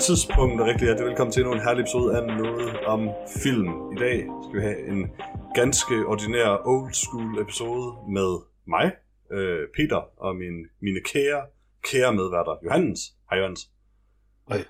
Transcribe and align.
tidspunkt, 0.00 0.60
og 0.60 0.66
rigtig 0.66 0.84
hjertelig 0.86 1.08
velkommen 1.08 1.32
til 1.32 1.40
endnu 1.40 1.52
en 1.54 1.60
herlig 1.60 1.80
episode 1.80 2.16
af 2.16 2.26
Noget 2.26 2.76
om 2.94 3.00
Film. 3.42 3.68
I 3.94 3.96
dag 4.04 4.16
skal 4.44 4.54
vi 4.58 4.62
have 4.68 4.80
en 4.92 5.00
ganske 5.54 5.94
ordinær 6.06 6.48
old 6.64 6.92
school 6.92 7.38
episode 7.44 7.86
med 8.18 8.30
mig, 8.66 8.86
øh, 9.30 9.68
Peter, 9.76 10.02
og 10.24 10.36
min, 10.36 10.56
mine 10.80 11.00
kære, 11.12 11.40
kære 11.90 12.14
medværter, 12.14 12.54
Johannes. 12.64 13.00
Hej 13.30 13.38
Johannes. 13.38 13.60
Hej. 14.48 14.64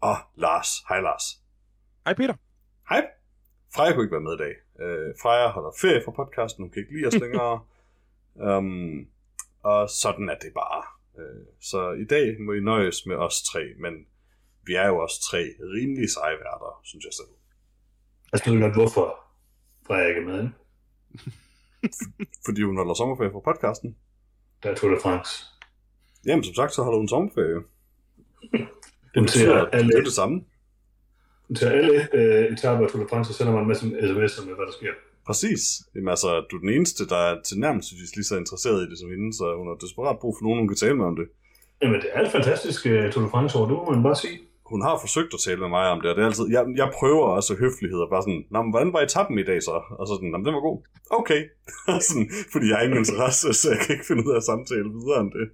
Og 0.00 0.16
Lars. 0.36 0.68
Hej 0.88 1.00
Lars. 1.00 1.24
Hej 2.04 2.14
Peter. 2.14 2.34
Hej. 2.88 3.02
Freja 3.74 3.92
kunne 3.92 4.04
ikke 4.04 4.16
være 4.18 4.28
med 4.28 4.34
i 4.34 4.42
dag. 4.46 4.54
Øh, 4.84 5.14
Freja 5.22 5.48
holder 5.48 5.70
ferie 5.80 6.02
fra 6.04 6.12
podcasten, 6.20 6.62
hun 6.62 6.70
kan 6.70 6.80
ikke 6.82 6.94
lide 6.96 7.06
os 7.06 7.18
længere. 7.24 7.54
um, 8.34 9.06
og 9.62 9.90
sådan 9.90 10.28
er 10.28 10.38
det 10.44 10.52
bare. 10.54 10.82
Øh, 11.18 11.46
så 11.60 11.90
i 11.92 12.04
dag 12.04 12.26
må 12.40 12.52
I 12.52 12.60
nøjes 12.60 13.06
med 13.06 13.16
os 13.16 13.42
tre, 13.42 13.62
men 13.80 13.94
vi 14.66 14.74
er 14.74 14.86
jo 14.86 14.96
også 14.98 15.16
tre 15.30 15.42
rimelig 15.74 16.10
seje 16.10 16.36
værter, 16.44 16.80
synes 16.84 17.04
jeg 17.04 17.12
selv. 17.12 17.32
Jeg 18.32 18.40
ved 18.52 18.60
godt, 18.60 18.74
hvorfor 18.74 19.24
ikke 20.08 20.20
er 20.20 20.24
med. 20.24 20.38
ikke? 20.42 20.54
Fordi 22.46 22.62
hun 22.62 22.76
holder 22.76 22.94
sommerferie 22.94 23.32
fra 23.32 23.40
podcasten. 23.40 23.96
Der 24.62 24.70
er 24.70 24.74
Tour 24.74 24.90
de 24.94 25.00
France. 25.02 25.44
Jamen, 26.26 26.44
som 26.44 26.54
sagt, 26.54 26.74
så 26.74 26.82
holder 26.82 26.98
hun 26.98 27.08
sommerferie. 27.08 27.60
Hun 29.16 29.28
ser 29.28 29.54
det 29.54 29.68
alle, 29.72 29.98
er 29.98 30.02
det 30.02 30.12
samme. 30.12 30.44
hun 31.48 31.56
ser 31.56 31.70
alle 31.70 32.08
øh, 32.14 32.52
etaper 32.52 32.84
af 32.84 32.90
Tour 32.90 33.02
de 33.02 33.08
France, 33.08 33.30
og 33.30 33.34
sender 33.34 33.52
mig 33.52 33.60
en 33.60 33.68
masse 33.68 33.86
sms'er 33.86 34.44
med, 34.46 34.54
hvad 34.54 34.66
der 34.66 34.72
sker. 34.72 34.92
Præcis. 35.26 35.62
Jamen, 35.94 36.08
altså, 36.08 36.28
du 36.50 36.56
er 36.56 36.60
den 36.60 36.68
eneste, 36.68 37.08
der 37.08 37.16
er 37.16 37.42
tilnærmelsesvis 37.42 38.16
lige 38.16 38.24
så 38.24 38.36
interesseret 38.36 38.86
i 38.86 38.90
det 38.90 38.98
som 38.98 39.10
hende, 39.10 39.32
så 39.38 39.44
hun 39.58 39.66
har 39.68 39.74
desperat 39.74 40.18
brug 40.20 40.36
for 40.36 40.42
nogen, 40.44 40.58
hun 40.58 40.68
kan 40.68 40.76
tale 40.76 40.96
med 40.96 41.06
om 41.06 41.16
det. 41.16 41.26
Jamen, 41.82 42.00
det 42.00 42.08
er 42.12 42.20
et 42.20 42.32
fantastisk 42.32 42.86
uh, 42.86 43.10
Tour 43.12 43.24
de 43.24 43.30
France 43.30 43.58
år, 43.58 43.66
det 43.66 43.74
må 43.76 43.90
man 43.90 44.02
bare 44.02 44.16
sige. 44.16 44.38
Hun 44.74 44.82
har 44.88 44.96
forsøgt 45.04 45.34
at 45.34 45.40
tale 45.46 45.60
med 45.64 45.70
mig 45.76 45.86
om 45.94 46.00
det, 46.00 46.10
og 46.10 46.16
det 46.16 46.22
er 46.22 46.30
altid, 46.30 46.46
jeg, 46.56 46.64
jeg 46.82 46.88
prøver 46.98 47.26
også 47.38 47.52
høflighed 47.64 48.00
og 48.04 48.10
bare 48.10 48.22
sådan, 48.26 48.44
Nå, 48.50 48.58
men 48.62 48.70
hvordan 48.72 48.92
var 48.92 49.00
etappen 49.00 49.36
i 49.38 49.48
dag 49.50 49.58
så? 49.68 49.76
Og 49.98 50.04
så 50.06 50.12
sådan, 50.14 50.30
Nå, 50.30 50.36
men 50.38 50.46
den 50.46 50.54
var 50.58 50.64
god. 50.70 50.78
Okay. 51.20 51.40
sådan, 52.08 52.28
fordi 52.52 52.66
jeg 52.68 52.76
har 52.76 52.84
ingen 52.84 53.02
interesse, 53.04 53.46
så 53.60 53.66
jeg 53.72 53.80
kan 53.82 53.92
ikke 53.94 54.08
finde 54.10 54.22
ud 54.26 54.32
af 54.34 54.40
at 54.40 54.48
samtale 54.52 54.88
videre 54.98 55.20
om 55.24 55.30
det. 55.36 55.46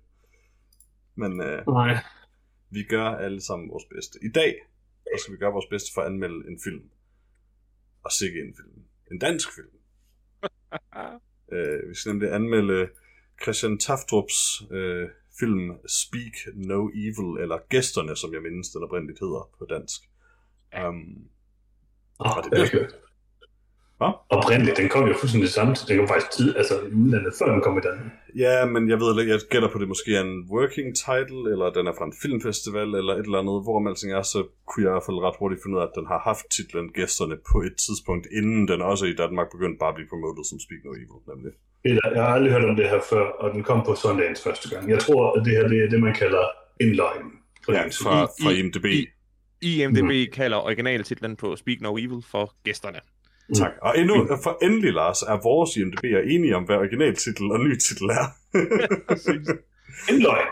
Men 1.23 1.33
øh, 1.48 1.59
Nej. 1.79 1.93
vi 2.77 2.83
gør 2.95 3.09
alle 3.25 3.41
sammen 3.48 3.71
vores 3.75 3.87
bedste. 3.95 4.15
I 4.29 4.31
dag, 4.41 4.53
der 5.11 5.19
skal 5.19 5.35
vi 5.35 5.39
gøre 5.43 5.57
vores 5.59 5.71
bedste 5.75 5.91
for 5.95 6.01
at 6.01 6.09
anmelde 6.11 6.41
en 6.51 6.59
film. 6.67 6.85
Og 8.05 8.11
sikke 8.21 8.39
en 8.47 8.55
film. 8.59 8.75
En 9.13 9.19
dansk 9.27 9.48
film. 9.57 9.75
øh, 11.55 11.89
vi 11.89 11.95
skal 11.95 12.11
nemlig 12.13 12.29
anmelde 12.39 12.89
Christian 13.43 13.79
Taftrups 13.79 14.39
øh, 14.71 15.09
film 15.41 15.78
Speak 15.88 16.34
No 16.55 16.88
Evil, 16.88 17.42
eller 17.42 17.58
Gæsterne, 17.69 18.16
som 18.16 18.33
jeg 18.34 18.42
mindes 18.42 18.69
den 18.70 18.83
oprindeligt 18.83 19.20
hedder 19.20 19.50
på 19.58 19.64
dansk. 19.70 20.00
Um, 20.88 21.28
Oh, 22.20 22.36
Og 22.36 22.44
det 22.44 22.52
det 22.55 22.62
er 22.62 22.64
er 22.64 22.70
hørt. 22.72 22.94
Hvad? 24.01 24.12
Oprindeligt, 24.37 24.77
den 24.81 24.89
kom 24.95 25.05
jo 25.11 25.15
fuldstændig 25.20 25.51
samtidig. 25.61 25.89
Den 25.89 25.97
kom 26.01 26.09
faktisk 26.15 26.31
tid, 26.39 26.48
altså 26.61 26.75
i 26.91 26.93
udlandet, 27.03 27.33
før 27.39 27.47
den 27.55 27.61
kom 27.67 27.75
i 27.81 27.84
Danmark. 27.89 28.11
ja, 28.45 28.57
men 28.75 28.83
jeg 28.92 28.98
ved 29.03 29.09
ikke, 29.20 29.33
jeg 29.34 29.41
gætter 29.53 29.70
på, 29.73 29.79
det 29.83 29.89
måske 29.95 30.11
er 30.19 30.23
en 30.31 30.37
working 30.57 30.89
title, 31.07 31.41
eller 31.53 31.67
den 31.77 31.84
er 31.91 31.95
fra 31.98 32.07
en 32.11 32.15
filmfestival, 32.23 32.89
eller 33.01 33.12
et 33.20 33.27
eller 33.29 33.39
andet. 33.42 33.57
Hvorom 33.65 33.87
alting 33.91 34.11
er, 34.19 34.25
så 34.34 34.41
kunne 34.69 34.83
jeg 34.84 34.91
i 34.92 34.95
hvert 34.97 35.09
fald 35.09 35.19
ret 35.27 35.37
hurtigt 35.41 35.61
finde 35.62 35.75
ud 35.77 35.83
af, 35.83 35.87
at 35.91 35.95
den 35.98 36.07
har 36.12 36.20
haft 36.31 36.45
titlen 36.57 36.87
Gæsterne 36.98 37.37
på 37.51 37.59
et 37.69 37.75
tidspunkt, 37.87 38.25
inden 38.39 38.62
den 38.73 38.81
også 38.92 39.05
i 39.12 39.15
Danmark 39.23 39.48
begyndte 39.55 39.79
bare 39.83 39.92
at 39.92 39.98
blive 39.98 40.11
promotet 40.12 40.45
som 40.51 40.59
Speak 40.64 40.81
No 40.87 40.91
Evil, 41.03 41.20
nemlig. 41.33 41.53
Jeg 42.14 42.23
har 42.27 42.33
aldrig 42.37 42.53
hørt 42.55 42.64
om 42.73 42.77
det 42.81 42.87
her 42.92 43.01
før, 43.12 43.25
og 43.42 43.48
den 43.55 43.62
kom 43.69 43.79
på 43.89 43.92
Sundance 44.03 44.41
første 44.47 44.67
gang. 44.73 44.83
Jeg 44.95 44.98
tror, 45.07 45.23
at 45.37 45.41
det 45.47 45.53
her 45.57 45.64
det 45.73 45.79
er 45.85 45.89
det, 45.95 46.01
man 46.08 46.14
kalder 46.23 46.45
inline. 46.86 47.27
Ja, 47.69 47.83
fra, 48.05 48.14
fra 48.42 48.51
IMDb. 48.58 48.85
I- 48.85 49.07
IMDb 49.63 50.05
mm. 50.05 50.33
kalder 50.33 50.57
originaltitlen 50.57 51.36
på 51.36 51.57
Speak 51.57 51.80
No 51.80 51.97
Evil 51.97 52.23
for 52.33 52.45
gæsterne. 52.64 53.01
Tak. 53.55 53.72
Og 53.83 53.98
endnu, 53.98 54.14
for 54.42 54.58
endelig, 54.62 54.92
Lars, 54.92 55.22
er 55.22 55.42
vores 55.42 55.77
IMDb 55.77 56.05
er 56.05 56.34
enige 56.34 56.56
om, 56.56 56.64
hvad 56.64 56.77
originaltitel 56.77 57.52
og 57.52 57.61
ny 57.61 57.77
titel 57.78 58.05
er. 58.05 58.27
Inline. 60.12 60.50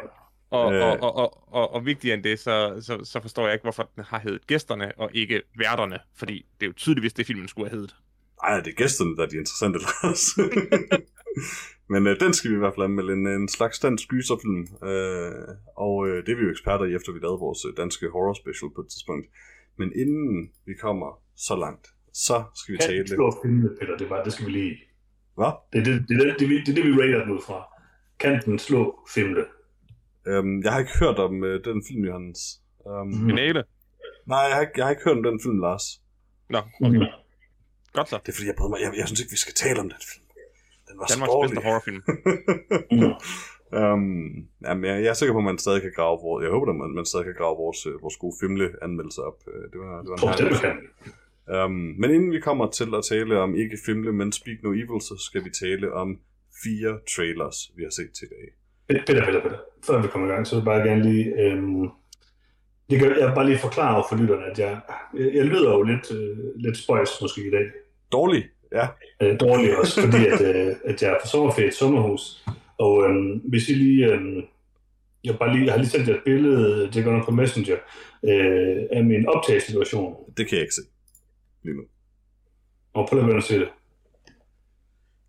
Og, 0.51 0.75
Øh. 0.75 0.81
øh. 0.81 0.87
og, 0.87 1.03
og, 1.03 1.17
og, 1.17 1.53
og, 1.53 1.75
og 1.75 1.87
vigtigere 1.87 2.15
end 2.15 2.25
det, 2.25 2.39
så, 2.39 2.79
så, 2.81 3.05
så 3.05 3.21
forstår 3.21 3.45
jeg 3.45 3.53
ikke, 3.53 3.63
hvorfor 3.63 3.91
den 3.97 4.05
har 4.05 4.19
heddet 4.19 4.47
gæsterne 4.47 4.93
og 4.99 5.11
ikke 5.15 5.43
værterne. 5.59 5.99
Fordi 6.17 6.47
det 6.61 6.67
er 6.67 6.69
jo 6.69 6.73
tydeligvis 6.73 7.13
det, 7.13 7.27
filmen 7.27 7.49
skulle 7.49 7.69
have 7.69 7.79
heddet. 7.79 7.97
Ej, 8.43 8.61
det 8.61 8.71
er 8.71 8.75
gæsterne, 8.75 9.17
der 9.17 9.23
er 9.23 9.27
de 9.27 9.37
interessante, 9.37 9.79
Lars. 9.79 10.25
Men 11.93 12.07
øh, 12.07 12.21
den 12.21 12.33
skal 12.35 12.51
vi 12.51 12.57
i 12.57 12.59
hvert 12.59 12.75
fald 12.75 12.85
anmelde 12.85 13.13
en, 13.13 13.27
en 13.27 13.49
slags 13.49 13.79
dansk 13.79 14.09
gyserfilm. 14.09 14.63
Øh, 14.89 15.33
og 15.77 16.09
øh, 16.09 16.27
det 16.27 16.33
er 16.33 16.37
vi 16.37 16.43
jo 16.43 16.51
eksperter 16.51 16.85
i, 16.85 16.95
efter 16.95 17.13
vi 17.13 17.19
lavede 17.19 17.39
vores 17.39 17.65
øh, 17.65 17.73
danske 17.77 18.09
horror 18.09 18.35
special 18.43 18.71
på 18.75 18.81
et 18.81 18.89
tidspunkt. 18.89 19.27
Men 19.79 19.93
inden 20.03 20.51
vi 20.67 20.75
kommer 20.81 21.23
så 21.37 21.57
langt, 21.57 21.87
så 22.27 22.37
skal 22.59 22.73
vi 22.73 22.79
Kan 22.79 22.89
tale... 22.89 23.09
slå 23.09 23.27
filmene, 23.43 23.69
Peter? 23.81 23.97
Det, 23.97 24.11
var, 24.11 24.25
det 24.25 24.33
skal 24.33 24.47
vi 24.47 24.51
lige... 24.51 24.75
Hvad? 25.39 25.53
Det 25.73 25.79
er 25.81 25.85
det, 25.85 25.95
det, 26.09 26.15
det, 26.21 26.27
det, 26.41 26.49
det, 26.67 26.77
det, 26.77 26.85
vi 26.87 26.93
rater 27.03 27.21
den 27.25 27.31
ud 27.37 27.43
fra. 27.49 27.59
Kan 28.21 28.43
den 28.45 28.59
slå 28.59 28.83
filmene? 29.15 29.45
Øhm, 30.31 30.63
jeg 30.63 30.73
har 30.73 30.79
ikke 30.85 30.99
hørt 31.01 31.19
om 31.19 31.45
øh, 31.45 31.65
den 31.65 31.83
film, 31.89 32.03
Johannes. 32.05 32.41
Mhm. 32.87 33.09
mm. 33.23 33.29
Finale. 33.29 33.65
Nej, 34.33 34.39
jeg 34.49 34.55
har, 34.55 34.61
ikke, 34.61 34.73
jeg 34.77 34.85
har 34.87 34.91
ikke 34.91 35.05
hørt 35.05 35.17
om 35.17 35.23
den 35.23 35.41
film, 35.45 35.59
Lars. 35.67 35.85
Nå, 36.55 36.59
Okay. 36.87 37.01
godt 37.97 38.09
så. 38.09 38.17
Det 38.25 38.29
er 38.33 38.37
fordi, 38.37 38.47
jeg, 38.47 38.55
prøvede 38.59 38.73
mig, 38.75 38.81
jeg, 38.85 38.91
jeg 39.01 39.07
synes 39.09 39.21
ikke, 39.23 39.31
vi 39.37 39.43
skal 39.45 39.55
tale 39.65 39.79
om 39.81 39.89
den 39.95 40.03
film. 40.13 40.25
Den 40.89 40.95
var 40.99 41.07
så 41.07 41.13
Danmarks 41.15 41.31
dårlig. 41.33 41.51
bedste 41.51 41.65
horrorfilm. 41.67 42.01
Mm. 42.93 43.15
Um, 43.73 44.49
jamen, 44.67 44.85
jeg, 44.91 44.97
jeg 45.05 45.11
er 45.15 45.19
sikker 45.21 45.33
på, 45.35 45.39
at 45.39 45.45
man 45.45 45.59
stadig 45.59 45.83
kan 45.83 45.93
grave 45.99 46.17
vores, 46.27 46.41
jeg 46.45 46.51
håber, 46.51 46.73
at 46.73 46.77
man, 46.83 46.91
man 46.99 47.07
stadig 47.11 47.25
kan 47.27 47.35
grave 47.41 47.57
vores, 47.65 47.81
øh, 47.87 47.95
vores 48.05 48.17
gode 48.23 48.35
filmle-anmeldelse 48.41 49.21
op. 49.29 49.39
Øh, 49.53 49.63
Det 49.73 49.79
var, 49.85 49.93
det 50.03 50.09
var 50.11 50.17
en 50.17 50.51
vi 50.55 50.59
kan. 50.67 50.77
Um, 51.55 51.71
Men 51.71 52.11
inden 52.11 52.33
vi 52.33 52.41
kommer 52.41 52.71
til 52.71 52.95
at 52.95 53.05
tale 53.05 53.41
om 53.41 53.55
ikke 53.55 53.79
filmle, 53.87 54.13
men 54.13 54.33
Speak 54.33 54.57
No 54.63 54.71
Evil, 54.73 55.01
så 55.01 55.15
skal 55.19 55.45
vi 55.45 55.51
tale 55.51 55.93
om 55.93 56.19
fire 56.65 56.99
trailers, 57.15 57.71
vi 57.77 57.83
har 57.83 57.91
set 57.91 58.11
til 58.19 58.27
i 58.27 58.31
dag. 58.35 58.49
Peter, 58.89 59.25
Peter, 59.25 59.43
Peter. 59.43 59.59
Før 59.87 60.03
vi 60.03 60.09
kommer 60.09 60.29
i 60.29 60.31
gang, 60.33 60.47
så 60.47 60.55
vil 60.55 60.61
jeg 60.61 60.65
bare 60.65 60.89
gerne 60.89 61.03
lige... 61.13 61.25
Øhm, 61.43 61.83
jeg, 62.91 62.99
kan, 62.99 63.19
jeg 63.21 63.29
vil 63.29 63.35
bare 63.35 63.47
lige 63.47 63.59
forklare 63.59 64.05
for 64.09 64.17
lytterne, 64.17 64.45
at 64.51 64.59
jeg, 64.59 64.81
jeg, 65.19 65.35
jeg 65.35 65.45
lyder 65.45 65.71
jo 65.71 65.83
lidt, 65.83 66.13
øh, 66.13 66.37
lidt 66.57 66.77
spøjs 66.77 67.11
måske 67.23 67.47
i 67.47 67.51
dag. 67.51 67.67
Dårlig, 68.13 68.45
ja. 68.73 68.87
øh, 69.23 69.41
dårligt 69.41 69.75
også, 69.75 70.01
fordi 70.01 70.27
at, 70.27 70.41
øh, 70.41 70.77
at 70.85 71.03
jeg 71.03 71.11
er 71.11 71.19
på 71.23 71.29
sommerferie 71.29 71.67
i 71.67 71.69
et 71.69 71.75
sommerhus. 71.75 72.45
Og 72.79 73.05
øh, 73.05 73.41
hvis 73.49 73.69
I 73.69 73.75
lige... 73.75 74.07
Øh, 74.07 74.43
jeg, 75.25 75.39
bare 75.39 75.53
lige, 75.53 75.65
jeg 75.65 75.73
har 75.73 75.79
lige 75.79 75.91
sendt 75.91 76.09
jer 76.09 76.15
et 76.15 76.21
billede, 76.25 76.91
det 76.93 77.05
går 77.05 77.13
nok 77.13 77.25
på 77.25 77.31
Messenger, 77.31 77.77
øh, 78.25 78.77
af 78.93 79.05
min 79.05 79.27
optagelsesituation. 79.29 80.17
Det 80.37 80.49
kan 80.49 80.57
jeg 80.57 80.63
ikke 80.63 80.75
se 80.75 80.83
lige 81.69 81.77
nu. 81.81 81.85
Og 82.97 83.03
prøv 83.09 83.19
at 83.19 83.29
lade 83.29 83.43
se 83.43 83.59
det. 83.65 83.71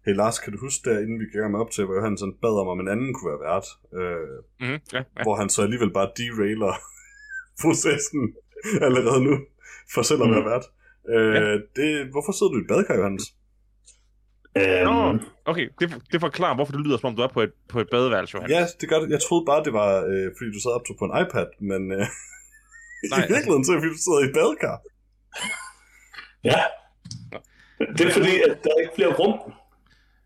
Hey 0.06 0.14
Lars, 0.22 0.40
kan 0.40 0.54
du 0.54 0.60
huske 0.66 0.82
der, 0.90 1.00
inden 1.04 1.20
vi 1.20 1.26
gik 1.26 1.52
med 1.52 1.60
op 1.64 1.72
til, 1.72 1.86
hvor 1.86 1.96
Johan 1.96 2.18
sådan 2.18 2.38
bad 2.44 2.56
om, 2.62 2.68
om 2.74 2.80
en 2.80 2.88
anden 2.94 3.10
kunne 3.14 3.30
være 3.32 3.46
vært, 3.50 3.68
øh, 4.00 4.36
Mm, 4.64 4.80
ja, 4.96 5.02
ja. 5.18 5.24
hvor 5.26 5.36
han 5.42 5.50
så 5.50 5.60
alligevel 5.66 5.92
bare 6.00 6.10
derailer 6.20 6.74
processen 7.64 8.22
allerede 8.88 9.22
nu, 9.28 9.34
for 9.94 10.02
selv 10.10 10.22
at 10.26 10.30
være 10.36 10.46
vært. 10.54 10.66
Øh, 11.14 11.34
Ja. 11.36 11.42
det, 11.78 11.90
hvorfor 12.14 12.32
sidder 12.38 12.52
du 12.54 12.58
i 12.60 12.62
et 12.66 12.70
badekar, 12.72 12.96
Johannes? 13.02 13.26
Øh, 14.60 14.82
Nå, 14.88 14.96
okay, 15.52 15.66
det, 15.80 15.86
det 16.12 16.20
forklarer, 16.28 16.56
hvorfor 16.56 16.74
det 16.76 16.82
lyder, 16.86 16.98
som 16.98 17.08
om 17.10 17.16
du 17.16 17.22
er 17.28 17.34
på 17.38 17.42
et, 17.48 17.54
på 17.74 17.78
et 17.84 17.90
badeværelse, 17.94 18.32
Johan. 18.38 18.50
Ja, 18.56 18.64
det 18.82 18.86
gør 18.90 19.00
det. 19.02 19.10
Jeg 19.16 19.22
troede 19.26 19.46
bare, 19.52 19.64
det 19.68 19.74
var, 19.82 19.90
øh, 20.12 20.28
fordi 20.38 20.50
du 20.56 20.60
sad 20.64 20.72
op 20.78 20.86
på 21.00 21.06
en 21.10 21.14
iPad, 21.24 21.48
men 21.72 21.82
øh, 21.98 22.06
Nej, 23.12 23.20
i 23.26 23.30
virkeligheden 23.34 23.64
så 23.66 23.70
er 23.72 23.76
det, 23.76 23.82
fordi 23.84 23.94
du 23.98 24.02
sidder 24.06 24.22
i 24.24 24.28
et 24.30 24.36
badekar. 24.40 24.78
Ja. 26.44 26.56
Det 27.80 28.02
er 28.02 28.12
fordi, 28.12 28.30
at 28.50 28.64
der 28.64 28.70
er 28.78 28.80
ikke 28.82 28.92
flere 28.96 29.14
rum. 29.14 29.54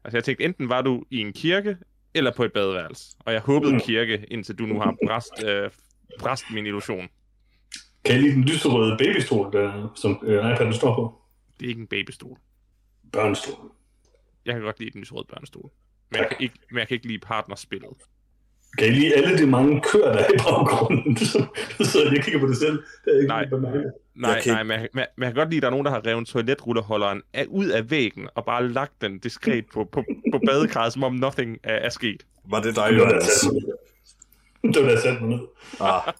Altså, 0.04 0.18
jeg 0.18 0.24
tænkte, 0.24 0.44
enten 0.46 0.70
var 0.70 0.82
du 0.82 1.04
i 1.12 1.18
en 1.20 1.34
kirke, 1.34 1.78
eller 2.14 2.32
på 2.32 2.44
et 2.44 2.54
badeværelse. 2.54 3.16
Og 3.20 3.34
jeg 3.34 3.42
håbede 3.42 3.74
Mm. 3.74 3.80
kirke, 3.80 4.26
indtil 4.28 4.56
du 4.56 4.66
nu 4.66 4.80
har 4.80 4.96
bræst, 5.08 5.44
øh, 5.46 5.72
bræst 6.20 6.44
min 6.54 6.66
illusion. 6.66 7.08
Kan 8.06 8.16
I 8.16 8.22
lide 8.22 8.34
den 8.34 8.44
lyserøde 8.44 8.98
babystol, 8.98 9.54
der, 9.54 9.92
som 9.96 10.20
øh, 10.24 10.54
iPad'en 10.54 10.72
står 10.72 10.96
på? 10.96 11.22
Det 11.60 11.66
er 11.66 11.70
ikke 11.70 11.82
en 11.82 11.88
babystol. 11.88 12.38
Børnestol. 13.12 13.72
Jeg 14.46 14.54
kan 14.54 14.64
godt 14.64 14.80
lide 14.80 14.92
den 14.92 15.00
lyserøde 15.02 15.26
børnestol. 15.30 15.70
Men 16.12 16.20
jeg, 16.20 16.28
kan 16.28 16.38
ikke, 16.40 16.56
men 16.72 16.80
jeg 16.80 16.88
kan 16.88 16.96
ikke 16.96 17.08
lide 17.08 17.20
partnerspillet. 17.20 17.90
Kan 18.78 18.88
I 18.88 18.92
lide 18.92 19.14
alle 19.16 19.38
de 19.38 19.48
mange 19.48 19.82
køer, 19.82 20.12
der 20.12 20.20
er 20.20 20.34
i 20.34 20.38
baggrunden? 20.38 21.18
Så 21.92 22.10
jeg 22.14 22.24
kigger 22.24 22.40
på 22.40 22.48
det 22.48 22.58
selv. 22.58 22.84
Det 23.06 23.14
er 23.14 23.18
ikke 23.18 23.28
Nej. 23.28 23.42
lige 23.42 23.50
bemærket. 23.50 23.94
Nej, 24.16 24.42
kan 24.42 24.54
nej, 24.54 24.64
men 24.64 24.72
jeg, 24.72 24.90
men, 24.94 25.04
men 25.18 25.24
jeg 25.24 25.34
kan 25.34 25.42
godt 25.42 25.50
lide, 25.50 25.58
at 25.58 25.62
der 25.62 25.68
er 25.68 25.72
nogen, 25.72 25.86
der 25.86 25.92
har 25.92 26.08
revet 26.08 26.28
toiletrulleholderen 26.28 27.22
af, 27.34 27.46
ud 27.50 27.68
af 27.68 27.92
væggen, 27.92 28.28
og 28.36 28.46
bare 28.46 28.68
lagt 28.68 29.02
den 29.02 29.20
diskret 29.20 29.66
på, 29.74 29.84
på, 29.92 30.04
på 30.32 30.40
badekarret, 30.48 30.94
som 30.94 31.04
om 31.04 31.14
nothing 31.14 31.58
er, 31.64 31.76
er 31.76 31.90
sket. 31.90 32.26
Var 32.50 32.62
det 32.62 32.76
dig, 32.76 32.92
ned. 32.92 33.00
Det 34.74 34.82
var 34.82 34.88
da 34.88 34.92
jeg 34.94 35.00
satte 35.00 35.24
mig 35.24 35.30
ned. 35.30 35.40
Ah. 35.82 36.02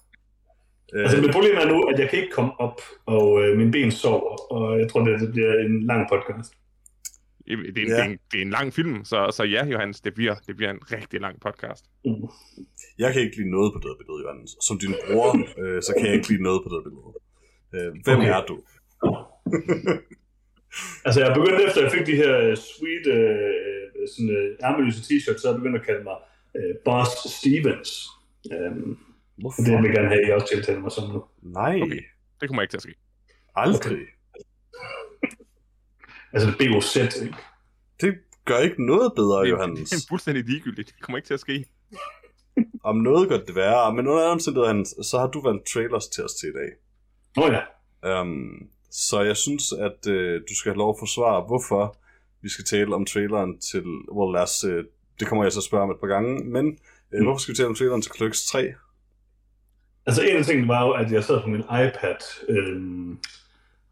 Altså, 0.96 1.20
mit 1.20 1.32
problem 1.32 1.56
er 1.56 1.66
nu, 1.66 1.82
at 1.82 1.98
jeg 1.98 2.10
kan 2.10 2.18
ikke 2.18 2.32
komme 2.32 2.60
op, 2.60 2.80
og 3.06 3.42
øh, 3.42 3.58
mine 3.58 3.72
ben 3.72 3.90
sover, 3.90 4.52
og 4.52 4.80
jeg 4.80 4.90
tror, 4.90 5.00
det, 5.04 5.20
det 5.20 5.32
bliver 5.32 5.52
en 5.54 5.86
lang 5.86 6.08
podcast. 6.08 6.52
Det, 7.46 7.52
er, 7.52 7.56
er, 7.56 7.62
Ja. 7.66 7.70
det, 7.72 7.98
er 8.00 8.04
en, 8.04 8.18
det 8.32 8.38
er 8.38 8.42
en 8.42 8.50
lang 8.50 8.72
film, 8.74 9.04
så, 9.04 9.30
så 9.36 9.42
ja, 9.44 9.66
Johannes, 9.66 10.00
det 10.00 10.14
bliver, 10.14 10.34
det 10.46 10.56
bliver 10.56 10.70
en 10.70 10.78
rigtig 10.92 11.20
lang 11.20 11.40
podcast. 11.40 11.84
Mm. 12.04 12.28
Jeg 12.98 13.12
kan 13.12 13.22
ikke 13.22 13.36
lide 13.36 13.50
noget 13.50 13.72
på 13.72 13.78
det 13.78 13.88
her 13.90 13.96
billede, 14.00 14.20
Johannes. 14.24 14.50
Som 14.66 14.78
din 14.78 14.94
bror, 15.06 15.30
øh, 15.62 15.82
så 15.82 15.90
kan 15.98 16.06
jeg 16.06 16.14
ikke 16.14 16.28
lide 16.28 16.42
noget 16.42 16.60
på 16.64 16.68
det 16.70 16.76
her 16.78 16.84
billede. 16.88 17.10
Øh, 17.76 17.90
hvem 18.04 18.18
Okay. 18.20 18.30
er 18.36 18.42
du? 18.50 18.56
Altså, 21.06 21.18
jeg 21.24 21.34
begyndte 21.38 21.64
efter, 21.66 21.78
at 21.80 21.84
jeg 21.86 21.92
fik 21.98 22.06
de 22.06 22.16
her 22.22 22.32
øh, 22.44 22.56
sweet 22.56 23.06
øh, 23.18 24.08
sådan, 24.12 24.30
øh, 24.38 24.46
ærmeløse 24.66 25.00
t-shirts, 25.08 25.38
så 25.40 25.48
jeg 25.48 25.56
begyndt 25.60 25.76
at 25.80 25.86
kalde 25.86 26.04
mig 26.04 26.16
øh, 26.58 26.74
Boss 26.84 27.10
Stevens. 27.38 27.90
Um, 28.54 28.98
Hvorfor? 29.42 29.62
det 29.62 29.72
vil 29.76 29.84
jeg 29.88 29.94
gerne 29.98 30.08
have, 30.08 30.22
at 30.22 30.28
I 30.28 30.32
også 30.32 30.48
tiltaler 30.54 30.80
mig 30.80 30.92
som 30.92 31.04
nu. 31.14 31.20
Nej, 31.60 31.74
Okay. 31.82 32.00
Det 32.40 32.48
kommer 32.48 32.62
ikke 32.62 32.72
til 32.72 32.76
at 32.82 32.82
ske. 32.88 32.94
aldrig. 33.56 33.98
Altså, 36.34 36.50
det 36.58 36.66
er 36.66 36.72
BOZ, 36.72 36.96
ikke? 36.96 37.34
Det 38.00 38.14
gør 38.44 38.58
ikke 38.58 38.86
noget 38.86 39.12
bedre, 39.16 39.40
Det 39.40 39.46
er, 39.46 39.50
Johannes. 39.50 39.90
det 39.90 39.96
er 39.96 40.06
fuldstændig 40.08 40.44
ligegyldigt. 40.44 40.88
Det 40.88 41.02
kommer 41.02 41.16
ikke 41.18 41.26
til 41.26 41.34
at 41.34 41.40
ske. 41.40 41.64
Om 42.90 42.96
noget 42.96 43.28
gør 43.28 43.38
det 43.38 43.54
værre, 43.54 43.94
men 43.94 44.06
under 44.06 44.20
andre 44.22 44.32
omstændigheder, 44.32 44.72
Hans, 44.74 44.88
så 45.02 45.18
har 45.18 45.26
du 45.26 45.40
valgt 45.42 45.66
trailers 45.66 46.06
til 46.08 46.24
os 46.24 46.34
til 46.34 46.48
i 46.48 46.52
dag. 46.52 46.70
Nå 47.36 47.52
ja. 47.52 47.62
Um, 48.20 48.68
så 48.90 49.20
jeg 49.22 49.36
synes, 49.36 49.72
at 49.72 50.06
øh, 50.08 50.40
du 50.48 50.54
skal 50.56 50.70
have 50.72 50.78
lov 50.78 50.90
at 50.90 50.96
forsvare, 50.98 51.46
hvorfor 51.46 51.96
vi 52.42 52.48
skal 52.48 52.64
tale 52.64 52.94
om 52.94 53.04
traileren 53.06 53.60
til... 53.60 53.82
Well, 54.16 54.32
lad 54.34 54.42
os, 54.42 54.64
øh, 54.64 54.84
det 55.20 55.28
kommer 55.28 55.44
jeg 55.44 55.52
så 55.52 55.58
at 55.60 55.64
spørge 55.64 55.84
om 55.84 55.90
et 55.90 56.00
par 56.00 56.06
gange, 56.06 56.44
men 56.44 56.66
øh, 57.12 57.18
Mm. 57.20 57.24
hvorfor 57.24 57.38
skal 57.38 57.52
vi 57.52 57.56
tale 57.56 57.68
om 57.68 57.74
traileren 57.74 58.02
til 58.02 58.12
Clerks 58.16 58.46
3? 58.46 58.74
Altså, 60.06 60.22
en 60.22 60.36
af 60.36 60.44
tingene 60.44 60.68
var 60.68 60.86
jo, 60.86 60.90
at 60.92 61.12
jeg 61.12 61.24
sad 61.24 61.42
på 61.42 61.48
min 61.48 61.60
iPad, 61.60 62.16
øhm, 62.48 63.18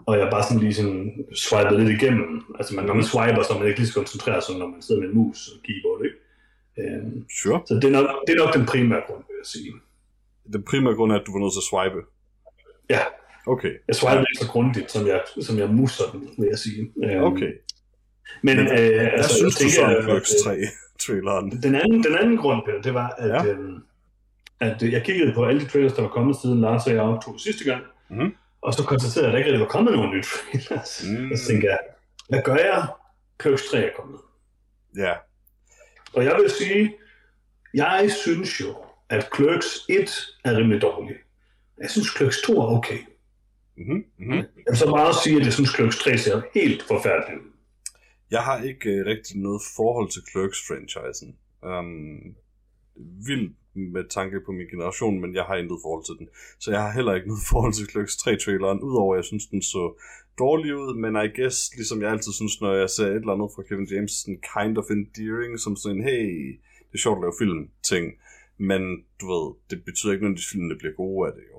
og 0.06 0.18
jeg 0.18 0.28
bare 0.30 0.42
sådan 0.42 0.58
lige 0.58 0.74
sådan 0.74 1.24
swipede 1.34 1.84
lidt 1.84 2.02
igennem. 2.02 2.28
Altså, 2.58 2.74
man, 2.76 2.84
når 2.84 2.94
man 2.94 3.04
swiper, 3.04 3.42
så 3.42 3.52
er 3.54 3.58
man 3.58 3.68
ikke 3.68 3.78
lige 3.80 3.88
så 3.88 3.94
koncentreret, 3.94 4.44
som 4.44 4.54
når 4.56 4.66
man 4.74 4.82
sidder 4.82 5.00
med 5.00 5.08
en 5.08 5.14
mus 5.16 5.48
og 5.48 5.56
keyboard, 5.66 6.00
ikke? 6.06 6.16
Øhm, 6.80 7.24
Sure. 7.42 7.60
så 7.68 7.74
det 7.74 7.84
er, 7.84 7.90
nok, 7.90 8.08
det 8.26 8.32
er 8.34 8.44
nok 8.44 8.54
den 8.54 8.66
primære 8.66 9.02
grund, 9.06 9.22
vil 9.28 9.36
jeg 9.42 9.46
sige. 9.54 9.70
Den 10.52 10.62
primære 10.70 10.94
grund 10.94 11.12
er, 11.12 11.16
at 11.20 11.26
du 11.26 11.32
var 11.32 11.40
nødt 11.40 11.52
til 11.56 11.62
at 11.64 11.68
swipe. 11.70 12.00
Ja, 12.94 13.02
Okay, 13.46 13.72
jeg 13.88 13.96
swipede 13.96 14.26
ikke 14.32 14.44
så 14.44 14.48
grundigt, 14.54 14.90
som 14.90 15.06
jeg, 15.06 15.20
som 15.40 15.58
jeg 15.58 15.68
musser 15.68 16.04
den, 16.12 16.20
vil 16.38 16.48
jeg 16.50 16.58
sige. 16.58 16.80
Øhm, 17.04 17.22
okay. 17.30 17.52
Men, 18.42 18.56
Men, 18.56 18.58
øh, 18.58 18.66
Hvad 18.74 19.08
altså, 19.18 19.34
synes 19.36 19.60
jeg 19.60 19.66
du 19.66 19.70
så 19.72 19.82
om 19.82 19.88
tænker, 19.90 20.02
Clerks 20.02 20.32
at, 20.46 20.56
øh, 20.58 20.62
3-traileren? 20.62 21.50
Den 21.62 21.74
anden, 21.74 22.02
den 22.04 22.14
anden 22.20 22.36
grund, 22.36 22.60
Peter, 22.66 22.82
det 22.82 22.94
var, 22.94 23.08
at, 23.18 23.28
Ja. 23.28 23.52
øhm, 23.52 23.76
at 24.60 24.82
øh, 24.82 24.92
jeg 24.92 25.02
kiggede 25.04 25.32
på 25.34 25.44
alle 25.44 25.60
de 25.60 25.66
trailers, 25.66 25.92
der 25.92 26.02
var 26.02 26.08
kommet 26.08 26.36
siden 26.42 26.60
Lars 26.60 26.86
og 26.86 26.92
jeg 26.92 27.00
optog 27.02 27.40
sidste 27.40 27.64
gang, 27.64 27.82
Mhm. 28.10 28.34
Og 28.62 28.74
så 28.74 28.84
konstaterede 28.84 29.28
jeg, 29.28 29.28
at 29.28 29.32
der 29.32 29.38
ikke 29.38 29.50
rigtig 29.50 29.60
var 29.60 29.72
kommet 29.72 29.92
nogen 29.92 30.10
nye 30.10 30.22
trailers. 30.22 31.04
Mm. 31.06 31.30
Og 31.32 31.38
så 31.38 31.46
tænkte 31.46 31.68
jeg, 31.68 31.78
hvad 32.28 32.42
gør 32.42 32.56
jeg? 32.56 32.88
Clerks 33.42 33.62
3 33.70 33.78
er 33.78 33.90
kommet. 33.96 34.20
Ja, 34.96 35.12
Og 36.14 36.24
jeg 36.24 36.36
vil 36.40 36.50
sige, 36.50 36.94
jeg 37.74 38.10
synes 38.22 38.60
jo, 38.60 38.76
at 39.08 39.28
Clerks 39.36 39.86
1 39.88 40.26
er 40.44 40.56
rimelig 40.56 40.82
dårlig. 40.82 41.16
Jeg 41.80 41.90
synes, 41.90 42.08
Clerks 42.16 42.42
2 42.42 42.52
er 42.52 42.66
okay. 42.66 42.98
mm-hmm. 43.76 44.04
Mm-hmm. 44.18 44.36
Jeg 44.36 44.46
vil 44.68 44.76
så 44.76 44.90
meget 44.90 45.14
sige, 45.24 45.36
at 45.36 45.44
jeg 45.44 45.52
synes, 45.52 45.70
Clerks 45.70 45.98
3 45.98 46.18
ser 46.18 46.42
helt 46.54 46.82
forfærdeligt 46.82 47.40
ud. 47.40 47.52
Jeg 48.30 48.42
har 48.42 48.62
ikke 48.62 48.90
øh, 48.90 49.06
rigtig 49.06 49.36
noget 49.36 49.62
forhold 49.76 50.08
til 50.10 50.22
Clerks-franchisen. 50.30 51.36
Um, 51.68 52.34
vildt 53.26 53.56
med 53.74 54.04
tanke 54.10 54.40
på 54.46 54.52
min 54.52 54.66
generation, 54.66 55.20
men 55.20 55.34
jeg 55.34 55.44
har 55.44 55.56
intet 55.56 55.78
forhold 55.82 56.04
til 56.04 56.16
den. 56.20 56.28
Så 56.60 56.70
jeg 56.70 56.82
har 56.82 56.92
heller 56.92 57.14
ikke 57.14 57.28
noget 57.28 57.48
forhold 57.52 57.72
til 57.72 57.90
Clerks 57.90 58.14
3-traileren, 58.22 58.80
udover 58.88 59.14
at 59.14 59.18
jeg 59.18 59.24
synes, 59.24 59.46
den 59.46 59.62
så 59.62 59.84
dårlig 60.38 60.76
ud, 60.76 60.90
men 61.02 61.12
I 61.26 61.28
guess, 61.40 61.58
ligesom 61.78 62.02
jeg 62.02 62.10
altid 62.10 62.32
synes, 62.32 62.60
når 62.60 62.72
jeg 62.82 62.90
ser 62.90 63.06
et 63.06 63.14
eller 63.14 63.32
andet 63.36 63.50
fra 63.54 63.62
Kevin 63.68 63.88
James, 63.92 64.12
sådan 64.12 64.40
kind 64.56 64.78
of 64.80 64.90
endearing, 64.96 65.52
som 65.64 65.76
sådan 65.76 66.02
hey, 66.08 66.26
det 66.88 66.94
er 66.98 67.02
sjovt 67.06 67.18
at 67.18 67.24
lave 67.26 67.40
film 67.42 67.60
ting. 67.90 68.04
Men 68.70 68.82
du 69.20 69.24
ved, 69.32 69.46
det 69.70 69.78
betyder 69.84 70.12
ikke, 70.12 70.24
når 70.26 70.34
de 70.34 70.42
filmene 70.50 70.76
bliver 70.80 70.94
gode 71.02 71.20
af 71.28 71.32
det 71.38 71.44
jo. 71.52 71.58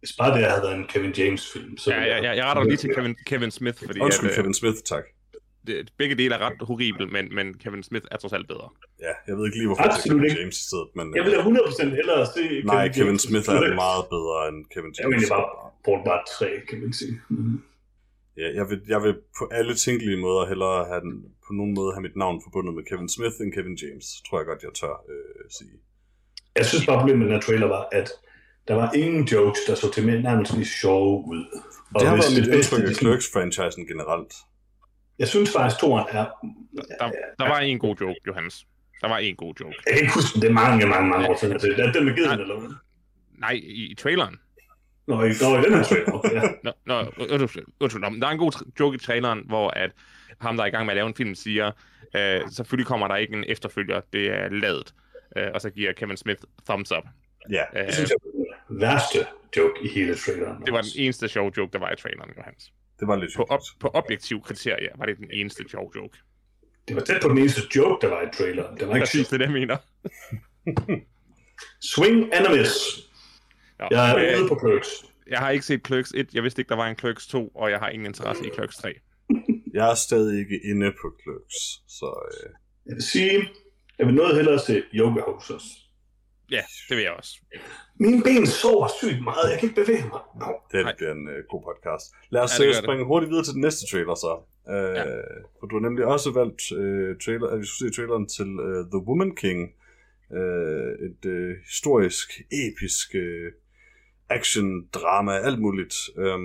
Hvis 0.00 0.12
bare 0.18 0.30
det 0.36 0.44
havde 0.50 0.62
været 0.62 0.76
en 0.76 0.86
Kevin 0.92 1.12
James-film, 1.18 1.76
så 1.76 1.90
Ja, 1.90 2.00
jeg, 2.00 2.22
jeg, 2.24 2.36
jeg 2.36 2.44
retter 2.44 2.64
lige 2.64 2.76
til 2.76 2.90
Kevin, 2.94 3.16
Kevin 3.26 3.50
Smith, 3.50 3.78
fordi 3.86 4.00
Undskyld, 4.00 4.30
at, 4.30 4.38
øh, 4.38 4.42
Kevin 4.42 4.54
Smith, 4.54 4.78
tak. 4.84 5.04
Det, 5.66 5.92
begge 5.98 6.14
dele 6.20 6.34
er 6.34 6.38
ret 6.46 6.56
horrible, 6.60 7.06
men, 7.06 7.34
men 7.34 7.46
Kevin 7.62 7.82
Smith 7.82 8.06
er 8.10 8.16
trods 8.16 8.32
alt 8.32 8.48
bedre. 8.48 8.68
Ja, 9.06 9.12
jeg 9.26 9.34
ved 9.36 9.44
ikke 9.46 9.56
lige, 9.58 9.66
hvorfor 9.68 9.82
jeg 9.82 9.92
Absolut 9.92 10.20
Kevin 10.20 10.30
ikke. 10.30 10.40
James 10.40 10.58
i 10.62 10.64
stedet, 10.68 10.88
men... 10.98 11.06
Jeg 11.16 11.22
vil 11.24 11.32
da 11.32 11.38
100% 11.38 11.88
hellere 12.00 12.26
se 12.36 12.42
Nej, 12.64 12.88
Kevin 12.88 13.06
James 13.06 13.22
Smith 13.22 13.46
er 13.50 13.56
Clerks. 13.58 13.80
meget 13.84 14.04
bedre 14.14 14.38
end 14.48 14.58
Kevin 14.74 14.90
Jeg 14.90 14.98
James. 15.00 15.12
egentlig 15.14 15.32
bare 15.36 15.48
bruge 15.84 16.00
bare 16.10 16.22
tre, 16.36 16.48
kan 16.68 16.78
man 16.84 16.92
sige. 17.00 17.14
Mm. 17.28 17.62
Ja, 18.40 18.48
jeg 18.58 18.64
vil, 18.70 18.78
jeg 18.94 19.00
vil 19.04 19.14
på 19.38 19.44
alle 19.58 19.74
tænkelige 19.84 20.20
måder 20.26 20.42
hellere 20.52 20.78
have 20.90 21.00
den, 21.06 21.14
på 21.46 21.50
nogen 21.58 21.72
måde 21.78 21.90
have 21.94 22.02
mit 22.08 22.16
navn 22.22 22.36
forbundet 22.46 22.72
med 22.78 22.84
Kevin 22.90 23.08
Smith 23.16 23.36
end 23.42 23.52
Kevin 23.56 23.76
James, 23.82 24.06
tror 24.26 24.36
jeg 24.40 24.46
godt, 24.50 24.62
jeg 24.66 24.72
tør 24.80 24.94
øh, 25.12 25.44
sige. 25.58 25.74
Jeg 26.58 26.66
synes 26.70 26.86
bare, 26.86 26.98
problemet 26.98 27.18
med 27.20 27.26
den 27.26 27.34
her 27.36 27.40
trailer 27.48 27.68
var, 27.76 27.84
at 28.00 28.08
der 28.68 28.74
var 28.74 28.88
ingen 29.02 29.24
jokes, 29.34 29.60
der 29.68 29.74
så 29.74 29.86
til 29.94 30.02
nærmest 30.28 30.54
lige 30.54 30.66
sjove 30.82 31.16
ud. 31.34 31.42
Og 31.94 32.00
Det 32.00 32.08
har 32.08 32.16
været 32.16 32.34
mit 32.36 32.44
det 32.46 32.54
indtryk 32.54 32.82
af 32.82 32.86
det- 32.88 32.96
Clerks-franchisen 33.00 33.82
generelt. 33.92 34.32
Jeg 35.20 35.28
synes 35.28 35.52
faktisk, 35.56 35.80
toren 35.80 36.06
er... 36.10 36.24
Der, 36.98 37.10
der 37.38 37.48
var 37.48 37.58
en 37.58 37.78
god 37.78 37.96
joke, 38.00 38.20
Johannes. 38.26 38.66
Der 39.00 39.08
var 39.08 39.18
en 39.18 39.36
god 39.36 39.54
joke. 39.60 39.74
Jeg 39.86 39.92
kan 39.94 40.02
ikke 40.02 40.14
huske, 40.14 40.40
det 40.40 40.48
er 40.48 40.52
mange, 40.52 40.86
mange, 40.86 41.08
mange 41.10 41.28
år 41.28 41.36
siden. 41.40 41.58
Det 41.58 41.78
er 41.80 41.92
den 41.92 42.04
med 42.04 42.16
geden, 42.16 42.40
eller 42.40 42.60
hvad? 42.60 42.70
Nej, 43.38 43.50
i, 43.52 43.90
i 43.90 43.94
traileren. 43.94 44.36
Nå, 45.06 45.14
i, 45.22 45.32
nå, 45.42 45.58
i 45.58 45.62
den 45.64 45.74
her 45.74 45.82
trailer. 45.82 46.12
Okay, 46.12 46.34
ja. 46.34 46.42
Nå, 46.64 46.72
nå, 46.86 46.94
undskyld, 47.30 47.64
undskyld. 47.80 48.02
Der 48.20 48.26
er 48.26 48.30
en 48.30 48.38
god 48.38 48.72
joke 48.80 48.94
i 48.94 48.98
traileren, 48.98 49.42
hvor 49.46 49.70
at 49.70 49.90
ham, 50.40 50.56
der 50.56 50.62
er 50.64 50.66
i 50.68 50.70
gang 50.70 50.86
med 50.86 50.92
at 50.92 50.96
lave 50.96 51.08
en 51.08 51.14
film, 51.14 51.34
siger, 51.34 51.70
øh, 52.16 52.40
selvfølgelig 52.52 52.86
kommer 52.86 53.08
der 53.08 53.16
ikke 53.16 53.34
en 53.34 53.44
efterfølger, 53.48 54.00
det 54.12 54.26
er 54.30 54.48
lavet. 54.48 54.94
Øh, 55.36 55.48
og 55.54 55.60
så 55.60 55.70
giver 55.70 55.92
Kevin 55.92 56.16
Smith 56.16 56.40
thumbs 56.68 56.92
up. 56.92 57.04
Ja, 57.50 57.62
Øh, 57.76 57.86
Det 57.86 57.94
synes 57.94 58.10
jeg 58.10 58.16
var 58.24 58.30
den 58.68 58.80
værste 58.80 59.18
joke 59.56 59.74
i 59.84 59.88
hele 59.88 60.14
traileren. 60.16 60.62
det 60.64 60.72
var 60.72 60.80
den 60.80 60.90
eneste 60.96 61.28
sjove 61.28 61.52
joke, 61.56 61.72
der 61.72 61.78
var 61.78 61.92
i 61.92 61.96
traileren, 61.96 62.30
Johannes. 62.36 62.72
Det 63.00 63.08
var 63.08 63.16
lidt 63.16 63.32
På, 63.36 63.42
op, 63.42 63.60
på 63.80 63.88
objektiv 63.94 64.42
kriterier 64.42 64.92
var 64.98 65.06
det 65.06 65.16
den 65.18 65.30
eneste 65.32 65.64
sjove 65.70 65.90
joke. 65.96 66.18
Det 66.88 66.96
var 66.96 67.02
tæt 67.02 67.22
på 67.22 67.28
den 67.28 67.38
eneste 67.38 67.60
joke, 67.76 68.06
der 68.06 68.12
var 68.14 68.22
i 68.22 68.26
traileren. 68.36 68.76
Det 68.78 68.88
var 68.88 68.94
ikke 68.94 69.02
Præcis, 69.04 69.28
det 69.28 69.32
er 69.34 69.38
det, 69.38 69.44
jeg 69.44 69.52
mener. 69.52 69.76
Swing 71.94 72.34
and 72.34 72.46
a 72.46 72.50
miss. 72.56 72.74
Nå, 73.78 73.86
Jeg 73.90 74.10
er 74.10 74.16
øh, 74.36 74.40
ude 74.40 74.48
på 74.48 74.58
Clerks. 74.64 74.88
jeg 75.26 75.38
har 75.38 75.50
ikke 75.50 75.64
set 75.64 75.86
Clerks 75.86 76.12
1, 76.16 76.34
jeg 76.34 76.42
vidste 76.42 76.60
ikke, 76.60 76.68
der 76.68 76.76
var 76.76 76.86
en 76.88 76.96
Clerks 76.98 77.26
2, 77.26 77.48
og 77.48 77.70
jeg 77.70 77.78
har 77.78 77.88
ingen 77.88 78.06
interesse 78.06 78.46
i 78.46 78.50
Clerks 78.54 78.76
3. 78.76 78.94
Jeg 79.74 79.90
er 79.90 79.94
stadig 79.94 80.38
ikke 80.40 80.60
inde 80.70 80.92
på 81.02 81.06
Clerks, 81.22 81.56
så 81.98 82.28
øh, 82.32 82.50
Jeg 82.86 82.94
vil 82.94 83.02
sige, 83.02 83.48
jeg 83.98 84.06
vil 84.06 84.14
noget 84.14 84.36
hellere 84.36 84.58
se 84.58 84.82
Yoga 84.94 85.20
Hosers. 85.20 85.62
Ja, 86.50 86.62
det 86.88 86.96
vil 86.96 87.02
jeg 87.02 87.12
også. 87.12 87.32
Mine 88.00 88.22
ben 88.22 88.46
sover 88.46 88.88
sygt 89.00 89.22
meget. 89.24 89.50
Jeg 89.50 89.58
kan 89.60 89.68
ikke 89.68 89.80
bevæge 89.82 90.04
mig. 90.14 90.20
Nå. 90.42 90.50
det 90.72 90.84
Nej. 90.84 90.94
bliver 90.96 91.12
en 91.12 91.28
øh, 91.28 91.44
god 91.50 91.62
podcast. 91.68 92.04
Lad 92.30 92.42
os 92.42 92.50
Ja, 92.50 92.56
det 92.64 92.68
ja, 92.68 92.74
gør 92.74 92.80
det. 92.80 92.84
springe 92.84 93.04
hurtigt 93.04 93.30
videre 93.30 93.44
til 93.44 93.54
den 93.54 93.60
næste 93.60 93.82
trailer 93.90 94.14
så. 94.14 94.32
Øh, 94.74 94.94
Ja. 94.98 95.04
For 95.58 95.66
du 95.66 95.74
har 95.76 95.82
nemlig 95.88 96.04
også 96.14 96.30
valgt, 96.40 96.62
øh, 96.80 97.10
trailer, 97.24 97.48
at 97.52 97.58
vi 97.60 97.66
skulle 97.66 97.82
se 97.90 97.96
traileren 97.96 98.26
til 98.36 98.48
øh, 98.66 98.80
The 98.92 99.00
Woman 99.08 99.32
King. 99.42 99.60
Øh, 100.38 100.92
et 101.08 101.22
øh, 101.36 101.56
historisk, 101.72 102.28
episk 102.64 103.08
øh, 103.14 103.52
action-drama, 104.36 105.32
alt 105.48 105.60
muligt. 105.60 105.94
Øh, 106.18 106.38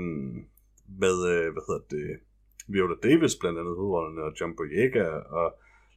med, 1.04 1.18
øh, 1.34 1.48
hvad 1.54 1.64
hedder 1.68 1.84
det, 1.96 2.20
Viola 2.68 2.96
Davis 3.04 3.36
blandt 3.42 3.60
andet 3.60 3.76
hovedrollerne, 3.76 4.22
og 4.28 4.32
John 4.42 4.56
Boyega 4.58 5.04
og 5.40 5.48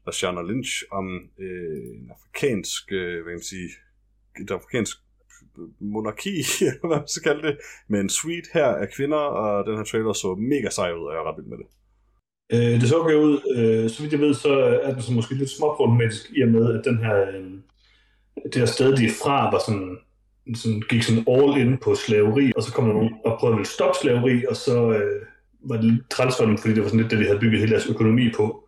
Lashana 0.06 0.42
Lynch 0.42 0.72
om 0.90 1.06
øh, 1.38 1.78
en 1.94 2.10
afrikansk, 2.16 2.92
øh, 2.92 3.12
hvad 3.22 3.24
kan 3.32 3.40
man 3.42 3.42
sige, 3.54 3.68
et 4.42 4.50
afrikansk 4.50 4.96
monarki, 5.80 6.36
eller 6.60 6.86
hvad 6.86 6.96
man 6.96 7.08
skal 7.08 7.22
kalde 7.22 7.48
det, 7.48 7.58
med 7.88 8.00
en 8.00 8.08
suite 8.08 8.48
her 8.52 8.66
af 8.66 8.88
kvinder, 8.96 9.18
og 9.18 9.66
den 9.66 9.76
her 9.76 9.84
trailer 9.84 10.12
så 10.12 10.34
mega 10.34 10.70
sej 10.70 10.92
ud, 10.92 11.04
og 11.06 11.12
jeg 11.12 11.20
er 11.20 11.28
ret 11.28 11.38
vild 11.38 11.46
med 11.46 11.58
det. 11.58 11.66
Øh, 12.52 12.80
det 12.80 12.88
så 12.88 12.98
okay 12.98 13.14
ud. 13.14 13.34
Øh, 13.56 13.90
så 13.90 14.02
vidt 14.02 14.12
jeg 14.12 14.20
ved, 14.20 14.34
så 14.34 14.52
er 14.82 14.92
den 14.92 15.02
så 15.02 15.12
måske 15.12 15.34
lidt 15.34 15.50
småproblematisk 15.50 16.30
i 16.36 16.42
og 16.42 16.48
med, 16.48 16.78
at 16.78 16.84
den 16.84 16.98
her, 16.98 17.16
øh, 17.20 17.50
det 18.44 18.56
her 18.56 18.66
sted, 18.66 18.96
de 18.96 19.04
er 19.04 19.16
fra, 19.22 19.50
var 19.50 19.60
sådan, 19.66 19.98
sådan, 20.54 20.82
gik 20.88 21.02
sådan 21.02 21.24
all 21.28 21.60
in 21.60 21.78
på 21.78 21.94
slaveri, 21.94 22.52
og 22.56 22.62
så 22.62 22.72
kom 22.72 22.84
der 22.86 22.92
nogen 22.92 23.14
og 23.24 23.38
prøvede 23.40 23.60
at 23.60 23.66
stoppe 23.66 23.98
slaveri, 24.02 24.46
og 24.46 24.56
så 24.56 24.92
øh, 24.92 25.26
var 25.68 25.76
det 25.76 25.84
lidt 25.84 26.10
træls 26.10 26.36
for 26.36 26.44
dem, 26.44 26.58
fordi 26.58 26.74
det 26.74 26.82
var 26.82 26.88
sådan 26.88 27.00
lidt 27.00 27.10
det, 27.10 27.18
de 27.18 27.26
havde 27.26 27.40
bygget 27.40 27.60
hele 27.60 27.72
deres 27.72 27.86
økonomi 27.86 28.30
på. 28.36 28.64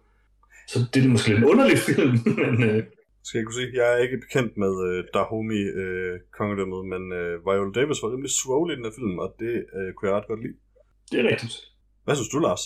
Så 0.68 0.78
det 0.94 1.04
er 1.04 1.08
måske 1.08 1.28
lidt 1.28 1.38
en 1.38 1.50
underlig 1.50 1.78
film, 1.78 2.18
men 2.40 2.62
øh, 2.62 2.84
skal 3.24 3.38
jeg 3.38 3.46
kunne 3.46 3.54
sige, 3.54 3.82
jeg 3.82 3.92
er 3.94 3.96
ikke 3.96 4.18
bekendt 4.18 4.56
med 4.56 4.74
øh, 4.88 5.04
Dahomey 5.14 5.62
øh, 5.80 6.20
kongedømmet, 6.38 6.82
men 6.92 7.12
øh, 7.12 7.46
Viola 7.46 7.72
Davis 7.72 8.02
var 8.02 8.12
rimelig 8.12 8.30
swole 8.30 8.72
i 8.72 8.76
den 8.76 8.84
her 8.84 8.92
film, 8.98 9.18
og 9.18 9.34
det 9.38 9.54
øh, 9.76 9.94
kunne 9.94 10.08
jeg 10.08 10.16
ret 10.16 10.26
godt 10.26 10.42
lide. 10.42 10.56
det 11.10 11.20
er 11.20 11.28
rigtigt. 11.32 11.54
Hvad 12.04 12.14
synes 12.14 12.28
du, 12.28 12.38
Lars? 12.38 12.64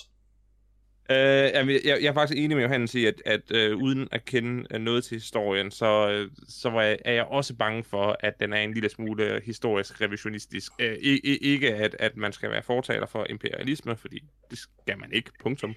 Øh, 1.11 1.17
jeg, 1.17 1.81
jeg, 1.85 1.99
jeg 2.03 2.09
er 2.09 2.13
faktisk 2.13 2.39
enig 2.39 2.57
med 2.57 2.65
Johannes 2.65 2.95
i, 2.95 3.07
at, 3.07 3.23
at 3.27 3.51
øh, 3.51 3.77
uden 3.77 4.09
at 4.13 4.25
kende 4.25 4.67
øh, 4.75 4.81
noget 4.81 5.05
til 5.05 5.15
historien, 5.15 5.71
så, 5.71 6.11
øh, 6.11 6.31
så 6.49 6.71
var 6.71 6.83
jeg, 6.83 6.99
er 7.05 7.13
jeg 7.13 7.25
også 7.25 7.55
bange 7.57 7.85
for, 7.85 8.17
at 8.21 8.35
den 8.41 8.53
er 8.53 8.57
en 8.61 8.75
lille 8.75 8.89
smule 8.89 9.41
historisk 9.45 10.01
revisionistisk. 10.01 10.73
Øh, 10.79 10.97
i, 11.01 11.21
i, 11.25 11.37
ikke 11.37 11.75
at, 11.75 11.97
at 11.99 12.17
man 12.17 12.33
skal 12.33 12.51
være 12.51 12.63
fortaler 12.63 13.07
for 13.07 13.27
imperialisme, 13.31 13.97
fordi 13.97 14.25
det 14.51 14.59
skal 14.59 14.99
man 14.99 15.13
ikke, 15.13 15.31
punktum. 15.43 15.75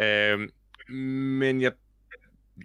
Øh, 0.00 0.38
Men 0.88 1.60
jeg, 1.60 1.72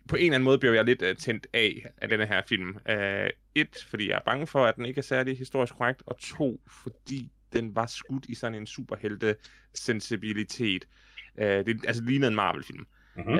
på 0.07 0.15
en 0.15 0.21
eller 0.21 0.35
anden 0.35 0.45
måde 0.45 0.59
bliver 0.59 0.73
jeg 0.73 0.85
lidt 0.85 1.01
uh, 1.01 1.15
tændt 1.19 1.47
af 1.53 1.85
af 1.97 2.09
denne 2.09 2.25
her 2.25 2.41
film. 2.49 2.69
Uh, 2.69 3.27
et, 3.55 3.85
fordi 3.87 4.09
jeg 4.09 4.15
er 4.15 4.21
bange 4.25 4.47
for, 4.47 4.65
at 4.65 4.75
den 4.75 4.85
ikke 4.85 4.99
er 4.99 5.03
særlig 5.03 5.37
historisk 5.37 5.73
korrekt, 5.73 6.03
og 6.05 6.17
to, 6.19 6.61
fordi 6.83 7.31
den 7.53 7.75
var 7.75 7.85
skudt 7.85 8.25
i 8.25 8.35
sådan 8.35 8.55
en 8.55 8.67
superhelte-sensibilitet. 8.67 10.87
Uh, 11.35 11.43
det 11.43 11.85
altså 11.87 12.03
lignede 12.03 12.29
en 12.29 12.35
Marvel-film. 12.35 12.87
Mm-hmm. 13.15 13.33
Uh, 13.33 13.39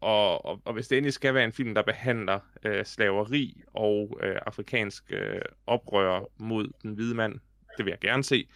og, 0.00 0.44
og, 0.44 0.62
og 0.64 0.72
hvis 0.72 0.88
det 0.88 0.98
endelig 0.98 1.12
skal 1.12 1.34
være 1.34 1.44
en 1.44 1.52
film, 1.52 1.74
der 1.74 1.82
behandler 1.82 2.40
uh, 2.68 2.84
slaveri 2.84 3.62
og 3.66 4.18
uh, 4.22 4.36
afrikansk 4.46 5.12
uh, 5.12 5.18
oprør 5.66 6.30
mod 6.38 6.68
den 6.82 6.94
hvide 6.94 7.14
mand, 7.14 7.34
det 7.76 7.84
vil 7.84 7.90
jeg 7.90 8.00
gerne 8.00 8.24
se, 8.24 8.48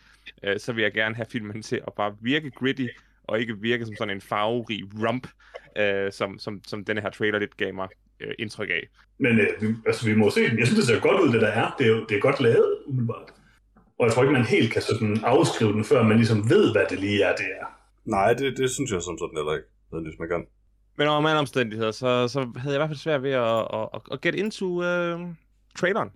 uh, 0.47 0.53
så 0.59 0.73
vil 0.73 0.83
jeg 0.83 0.93
gerne 0.93 1.15
have 1.15 1.27
filmen 1.27 1.63
til 1.63 1.81
at 1.87 1.93
bare 1.97 2.17
virke 2.21 2.51
gritty, 2.51 2.87
og 3.29 3.41
ikke 3.41 3.61
virke 3.61 3.85
som 3.87 3.95
sådan 3.99 4.15
en 4.15 4.21
farverig 4.21 4.83
rump, 5.05 5.27
uh, 5.81 6.13
som, 6.13 6.39
som, 6.39 6.61
som 6.67 6.85
denne 6.85 7.01
her 7.01 7.11
trailer 7.11 7.39
lidt 7.39 7.57
gav 7.57 7.75
mig 7.75 7.89
uh, 8.25 8.33
indtryk 8.39 8.71
af. 8.71 8.89
Men 9.19 9.33
uh, 9.33 9.63
vi, 9.63 9.75
altså, 9.87 10.07
vi 10.07 10.15
må 10.15 10.31
se 10.31 10.41
Jeg 10.41 10.67
synes, 10.67 10.79
det 10.81 10.87
ser 10.87 11.01
godt 11.01 11.21
ud, 11.21 11.33
det 11.33 11.41
der 11.41 11.49
er. 11.49 11.75
Det 11.79 11.87
er, 11.87 11.91
jo, 11.91 12.05
det 12.09 12.17
er 12.17 12.21
godt 12.21 12.41
lavet, 12.41 12.79
umiddelbart. 12.87 13.33
Og 13.99 14.07
jeg 14.07 14.13
tror 14.13 14.23
ikke, 14.23 14.33
man 14.33 14.45
helt 14.45 14.73
kan 14.73 14.83
sådan 14.83 15.21
afskrive 15.25 15.73
den, 15.73 15.85
før 15.85 16.03
man 16.03 16.17
ligesom 16.17 16.51
ved, 16.51 16.73
hvad 16.73 16.87
det 16.91 16.99
lige 17.01 17.23
er, 17.23 17.37
det 17.37 17.47
er. 17.61 17.67
Nej, 18.05 18.33
det, 18.33 18.57
det 18.57 18.71
synes 18.71 18.91
jeg 18.93 19.03
som 19.03 19.19
sådan 19.19 19.37
heller 19.37 19.55
ikke, 19.55 19.69
nødvendigvis 19.93 20.19
man 20.19 20.29
kan. 20.29 20.47
Men 20.99 21.09
over 21.09 21.21
mange 21.21 21.39
omstændigheder, 21.39 21.91
så, 21.91 22.29
så 22.29 22.41
havde 22.41 22.75
jeg 22.75 22.79
i 22.79 22.83
hvert 22.83 22.89
fald 22.89 22.99
svært 22.99 23.23
ved 23.23 23.31
at, 23.31 23.59
at, 23.75 23.89
at, 23.95 24.01
at 24.13 24.21
get 24.21 24.35
into 24.35 24.67
uh, 24.67 25.21
traileren. 25.79 26.11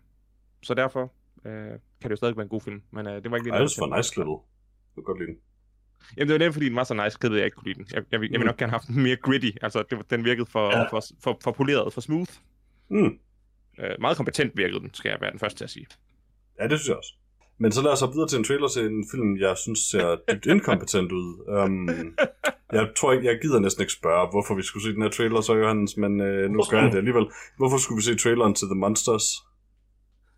Så 0.63 0.75
derfor 0.75 1.03
uh, 1.37 1.73
kan 2.01 2.09
det 2.09 2.11
jo 2.11 2.17
stadig 2.17 2.37
være 2.37 2.43
en 2.43 2.49
god 2.49 2.61
film. 2.61 2.83
Men 2.91 3.07
uh, 3.07 3.13
det 3.13 3.31
var 3.31 3.37
ikke 3.37 3.47
lige 3.47 3.55
Ej, 3.55 3.59
det 3.59 3.81
var 3.81 3.97
nice 3.97 4.13
klippet. 4.15 4.39
Jeg 4.87 4.95
kunne 4.95 5.05
godt 5.05 5.19
lide 5.19 5.31
den. 5.31 5.39
Jamen, 6.17 6.29
det 6.29 6.33
var 6.33 6.39
nemt, 6.39 6.55
fordi 6.55 6.69
den 6.69 6.77
var 6.77 6.85
så 6.85 6.95
nice 6.95 7.19
klippet, 7.21 7.39
jeg 7.39 7.45
ikke 7.45 7.55
kunne 7.55 7.69
lide 7.69 7.79
den. 7.79 7.87
Jeg, 7.93 8.03
jeg, 8.13 8.23
jeg, 8.23 8.31
jeg 8.33 8.41
vil 8.41 8.47
nok 8.47 8.57
gerne 8.57 8.71
have 8.71 8.81
haft 8.81 8.89
den 8.89 9.03
mere 9.03 9.17
gritty. 9.17 9.51
Altså, 9.63 9.85
det, 9.91 10.11
den 10.11 10.25
virkede 10.25 10.47
for, 10.47 10.67
ja. 10.77 10.83
for, 10.83 11.01
for, 11.23 11.39
for 11.45 11.53
poleret, 11.53 11.93
for 11.93 12.01
smooth. 12.01 12.33
Mm. 12.91 13.19
Uh, 13.79 14.01
meget 14.01 14.17
kompetent 14.17 14.53
virkede 14.57 14.81
den, 14.81 14.95
skal 14.95 15.09
jeg 15.09 15.19
være 15.21 15.31
den 15.31 15.39
første 15.39 15.59
til 15.59 15.65
at 15.65 15.71
sige. 15.71 15.87
Ja, 16.61 16.69
det 16.69 16.79
synes 16.79 16.89
jeg 16.89 16.97
også. 16.97 17.13
Men 17.59 17.73
så 17.73 17.83
lad 17.83 17.93
os 17.93 17.99
så 17.99 18.07
videre 18.07 18.29
til 18.29 18.39
en 18.39 18.45
trailer 18.45 18.69
til 18.69 18.85
en 18.87 19.05
film, 19.13 19.37
jeg 19.37 19.57
synes 19.57 19.79
ser 19.79 20.17
dybt 20.33 20.47
inkompetent 20.47 21.13
ud. 21.13 21.29
Um, 21.65 21.89
jeg 22.73 22.89
tror 22.97 23.13
ikke, 23.13 23.27
jeg 23.27 23.39
gider 23.43 23.59
næsten 23.59 23.83
ikke 23.83 23.93
spørge, 23.93 24.31
hvorfor 24.31 24.55
vi 24.55 24.63
skulle 24.63 24.85
se 24.85 24.93
den 24.93 25.03
her 25.03 25.11
trailer, 25.11 25.41
så 25.41 25.55
Johannes, 25.55 25.97
men 25.97 26.13
uh, 26.21 26.51
nu 26.51 26.63
gør 26.71 26.83
jeg 26.83 26.93
det 26.93 26.99
alligevel. 26.99 27.27
Hvorfor 27.57 27.79
skulle 27.79 27.97
vi 27.97 28.03
se 28.03 28.15
traileren 28.17 28.55
til 28.55 28.67
The 28.69 28.75
Monsters? 28.75 29.27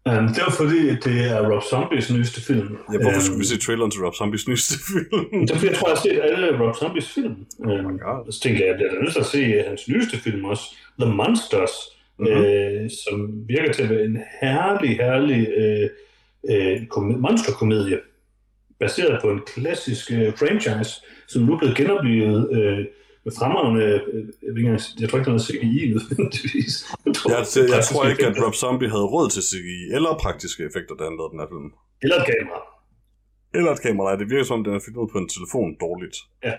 Um, 0.08 0.26
det 0.34 0.42
var 0.46 0.54
fordi, 0.62 0.80
det 1.06 1.16
er 1.30 1.50
Rob 1.50 1.62
Zombies 1.62 2.12
nyeste 2.12 2.40
film. 2.40 2.76
Ja, 2.92 2.99
hvorfor 2.99 3.18
um, 3.18 3.25
skulle 3.25 3.38
vi 3.38 3.44
se 3.44 3.58
traileren 3.58 3.90
til 3.90 4.00
Rob 4.04 4.14
Zombies 4.14 4.49
nyeste 4.49 4.75
film? 4.90 5.46
det 5.46 5.50
er 5.50 5.54
fordi, 5.54 5.70
jeg 5.70 5.76
tror, 5.76 5.88
jeg 5.88 5.96
har 5.96 6.02
set 6.02 6.20
alle 6.23 6.46
Rob 6.61 6.76
Zombies 6.76 7.08
film. 7.14 7.37
Um, 7.58 8.00
oh 8.11 8.26
så 8.30 8.40
tænker 8.42 8.61
jeg, 8.61 8.68
jeg 8.68 8.76
bliver 8.76 8.90
da 8.92 9.00
nødt 9.00 9.12
til 9.12 9.20
at 9.20 9.26
se 9.26 9.64
hans 9.68 9.88
nyeste 9.88 10.16
film 10.16 10.44
også, 10.44 10.64
The 11.00 11.11
Monsters, 11.14 11.75
mm-hmm. 12.18 12.44
øh, 12.44 12.90
som 13.04 13.16
virker 13.49 13.73
til 13.73 13.82
at 13.82 13.90
være 13.90 14.04
en 14.04 14.18
herlig, 14.40 14.96
herlig... 14.96 15.49
Øh, 15.49 15.88
øh, 16.50 16.82
monsterkomedie, 16.96 18.00
baseret 18.80 19.23
på 19.23 19.30
en 19.30 19.40
klassisk 19.46 20.12
øh, 20.12 20.32
franchise, 20.38 21.00
som 21.28 21.42
nu 21.42 21.52
er 21.54 21.58
blevet 21.58 21.76
genoplevet 21.76 22.52
øh, 22.52 22.87
fremragende, 23.38 23.82
øh, 23.84 24.00
jeg, 24.44 24.50
ved 24.54 24.58
ikke, 24.62 24.80
jeg 25.00 25.08
tror 25.08 25.18
ikke, 25.18 25.30
der 25.30 25.36
er 25.40 25.46
CGI 25.48 25.80
nødvendigvis. 25.94 26.74
Jeg, 27.06 27.14
tror, 27.14 27.30
jeg, 27.30 27.46
jeg, 27.56 27.76
jeg 27.76 27.84
tror 27.88 28.02
ikke, 28.12 28.26
at 28.26 28.36
Rob 28.44 28.54
Zombie 28.54 28.90
havde 28.94 29.06
råd 29.14 29.28
til 29.34 29.42
CGI 29.50 29.78
eller 29.96 30.10
praktiske 30.24 30.62
effekter, 30.68 30.94
da 30.98 31.02
han 31.08 31.16
lavede 31.18 31.32
den 31.32 31.40
her 31.42 31.50
film. 31.54 31.68
Eller 32.02 32.16
et 32.20 32.26
kamera. 32.32 32.60
Eller 33.56 33.70
et 33.76 33.82
kamera, 33.86 34.06
nej. 34.08 34.16
Det 34.20 34.30
virker 34.30 34.44
som, 34.44 34.64
den 34.64 34.74
er 34.74 34.82
filmet 34.86 35.10
på 35.12 35.18
en 35.18 35.28
telefon 35.28 35.70
dårligt. 35.84 36.16
Ja. 36.48 36.54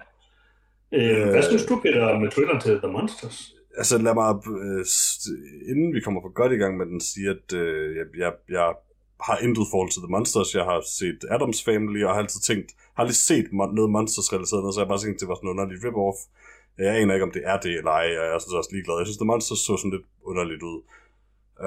Øh, 0.98 1.30
hvad 1.34 1.44
synes 1.44 1.66
du, 1.70 1.74
Peter, 1.84 2.20
med 2.20 2.30
Twitter 2.36 2.60
til 2.60 2.74
The 2.84 2.92
Monsters? 2.96 3.38
Altså 3.78 3.98
lad 3.98 4.14
mig, 4.22 4.30
øh, 4.64 4.86
inden 5.72 5.90
vi 5.96 6.00
kommer 6.06 6.22
for 6.22 6.34
godt 6.40 6.52
i 6.54 6.60
gang 6.64 6.78
med 6.78 6.86
den, 6.86 7.02
sige, 7.02 7.30
at 7.36 7.48
øh, 7.62 7.96
jeg, 7.98 8.06
jeg, 8.24 8.32
jeg 8.50 8.68
har 9.28 9.38
intet 9.46 9.66
forhold 9.72 9.92
til 9.92 10.02
The 10.06 10.12
Monsters. 10.16 10.56
Jeg 10.60 10.66
har 10.72 10.80
set 11.00 11.20
Adams 11.36 11.64
Family, 11.64 12.04
og 12.04 12.14
har 12.14 12.22
altid 12.22 12.42
tænkt, 12.50 12.70
har 12.96 13.04
aldrig 13.04 13.16
set 13.16 13.48
noget 13.52 13.90
Monsters-relateret, 13.98 14.74
så 14.74 14.80
jeg 14.82 14.88
bare 14.88 15.04
tænkt, 15.04 15.20
det 15.22 15.28
var 15.28 15.36
sådan 15.36 15.48
en 15.48 15.54
underlig 15.54 15.78
rip-off. 15.86 16.20
Jeg 16.78 16.96
aner 16.96 17.14
ikke, 17.14 17.24
om 17.24 17.32
det 17.32 17.44
er 17.46 17.60
det 17.60 17.74
eller 17.78 17.92
ej, 17.92 18.08
og 18.20 18.26
jeg 18.26 18.36
er 18.36 18.40
sådan 18.40 18.58
også 18.58 18.70
ligeglad. 18.74 18.98
Jeg 18.98 19.06
synes, 19.08 19.18
The 19.18 19.26
Monsters 19.26 19.60
så 19.60 19.78
sådan 19.78 19.92
lidt 19.92 20.08
underligt 20.24 20.64
ud. 20.64 20.82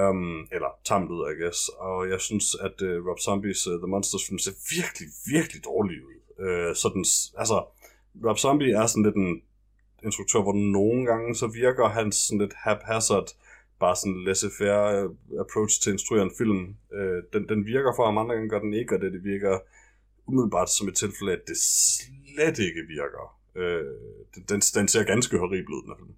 Um, 0.01 0.47
eller 0.51 0.71
tamt 0.85 1.09
ud, 1.11 1.21
I 1.31 1.33
guess. 1.41 1.69
Og 1.69 2.09
jeg 2.09 2.19
synes, 2.21 2.45
at 2.55 2.81
uh, 2.81 3.07
Rob 3.07 3.19
Zombies 3.19 3.67
uh, 3.67 3.77
The 3.81 3.87
Monsters 3.87 4.25
film 4.27 4.39
ser 4.39 4.55
virkelig, 4.77 5.07
virkelig 5.33 5.63
dårlig 5.63 5.97
ud. 6.09 6.17
Øh, 6.43 6.69
uh, 6.69 6.75
sådan, 6.75 7.05
altså, 7.41 7.57
Rob 8.25 8.37
Zombie 8.37 8.73
er 8.73 8.85
sådan 8.87 9.03
lidt 9.03 9.15
en 9.15 9.41
instruktør, 10.03 10.41
hvor 10.41 10.53
nogle 10.53 11.05
gange 11.05 11.35
så 11.35 11.47
virker 11.47 11.87
han 11.87 12.11
sådan 12.11 12.41
lidt 12.41 12.53
haphazard, 12.53 13.29
bare 13.79 13.95
sådan 13.95 14.23
laissez-faire 14.27 14.83
approach 15.43 15.81
til 15.81 15.89
at 15.89 15.93
instruere 15.93 16.23
en 16.23 16.37
film. 16.37 16.75
Øh, 16.93 17.23
den, 17.33 17.49
den 17.49 17.65
virker 17.65 17.91
for 17.95 18.05
ham, 18.05 18.17
andre 18.17 18.35
gange 18.35 18.49
gør 18.49 18.59
den 18.59 18.73
ikke, 18.73 18.95
og 18.95 19.01
det, 19.01 19.13
det 19.13 19.23
virker 19.23 19.59
umiddelbart 20.27 20.69
som 20.69 20.87
et 20.87 20.95
tilfælde, 20.95 21.33
at 21.33 21.47
det 21.47 21.57
slet 21.57 22.59
ikke 22.59 22.81
virker. 22.87 23.38
Øh, 23.59 23.85
den, 24.49 24.59
den 24.59 24.87
ser 24.87 25.03
ganske 25.03 25.37
horribel 25.37 25.73
ud, 25.73 25.81
den 25.81 25.89
her 25.89 25.97
film. 25.97 26.15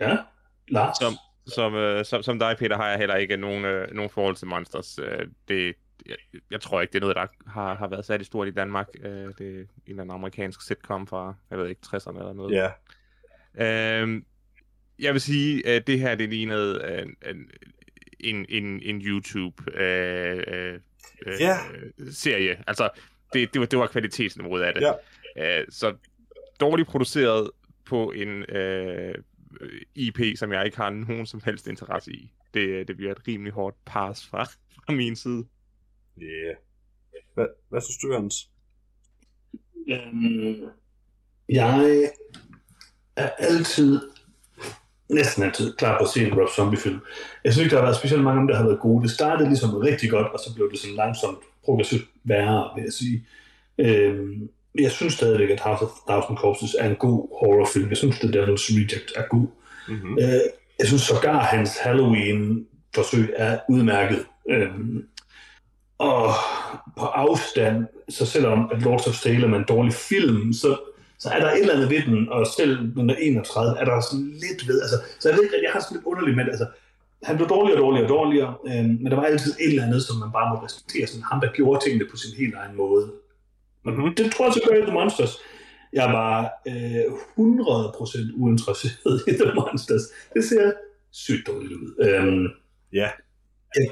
Ja, 0.00 0.16
Lars? 0.68 0.96
Som, 0.96 1.14
som, 1.46 1.74
øh, 1.74 2.04
som, 2.04 2.22
som 2.22 2.38
dig, 2.38 2.56
Peter, 2.58 2.76
har 2.76 2.88
jeg 2.88 2.98
heller 2.98 3.16
ikke 3.16 3.36
nogen, 3.36 3.64
øh, 3.64 3.94
nogen 3.94 4.10
forhold 4.10 4.36
til 4.36 4.46
Monsters. 4.46 4.98
Øh, 4.98 5.26
det, 5.48 5.74
jeg, 6.06 6.16
jeg 6.50 6.60
tror 6.60 6.80
ikke, 6.80 6.92
det 6.92 6.98
er 6.98 7.00
noget, 7.00 7.16
der 7.16 7.26
har, 7.50 7.74
har 7.74 7.88
været 7.88 8.04
særlig 8.04 8.26
stort 8.26 8.48
i 8.48 8.50
Danmark. 8.50 8.88
Øh, 9.02 9.10
det 9.10 9.40
er 9.40 9.60
en 9.60 9.66
eller 9.86 10.02
anden 10.02 10.10
amerikansk 10.10 10.66
sitcom 10.66 11.06
fra, 11.06 11.34
jeg 11.50 11.58
ved 11.58 11.68
ikke, 11.68 11.80
60'erne 11.86 12.18
eller 12.18 12.32
noget. 12.32 12.54
Ja. 12.54 12.70
Øh, 14.04 14.22
jeg 14.98 15.12
vil 15.12 15.20
sige, 15.20 15.66
at 15.66 15.86
det 15.86 16.00
her, 16.00 16.14
det 16.14 16.28
lignede 16.28 17.02
en, 17.24 17.50
en, 18.20 18.46
en, 18.48 18.82
en 18.82 19.00
YouTube-serie. 19.00 20.80
Øh, 21.26 21.40
yeah. 21.40 21.58
øh, 21.98 22.12
serie. 22.12 22.62
altså, 22.66 22.88
det, 23.32 23.54
det, 23.54 23.60
var, 23.60 23.66
det 23.66 23.78
var 23.78 23.86
kvalitetsniveauet 23.86 24.62
af 24.62 24.74
det. 24.74 24.82
Yeah. 25.38 25.60
Øh, 25.60 25.66
så 25.70 25.94
dårligt 26.60 26.88
produceret 26.88 27.50
på 27.84 28.10
en 28.10 28.42
øh, 28.42 29.14
IP, 29.94 30.20
som 30.36 30.52
jeg 30.52 30.64
ikke 30.64 30.76
har 30.76 30.90
nogen 30.90 31.26
som 31.26 31.40
helst 31.44 31.66
interesse 31.66 32.12
i. 32.12 32.32
Det, 32.54 32.88
det 32.88 32.96
bliver 32.96 33.12
et 33.12 33.28
rimelig 33.28 33.52
hårdt 33.52 33.76
pass 33.84 34.26
fra, 34.26 34.44
fra 34.44 34.92
min 34.92 35.16
side. 35.16 35.44
Ja. 36.20 36.24
Yeah. 36.24 36.56
Hvad, 37.34 37.46
hvad 37.68 37.80
synes 37.80 37.98
du, 37.98 38.12
Hans? 38.12 38.48
Um, 39.74 40.70
jeg 41.48 42.10
er 43.16 43.30
altid 43.38 44.00
næsten 45.08 45.42
altid 45.42 45.76
klar 45.76 45.98
på 45.98 46.04
at 46.04 46.10
se 46.10 46.26
en 46.26 46.34
Rob 46.34 46.48
Zombie-film. 46.48 47.00
Jeg 47.44 47.52
synes 47.52 47.64
ikke, 47.64 47.74
der 47.74 47.80
har 47.80 47.86
været 47.86 47.96
specielt 47.96 48.24
mange 48.24 48.38
af 48.38 48.42
dem, 48.42 48.48
der 48.48 48.56
har 48.56 48.64
været 48.64 48.80
gode. 48.80 49.02
Det 49.02 49.10
startede 49.10 49.48
ligesom 49.48 49.70
rigtig 49.76 50.10
godt, 50.10 50.26
og 50.26 50.38
så 50.38 50.54
blev 50.54 50.70
det 50.70 50.78
sådan 50.78 50.96
langsomt 50.96 51.38
progressivt 51.64 52.04
værre, 52.24 52.70
vil 52.74 52.84
jeg 52.84 52.92
sige. 52.92 53.26
Øhm, 53.78 54.48
jeg 54.78 54.90
synes 54.90 55.14
stadigvæk, 55.14 55.50
at 55.50 55.60
House 55.60 55.84
of 55.84 55.90
Thousand 56.08 56.36
Corpses 56.36 56.76
er 56.78 56.88
en 56.88 56.96
god 56.96 57.28
horrorfilm. 57.40 57.88
Jeg 57.88 57.96
synes, 57.96 58.18
The 58.18 58.28
Devil's 58.28 58.76
Reject 58.76 59.12
er 59.16 59.22
god. 59.30 59.46
Mm-hmm. 59.88 60.18
Øh, 60.18 60.40
jeg 60.78 60.86
synes 60.86 61.02
sågar, 61.02 61.38
hans 61.38 61.78
Halloween-forsøg 61.78 63.32
er 63.36 63.58
udmærket. 63.68 64.26
Øhm, 64.50 65.04
og 65.98 66.34
på 66.98 67.04
afstand, 67.04 67.86
så 68.08 68.26
selvom 68.26 68.70
at 68.72 68.82
Lords 68.82 69.06
of 69.06 69.14
Salem 69.14 69.52
er 69.52 69.58
en 69.58 69.64
dårlig 69.68 69.92
film, 69.92 70.52
så 70.52 70.76
så 71.22 71.28
er 71.28 71.40
der 71.40 71.50
et 71.50 71.60
eller 71.60 71.74
andet 71.74 71.90
ved 71.90 72.02
den, 72.02 72.28
og 72.28 72.46
selv 72.56 72.96
når 72.96 73.14
31, 73.14 73.78
er 73.80 73.84
der 73.84 74.00
sådan 74.00 74.32
lidt 74.44 74.68
ved, 74.68 74.80
altså, 74.82 74.96
så 75.20 75.28
jeg 75.28 75.36
ved 75.36 75.44
ikke, 75.44 75.56
jeg 75.62 75.72
har 75.72 75.80
sådan 75.80 75.96
lidt 75.96 76.06
underligt 76.06 76.36
med 76.36 76.44
det, 76.44 76.50
altså, 76.50 76.66
han 77.22 77.36
blev 77.36 77.48
dårligere 77.48 77.78
og 77.78 77.84
dårligere 77.84 78.06
og 78.06 78.14
dårligere, 78.18 78.54
øh, 78.66 78.84
men 78.84 79.06
der 79.06 79.16
var 79.16 79.22
altid 79.22 79.52
et 79.52 79.68
eller 79.68 79.86
andet, 79.86 80.02
som 80.02 80.16
man 80.16 80.32
bare 80.32 80.48
må 80.50 80.64
respektere, 80.66 81.06
sådan 81.06 81.28
ham, 81.30 81.40
der 81.40 81.52
gjorde 81.52 81.84
tingene 81.84 82.06
på 82.10 82.16
sin 82.16 82.36
helt 82.36 82.54
egen 82.54 82.76
måde. 82.76 83.12
Mm-hmm. 83.84 84.14
Det 84.14 84.32
tror 84.32 84.44
jeg 84.44 84.54
så 84.54 84.60
gør 84.68 84.76
i 84.76 84.80
The 84.80 84.92
Monsters. 84.92 85.34
Jeg 85.92 86.08
var 86.18 86.52
øh, 86.68 87.04
100% 87.38 88.42
uinteresseret 88.42 89.22
i 89.30 89.32
The 89.42 89.52
Monsters. 89.54 90.02
Det 90.34 90.44
ser 90.44 90.72
sygt 91.10 91.46
dårligt 91.46 91.72
ud. 91.72 91.88
Øhm, 92.04 92.46
ja. 92.92 93.08
Jeg, 93.76 93.88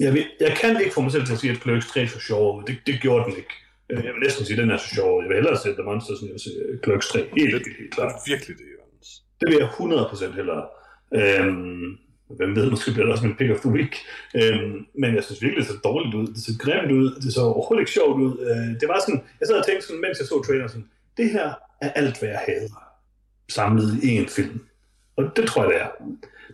jeg, 0.00 0.16
jeg, 0.16 0.26
jeg 0.40 0.56
kan 0.60 0.80
ikke 0.80 0.94
få 0.94 1.00
mig 1.00 1.12
selv 1.12 1.26
til 1.26 1.32
at 1.32 1.38
sige, 1.38 1.52
at 1.52 1.62
Clerks 1.62 1.86
3 1.86 2.08
så 2.08 2.20
sjov 2.20 2.66
det, 2.66 2.76
det 2.86 3.00
gjorde 3.00 3.24
den 3.24 3.36
ikke. 3.36 3.54
Øh, 3.90 4.04
jeg 4.04 4.12
vil 4.14 4.22
næsten 4.22 4.44
sige, 4.44 4.56
at 4.56 4.62
den 4.62 4.70
er 4.70 4.76
så 4.76 4.94
sjov. 4.94 5.22
Jeg 5.22 5.28
vil 5.28 5.36
hellere 5.36 5.56
sætte 5.56 5.76
The 5.82 5.86
Monsters, 5.90 6.18
end 6.20 6.28
jeg 6.28 6.32
vil 6.32 6.40
se 6.40 6.52
Clerks 6.84 7.08
3. 7.08 7.18
Helt, 7.18 7.52
helt, 7.52 7.78
helt 7.78 7.94
klart. 7.94 8.12
Det 8.12 8.32
er 8.32 8.36
virkelig 8.36 8.56
det, 8.58 8.66
Jørgens. 8.74 9.08
Det 9.40 9.46
vil 9.48 9.56
jeg 9.62 9.68
100% 9.68 10.36
hellere. 10.38 10.64
Øhm, 11.14 11.98
hvem 12.36 12.56
ved, 12.56 12.70
måske 12.70 12.92
bliver 12.92 13.04
det 13.06 13.12
også 13.12 13.26
min 13.26 13.36
pick 13.36 13.50
of 13.50 13.60
the 13.60 13.70
week. 13.70 13.94
Øhm, 14.34 14.86
men 15.00 15.14
jeg 15.14 15.24
synes 15.24 15.42
virkelig, 15.42 15.64
det 15.64 15.72
så 15.72 15.78
dårligt 15.84 16.14
ud. 16.14 16.26
Det 16.26 16.42
så 16.42 16.52
grimt 16.58 16.92
ud. 16.92 17.20
Det 17.22 17.34
så 17.34 17.42
overhovedet 17.42 17.82
ikke 17.82 17.90
sjovt 17.90 18.20
ud. 18.20 18.32
Øh, 18.48 18.80
det 18.80 18.88
var 18.88 19.00
sådan, 19.00 19.22
jeg 19.40 19.46
sad 19.46 19.56
og 19.58 19.66
tænkte 19.66 19.86
sådan, 19.86 20.00
mens 20.00 20.18
jeg 20.18 20.26
så 20.26 20.42
traileren, 20.46 20.68
sådan, 20.68 20.88
det 21.16 21.30
her 21.30 21.54
er 21.80 21.90
alt, 21.90 22.18
hvad 22.18 22.28
jeg 22.28 22.42
havde 22.48 22.68
samlet 23.48 24.02
i 24.02 24.18
én 24.18 24.28
film. 24.36 24.60
Og 25.16 25.24
det 25.36 25.46
tror 25.46 25.62
jeg, 25.62 25.72
det 25.72 25.80
er. 25.80 25.88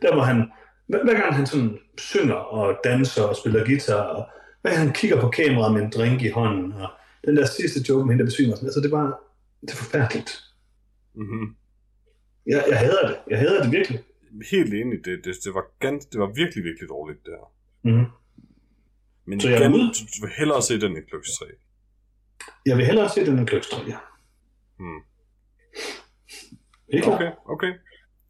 Der 0.02 0.14
hvor 0.14 0.22
han, 0.22 0.50
hver, 0.86 1.04
hver 1.04 1.14
gang 1.14 1.34
han 1.34 1.46
sådan 1.46 1.78
synger 1.98 2.34
og 2.34 2.80
danser 2.84 3.22
og 3.22 3.36
spiller 3.36 3.64
guitar, 3.64 4.02
og 4.02 4.28
hver 4.62 4.70
gang 4.70 4.82
han 4.82 4.94
kigger 4.94 5.20
på 5.20 5.28
kameraet 5.28 5.74
med 5.74 5.82
en 5.82 5.90
drink 5.90 6.22
i 6.22 6.28
hånden, 6.28 6.72
og 6.72 6.88
den 7.26 7.36
der 7.36 7.46
sidste 7.46 7.80
joke 7.88 8.04
med 8.04 8.12
hende, 8.12 8.24
der 8.24 8.30
besvimer, 8.30 8.56
altså 8.56 8.80
det 8.80 8.90
var, 8.90 9.20
det 9.60 9.70
er 9.70 9.76
forfærdeligt. 9.76 10.30
Mm-hmm. 11.14 11.54
Jeg, 12.46 12.64
jeg 12.68 12.78
hader 12.78 13.08
det. 13.08 13.16
Jeg 13.30 13.38
hader 13.38 13.62
det 13.62 13.72
virkelig. 13.72 14.00
Helt 14.50 14.74
enig, 14.74 15.04
det, 15.04 15.24
det, 15.24 15.34
det, 15.44 15.54
var 15.54 15.64
gans, 15.78 16.06
det 16.06 16.20
var 16.20 16.26
virkelig, 16.26 16.64
virkelig 16.64 16.88
dårligt, 16.88 17.20
her. 17.26 17.52
Mm-hmm. 17.82 18.06
Men 19.24 19.40
Så 19.40 19.48
jeg 19.48 19.60
igen, 19.60 19.72
ude. 19.74 19.82
du, 19.82 20.04
du 20.14 20.26
vil 20.26 20.32
hellere 20.38 20.62
se 20.62 20.80
den 20.80 20.96
i 20.96 21.00
Kløks 21.00 21.28
3. 21.38 21.46
Jeg 22.66 22.76
vil 22.76 22.86
hellere 22.86 23.08
se 23.08 23.26
den 23.26 23.38
end 23.38 23.46
Kløkstræ, 23.46 23.78
ja. 23.86 23.98
Hmm. 24.76 25.00
Helt 26.92 27.04
klart. 27.04 27.14
Okay, 27.14 27.32
okay. 27.46 27.72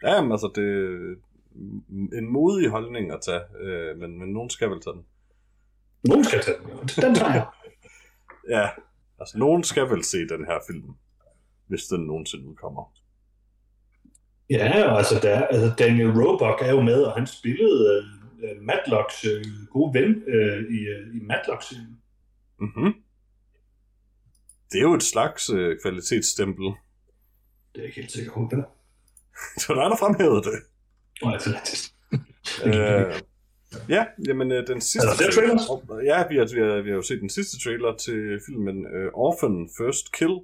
Ja, 0.03 0.23
men 0.23 0.33
altså, 0.33 0.53
det 0.55 0.65
er 2.13 2.19
en 2.19 2.33
modig 2.33 2.69
holdning 2.69 3.13
at 3.13 3.21
tage, 3.23 3.43
øh, 3.61 3.99
men, 3.99 4.19
men 4.19 4.29
nogen 4.29 4.51
skal 4.51 4.71
vel 4.71 4.81
tage 4.81 4.95
den. 4.95 5.07
Nogen 6.05 6.25
skal 6.25 6.41
tage 6.41 6.59
den. 6.59 6.69
Den 7.05 7.15
tager 7.15 7.35
jeg. 7.35 7.47
Ja, 8.49 8.69
altså 9.21 9.39
nogen 9.39 9.65
skal 9.65 9.91
vel 9.91 10.05
se 10.05 10.19
den 10.19 10.45
her 10.45 10.59
film, 10.67 10.95
hvis 11.67 11.85
den 11.85 12.07
nogensinde 12.07 12.49
udkommer. 12.49 12.95
Ja, 14.51 14.97
altså, 14.97 15.19
der, 15.23 15.47
altså 15.47 15.73
Daniel 15.79 16.11
Roebuck 16.11 16.63
er 16.63 16.71
jo 16.71 16.81
med, 16.81 17.03
og 17.03 17.13
han 17.13 17.27
spillede 17.27 18.05
uh, 18.43 18.63
Matlocks 18.63 19.27
uh, 19.27 19.67
gode 19.71 19.95
ven 19.95 20.11
uh, 20.11 20.61
i, 20.77 20.79
uh, 20.95 21.17
i 21.17 21.21
Matlock-serien. 21.23 21.99
Mm-hmm. 22.61 22.95
Det 24.73 24.79
er 24.79 24.83
jo 24.83 24.95
et 24.95 25.03
slags 25.03 25.51
øh, 25.51 25.77
kvalitetsstempel. 25.83 26.65
Det 26.65 26.75
er 27.75 27.81
jeg 27.81 27.85
ikke 27.85 28.01
helt 28.01 28.13
sikker 28.13 28.33
på, 28.33 28.47
hvad 28.47 28.59
der 28.59 28.65
Så 29.63 29.75
der 29.75 29.81
er 29.81 29.89
der 29.89 29.97
fremhævet 29.97 30.45
det. 30.45 30.53
er. 30.55 30.61
Altså, 31.33 31.51
det 32.65 32.67
øh, 32.67 33.21
ja, 33.89 34.07
jamen 34.29 34.53
øh, 34.53 34.67
den 34.67 34.81
sidste... 34.81 35.09
Er 35.09 35.11
der 35.11 35.17
flere 35.17 35.33
trailers? 35.33 35.63
Ja, 36.05 36.29
vi 36.29 36.37
har, 36.37 36.55
vi, 36.55 36.61
har, 36.61 36.83
vi 36.83 36.89
har 36.89 36.97
jo 36.97 37.03
set 37.03 37.21
den 37.21 37.31
sidste 37.31 37.61
trailer 37.65 37.97
til 37.97 38.41
filmen 38.47 38.87
øh, 38.87 39.11
Orphan 39.15 39.69
First 39.79 40.13
Kill, 40.13 40.37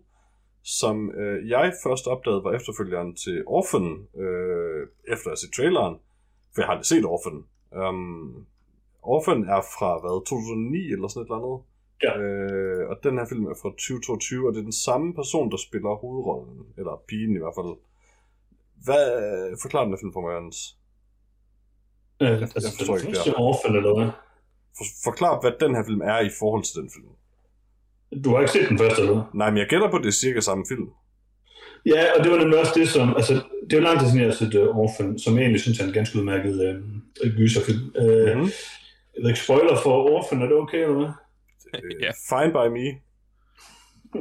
som 0.63 1.11
øh, 1.11 1.49
jeg 1.49 1.73
først 1.83 2.07
opdagede 2.07 2.45
var 2.45 2.53
efterfølgeren 2.53 3.17
til 3.17 3.45
Orphan, 3.47 4.07
øh, 4.23 4.87
efter 5.09 5.27
at 5.27 5.33
have 5.33 5.37
set 5.37 5.53
traileren, 5.57 5.97
for 6.55 6.61
jeg 6.61 6.67
har 6.67 6.73
aldrig 6.73 6.87
set 6.87 7.05
Orphan. 7.05 7.45
Um, 7.83 8.47
Orphan 9.03 9.43
er 9.45 9.63
fra, 9.77 9.91
hvad, 10.01 10.27
2009 10.27 10.93
eller 10.93 11.09
sådan 11.09 11.23
et 11.23 11.27
eller 11.27 11.41
andet? 11.41 11.59
Ja. 12.05 12.13
Øh, 12.21 12.89
og 12.91 12.97
den 13.03 13.19
her 13.19 13.27
film 13.29 13.45
er 13.47 13.57
fra 13.63 13.69
2022, 13.69 14.47
og 14.47 14.53
det 14.55 14.61
er 14.61 14.69
den 14.73 14.83
samme 14.89 15.15
person, 15.15 15.51
der 15.51 15.57
spiller 15.57 15.95
hovedrollen, 15.95 16.59
eller 16.79 17.03
pigen 17.09 17.37
i 17.37 17.43
hvert 17.43 17.57
fald. 17.59 17.73
Hvad, 18.85 19.05
forklar 19.63 19.83
den 19.85 19.93
her 19.93 20.03
film 20.03 20.13
for 20.13 20.21
mig, 20.21 20.31
Jørgens. 20.31 20.61
øh, 22.23 22.29
jeg 22.29 22.43
altså, 22.43 22.77
forstår 22.77 22.97
den 22.97 23.07
ikke, 23.07 23.17
første 23.17 23.31
ja. 23.37 23.43
Orphan, 23.47 23.77
eller 23.77 23.95
hvad? 23.99 24.11
For, 24.77 24.85
forklar, 25.07 25.41
hvad 25.41 25.53
den 25.65 25.75
her 25.77 25.85
film 25.89 26.01
er 26.01 26.21
i 26.31 26.33
forhold 26.41 26.65
til 26.65 26.77
den 26.81 26.91
film. 26.97 27.13
Du 28.25 28.31
har 28.31 28.41
ikke 28.41 28.53
set 28.53 28.69
den 28.69 28.79
første, 28.79 29.01
eller 29.03 29.15
hvad? 29.15 29.23
Nej, 29.35 29.51
men 29.51 29.59
jeg 29.59 29.67
gætter 29.67 29.91
på, 29.91 29.97
at 29.97 30.03
det 30.03 30.09
er 30.09 30.13
cirka 30.13 30.41
samme 30.41 30.65
film. 30.69 30.89
Ja, 31.87 32.05
og 32.19 32.25
det 32.25 32.33
var 32.33 32.39
nemlig 32.39 32.59
også 32.59 32.73
det, 32.77 32.89
som... 32.89 33.17
Altså, 33.17 33.35
det 33.65 33.73
er 33.73 33.77
jo 33.77 33.83
lang 33.83 33.99
tid 33.99 34.07
siden, 34.07 34.21
jeg 34.21 34.29
har 34.29 34.35
set 34.35 34.55
uh, 34.55 34.79
Orphan, 34.79 35.19
som 35.19 35.35
jeg 35.35 35.41
egentlig 35.41 35.61
synes 35.61 35.81
er 35.81 35.87
en 35.87 35.93
ganske 35.93 36.19
udmærket 36.19 36.83
uh, 37.25 37.31
gyserfilm. 37.31 37.93
Uh, 37.99 38.37
Mm-hmm. 38.37 38.51
Jeg 39.15 39.23
ved 39.23 39.31
ikke, 39.31 39.41
spoiler 39.41 39.77
for 39.83 40.11
Orphan, 40.11 40.43
er 40.43 40.47
det 40.47 40.57
okay, 40.57 40.79
eller 40.79 40.95
hvad? 40.95 41.09
Ja. 42.01 42.11
Fine 42.31 42.53
by 42.53 42.67
me. 42.77 42.87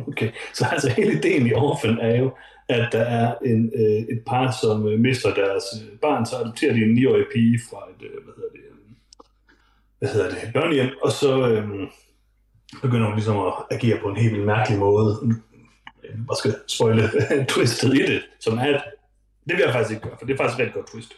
Okay, 0.07 0.31
så 0.53 0.65
altså 0.71 0.89
hele 0.89 1.13
ideen 1.13 1.47
i 1.47 1.53
Orphan 1.53 1.99
er 1.99 2.19
jo, 2.19 2.31
at 2.69 2.89
der 2.91 3.01
er 3.01 3.35
en, 3.45 3.71
øh, 3.75 4.01
et 4.15 4.21
par, 4.27 4.51
som 4.61 4.87
øh, 4.87 4.99
mister 4.99 5.33
deres 5.33 5.63
øh, 5.81 5.99
barn, 5.99 6.25
så 6.25 6.35
adopterer 6.35 6.73
de 6.73 6.79
en 6.79 6.97
9-årig 6.97 7.25
pige 7.33 7.59
fra 7.69 7.87
et, 7.91 8.05
øh, 8.05 8.23
hvad 8.23 8.33
hedder 8.35 8.49
det, 8.49 8.59
øh, 8.59 8.95
hvad 9.99 10.09
hedder 10.09 10.29
det, 10.29 10.53
børnehjem, 10.53 10.89
og 11.03 11.11
så 11.11 11.49
øh, 11.49 11.67
begynder 12.81 13.05
hun 13.05 13.15
ligesom 13.15 13.37
at 13.47 13.53
agere 13.71 13.99
på 14.01 14.07
en 14.09 14.17
helt 14.17 14.33
vildt 14.33 14.45
mærkelig 14.45 14.79
måde. 14.79 15.11
Hvad 16.27 16.37
skal 16.39 16.49
jeg 16.51 16.59
spoile 16.67 17.03
twistet 17.53 17.93
i 17.93 18.01
det, 18.11 18.21
som 18.39 18.57
er 18.57 18.67
et, 18.67 18.81
det 19.47 19.53
vil 19.55 19.63
jeg 19.65 19.73
faktisk 19.73 19.91
ikke 19.95 20.03
gøre, 20.07 20.17
for 20.19 20.25
det 20.25 20.33
er 20.33 20.37
faktisk 20.37 20.57
et 20.59 20.63
rigtig 20.63 20.77
godt 20.79 20.87
twist. 20.93 21.11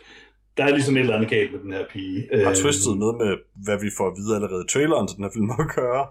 Der 0.58 0.64
er 0.66 0.72
ligesom 0.78 0.96
et 0.96 1.00
eller 1.00 1.16
andet 1.16 1.30
galt 1.30 1.52
med 1.54 1.60
den 1.66 1.74
her 1.78 1.86
pige. 1.94 2.18
Har 2.34 2.50
Øh, 2.50 2.56
twistet 2.64 2.98
noget 3.04 3.16
med, 3.24 3.32
hvad 3.66 3.78
vi 3.86 3.90
får 3.98 4.08
at 4.12 4.16
vide 4.20 4.36
allerede 4.38 4.64
i 4.68 4.70
traileren 4.74 5.08
til 5.08 5.16
den 5.18 5.24
her 5.26 5.34
film 5.38 5.50
at 5.66 5.70
gøre. 5.82 6.04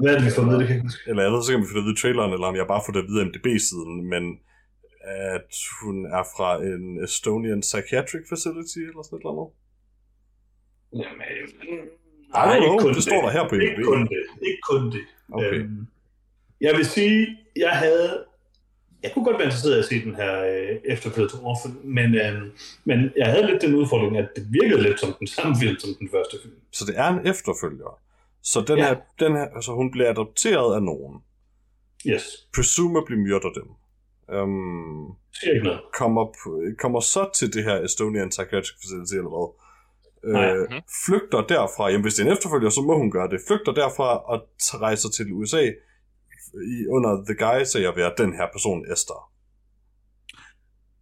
Hvad 0.00 0.10
er 0.12 0.18
det, 0.18 0.26
vi 0.28 0.34
får 0.38 0.44
med, 0.50 0.56
det 0.58 0.66
kan 0.66 0.76
jeg 0.76 0.82
huske. 0.88 1.02
Eller 1.10 1.22
jeg 1.22 1.32
ved 1.32 1.42
så 1.42 1.54
om 1.54 1.62
vi 1.64 1.68
får 1.70 1.76
det 1.78 1.84
at 1.84 1.88
vide 1.88 1.98
i 1.98 2.02
traileren, 2.02 2.32
eller 2.34 2.46
om 2.52 2.56
jeg 2.60 2.66
bare 2.72 2.82
får 2.84 2.92
det 2.94 3.02
at 3.04 3.08
vide 3.10 3.24
MDB-siden, 3.28 3.94
men 4.12 4.24
at 5.34 5.52
hun 5.82 5.96
er 6.18 6.24
fra 6.34 6.48
en 6.70 6.84
Estonian 7.04 7.60
Psychiatric 7.68 8.24
Facility, 8.32 8.80
eller 8.90 9.02
sådan 9.02 9.16
et 9.16 9.22
eller 9.22 9.34
andet. 9.34 9.48
Jamen, 11.00 11.22
øh, 12.36 12.56
I 12.56 12.58
don't 12.66 12.80
know, 12.80 12.88
det 12.94 13.02
står 13.02 13.20
der 13.22 13.30
her 13.30 13.48
på 13.48 13.54
Ikke 13.54 13.82
kun 13.84 14.00
det. 14.02 14.22
Ikke 14.48 14.60
kun 14.70 14.82
det. 14.92 15.00
Okay. 15.32 15.54
Øhm, 15.54 15.86
jeg 16.60 16.76
vil 16.76 16.86
sige, 16.86 17.26
jeg 17.56 17.70
havde... 17.70 18.24
Jeg 19.02 19.10
kunne 19.14 19.24
godt 19.24 19.38
være 19.38 19.44
interesseret 19.44 19.76
i 19.76 19.78
at 19.78 19.84
se 19.84 20.04
den 20.04 20.14
her 20.14 20.44
øh, 20.44 20.76
efterfølgende 20.84 21.40
Orphan, 21.42 21.76
men, 21.84 22.14
øh, 22.14 22.42
men 22.84 23.10
jeg 23.16 23.26
havde 23.26 23.46
lidt 23.46 23.62
den 23.62 23.74
udfordring, 23.74 24.16
at 24.18 24.28
det 24.36 24.46
virkede 24.50 24.82
lidt 24.82 25.00
som 25.00 25.14
den 25.18 25.26
samme 25.26 25.56
film 25.60 25.76
som 25.78 25.90
den 25.98 26.08
første 26.10 26.36
film. 26.42 26.54
Så 26.72 26.84
det 26.84 26.98
er 26.98 27.08
en 27.08 27.26
efterfølger. 27.26 27.98
Så 28.42 28.60
den, 28.60 28.78
Ja. 28.78 28.84
her, 28.84 28.96
den 29.20 29.32
her, 29.36 29.46
altså 29.54 29.72
hun 29.72 29.90
bliver 29.90 30.10
adopteret 30.10 30.74
af 30.74 30.82
nogen. 30.82 31.22
Yes. 32.06 32.22
Presumably 32.54 33.14
myrder 33.14 33.48
dem. 33.52 33.68
Um, 34.38 35.16
ikke 35.52 35.64
noget. 35.64 35.80
kommer, 35.94 36.26
kommer 36.78 37.00
så 37.00 37.30
til 37.34 37.52
det 37.54 37.64
her 37.64 37.76
Estonian 37.84 38.28
Psychiatric 38.28 38.76
Facility, 38.82 39.14
eller 39.14 39.30
hvad? 39.30 39.48
Nej. 40.24 40.50
Øh, 40.56 40.68
flygter 41.06 41.40
derfra, 41.54 41.88
jamen 41.88 42.02
hvis 42.02 42.14
det 42.14 42.22
er 42.22 42.26
en 42.26 42.32
efterfølger, 42.36 42.70
så 42.70 42.80
må 42.80 42.96
hun 42.98 43.10
gøre 43.10 43.28
det, 43.28 43.40
flygter 43.48 43.72
derfra 43.72 44.08
og 44.32 44.36
t- 44.62 44.78
rejser 44.80 45.08
til 45.08 45.32
USA 45.32 45.62
i, 46.74 46.86
under 46.96 47.24
the 47.28 47.34
guise 47.44 47.78
af 47.78 47.88
at 47.90 47.96
være 47.96 48.12
den 48.18 48.32
her 48.38 48.46
person 48.52 48.92
Esther. 48.92 49.20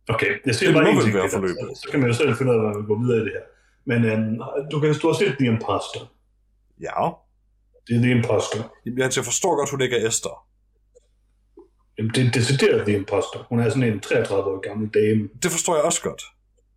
Okay, 0.09 0.33
jeg 0.47 0.55
siger 0.55 0.69
Det 0.69 0.75
bare 0.75 0.85
må 0.85 0.91
en 0.91 0.97
vel 0.97 1.05
ting. 1.05 1.15
være 1.15 1.31
forløbet. 1.31 1.57
Så, 1.75 1.81
så 1.83 1.89
kan 1.91 2.01
man 2.01 2.09
jo 2.11 2.15
selv 2.15 2.37
finde 2.37 2.51
ud 2.53 2.57
af, 2.57 2.63
hvordan 2.63 2.79
man 2.81 2.87
går 2.91 2.99
videre 3.05 3.19
i 3.23 3.25
det 3.25 3.33
her. 3.37 3.45
Men 3.91 4.05
øhm, 4.05 4.41
du 4.73 4.81
kan 4.81 4.95
du 5.03 5.07
har 5.11 5.15
set 5.15 5.35
The 5.39 5.47
Imposter. 5.47 6.01
Ja, 6.81 6.97
Det 7.89 7.97
er 7.97 8.01
The 8.03 8.11
Imposter. 8.11 8.63
Jamen, 8.87 8.99
jeg 8.99 9.25
forstår 9.31 9.57
godt, 9.57 9.71
hun 9.71 9.81
ikke 9.81 9.97
er 9.97 10.09
Esther. 10.09 10.37
Jamen, 11.99 12.11
det 12.15 12.27
er 12.27 12.31
decideret 12.31 12.87
The 12.87 12.97
Imposter. 12.97 13.47
Hun 13.49 13.59
er 13.61 13.69
sådan 13.69 13.83
en 13.93 14.03
33-årig 14.07 14.63
gammel 14.63 14.89
dame. 14.89 15.29
Det 15.43 15.51
forstår 15.51 15.75
jeg 15.77 15.85
også 15.85 16.03
godt. 16.03 16.23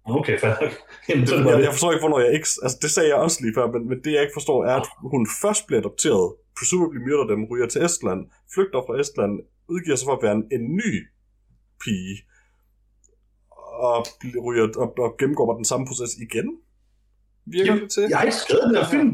Okay, 0.05 0.39
fair 0.39 0.53
nok. 0.61 0.73
Jamen, 1.09 1.27
så 1.27 1.35
det 1.35 1.45
Jeg, 1.45 1.71
forstår 1.75 1.91
ikke, 1.91 2.05
hvornår 2.05 2.19
jeg 2.19 2.33
ikke... 2.33 2.47
Altså, 2.63 2.77
det 2.81 2.91
sagde 2.91 3.09
jeg 3.09 3.17
også 3.17 3.37
lige 3.43 3.53
før, 3.57 3.65
men, 3.73 3.89
men 3.89 3.97
det 4.03 4.11
jeg 4.13 4.21
ikke 4.21 4.37
forstår 4.39 4.65
er, 4.65 4.75
at 4.81 4.87
hun 5.13 5.27
først 5.41 5.67
bliver 5.67 5.79
adopteret, 5.79 6.27
presumably 6.57 6.97
myrder 7.07 7.25
dem, 7.31 7.41
ryger 7.51 7.67
til 7.67 7.85
Estland, 7.85 8.21
flygter 8.53 8.81
fra 8.87 8.99
Estland, 9.01 9.33
udgiver 9.73 9.95
sig 9.97 10.05
for 10.05 10.15
at 10.17 10.23
være 10.23 10.35
en, 10.39 10.43
en 10.57 10.63
ny 10.81 10.91
pige, 11.83 12.15
og, 13.89 14.05
ryger, 14.45 14.67
og, 14.83 14.87
og 15.05 15.15
gennemgår 15.19 15.45
bare 15.49 15.57
den 15.61 15.69
samme 15.71 15.85
proces 15.89 16.11
igen. 16.27 16.47
Virker 17.45 17.75
det 17.75 17.89
til? 17.95 18.03
Jeg 18.09 18.17
har 18.17 18.25
ikke 18.29 18.41
skrevet 18.45 18.65
den 18.69 18.75
her 18.81 18.87
film. 18.93 19.09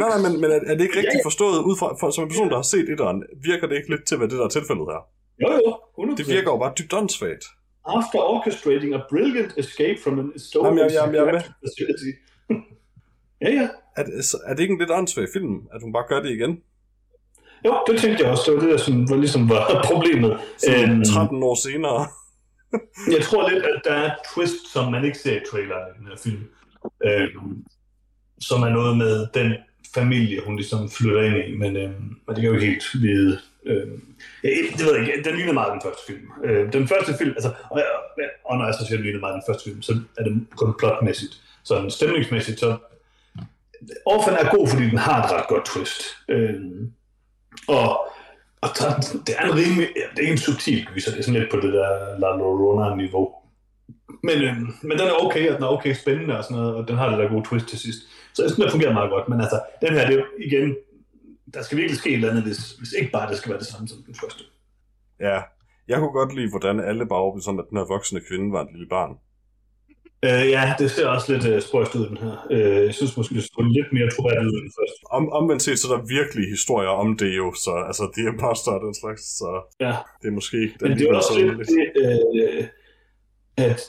Nej, 0.00 0.08
nej, 0.12 0.20
men, 0.24 0.32
men 0.40 0.48
er, 0.56 0.60
er 0.70 0.74
det 0.76 0.84
ikke 0.86 0.96
Ja, 0.98 1.02
rigtigt 1.02 1.22
ja. 1.24 1.28
forstået 1.30 1.58
ud 1.68 1.76
fra, 1.80 1.88
for, 2.00 2.10
som 2.10 2.24
en 2.24 2.30
person, 2.32 2.48
der 2.52 2.58
har 2.62 2.68
set 2.74 2.86
etteren, 2.92 3.18
virker 3.50 3.66
det 3.68 3.76
ikke 3.76 3.90
lidt 3.94 4.04
til, 4.08 4.16
hvad 4.18 4.28
det 4.28 4.38
der 4.38 4.44
er 4.44 4.54
tilfældet 4.58 4.86
her? 4.92 5.00
Jo, 5.42 5.48
jo, 5.64 5.70
100%. 6.12 6.16
Det 6.20 6.26
virker 6.34 6.50
jo 6.54 6.58
bare 6.64 6.72
dybt 6.78 6.92
åndssvagt. 7.00 7.44
After 7.96 8.18
orchestrating 8.18 8.94
a 8.94 9.00
brilliant 9.10 9.52
escape 9.58 9.98
from 10.04 10.18
an 10.18 10.32
Estonian 10.36 10.90
Jamen, 10.90 11.12
med. 11.12 11.40
psychiatric 11.40 11.52
facility. 11.64 12.10
ja, 13.44 13.50
ja. 13.60 13.68
Er, 13.96 14.02
det- 14.04 14.34
er 14.46 14.54
det 14.54 14.60
ikke 14.62 14.72
en 14.72 14.78
lidt 14.78 14.90
åndssvag 14.90 15.26
film, 15.32 15.54
at 15.74 15.82
hun 15.82 15.92
bare 15.92 16.04
gør 16.08 16.20
det 16.22 16.30
igen? 16.30 16.62
Jo, 17.64 17.72
det 17.86 18.00
tænkte 18.00 18.22
jeg 18.24 18.30
også. 18.32 18.42
Det 18.46 18.54
var 18.54 18.60
det, 18.60 18.70
der 18.70 18.76
som 18.76 19.10
var, 19.10 19.16
ligesom 19.16 19.48
var 19.48 19.64
problemet. 19.92 20.38
Sådan 20.58 20.90
Øhm, 20.90 21.04
13 21.04 21.42
år 21.42 21.54
senere. 21.68 22.06
Jeg 23.16 23.22
tror 23.22 23.48
lidt, 23.50 23.64
at 23.64 23.80
der 23.84 23.92
er 23.92 24.06
et 24.06 24.16
twist, 24.34 24.72
som 24.72 24.92
man 24.92 25.04
ikke 25.04 25.18
ser 25.18 25.36
i 25.36 25.44
traileren 25.50 25.82
i 25.94 25.98
den 25.98 26.06
her 26.06 26.16
film. 26.16 26.42
Øhm, 27.04 27.64
som 28.40 28.62
er 28.62 28.68
noget 28.68 28.96
med 28.96 29.26
den 29.34 29.52
familie, 29.98 30.40
hun 30.46 30.56
ligesom 30.56 30.90
flytter 30.90 31.22
ind 31.22 31.36
i, 31.36 31.56
men, 31.56 31.76
øh, 31.76 31.90
men 32.00 32.28
det 32.28 32.34
kan 32.34 32.44
jeg 32.44 32.50
jo 32.50 32.54
ikke 32.54 32.66
helt 32.66 32.84
vide. 33.02 33.38
Øh, 33.66 33.86
jeg, 34.42 34.52
det 34.76 34.86
ved 34.86 34.94
jeg 34.94 35.08
ikke, 35.08 35.28
den 35.28 35.36
ligner 35.36 35.52
meget 35.52 35.72
den 35.72 35.82
første 35.84 36.02
film. 36.06 36.26
Øh, 36.44 36.72
den 36.72 36.88
første 36.88 37.14
film, 37.18 37.30
altså, 37.30 37.52
og, 37.70 37.82
og, 37.94 38.24
og 38.44 38.58
når 38.58 38.64
jeg 38.64 38.74
så 38.74 38.86
siger, 38.86 38.96
den 38.96 39.04
ligner 39.04 39.20
meget 39.20 39.34
den 39.34 39.48
første 39.48 39.64
film, 39.64 39.82
så 39.82 40.00
er 40.18 40.24
det 40.24 40.46
kun 40.56 40.74
plotmæssigt. 40.78 41.34
Så 41.64 41.74
stemningsmæssigt, 41.88 42.60
så 42.60 42.76
Orphan 44.06 44.34
er 44.34 44.56
god, 44.56 44.68
fordi 44.68 44.84
den 44.84 44.98
har 44.98 45.24
et 45.24 45.32
ret 45.32 45.48
godt 45.48 45.66
twist. 45.66 46.02
Øh, 46.28 46.54
og 47.68 48.08
og 48.60 48.68
der, 48.78 48.88
det 49.26 49.34
er 49.38 49.44
en 49.44 49.54
rimelig, 49.54 49.88
det 49.94 50.16
er 50.16 50.20
ikke 50.20 50.32
en 50.32 50.38
subtil 50.38 50.86
gyser, 50.86 51.10
det 51.10 51.18
er 51.18 51.22
sådan 51.22 51.40
lidt 51.40 51.50
på 51.50 51.56
det 51.56 51.72
der 51.72 52.18
La 52.18 52.36
Llorona-niveau. 52.36 53.34
Men, 54.22 54.42
øh, 54.42 54.56
men 54.82 54.98
den 54.98 55.06
er 55.08 55.24
okay, 55.24 55.48
og 55.50 55.54
den 55.54 55.62
er 55.62 55.68
okay 55.68 55.94
spændende 55.94 56.38
og 56.38 56.44
sådan 56.44 56.56
noget, 56.56 56.74
og 56.74 56.88
den 56.88 56.96
har 56.96 57.08
det 57.10 57.18
der 57.18 57.28
gode 57.28 57.44
twist 57.48 57.66
til 57.66 57.78
sidst. 57.78 57.98
Så 58.38 58.42
jeg 58.44 58.50
synes, 58.50 58.64
den 58.64 58.74
fungerer 58.74 58.98
meget 58.98 59.10
godt, 59.10 59.28
men 59.28 59.40
altså, 59.44 59.58
den 59.82 59.92
her, 59.94 60.06
det 60.06 60.14
er 60.14 60.20
jo 60.22 60.26
igen, 60.48 60.76
der 61.54 61.62
skal 61.62 61.78
virkelig 61.78 61.98
ske 61.98 62.10
et 62.10 62.14
eller 62.14 62.30
andet, 62.30 62.44
hvis, 62.48 62.60
hvis 62.78 62.92
ikke 62.98 63.10
bare 63.12 63.30
det 63.30 63.36
skal 63.38 63.50
være 63.50 63.58
det 63.58 63.66
samme 63.72 63.88
som 63.88 63.98
den 64.06 64.14
første. 64.22 64.42
Ja, 65.20 65.38
jeg 65.88 65.98
kunne 65.98 66.16
godt 66.20 66.34
lide, 66.34 66.50
hvordan 66.50 66.80
alle 66.80 67.06
bare 67.06 67.18
overbeviste 67.18 67.48
om, 67.48 67.58
at 67.58 67.64
den 67.70 67.78
her 67.78 67.84
voksne 67.94 68.20
kvinde 68.28 68.52
var 68.52 68.62
et 68.62 68.72
lille 68.72 68.88
barn. 68.96 69.12
Uh, 70.26 70.44
ja, 70.54 70.74
det 70.78 70.90
ser 70.90 71.06
også 71.06 71.26
lidt 71.32 71.44
uh, 71.54 71.60
spøjst 71.68 71.94
ud, 71.94 72.08
den 72.08 72.16
her. 72.24 72.34
Uh, 72.50 72.84
jeg 72.86 72.94
synes 72.94 73.16
måske, 73.16 73.34
det 73.34 73.44
så 73.44 73.72
lidt 73.78 73.92
mere 73.92 74.10
troværdigt 74.10 74.52
ud 74.54 74.60
end 74.62 74.72
først. 74.78 74.98
Om, 75.10 75.22
omvendt 75.38 75.62
set, 75.62 75.78
så 75.78 75.92
er 75.92 75.96
der 75.96 76.04
virkelig 76.18 76.44
historier 76.56 76.88
om 76.88 77.16
det 77.16 77.36
jo, 77.36 77.46
så 77.64 77.72
altså, 77.88 78.02
de 78.14 78.20
er 78.20 78.32
imposter 78.32 78.72
og 78.72 78.80
den 78.86 78.94
slags, 79.00 79.22
så 79.38 79.48
Ja, 79.80 79.94
det 80.20 80.28
er 80.28 80.36
måske... 80.40 80.58
men 80.80 80.90
det 80.98 81.02
er 81.08 81.14
også 81.14 81.32
lidt, 81.38 81.58
det, 81.58 81.86
uh, 82.06 82.64
at 83.66 83.80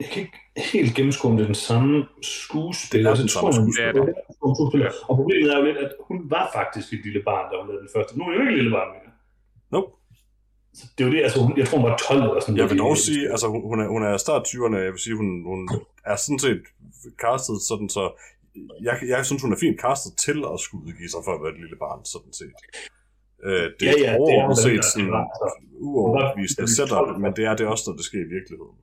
jeg 0.00 0.08
kan 0.12 0.22
ikke 0.22 0.38
helt 0.56 0.94
gennemskue, 0.96 1.30
om 1.30 1.36
det 1.36 1.42
er 1.42 1.50
den 1.54 1.62
samme 1.70 2.06
skuespiller. 2.22 3.10
Det 3.10 3.18
er 3.18 3.22
den 3.22 3.30
Jeg 3.30 3.30
samme 3.30 3.52
tror, 3.52 3.60
skuespiller. 3.60 4.02
er 4.02 4.34
samme 4.40 4.54
skuespiller. 4.58 4.90
Og 5.08 5.12
problemet 5.20 5.48
er 5.54 5.58
jo 5.58 5.64
lidt, 5.64 5.78
at 5.86 5.92
hun 6.08 6.18
var 6.34 6.44
faktisk 6.58 6.86
et 6.92 7.00
lille 7.06 7.22
barn, 7.30 7.44
da 7.50 7.54
hun 7.60 7.66
lavede 7.68 7.82
den 7.84 7.92
første. 7.96 8.10
Nu 8.18 8.20
er 8.22 8.26
hun 8.28 8.34
jo 8.34 8.40
ikke 8.40 8.52
et 8.52 8.58
lille 8.62 8.74
barn 8.78 8.88
mere. 8.94 9.10
Nope. 9.74 9.88
Så 10.78 10.84
det 10.94 11.00
er 11.04 11.08
jo 11.08 11.12
det, 11.16 11.22
altså 11.26 11.38
hun, 11.44 11.52
jeg 11.60 11.66
tror, 11.68 11.78
hun 11.80 11.86
var 11.90 11.96
12 11.96 12.22
eller 12.22 12.40
sådan 12.40 12.56
Jeg 12.62 12.70
vil 12.70 12.78
dog 12.86 12.96
sige, 13.08 13.22
altså 13.34 13.46
hun 13.70 13.78
er, 13.84 13.88
hun 13.96 14.02
er 14.08 14.16
start 14.26 14.42
20'erne, 14.50 14.76
jeg 14.86 14.92
vil 14.94 15.02
sige, 15.06 15.16
hun, 15.22 15.28
hun 15.52 15.60
er 16.12 16.16
sådan 16.24 16.38
set 16.46 16.62
castet 17.24 17.58
sådan, 17.70 17.88
så 17.96 18.02
jeg, 18.86 18.94
jeg 19.14 19.20
synes, 19.28 19.42
hun 19.44 19.52
er 19.54 19.60
fint 19.66 19.76
castet 19.84 20.12
til 20.26 20.38
at 20.52 20.56
skulle 20.64 20.82
udgive 20.88 21.10
sig 21.14 21.20
for 21.26 21.32
at 21.36 21.40
være 21.44 21.52
et 21.56 21.60
lille 21.64 21.76
barn, 21.84 22.00
sådan 22.14 22.32
set. 22.40 22.54
Øh, 23.46 23.66
det 23.80 23.86
Ja, 23.86 23.92
er 23.92 23.98
ja, 23.98 24.02
det 24.02 24.08
er 24.08 24.16
overordnet 24.22 24.58
set 24.66 24.76
der- 24.82 24.90
sådan 24.94 25.14
altså, 25.34 25.48
uoverbevisende 25.86 26.68
setup, 26.76 27.08
men 27.24 27.30
det 27.36 27.44
er 27.50 27.54
det 27.58 27.66
også, 27.72 27.84
når 27.88 27.94
det 27.98 28.04
sker 28.10 28.22
i 28.28 28.30
virkeligheden. 28.36 28.76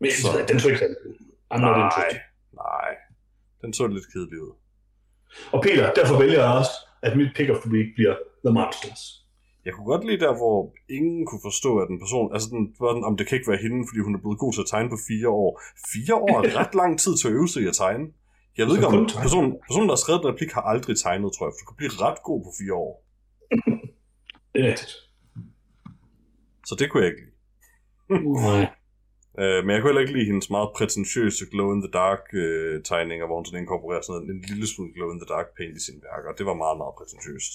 Men 0.00 0.10
Så- 0.10 0.44
den 0.48 0.60
så 0.60 0.68
ikke 0.68 0.84
ud. 1.08 1.14
I'm 1.54 1.58
not 1.58 1.76
Nej, 1.76 1.84
interested. 1.84 2.20
nej. 2.52 2.90
Den 3.62 3.72
så 3.72 3.86
lidt 3.86 4.12
kedelig 4.12 4.42
ud. 4.42 4.52
Og 5.52 5.62
Peter, 5.62 5.92
derfor 5.92 6.18
vælger 6.18 6.40
jeg 6.44 6.52
også, 6.60 6.70
at 7.02 7.16
mit 7.16 7.30
pick 7.36 7.50
of 7.50 7.58
the 7.62 7.70
week 7.70 7.88
bliver 7.94 8.14
The 8.44 8.52
Monsters. 8.54 9.02
Jeg 9.64 9.72
kunne 9.74 9.86
godt 9.86 10.04
lide 10.06 10.20
der, 10.20 10.34
hvor 10.36 10.74
ingen 10.88 11.26
kunne 11.26 11.40
forstå, 11.44 11.78
at 11.78 11.88
en 11.88 11.98
person, 12.04 12.32
altså 12.34 12.48
den, 12.54 12.74
sådan, 12.78 13.04
om 13.04 13.16
det 13.16 13.26
kan 13.26 13.36
ikke 13.38 13.50
være 13.50 13.62
hende, 13.66 13.78
fordi 13.88 14.00
hun 14.06 14.14
er 14.14 14.18
blevet 14.24 14.38
god 14.38 14.52
til 14.52 14.60
at 14.60 14.70
tegne 14.74 14.88
på 14.90 14.98
fire 15.08 15.28
år. 15.28 15.50
Fire 15.94 16.14
år 16.14 16.36
er 16.46 16.56
ret 16.60 16.74
lang 16.74 16.92
tid 17.04 17.12
til 17.20 17.28
at 17.28 17.34
øve 17.34 17.48
sig 17.48 17.62
i 17.62 17.66
at 17.66 17.76
tegne. 17.84 18.04
Jeg 18.58 18.66
ved 18.66 18.74
ikke, 18.76 18.86
om 18.86 19.06
personen, 19.24 19.50
personen, 19.68 19.88
der 19.88 19.94
har 19.96 20.02
skrevet 20.04 20.20
den 20.22 20.30
replik, 20.32 20.52
har 20.58 20.62
aldrig 20.72 20.96
tegnet, 21.04 21.28
tror 21.32 21.46
jeg, 21.46 21.52
for 21.54 21.58
du 21.62 21.66
kan 21.70 21.76
blive 21.80 21.92
ret 22.06 22.18
god 22.28 22.38
på 22.46 22.50
fire 22.60 22.74
år. 22.84 22.92
Det 24.52 24.58
er 24.64 24.68
rigtigt. 24.72 24.92
Så 26.68 26.72
det 26.78 26.84
kunne 26.90 27.02
jeg 27.04 27.10
ikke 27.12 27.22
lide. 27.24 27.36
Nej. 28.42 28.66
Øh, 29.38 29.64
men 29.64 29.70
jeg 29.70 29.80
kunne 29.80 29.90
heller 29.90 30.06
ikke 30.06 30.16
lide 30.18 30.30
hendes 30.32 30.50
meget 30.50 30.70
prætentiøse 30.76 31.46
glow-in-the-dark 31.52 32.24
øh, 32.32 33.26
hvor 33.26 33.36
hun 33.36 33.44
sådan 33.44 33.60
inkorporerer 33.60 34.00
sådan 34.00 34.30
en, 34.30 34.40
lille 34.40 34.66
smule 34.66 34.94
glow-in-the-dark 34.94 35.48
paint 35.56 35.76
i 35.76 35.84
sine 35.86 36.00
værker. 36.06 36.32
Det 36.38 36.46
var 36.46 36.54
meget, 36.54 36.76
meget 36.82 36.94
prætentiøst. 36.98 37.52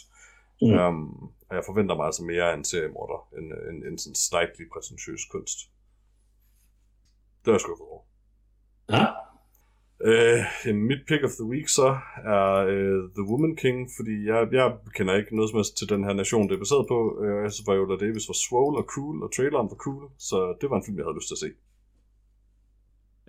Mm. 0.62 0.74
Um, 0.80 1.32
og 1.50 1.56
jeg 1.58 1.64
forventer 1.66 1.96
mig 1.96 2.06
altså 2.06 2.24
mere 2.24 2.52
af 2.52 2.54
en 2.58 2.66
seriemorder, 2.66 3.20
end, 3.38 3.48
end, 3.70 3.84
end 3.88 3.98
sådan 4.00 4.16
slightly 4.16 4.64
prætentiøs 4.74 5.26
kunst. 5.32 5.60
Det 7.42 7.48
er 7.48 7.56
jeg 7.58 7.62
skuffet 7.62 7.88
over. 7.92 8.02
Ja? 8.96 9.06
Øh, 10.08 10.42
jamen, 10.66 10.84
mit 10.92 11.02
pick 11.08 11.24
of 11.24 11.38
the 11.40 11.50
week 11.54 11.68
så 11.68 11.90
er 12.38 12.50
øh, 12.74 13.00
The 13.18 13.26
Woman 13.30 13.56
King, 13.56 13.90
fordi 13.98 14.16
jeg, 14.32 14.48
jeg 14.52 14.68
kender 14.96 15.14
ikke 15.16 15.36
noget 15.36 15.50
som 15.50 15.58
helst 15.60 15.78
til 15.78 15.90
den 15.90 16.04
her 16.04 16.14
nation, 16.14 16.50
det 16.50 16.56
er 16.56 16.64
baseret 16.66 16.86
på. 16.88 17.00
Øh, 17.24 17.44
jeg 17.44 17.52
synes, 17.52 17.68
Viola 17.70 17.98
Davis 18.06 18.30
var 18.30 18.38
swole 18.48 18.78
og 18.78 18.86
cool, 18.96 19.24
og 19.24 19.30
traileren 19.36 19.70
var 19.74 19.80
cool, 19.86 20.04
så 20.18 20.38
det 20.62 20.70
var 20.70 20.78
en 20.78 20.86
film, 20.86 20.98
jeg 20.98 21.06
havde 21.06 21.20
lyst 21.20 21.28
til 21.28 21.40
at 21.40 21.44
se. 21.46 21.52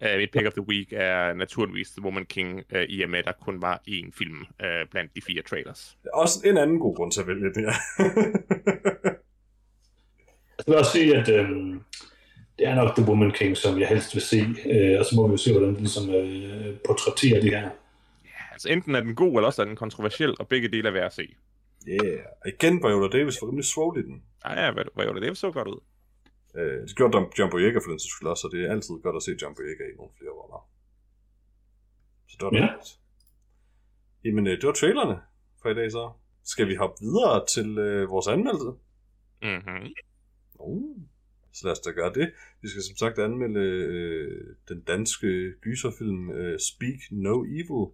Uh, 0.04 0.16
mit 0.16 0.30
pick 0.32 0.46
of 0.46 0.52
the 0.52 0.68
week 0.68 0.92
er 0.92 1.34
naturligvis 1.34 1.90
The 1.90 2.02
Woman 2.02 2.24
King, 2.24 2.62
uh, 2.74 2.82
i 2.82 3.02
og 3.02 3.10
med, 3.10 3.18
at 3.18 3.24
der 3.24 3.32
kun 3.32 3.62
var 3.62 3.82
én 3.88 4.10
film 4.18 4.40
uh, 4.40 4.90
blandt 4.90 5.14
de 5.16 5.20
fire 5.26 5.42
trailers. 5.42 5.96
Også 6.14 6.40
en 6.44 6.58
anden 6.58 6.78
god 6.78 6.96
grund 6.96 7.12
til 7.12 7.20
at 7.20 7.26
vælge 7.26 7.54
det 7.54 7.64
her. 7.64 7.74
Jeg 10.58 10.64
vil 10.66 10.76
også 10.76 10.92
sige, 10.92 11.16
at 11.16 11.28
øhm, 11.28 11.80
det 12.58 12.66
er 12.68 12.74
nok 12.74 12.96
The 12.96 13.08
Woman 13.08 13.30
King, 13.30 13.56
som 13.56 13.80
jeg 13.80 13.88
helst 13.88 14.14
vil 14.14 14.22
se. 14.22 14.46
Øh, 14.70 14.98
og 14.98 15.04
så 15.04 15.16
må 15.16 15.26
vi 15.26 15.30
jo 15.30 15.36
se, 15.36 15.52
hvordan 15.52 15.68
den 15.68 15.78
ligesom 15.78 16.10
øh, 16.10 16.78
portrætterer 16.86 17.40
det 17.40 17.50
her. 17.50 17.70
Altså 18.52 18.68
enten 18.68 18.94
er 18.94 19.00
den 19.00 19.14
god, 19.14 19.32
eller 19.32 19.46
også 19.46 19.62
er 19.62 19.66
den 19.66 19.76
kontroversiel, 19.76 20.34
og 20.38 20.48
begge 20.48 20.68
dele 20.68 20.88
er 20.88 20.92
værd 20.92 21.06
at 21.06 21.12
se. 21.12 21.28
yeah. 21.88 22.18
Og 22.44 22.48
igen, 22.48 22.82
Viola 22.82 23.08
Davis 23.08 23.42
var 23.42 23.48
rimelig 23.48 23.64
swole 23.64 24.00
i 24.00 24.04
den. 24.04 24.22
Ej, 24.44 24.64
ja, 24.64 24.72
det? 24.72 25.22
Det 25.22 25.38
så 25.38 25.50
godt 25.50 25.68
ud. 25.68 25.80
Øh, 26.54 26.80
det 26.88 26.96
gjorde 26.96 27.30
John 27.38 27.50
Boyega 27.50 27.78
for 27.78 27.90
den 27.90 27.98
sags 27.98 28.12
skyld 28.14 28.28
også, 28.28 28.40
så 28.42 28.48
det 28.52 28.60
er 28.66 28.70
altid 28.70 28.94
godt 29.02 29.16
at 29.16 29.22
se 29.22 29.32
John 29.42 29.54
Boyega 29.54 29.84
i 29.92 29.96
nogle 29.96 30.12
flere 30.18 30.30
roller. 30.30 30.68
Så 32.28 32.36
det 32.40 32.44
var 32.46 32.52
Ja. 32.54 32.60
dejligt. 32.66 32.90
Jamen, 34.24 34.46
øh, 34.46 34.52
det 34.60 34.66
var 34.66 34.72
trailerne 34.72 35.20
for 35.62 35.68
i 35.70 35.74
dag 35.74 35.90
så. 35.90 36.12
Skal 36.44 36.68
vi 36.68 36.74
hoppe 36.74 36.96
videre 37.00 37.46
til 37.46 37.78
øh, 37.78 38.08
vores 38.10 38.26
anmeldelse? 38.28 38.70
Mm-hmm. 39.42 39.84
Uh. 40.58 40.96
Så 41.52 41.60
lad 41.66 41.72
os 41.72 41.80
da 41.80 41.90
gøre 41.90 42.12
det. 42.14 42.32
Vi 42.62 42.68
skal 42.68 42.82
som 42.82 42.96
sagt 42.96 43.18
anmelde 43.18 43.60
øh, 43.60 44.56
den 44.68 44.80
danske 44.80 45.52
gyserfilm 45.60 46.30
øh, 46.30 46.58
Speak 46.58 47.00
No 47.10 47.44
Evil, 47.44 47.84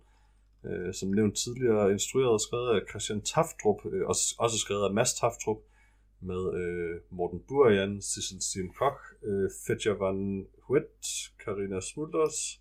øh, 0.66 0.94
som 0.94 1.08
nævnt 1.08 1.36
tidligere 1.36 1.92
instrueret 1.92 2.30
og 2.30 2.40
skrevet 2.40 2.68
af 2.76 2.80
Christian 2.90 3.22
Taftrup, 3.22 3.80
øh, 3.92 4.06
også, 4.06 4.34
også 4.38 4.58
skrevet 4.58 4.84
af 4.88 4.94
Mads 4.94 5.14
Taftrup, 5.14 5.58
med 6.20 6.54
øh, 6.60 7.00
Morten 7.10 7.42
Burian, 7.48 8.02
Sissel 8.02 8.42
Stien 8.42 8.72
Koch, 8.78 9.00
øh, 9.22 9.50
Fetja 9.66 9.92
van 9.92 10.46
Huet, 10.62 11.32
Karina 11.44 11.80
Smulders, 11.80 12.60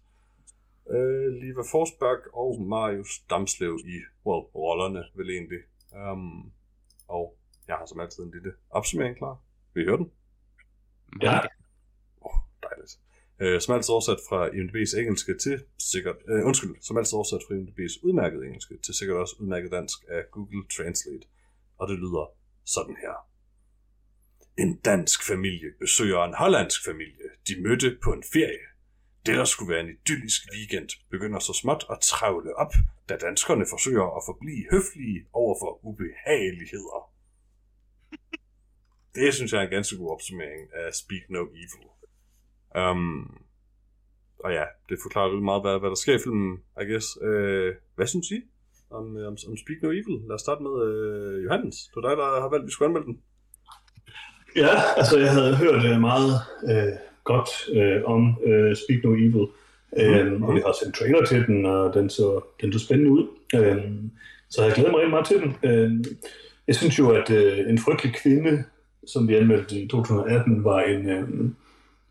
øh, 0.89 1.27
Liva 1.41 1.63
Forsberg 1.71 2.21
og 2.33 2.61
Marius 2.61 3.19
Damslev 3.29 3.79
i 3.85 3.97
well, 4.25 4.43
rollerne, 4.55 5.03
vel 5.15 5.29
egentlig. 5.29 5.59
Um, 6.11 6.51
og 7.07 7.37
jeg 7.67 7.75
har 7.75 7.85
som 7.85 7.99
altid 7.99 8.23
en 8.23 8.31
lille 8.31 8.53
opsummering 8.69 9.17
klar. 9.17 9.41
Vil 9.73 9.83
I 9.83 9.85
høre 9.85 9.97
den? 9.97 10.11
Ja. 11.21 11.39
Dejligt. 12.63 12.99
Øh, 13.39 13.61
som 13.61 13.75
altid 13.75 13.91
oversat 13.91 14.19
fra 14.29 14.39
IMDb's 14.47 14.99
engelske 14.99 15.37
til 15.37 15.63
sikkert, 15.91 16.15
øh, 16.27 16.45
undskyld, 16.45 16.75
som 16.81 16.97
altid 16.97 17.13
oversat 17.13 17.41
fra 17.47 17.55
IMDb's 17.55 17.95
udmærket 18.05 18.43
engelske 18.43 18.77
til 18.85 18.93
sikkert 18.93 19.17
også 19.17 19.35
udmærket 19.39 19.71
dansk 19.71 19.99
af 20.09 20.21
Google 20.31 20.63
Translate. 20.75 21.27
Og 21.77 21.87
det 21.87 21.97
lyder 21.97 22.25
sådan 22.65 22.95
her. 22.95 23.34
En 24.57 24.75
dansk 24.75 25.27
familie 25.27 25.69
besøger 25.79 26.23
en 26.23 26.33
hollandsk 26.33 26.85
familie. 26.85 27.27
De 27.47 27.61
mødte 27.61 27.97
på 28.03 28.13
en 28.13 28.23
ferie. 28.33 28.65
Det, 29.25 29.35
der 29.35 29.45
skulle 29.45 29.73
være 29.73 29.83
en 29.83 29.89
idyllisk 29.89 30.41
weekend, 30.55 30.89
begynder 31.11 31.39
så 31.39 31.53
småt 31.61 31.85
at 31.89 31.99
travle 32.01 32.55
op, 32.55 32.73
da 33.09 33.17
danskerne 33.17 33.65
forsøger 33.69 34.17
at 34.17 34.23
forblive 34.25 34.65
høflige 34.71 35.25
over 35.33 35.55
for 35.61 35.85
ubehageligheder. 35.85 36.99
Det 39.15 39.33
synes 39.33 39.53
jeg 39.53 39.59
er 39.59 39.65
en 39.65 39.75
ganske 39.77 39.97
god 39.97 40.09
opsummering 40.11 40.61
af 40.73 40.93
Speak 40.93 41.29
No 41.29 41.43
Evil. 41.63 41.87
Um, 42.81 43.41
og 44.39 44.51
ja, 44.53 44.65
det 44.89 44.97
forklarer 45.03 45.33
lidt 45.33 45.43
meget, 45.43 45.61
hvad, 45.63 45.79
hvad 45.79 45.89
der 45.89 45.95
sker 45.95 46.15
i 46.15 46.23
filmen, 46.25 46.51
I 46.81 46.83
guess. 46.91 47.07
Uh, 47.21 47.69
hvad 47.95 48.07
synes 48.07 48.31
I 48.31 48.39
om, 48.89 49.17
øh, 49.17 49.27
om, 49.27 49.37
om 49.49 49.57
Speak 49.63 49.79
No 49.81 49.89
Evil? 49.89 50.17
Lad 50.27 50.35
os 50.35 50.41
starte 50.41 50.63
med 50.67 50.75
uh, 50.87 51.43
Johannes. 51.45 51.77
Det 51.89 51.95
var 51.95 52.09
dig, 52.09 52.17
der 52.17 52.41
har 52.43 52.49
valgt, 52.49 52.63
at 52.63 52.67
vi 52.67 52.71
skulle 52.71 52.89
anmelde 52.89 53.07
den. 53.11 53.17
Ja, 54.55 54.69
altså 54.97 55.19
jeg 55.19 55.31
havde 55.31 55.55
hørt 55.55 55.85
øh, 55.85 56.01
meget 56.01 56.31
øh, 56.69 56.93
godt 57.23 57.49
øh, 57.73 58.01
om 58.05 58.35
øh, 58.45 58.75
Speak 58.75 59.03
No 59.03 59.13
Evil, 59.13 59.47
øh, 59.99 60.31
Mhm. 60.33 60.43
og 60.43 60.55
vi 60.55 60.59
har 60.65 60.85
en 60.85 60.91
trailer 60.91 61.25
til 61.25 61.47
den, 61.47 61.65
og 61.65 61.93
den 61.93 62.09
så, 62.09 62.41
den 62.61 62.73
så 62.73 62.79
spændende 62.79 63.11
ud. 63.11 63.27
Øh, 63.55 63.77
så 64.49 64.63
jeg 64.63 64.73
glæder 64.73 64.91
mig 64.91 64.99
rigtig 64.99 65.09
meget 65.09 65.25
til 65.27 65.37
den. 65.41 65.55
Øh, 65.63 65.91
jeg 66.67 66.75
synes 66.75 66.99
jo, 66.99 67.09
at 67.09 67.29
øh, 67.31 67.69
En 67.69 67.79
frygtelig 67.79 68.15
kvinde, 68.15 68.63
som 69.07 69.27
vi 69.27 69.35
anmeldte 69.35 69.75
i 69.75 69.87
2018, 69.87 70.63
var 70.63 70.79
en, 70.81 71.09
øh, 71.09 71.29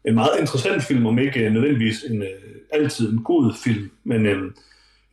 en 0.05 0.15
meget 0.15 0.41
interessant 0.41 0.83
film, 0.83 1.07
om 1.07 1.19
ikke 1.19 1.51
nødvendigvis 1.51 2.03
en 2.11 2.23
øh, 2.23 2.29
altid 2.73 3.13
en 3.13 3.23
god 3.25 3.53
film, 3.65 3.91
men 4.05 4.27
øh, 4.27 4.43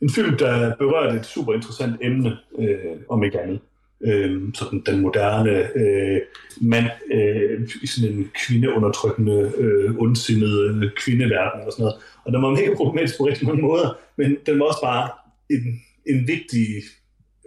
en 0.02 0.10
film, 0.10 0.36
der 0.36 0.74
berørte 0.76 1.16
et 1.18 1.26
super 1.26 1.52
interessant 1.52 1.96
emne, 2.02 2.36
øh, 2.58 2.78
om 3.08 3.24
ikke 3.24 3.40
andet. 3.40 3.60
Øh, 4.04 4.42
sådan 4.54 4.82
den 4.86 5.00
moderne 5.00 5.76
øh, 5.76 6.20
mand 6.60 6.86
øh, 7.12 7.68
i 7.82 7.86
sådan 7.86 8.10
en 8.10 8.30
kvindeundertrykkende, 8.46 9.52
øh, 9.58 9.94
ondsindede 9.98 10.80
øh, 10.84 10.90
kvindeverden 10.96 11.60
og 11.66 11.72
sådan 11.72 11.82
noget. 11.82 11.96
Og 12.24 12.32
den 12.32 12.42
var 12.42 12.50
mega 12.50 12.74
problematisk 12.74 13.18
på 13.18 13.26
rigtig 13.26 13.46
mange 13.46 13.62
måder, 13.62 13.98
men 14.16 14.36
den 14.46 14.58
var 14.58 14.64
også 14.64 14.80
bare 14.82 15.10
en, 15.50 15.82
en 16.06 16.28
vigtig 16.28 16.66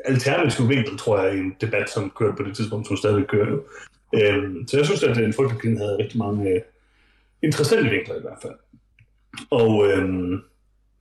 alternativ 0.06 0.70
vinkel, 0.70 0.98
tror 0.98 1.24
jeg, 1.24 1.36
i 1.36 1.39
en 1.39 1.56
debat, 1.62 1.89
som 1.89 2.12
kørte 2.20 2.36
på 2.38 2.44
det 2.44 2.56
tidspunkt, 2.56 2.88
som 2.88 2.98
stadig 2.98 3.28
kører 3.28 3.50
nu. 3.50 3.62
Øh, 4.15 4.68
så 4.68 4.78
jeg 4.78 4.86
synes, 4.86 5.04
at 5.04 5.18
øh, 5.18 5.26
en 5.26 5.34
frygtelig 5.34 5.78
havde 5.78 5.98
rigtig 5.98 6.18
mange 6.18 6.50
øh, 6.50 6.62
interessante 7.44 7.89
vinkler 7.89 8.15
i 8.15 8.22
hvert 8.22 8.41
fald. 8.41 8.54
Og 9.50 9.88
øh, 9.88 10.39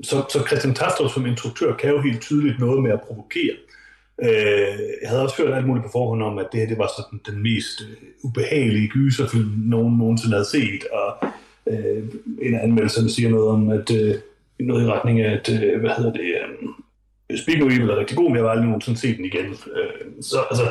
så, 0.02 0.24
så 0.30 0.44
Christian 0.46 0.74
Tastrup 0.74 1.10
som 1.10 1.26
instruktør 1.26 1.76
kan 1.76 1.90
jo 1.90 2.00
helt 2.00 2.20
tydeligt 2.20 2.58
noget 2.58 2.82
med 2.82 2.90
at 2.90 3.00
provokere. 3.00 3.52
Øh, 3.52 3.74
Øh, 4.22 4.78
jeg 5.02 5.08
havde 5.08 5.22
også 5.22 5.42
hørt 5.42 5.54
alt 5.54 5.66
muligt 5.66 5.84
på 5.84 5.90
forhånd 5.92 6.22
om, 6.22 6.38
at 6.38 6.46
det 6.52 6.60
her 6.60 6.66
det 6.68 6.78
var 6.78 6.90
sådan 6.96 7.20
den 7.26 7.42
mest 7.42 7.80
øh, 7.82 7.96
ubehagelige 8.24 8.88
gyserfilm, 8.88 9.50
nogen 9.56 9.98
nogensinde 9.98 10.34
havde 10.34 10.48
set, 10.48 10.86
og 10.92 11.28
øh, 11.66 12.04
en 12.42 12.54
af 12.54 12.62
anmeldelserne 12.62 13.10
siger 13.10 13.30
noget 13.30 13.48
om, 13.48 13.68
at 13.70 13.90
øh, 13.90 14.14
noget 14.60 14.84
i 14.84 14.90
retning 14.90 15.20
af, 15.20 15.32
at, 15.32 15.62
øh, 15.62 15.80
hvad 15.80 15.90
hedder 15.90 16.12
det, 16.12 16.20
øh, 16.20 17.38
Speak 17.38 17.58
No 17.58 17.66
Evil 17.66 17.90
er 17.90 17.96
rigtig 17.96 18.16
god, 18.16 18.24
men 18.28 18.36
jeg 18.36 18.44
har 18.44 18.50
aldrig 18.50 18.66
nogensinde 18.66 18.98
set 18.98 19.16
den 19.16 19.24
igen. 19.24 19.46
Øh, 19.46 20.22
så 20.22 20.38
altså, 20.50 20.64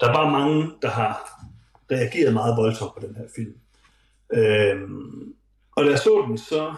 der 0.00 0.08
er 0.08 0.14
bare 0.14 0.30
mange, 0.30 0.70
der 0.82 0.90
har 0.90 1.42
reageret 1.90 2.32
meget 2.32 2.56
voldsomt 2.56 2.94
på 2.94 3.06
den 3.06 3.16
her 3.16 3.24
film. 3.36 3.54
Øh, 4.34 4.80
Og 5.76 5.84
da 5.84 5.90
jeg 5.90 5.98
så 5.98 6.24
den, 6.28 6.38
så 6.38 6.74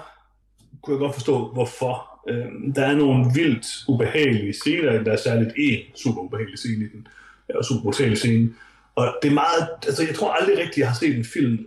kunne 0.82 0.94
jeg 0.94 1.00
godt 1.00 1.14
forstå, 1.14 1.52
hvorfor. 1.52 2.17
Øhm, 2.28 2.72
der 2.72 2.82
er 2.82 2.94
nogle 2.94 3.26
vildt 3.34 3.66
ubehagelige 3.88 4.52
scener, 4.52 5.02
der 5.02 5.12
er 5.12 5.16
særligt 5.16 5.52
en 5.56 5.78
super 5.94 6.20
ubehagelig 6.20 6.58
scene 6.58 6.84
i 6.84 6.88
den, 6.92 7.06
og 7.54 7.64
super 7.64 7.82
brutale 7.82 8.16
scene. 8.16 8.50
Og 8.94 9.16
det 9.22 9.28
er 9.28 9.34
meget, 9.34 9.68
altså 9.86 10.02
jeg 10.06 10.14
tror 10.14 10.30
aldrig 10.32 10.58
rigtigt, 10.58 10.78
jeg 10.78 10.88
har 10.88 10.98
set 10.98 11.16
en 11.16 11.24
film, 11.24 11.66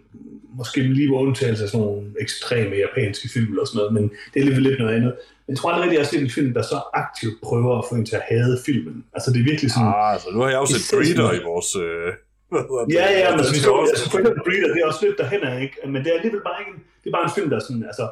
måske 0.58 0.82
lige 0.82 1.10
på 1.10 1.16
undtagelse 1.16 1.64
af 1.64 1.70
sådan 1.70 1.86
nogle 1.86 2.08
ekstreme 2.22 2.76
japanske 2.76 3.30
film 3.34 3.50
eller 3.52 3.66
sådan 3.66 3.78
noget, 3.80 3.94
men 3.94 4.04
det 4.04 4.36
er 4.36 4.42
alligevel 4.44 4.64
lidt 4.64 4.80
noget 4.80 4.96
andet. 4.96 5.14
Men 5.46 5.54
jeg 5.54 5.58
tror 5.58 5.70
aldrig 5.70 5.84
rigtigt, 5.84 6.00
jeg 6.00 6.06
har 6.08 6.12
set 6.14 6.22
en 6.22 6.36
film, 6.40 6.54
der 6.54 6.62
så 6.62 6.78
aktivt 6.94 7.36
prøver 7.44 7.72
at 7.80 7.86
få 7.90 7.96
en 7.96 8.06
til 8.06 8.16
at 8.16 8.26
hade 8.32 8.60
filmen. 8.66 9.04
Altså 9.16 9.28
det 9.32 9.40
er 9.40 9.48
virkelig 9.52 9.72
sådan... 9.72 9.88
Ah, 9.88 10.14
altså 10.14 10.30
nu 10.34 10.40
har 10.44 10.50
jeg 10.50 10.60
jo 10.64 10.68
set 10.74 10.84
Breeder 10.98 11.32
i 11.40 11.44
vores... 11.52 11.70
Øh? 11.86 12.10
Ja, 12.98 13.06
ja, 13.22 13.28
men 13.30 13.40
danske 13.40 13.60
så, 13.60 13.74
altså, 13.94 14.10
Breeder, 14.46 14.70
det 14.74 14.80
er 14.84 14.88
også 14.92 15.02
lidt 15.06 15.18
derhen 15.18 15.62
ikke? 15.62 15.76
Men 15.94 15.98
det 16.04 16.10
er 16.12 16.18
alligevel 16.20 16.42
bare 16.50 16.60
ikke 16.64 16.74
det 17.02 17.08
er 17.10 17.16
bare 17.18 17.26
en 17.30 17.36
film, 17.38 17.50
der 17.50 17.58
er 17.58 17.66
sådan, 17.68 17.84
altså, 17.92 18.06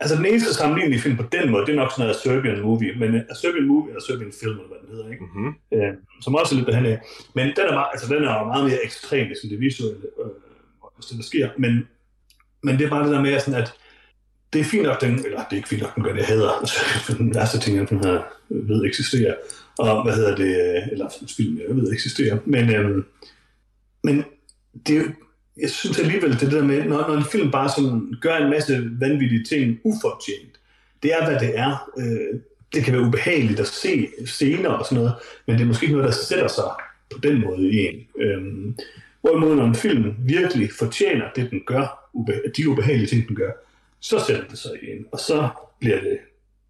altså 0.00 0.16
den 0.16 0.26
eneste 0.26 0.54
sammenlignelige 0.54 1.02
film 1.02 1.16
på 1.16 1.24
den 1.32 1.50
måde, 1.50 1.66
det 1.66 1.72
er 1.72 1.76
nok 1.76 1.92
sådan 1.92 2.02
noget 2.02 2.16
Serbian 2.16 2.60
Movie, 2.60 2.92
men 2.98 3.14
uh, 3.14 3.20
Serbian 3.42 3.66
Movie, 3.66 3.90
eller 3.90 4.02
Serbian 4.08 4.32
Film, 4.40 4.56
eller 4.58 4.68
hvad 4.68 4.78
den 4.82 4.90
hedder, 4.94 5.10
ikke? 5.10 5.24
Mhm. 5.34 5.52
øh, 5.74 5.92
som 6.22 6.34
også 6.34 6.54
er 6.54 6.56
lidt 6.56 6.68
derhen 6.68 6.86
af. 6.86 6.98
Men 7.34 7.46
den 7.46 7.64
er, 7.70 7.72
meget, 7.72 7.90
altså, 7.92 8.14
den 8.14 8.24
er 8.24 8.44
meget 8.44 8.64
mere 8.64 8.84
ekstrem 8.84 9.26
sådan 9.34 9.50
det 9.50 9.60
visuelle, 9.60 10.06
øh, 10.20 10.30
det 11.08 11.16
der 11.16 11.22
sker. 11.22 11.48
Men, 11.58 11.88
men 12.62 12.78
det 12.78 12.84
er 12.84 12.90
bare 12.90 13.04
det 13.04 13.12
der 13.12 13.22
med, 13.22 13.40
sådan, 13.40 13.62
at 13.62 13.72
det 14.52 14.60
er 14.60 14.64
fint 14.64 14.82
nok, 14.82 15.00
den, 15.00 15.14
eller 15.26 15.38
det 15.44 15.52
er 15.52 15.56
ikke 15.56 15.68
fint 15.68 15.82
nok, 15.82 15.94
den 15.94 16.04
gør 16.04 16.12
det, 16.12 16.18
jeg 16.18 16.26
hader. 16.26 16.50
Altså, 16.62 17.14
den 17.18 17.34
værste 17.34 17.58
ting, 17.58 17.76
jeg 17.76 17.88
den 17.88 18.04
her 18.04 18.22
ved 18.48 18.84
eksisterer. 18.84 19.34
Og 19.78 20.04
hvad 20.04 20.14
hedder 20.14 20.36
det, 20.36 20.76
øh, 20.76 20.82
eller 20.92 21.08
film, 21.36 21.58
jeg 21.68 21.76
ved 21.76 21.92
eksisterer. 21.92 22.38
Men, 22.44 22.74
øhm, 22.74 23.04
men 24.04 24.24
det 24.86 24.96
er 24.96 25.00
jo, 25.00 25.10
jeg 25.62 25.70
synes 25.70 25.98
alligevel, 25.98 26.40
det 26.40 26.52
der 26.52 26.64
med, 26.64 26.84
når, 26.84 27.08
når 27.08 27.16
en 27.16 27.24
film 27.32 27.50
bare 27.50 27.68
sådan 27.68 28.14
gør 28.20 28.36
en 28.36 28.50
masse 28.50 28.90
vanvittige 29.00 29.44
ting 29.44 29.78
ufortjent, 29.84 30.60
det 31.02 31.12
er, 31.12 31.30
hvad 31.30 31.40
det 31.40 31.58
er. 31.58 31.90
Øh, 31.98 32.40
det 32.74 32.84
kan 32.84 32.94
være 32.94 33.02
ubehageligt 33.02 33.60
at 33.60 33.66
se 33.66 34.08
scener 34.26 34.68
og 34.68 34.84
sådan 34.84 34.98
noget, 34.98 35.14
men 35.46 35.56
det 35.56 35.62
er 35.62 35.66
måske 35.66 35.84
ikke 35.84 35.96
noget, 35.96 36.08
der 36.08 36.14
sætter 36.14 36.48
sig 36.48 36.70
på 37.10 37.18
den 37.22 37.40
måde 37.40 37.70
i 37.70 37.86
en. 37.86 38.06
Øhm, 38.20 38.76
hvorimod 39.20 39.56
når 39.56 39.64
en 39.64 39.74
film 39.74 40.14
virkelig 40.18 40.70
fortjener 40.78 41.24
det, 41.36 41.50
den 41.50 41.60
gør, 41.66 42.10
ube- 42.14 42.52
de 42.56 42.68
ubehagelige 42.68 43.06
ting, 43.06 43.28
den 43.28 43.36
gør, 43.36 43.50
så 44.00 44.24
sætter 44.26 44.44
det 44.50 44.58
sig 44.58 44.70
i 44.82 44.90
en, 44.90 45.06
og 45.12 45.18
så 45.18 45.48
bliver 45.80 46.00
det 46.00 46.18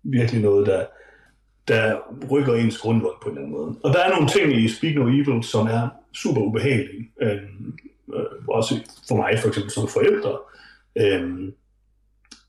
virkelig 0.02 0.42
noget, 0.42 0.66
der, 0.66 0.84
der 1.68 1.96
rykker 2.30 2.54
ens 2.54 2.78
grundvold 2.78 3.16
på 3.22 3.28
en 3.28 3.36
eller 3.36 3.46
anden 3.46 3.58
måde. 3.58 3.76
Og 3.82 3.92
der 3.92 4.00
er 4.00 4.10
nogle 4.10 4.28
ting 4.28 4.64
i 4.64 4.68
Speak 4.68 4.94
No 4.94 5.08
Evil, 5.08 5.42
som 5.42 5.66
er 5.66 5.88
super 6.12 6.40
ubehagelige. 6.40 7.10
Øhm, 7.22 7.78
øh, 8.14 8.48
også 8.48 8.80
for 9.08 9.16
mig 9.16 9.38
for 9.38 9.48
eksempel 9.48 9.70
som 9.70 9.88
forældre. 9.88 10.38
Øhm, 10.98 11.52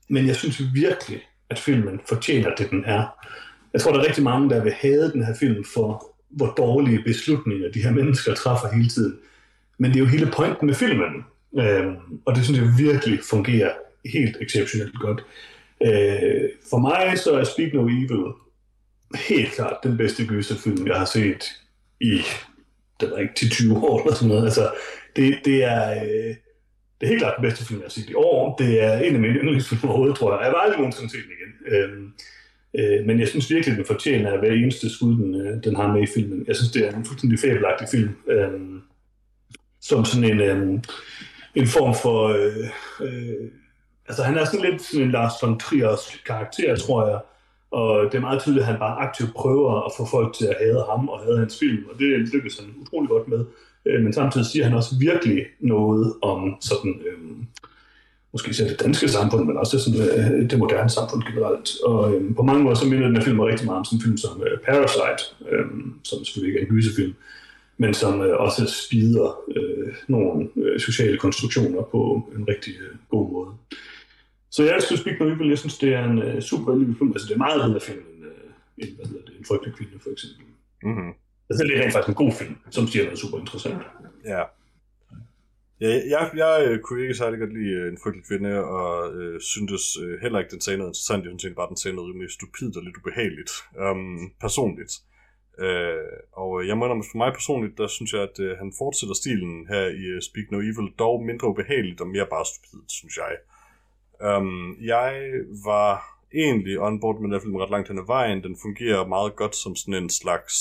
men 0.08 0.26
jeg 0.26 0.36
synes 0.36 0.62
virkelig, 0.74 1.20
at 1.50 1.58
filmen 1.58 2.00
fortjener 2.08 2.54
det, 2.54 2.70
den 2.70 2.84
er. 2.84 3.28
Jeg 3.72 3.80
tror, 3.80 3.92
der 3.92 4.00
er 4.00 4.06
rigtig 4.06 4.24
mange, 4.24 4.50
der 4.50 4.62
vil 4.62 4.72
have 4.72 5.12
den 5.12 5.24
her 5.24 5.34
film 5.40 5.64
for, 5.74 6.16
hvor 6.28 6.54
dårlige 6.56 7.02
beslutninger 7.04 7.70
de 7.70 7.82
her 7.82 7.90
mennesker 7.90 8.34
træffer 8.34 8.68
hele 8.74 8.88
tiden. 8.88 9.18
Men 9.78 9.90
det 9.90 9.96
er 9.96 10.00
jo 10.00 10.06
hele 10.06 10.30
pointen 10.36 10.66
med 10.66 10.74
filmen. 10.74 11.24
Øhm, 11.58 11.96
og 12.24 12.34
det 12.34 12.44
synes 12.44 12.60
jeg 12.60 12.68
virkelig 12.78 13.20
fungerer 13.30 13.70
helt 14.04 14.36
exceptionelt 14.40 14.98
godt. 15.00 15.24
Øh, 15.82 16.48
for 16.70 16.78
mig 16.78 17.18
så 17.18 17.32
er 17.32 17.44
Speak 17.44 17.72
No 17.74 17.86
Evil 17.86 18.32
helt 19.28 19.52
klart 19.52 19.76
den 19.82 19.96
bedste 19.96 20.26
gyserfilm, 20.26 20.86
jeg 20.86 20.96
har 20.96 21.04
set 21.04 21.44
i 22.00 22.20
det 23.00 23.10
var 23.10 23.18
ikke 23.18 23.34
10-20 23.38 23.76
år 23.76 24.00
eller 24.00 24.14
sådan 24.14 24.28
noget. 24.28 24.44
Altså, 24.44 24.70
det, 25.16 25.38
det 25.44 25.64
er... 25.64 26.04
Øh, 26.04 26.34
det 27.00 27.06
er 27.06 27.12
helt 27.12 27.22
klart 27.22 27.36
den 27.36 27.48
bedste 27.48 27.66
film, 27.66 27.80
jeg 27.80 27.84
har 27.84 27.90
set 27.90 28.10
i 28.10 28.14
år. 28.14 28.56
Det 28.56 28.82
er 28.82 28.98
en 28.98 29.14
af 29.14 29.20
mine 29.20 29.34
yndlingsfilm 29.34 29.84
overhovedet, 29.84 30.16
tror 30.16 30.32
jeg. 30.32 30.44
Jeg 30.44 30.52
var 30.52 30.58
aldrig 30.58 30.78
nogensinde 30.78 31.10
set 31.10 31.20
den 31.24 31.32
igen. 31.38 31.52
Øhm, 31.74 32.12
øh, 32.78 33.06
men 33.06 33.20
jeg 33.20 33.28
synes 33.28 33.50
virkelig, 33.50 33.76
den 33.76 33.84
fortjener 33.84 34.32
at 34.32 34.38
hver 34.38 34.52
eneste 34.52 34.90
skud, 34.94 35.14
den, 35.16 35.34
øh, 35.34 35.64
den 35.64 35.76
har 35.76 35.92
med 35.92 36.02
i 36.02 36.06
filmen. 36.14 36.44
Jeg 36.48 36.56
synes, 36.56 36.72
det 36.72 36.86
er 36.86 36.96
en 36.96 37.04
fuldstændig 37.04 37.38
fabelagtig 37.38 37.88
film. 37.90 38.16
Øhm, 38.28 38.80
som 39.80 40.04
sådan 40.04 40.30
en, 40.30 40.40
øhm, 40.40 40.82
en 41.54 41.66
form 41.66 41.94
for... 42.02 42.28
Øh, 42.28 42.68
øh, 43.00 43.48
altså, 44.08 44.22
han 44.22 44.38
er 44.38 44.44
sådan 44.44 44.70
lidt 44.70 44.82
sådan 44.82 45.06
en 45.06 45.12
Lars 45.12 45.32
von 45.42 45.58
Triers 45.58 46.22
karakter, 46.26 46.76
tror 46.76 47.08
jeg. 47.08 47.20
Og 47.70 48.04
det 48.12 48.14
er 48.14 48.20
meget 48.20 48.42
tydeligt, 48.42 48.62
at 48.62 48.70
han 48.70 48.78
bare 48.78 49.00
aktivt 49.06 49.34
prøver 49.34 49.86
at 49.86 49.92
få 49.96 50.06
folk 50.10 50.34
til 50.34 50.46
at 50.46 50.56
hade 50.60 50.84
ham 50.90 51.08
og 51.08 51.20
hade 51.24 51.38
hans 51.38 51.58
film, 51.58 51.84
og 51.90 51.98
det 51.98 52.28
lykkes 52.34 52.58
han 52.58 52.74
utrolig 52.80 53.08
godt 53.08 53.28
med. 53.28 53.44
Øh, 53.86 54.02
Men 54.02 54.12
samtidig 54.12 54.46
siger 54.46 54.64
han 54.64 54.74
også 54.74 54.94
virkelig 55.00 55.46
noget 55.60 56.14
om 56.22 56.56
sådan, 56.60 57.00
øh, 57.06 57.18
måske 58.32 58.50
især 58.50 58.68
det 58.68 58.80
danske 58.80 59.08
samfund, 59.08 59.46
men 59.46 59.56
også 59.56 59.78
sådan, 59.78 60.00
øh, 60.00 60.50
det 60.50 60.58
moderne 60.58 60.90
samfund 60.90 61.22
generelt. 61.22 61.70
Og 61.84 62.14
øh, 62.14 62.34
på 62.34 62.42
mange 62.42 62.62
måder 62.64 62.76
så 62.76 62.86
minder 62.86 63.06
den 63.06 63.16
her 63.16 63.24
film 63.24 63.40
rigtig 63.40 63.66
meget 63.66 63.78
om 63.78 63.84
sådan 63.84 63.98
en 63.98 64.02
film 64.02 64.16
som 64.16 64.42
øh, 64.46 64.58
Parasite, 64.66 65.22
øh, 65.50 65.66
som 66.04 66.24
selvfølgelig 66.24 66.48
ikke 66.48 66.60
er 66.60 66.66
en 66.66 66.74
gyserfilm, 66.76 67.14
men 67.78 67.94
som 67.94 68.20
øh, 68.22 68.36
også 68.40 68.62
spider 68.66 69.28
øh, 69.56 69.94
nogle 70.08 70.48
øh, 70.56 70.80
sociale 70.80 71.18
konstruktioner 71.18 71.82
på 71.82 72.28
en 72.36 72.48
rigtig 72.48 72.74
øh, 72.80 72.96
god 73.10 73.32
måde. 73.32 73.50
Så 74.50 74.64
jeg 74.64 74.74
elsker 74.74 74.96
Speak 74.96 75.20
No 75.20 75.26
Evil. 75.26 75.48
Jeg 75.48 75.58
synes, 75.58 75.78
det 75.78 75.94
er 75.94 76.04
en 76.04 76.18
øh, 76.22 76.42
super 76.42 76.72
vellykket 76.72 76.96
film. 76.98 77.12
Altså, 77.12 77.26
det 77.28 77.34
er 77.34 77.38
meget 77.38 77.62
bedre 77.64 77.80
film 77.80 78.04
end, 78.14 78.24
øh, 78.24 78.48
end 78.78 78.96
hvad 78.96 79.06
hedder 79.06 79.24
det, 79.24 79.34
en 79.38 79.44
frygtelig 79.44 79.74
kvinde, 79.76 79.92
for 80.02 80.10
eksempel. 80.10 80.46
Mhm. 80.82 81.10
Altså, 81.52 81.64
det 81.66 81.76
er 81.76 81.82
rent 81.82 81.92
faktisk 81.92 82.08
en 82.08 82.24
god 82.24 82.32
film, 82.40 82.56
som 82.70 82.86
siger 82.86 83.04
noget 83.04 83.18
super 83.18 83.38
interessant. 83.38 83.82
Ja. 84.24 84.42
Ja, 85.80 85.88
jeg, 85.88 86.22
jeg 86.42 86.50
jeg 86.70 86.80
kunne 86.82 87.02
ikke 87.02 87.14
særlig 87.14 87.38
godt 87.38 87.52
lide 87.58 87.72
øh, 87.80 87.92
en 87.92 87.98
frygtelig 88.02 88.26
kvinde, 88.28 88.52
og 88.64 89.14
øh, 89.14 89.40
syntes 89.40 89.84
øh, 90.02 90.20
heller 90.22 90.38
ikke, 90.38 90.50
den 90.50 90.60
sagde 90.60 90.78
noget 90.78 90.90
interessant. 90.90 91.24
Jeg 91.24 91.32
synes 91.38 91.56
bare, 91.56 91.68
den 91.68 91.76
sagde 91.76 91.96
noget 91.96 92.10
rimelig 92.10 92.30
stupidt 92.30 92.76
og 92.76 92.82
lidt 92.82 92.96
ubehageligt, 93.00 93.52
um, 93.84 94.32
personligt. 94.40 94.92
Øh, 95.64 96.16
og 96.42 96.50
øh, 96.56 96.68
jeg 96.68 96.76
må 96.76 96.84
indrømme, 96.84 97.10
for 97.12 97.18
mig 97.22 97.32
personligt, 97.32 97.78
der 97.78 97.86
synes 97.86 98.12
jeg, 98.12 98.22
at 98.30 98.36
øh, 98.46 98.58
han 98.62 98.72
fortsætter 98.80 99.14
stilen 99.22 99.54
her 99.72 99.84
i 100.02 100.04
uh, 100.14 100.20
Speak 100.28 100.46
No 100.50 100.58
Evil, 100.68 100.88
dog 100.98 101.16
mindre 101.30 101.48
ubehageligt 101.48 102.00
og 102.00 102.08
mere 102.14 102.26
bare 102.34 102.46
stupidt, 102.50 102.92
synes 103.00 103.14
jeg. 103.22 103.32
Um, 104.28 104.76
jeg 104.92 105.10
var 105.68 105.92
egentlig 106.34 106.80
on 106.80 107.00
board 107.00 107.16
med 107.16 107.24
den 107.24 107.34
her 107.34 107.44
film 107.44 107.56
ret 107.56 107.70
langt 107.70 107.88
hen 107.88 107.98
ad 107.98 108.06
vejen. 108.06 108.42
Den 108.42 108.56
fungerer 108.62 109.06
meget 109.06 109.36
godt 109.36 109.56
som 109.56 109.76
sådan 109.76 110.02
en 110.02 110.10
slags 110.10 110.54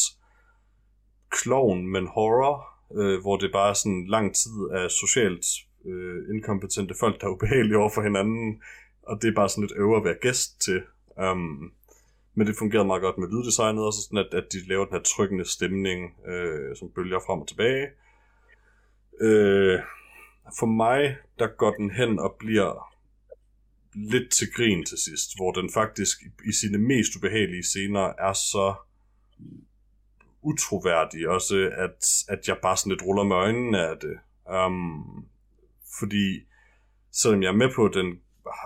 klovn, 1.31 1.87
men 1.87 2.07
horror, 2.07 2.55
øh, 2.99 3.21
hvor 3.21 3.37
det 3.37 3.51
bare 3.51 3.69
er 3.69 3.73
sådan 3.73 4.05
lang 4.07 4.35
tid 4.35 4.69
af 4.71 4.91
socialt 4.91 5.45
øh, 5.85 6.35
inkompetente 6.35 6.95
folk, 6.99 7.21
der 7.21 7.27
er 7.27 7.31
ubehagelige 7.31 7.77
over 7.77 7.89
for 7.93 8.01
hinanden, 8.01 8.61
og 9.03 9.21
det 9.21 9.27
er 9.27 9.35
bare 9.35 9.49
sådan 9.49 9.63
lidt 9.63 9.77
øver 9.77 9.97
at 9.97 10.03
være 10.03 10.17
gæst 10.21 10.61
til. 10.61 10.81
Um, 11.31 11.73
men 12.35 12.47
det 12.47 12.55
fungerede 12.59 12.87
meget 12.87 13.01
godt 13.01 13.17
med 13.17 13.27
lyddesignet, 13.27 13.85
og 13.85 13.93
så 13.93 14.01
sådan 14.01 14.25
at, 14.25 14.33
at 14.33 14.47
de 14.53 14.67
laver 14.67 14.85
den 14.85 14.93
her 14.93 15.01
trykkende 15.03 15.45
stemning, 15.45 15.99
øh, 16.27 16.75
som 16.75 16.91
bølger 16.95 17.19
frem 17.19 17.39
og 17.41 17.47
tilbage. 17.47 17.87
Øh, 19.21 19.79
for 20.59 20.65
mig, 20.65 21.17
der 21.39 21.47
går 21.57 21.71
den 21.73 21.91
hen 21.91 22.19
og 22.19 22.35
bliver 22.39 22.91
lidt 23.93 24.31
til 24.31 24.47
grin 24.55 24.85
til 24.85 24.97
sidst, 24.97 25.29
hvor 25.37 25.51
den 25.51 25.69
faktisk 25.73 26.17
i- 26.21 26.49
i 26.49 26.53
sine 26.61 26.77
mest 26.77 27.15
ubehagelige 27.17 27.63
scener 27.63 28.13
er 28.27 28.33
så 28.33 28.73
utroværdig 30.41 31.29
også, 31.29 31.71
at, 31.77 32.05
at 32.29 32.47
jeg 32.47 32.57
bare 32.61 32.77
sådan 32.77 32.91
lidt 32.91 33.03
ruller 33.03 33.23
med 33.23 33.35
øjnene 33.35 33.87
af 33.87 33.95
det. 33.97 34.17
Um, 34.65 35.25
fordi 35.99 36.47
selvom 37.11 37.43
jeg 37.43 37.49
er 37.49 37.61
med 37.63 37.69
på 37.75 37.87
den, 37.87 38.19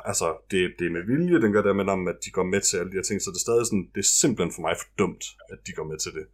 altså 0.05 0.37
det, 0.51 0.73
det 0.79 0.87
er 0.87 0.91
med 0.91 1.03
vilje, 1.03 1.41
den 1.41 1.51
gør 1.51 1.61
det 1.61 1.75
med 1.75 1.87
om, 1.87 2.07
at 2.07 2.17
de 2.25 2.31
går 2.31 2.43
med 2.43 2.61
til 2.61 2.77
alle 2.77 2.91
de 2.91 2.95
her 2.95 3.03
ting, 3.03 3.21
så 3.21 3.29
det 3.31 3.35
er 3.35 3.47
stadig 3.47 3.65
sådan, 3.65 3.89
det 3.95 3.99
er 3.99 4.11
simpelthen 4.21 4.53
for 4.53 4.61
mig 4.61 4.75
for 4.79 4.87
dumt, 4.97 5.25
at 5.49 5.59
de 5.67 5.71
går 5.71 5.83
med 5.83 5.97
til 5.97 6.11
det. 6.13 6.25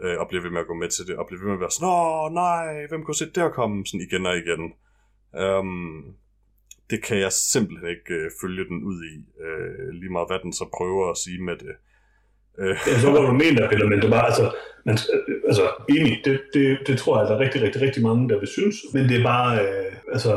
Øh, 0.00 0.18
og 0.20 0.28
bliver 0.28 0.42
ved 0.42 0.50
med 0.50 0.60
at 0.60 0.66
gå 0.66 0.74
med 0.74 0.88
til 0.88 1.06
det, 1.06 1.16
og 1.16 1.26
bliver 1.26 1.40
ved 1.40 1.46
med 1.46 1.54
at 1.54 1.60
være 1.60 1.70
sådan, 1.70 1.88
åh 1.88 2.32
nej, 2.32 2.86
hvem 2.86 3.04
kunne 3.04 3.14
se 3.14 3.30
det 3.30 3.52
komme, 3.52 3.86
sådan 3.86 4.06
igen 4.08 4.26
og 4.26 4.36
igen. 4.38 4.64
Um, 5.44 6.14
det 6.90 7.02
kan 7.02 7.18
jeg 7.18 7.32
simpelthen 7.32 7.88
ikke 7.88 8.14
øh, 8.14 8.30
følge 8.40 8.64
den 8.64 8.84
ud 8.84 8.98
i, 9.04 9.14
øh, 9.46 9.88
lige 9.88 10.12
meget 10.12 10.28
hvad 10.28 10.38
den 10.38 10.52
så 10.52 10.64
prøver 10.76 11.10
at 11.10 11.16
sige 11.16 11.42
med 11.42 11.56
det. 11.56 11.76
Øh, 12.60 12.76
Jeg 12.92 13.00
så, 13.04 13.10
hvad 13.10 13.20
du 13.20 13.32
mener, 13.32 13.68
Peter, 13.70 13.86
men 13.86 14.00
det 14.02 14.10
var 14.10 14.22
altså, 14.22 14.44
man, 14.84 14.98
altså 15.46 15.64
enig, 15.88 16.20
det, 16.24 16.40
det, 16.54 16.78
det, 16.86 16.98
tror 16.98 17.18
jeg, 17.18 17.28
der 17.28 17.34
er 17.36 17.38
rigtig, 17.38 17.62
rigtig, 17.62 17.82
rigtig 17.82 18.02
mange, 18.02 18.28
der 18.28 18.38
vil 18.38 18.48
synes, 18.48 18.76
men 18.94 19.08
det 19.08 19.16
er 19.20 19.22
bare, 19.22 19.50
øh, 19.64 19.92
altså, 20.12 20.30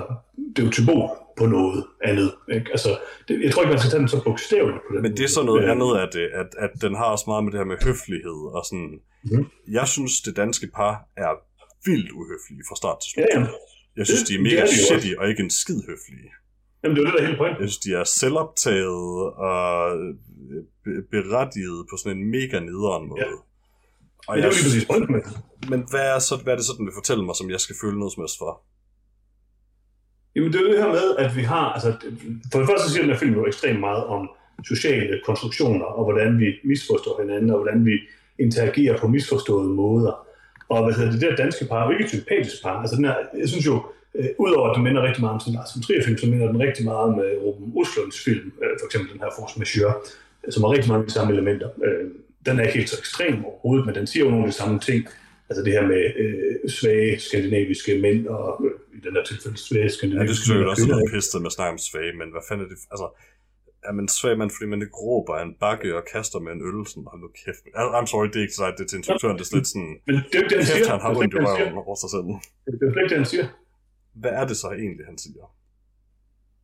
det 0.55 0.61
er 0.61 0.65
jo 0.65 0.71
symbol 0.71 1.09
på 1.37 1.45
noget 1.45 1.83
andet, 2.03 2.31
ikke? 2.53 2.67
Altså, 2.71 2.89
det, 3.27 3.41
jeg 3.43 3.51
tror 3.53 3.61
ikke, 3.61 3.69
man 3.69 3.79
skal 3.79 3.91
tage 3.91 3.99
den 3.99 4.07
så 4.07 4.23
bogstaveligt 4.23 4.81
på 4.87 4.93
den 4.93 5.01
Men 5.03 5.11
det 5.17 5.23
er 5.23 5.27
så 5.37 5.43
noget 5.43 5.63
andet 5.71 5.91
af 6.03 6.07
det, 6.13 6.25
at, 6.41 6.49
at 6.65 6.71
den 6.81 6.95
har 6.95 7.05
også 7.05 7.25
meget 7.27 7.43
med 7.43 7.51
det 7.51 7.59
her 7.59 7.65
med 7.73 7.77
høflighed 7.87 8.39
og 8.57 8.61
sådan. 8.69 8.91
Mhm. 9.23 9.45
Jeg 9.79 9.87
synes, 9.87 10.21
det 10.21 10.33
danske 10.37 10.67
par 10.75 10.93
er 11.17 11.31
vildt 11.85 12.11
uhøflige 12.19 12.63
fra 12.69 12.75
start 12.81 12.97
til 13.01 13.09
slut. 13.11 13.25
Ja, 13.33 13.39
ja. 13.39 13.45
Jeg 13.97 14.05
synes, 14.07 14.21
det- 14.23 14.29
de 14.29 14.33
er 14.33 14.37
det 14.37 14.43
mega 14.47 14.61
er 14.61 14.65
de 14.73 14.77
shitty 14.87 15.11
og 15.19 15.29
ikke 15.29 15.43
en 15.47 15.53
skid 15.61 15.79
høflige. 15.89 16.29
Jamen, 16.83 16.95
det 16.95 17.01
er 17.01 17.05
jo 17.05 17.11
det, 17.11 17.13
der 17.17 17.21
er 17.23 17.25
hele 17.25 17.37
pointen. 17.37 17.61
Jeg 17.61 17.69
synes, 17.69 17.85
de 17.87 17.93
er 17.93 18.03
selvoptaget 18.03 19.33
og 19.49 19.97
øh, 19.99 20.15
be- 20.83 21.03
berettiget 21.11 21.85
på 21.89 21.97
sådan 21.97 22.17
en 22.17 22.31
mega 22.35 22.59
nederen 22.59 23.09
måde. 23.09 23.21
Ja. 23.21 23.31
Og 24.27 24.35
Men 24.35 24.37
det 24.37 24.43
er 24.43 24.49
jo 24.49 24.55
lige 24.57 24.65
præcis 24.67 24.85
pointen 24.91 25.11
med 25.15 25.21
men 25.71 25.79
hvad 25.89 26.05
er, 26.15 26.19
så, 26.19 26.33
hvad 26.43 26.53
er 26.53 26.57
det 26.57 26.65
så, 26.65 26.73
den 26.77 26.85
vil 26.85 26.99
fortælle 27.01 27.25
mig, 27.25 27.35
som 27.35 27.49
jeg 27.49 27.59
skal 27.59 27.75
føle 27.81 27.99
noget 27.99 28.13
som 28.13 28.23
helst 28.23 28.37
for? 28.37 28.51
Jamen, 30.35 30.49
det 30.51 30.57
er 30.59 30.63
jo 30.65 30.71
det 30.73 30.83
her 30.83 30.91
med, 30.99 31.07
at 31.17 31.35
vi 31.35 31.41
har... 31.41 31.65
Altså, 31.75 31.89
for 32.51 32.59
det 32.59 32.67
første 32.67 32.83
så 32.85 32.91
siger 32.91 33.03
den 33.03 33.11
her 33.11 33.19
film 33.19 33.33
jo 33.33 33.47
ekstremt 33.47 33.79
meget 33.79 34.03
om 34.05 34.29
sociale 34.63 35.21
konstruktioner, 35.25 35.85
og 35.85 36.03
hvordan 36.03 36.39
vi 36.39 36.47
misforstår 36.63 37.21
hinanden, 37.21 37.49
og 37.49 37.57
hvordan 37.61 37.85
vi 37.85 37.95
interagerer 38.39 38.97
på 38.97 39.07
misforståede 39.07 39.69
måder. 39.69 40.27
Og 40.69 40.83
hvad 40.83 40.93
hedder 40.93 41.11
det, 41.11 41.21
der 41.21 41.35
danske 41.35 41.65
par 41.65 41.81
er 41.81 41.85
jo 41.85 41.91
ikke 41.91 42.03
et 42.03 42.09
sympatisk 42.09 42.63
par. 42.63 42.79
Altså, 42.81 42.95
den 42.95 43.05
her, 43.05 43.15
jeg 43.37 43.49
synes 43.49 43.65
jo, 43.65 43.83
øh, 44.15 44.29
udover 44.43 44.69
at 44.69 44.75
den 44.75 44.83
minder 44.83 45.01
rigtig 45.07 45.21
meget 45.23 45.33
om 45.33 45.39
sådan 45.39 45.53
Lars 45.53 45.71
von 45.75 45.81
Trier-film, 45.83 46.17
så 46.17 46.27
minder 46.31 46.47
den 46.51 46.59
rigtig 46.67 46.83
meget 46.85 47.03
om 47.09 47.13
øh, 47.25 47.33
Ruben 47.43 47.73
Oslunds 47.79 48.19
film, 48.25 48.47
øh, 48.63 48.73
for 48.79 48.85
eksempel 48.87 49.07
den 49.13 49.21
her 49.23 49.31
Force 49.37 49.55
Majeure, 49.61 49.95
som 50.53 50.63
har 50.63 50.71
rigtig 50.75 50.89
mange 50.91 51.01
af 51.03 51.07
de 51.07 51.13
samme 51.17 51.33
elementer. 51.35 51.69
Øh, 51.85 52.05
den 52.45 52.59
er 52.59 52.63
ikke 52.63 52.77
helt 52.79 52.89
så 52.89 52.97
ekstrem 53.03 53.45
overhovedet, 53.45 53.85
men 53.85 53.95
den 53.95 54.07
siger 54.07 54.23
jo 54.25 54.29
nogle 54.31 54.45
af 54.45 54.51
de 54.51 54.57
samme 54.61 54.79
ting. 54.79 55.01
Altså 55.49 55.61
det 55.65 55.73
her 55.73 55.85
med 55.93 56.03
øh, 56.23 56.69
svage 56.77 57.19
skandinaviske 57.19 57.91
mænd, 58.05 58.27
og 58.27 58.61
øh, 58.65 58.71
i 58.97 58.99
den 59.05 59.13
her 59.15 59.23
tilfælde 59.23 59.57
svage 59.57 59.89
skandinaviske 59.89 60.43
Ja, 60.47 60.53
det 60.53 60.59
jeg 60.59 60.65
jo 60.65 60.69
også 60.69 60.83
ikke? 60.83 61.13
pistet 61.15 61.41
med 61.41 61.49
at 61.51 61.57
snakke 61.57 61.71
om 61.75 61.81
svage, 61.89 62.11
men 62.19 62.27
hvad 62.33 62.43
fanden 62.47 62.65
er 62.65 62.69
det? 62.73 62.79
Altså, 62.93 63.07
er 63.89 63.93
man 63.99 64.07
svag, 64.07 64.37
man, 64.41 64.49
fordi 64.55 64.67
man 64.73 64.81
ikke 64.85 64.97
råber 65.05 65.33
en 65.45 65.53
bakke 65.63 65.89
og 65.97 66.03
kaster 66.13 66.39
med 66.45 66.51
en 66.57 66.61
øl, 66.67 66.79
sådan, 66.87 67.07
hold 67.11 67.21
nu 67.21 67.29
kæft. 67.41 67.63
I'm 67.99 68.07
sorry, 68.13 68.27
det 68.31 68.37
er 68.41 68.45
ikke 68.47 68.57
så 68.59 68.65
det 68.77 68.83
er 68.85 68.89
til 68.89 68.97
instruktøren, 69.01 69.37
det 69.39 69.45
er 69.47 69.55
lidt 69.57 69.67
sådan, 69.73 69.93
Men 70.07 70.15
det 70.15 70.35
er 70.35 70.39
jo 70.39 70.43
ikke 70.43 70.49
det, 70.53 70.57
han 70.57 70.65
kæft, 70.65 70.85
siger. 70.85 70.91
han 70.95 71.01
har 71.05 71.09
ondt 71.21 71.33
i 71.33 71.37
røven 71.47 71.77
over 71.87 71.97
sig 72.03 72.09
selv. 72.15 72.25
Det 72.25 72.85
er 72.85 72.91
jo 72.95 72.99
ikke 73.03 73.11
det, 73.13 73.19
han 73.23 73.29
siger. 73.33 73.45
Hvad 74.13 74.31
er 74.31 74.47
det 74.47 74.57
så 74.57 74.67
egentlig, 74.67 75.05
han 75.05 75.17
siger? 75.17 75.51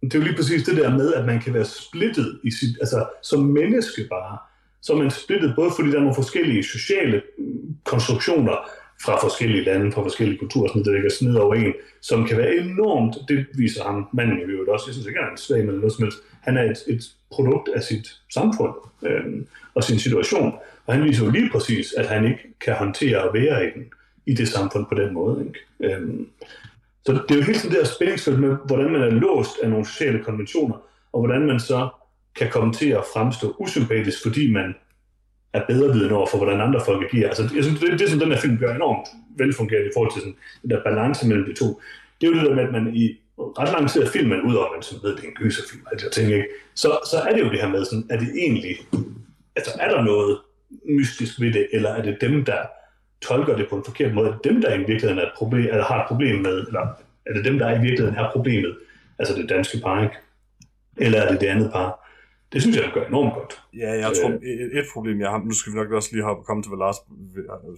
Det 0.02 0.16
er 0.16 0.20
jo 0.20 0.26
lige 0.26 0.36
præcis 0.36 0.64
det 0.64 0.78
der 0.78 0.98
med, 0.98 1.14
at 1.14 1.26
man 1.26 1.40
kan 1.40 1.54
være 1.54 1.66
splittet 1.66 2.40
i 2.44 2.52
sit, 2.52 2.78
altså 2.82 3.10
som 3.24 3.40
menneske 3.40 4.08
bare, 4.10 4.38
så 4.82 4.94
er 4.94 4.98
man 4.98 5.12
splittet 5.12 5.54
både 5.56 5.72
fordi 5.76 5.90
der 5.90 5.96
er 5.96 6.00
nogle 6.00 6.16
forskellige 6.16 6.64
sociale 6.64 7.22
mm, 7.38 7.78
konstruktioner 7.84 8.58
fra 9.02 9.20
forskellige 9.22 9.64
lande, 9.64 9.92
fra 9.92 10.04
forskellige 10.04 10.38
kulturer, 10.38 10.68
sådan, 10.68 10.84
der 10.84 10.92
ligger 10.92 11.10
sned 11.10 11.36
over 11.36 11.56
en, 11.56 11.74
som 12.02 12.28
kan 12.28 12.38
være 12.38 12.56
enormt, 12.56 13.16
det 13.28 13.46
viser 13.54 13.84
ham 13.84 14.08
manden 14.14 14.40
jo 14.40 14.48
i 14.48 14.52
øvrigt 14.52 14.70
også, 14.70 14.86
jeg 14.88 14.94
synes 14.94 15.08
ikke, 15.08 15.20
han 15.20 15.28
er 15.28 15.32
en 15.32 15.38
svag 15.38 15.60
eller 15.60 15.74
noget 15.74 15.94
som 15.94 16.04
helst, 16.04 16.18
han 16.42 16.58
er 16.58 16.64
et, 16.64 16.78
et 16.88 17.04
produkt 17.32 17.70
af 17.76 17.84
sit 17.84 18.22
samfund 18.34 18.74
øh, 19.06 19.26
og 19.76 19.84
sin 19.84 20.00
situation, 20.00 20.54
og 20.86 20.94
han 20.94 21.04
viser 21.04 21.26
jo 21.26 21.32
lige 21.32 21.50
præcis, 21.50 21.94
at 21.94 22.08
han 22.08 22.26
ikke 22.26 22.56
kan 22.62 22.74
håndtere 22.74 23.18
at 23.28 23.34
være 23.34 23.68
i, 23.68 23.70
den, 23.76 23.84
i 24.26 24.34
det 24.34 24.48
samfund 24.48 24.86
på 24.86 24.96
den 24.96 25.14
måde. 25.14 25.46
Ikke? 25.46 25.96
Øh, 25.96 26.10
så 27.06 27.14
det 27.14 27.32
er 27.32 27.36
jo 27.36 27.42
hele 27.42 27.60
tiden 27.60 27.76
det 27.76 27.80
her 27.80 27.86
spændingsfelt 27.86 28.40
med, 28.40 28.58
hvordan 28.66 28.92
man 28.92 29.02
er 29.02 29.10
låst 29.10 29.52
af 29.64 29.70
nogle 29.70 29.86
sociale 29.86 30.24
konventioner, 30.24 30.76
og 31.14 31.20
hvordan 31.20 31.42
man 31.48 31.60
så 31.60 31.90
kan 32.36 32.50
komme 32.52 32.74
til 32.74 32.90
at 32.90 33.04
fremstå 33.14 33.56
usympatisk, 33.60 34.18
fordi 34.24 34.52
man 34.52 34.76
er 35.54 35.62
bedre 35.68 35.94
viden 35.94 36.12
over 36.12 36.28
for, 36.28 36.38
hvordan 36.38 36.62
andre 36.62 36.82
folk 36.86 37.04
agerer. 37.04 37.28
Altså, 37.28 37.50
jeg 37.56 37.64
synes, 37.64 37.80
det, 37.80 38.00
det, 38.00 38.10
som 38.10 38.20
den 38.20 38.32
her 38.32 38.40
film 38.40 38.58
gør 38.58 38.76
enormt 38.76 39.08
velfungerende 39.38 39.90
i 39.90 39.92
forhold 39.96 40.12
til 40.14 40.22
sådan, 40.22 40.36
den 40.62 40.70
der 40.70 40.84
balance 40.84 41.28
mellem 41.28 41.46
de 41.46 41.54
to, 41.54 41.82
det 42.22 42.28
er 42.28 42.32
jo 42.32 42.40
det 42.40 42.50
der 42.50 42.56
med, 42.56 42.64
at 42.64 42.72
man 42.72 42.96
i 42.96 43.18
ret 43.38 43.72
lang 43.72 43.90
tid 43.90 44.02
af 44.02 44.08
filmen, 44.08 44.42
udover 44.42 44.66
at 44.66 44.72
man 44.76 44.84
sådan 44.84 45.04
ved, 45.04 45.12
at 45.12 45.18
det 45.18 45.24
er 45.24 45.30
en 45.30 45.36
gyserfilm, 45.36 45.84
altså, 45.92 46.06
jeg 46.08 46.12
tænker 46.12 46.36
ikke, 46.36 46.50
så, 46.76 46.90
så 47.12 47.18
er 47.18 47.34
det 47.34 47.42
jo 47.42 47.50
det 47.50 47.62
her 47.62 47.70
med, 47.70 47.86
sådan, 47.86 48.08
er 48.10 48.18
det 48.20 48.30
egentlig, 48.38 48.76
altså 49.56 49.72
er 49.80 49.90
der 49.90 50.02
noget 50.04 50.38
mystisk 51.00 51.42
ved 51.42 51.54
det, 51.54 51.68
eller 51.74 51.90
er 51.90 52.02
det 52.02 52.18
dem, 52.22 52.46
der 52.46 52.62
tolker 53.28 53.56
det 53.56 53.68
på 53.70 53.76
en 53.76 53.84
forkert 53.86 54.14
måde, 54.14 54.28
er 54.30 54.34
det 54.34 54.44
dem, 54.44 54.62
der 54.62 54.74
i 54.74 54.78
virkeligheden 54.78 55.18
er 55.18 55.24
et 55.26 55.32
problem, 55.38 55.66
eller 55.74 55.84
har 55.84 56.02
et 56.02 56.08
problem 56.08 56.36
med, 56.42 56.68
eller 56.68 56.84
er 57.26 57.34
det 57.34 57.46
dem, 57.46 57.60
der 57.60 57.68
i 57.78 57.82
virkeligheden 57.82 58.16
er 58.16 58.32
problemet, 58.32 58.78
altså 59.20 59.36
det 59.36 59.50
danske 59.50 59.78
par, 59.84 60.04
ikke? 60.04 60.16
Eller 60.98 61.22
er 61.22 61.32
det 61.32 61.42
det 61.42 61.48
andet 61.48 61.72
par? 61.72 61.90
Det 62.54 62.62
synes 62.62 62.76
jeg, 62.78 62.86
det 62.86 62.94
gør 62.94 63.06
enormt 63.06 63.34
godt. 63.34 63.54
Ja, 63.84 63.92
jeg 64.04 64.12
tror, 64.18 64.30
et, 64.30 64.78
et 64.80 64.86
problem, 64.94 65.20
jeg 65.20 65.30
har, 65.30 65.40
nu 65.50 65.54
skal 65.60 65.74
vi 65.74 65.78
nok 65.78 65.92
også 65.92 66.10
lige 66.12 66.24
have 66.24 66.38
komme 66.48 66.64
til, 66.64 66.70
hvad 66.72 66.82
Lars 66.86 66.98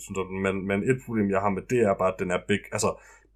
synes 0.03 0.17
men, 0.45 0.55
men 0.69 0.79
et 0.91 0.97
problem, 1.05 1.27
jeg 1.35 1.41
har 1.45 1.49
med 1.57 1.63
det, 1.71 1.79
er 1.89 1.93
bare, 2.01 2.11
at 2.13 2.19
den 2.19 2.29
er 2.35 2.39
big, 2.47 2.59
altså, 2.71 2.89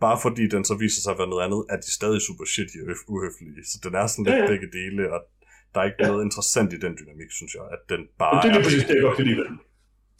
bare 0.06 0.18
fordi 0.26 0.44
den 0.56 0.64
så 0.70 0.76
viser 0.84 1.02
sig 1.02 1.12
at 1.14 1.20
være 1.22 1.32
noget 1.34 1.44
andet, 1.48 1.62
er 1.74 1.78
de 1.86 1.90
stadig 2.00 2.22
super 2.28 2.46
shitty 2.54 2.78
og 2.84 2.88
øf- 2.94 3.08
uhøflige. 3.14 3.64
Så 3.72 3.76
den 3.86 3.94
er 4.00 4.06
sådan 4.08 4.26
lidt 4.26 4.36
Ja, 4.38 4.42
ja. 4.42 4.48
begge 4.54 4.68
dele, 4.80 5.02
og 5.14 5.20
der 5.74 5.80
er 5.82 5.86
ikke 5.90 6.02
Ja. 6.04 6.08
noget 6.12 6.24
interessant 6.28 6.70
i 6.78 6.80
den 6.86 6.94
dynamik, 7.00 7.30
synes 7.40 7.52
jeg, 7.58 7.64
at 7.76 7.82
den 7.92 8.02
bare 8.22 8.32
Og 8.34 8.44
det 8.44 8.50
er 8.52 8.64
præcis 8.64 8.84
begge 8.84 8.88
det, 8.90 8.96
jeg 9.00 9.04
godt 9.08 9.18
kan 9.20 9.26
lide 9.30 9.38
ved 9.42 9.46
den. 9.52 9.58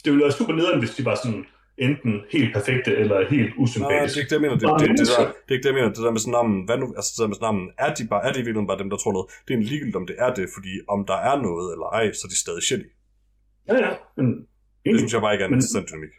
Det 0.02 0.08
ville 0.12 0.22
være 0.26 0.32
super 0.40 0.54
nederen, 0.58 0.78
hvis 0.82 0.94
de 0.98 1.02
var 1.10 1.16
sådan 1.22 1.40
enten 1.78 2.12
helt 2.32 2.54
perfekte 2.56 2.90
eller 3.02 3.16
helt 3.34 3.48
Nej, 3.48 3.54
det 3.56 3.62
usympatiske. 3.64 4.18
er 4.18 4.22
ikke 4.22 4.30
det, 4.30 4.36
jeg 4.38 4.44
mener. 4.46 4.56
Det, 4.62 4.68
det, 4.80 4.88
det, 4.88 4.98
det, 4.98 5.06
der, 5.18 5.24
det 5.44 5.50
er 5.50 5.56
ikke 5.56 5.62
det, 5.66 5.70
jeg 5.72 5.78
mener. 5.80 5.88
Det 5.96 6.04
der 6.06 6.10
med 6.16 6.20
sådan 6.24 6.32
navnen, 6.38 6.58
hvad 6.66 6.76
nu, 6.82 6.86
altså 6.98 7.10
det 7.14 7.20
der 7.24 7.28
med 7.32 7.36
sådan 7.38 7.46
navnen, 7.48 7.66
er 7.84 7.90
de 7.98 8.02
bare, 8.12 8.22
er 8.26 8.30
det 8.32 8.38
i 8.42 8.44
virkeligheden 8.46 8.70
bare 8.72 8.78
dem, 8.82 8.90
der 8.92 8.98
tror 9.02 9.12
noget? 9.16 9.28
Det 9.46 9.50
er 9.54 9.58
en 9.58 9.66
ligegyldigt, 9.70 9.96
om 10.02 10.06
det 10.10 10.16
er 10.26 10.30
det, 10.38 10.46
fordi 10.56 10.72
om 10.94 11.00
der 11.10 11.18
er 11.30 11.36
noget 11.48 11.66
eller 11.74 11.86
ej, 11.98 12.04
så 12.18 12.22
er 12.26 12.30
de 12.34 12.38
stadig 12.44 12.62
shitty. 12.68 12.88
Ja, 13.68 13.74
ja. 13.86 13.90
Men, 14.18 14.26
Det 14.84 14.92
synes 15.00 15.12
jeg 15.14 15.20
bare 15.24 15.32
ikke 15.34 15.42
er 15.44 15.48
en 15.48 15.54
Men- 15.54 15.58
interessant 15.62 15.86
dynamik. 15.90 16.14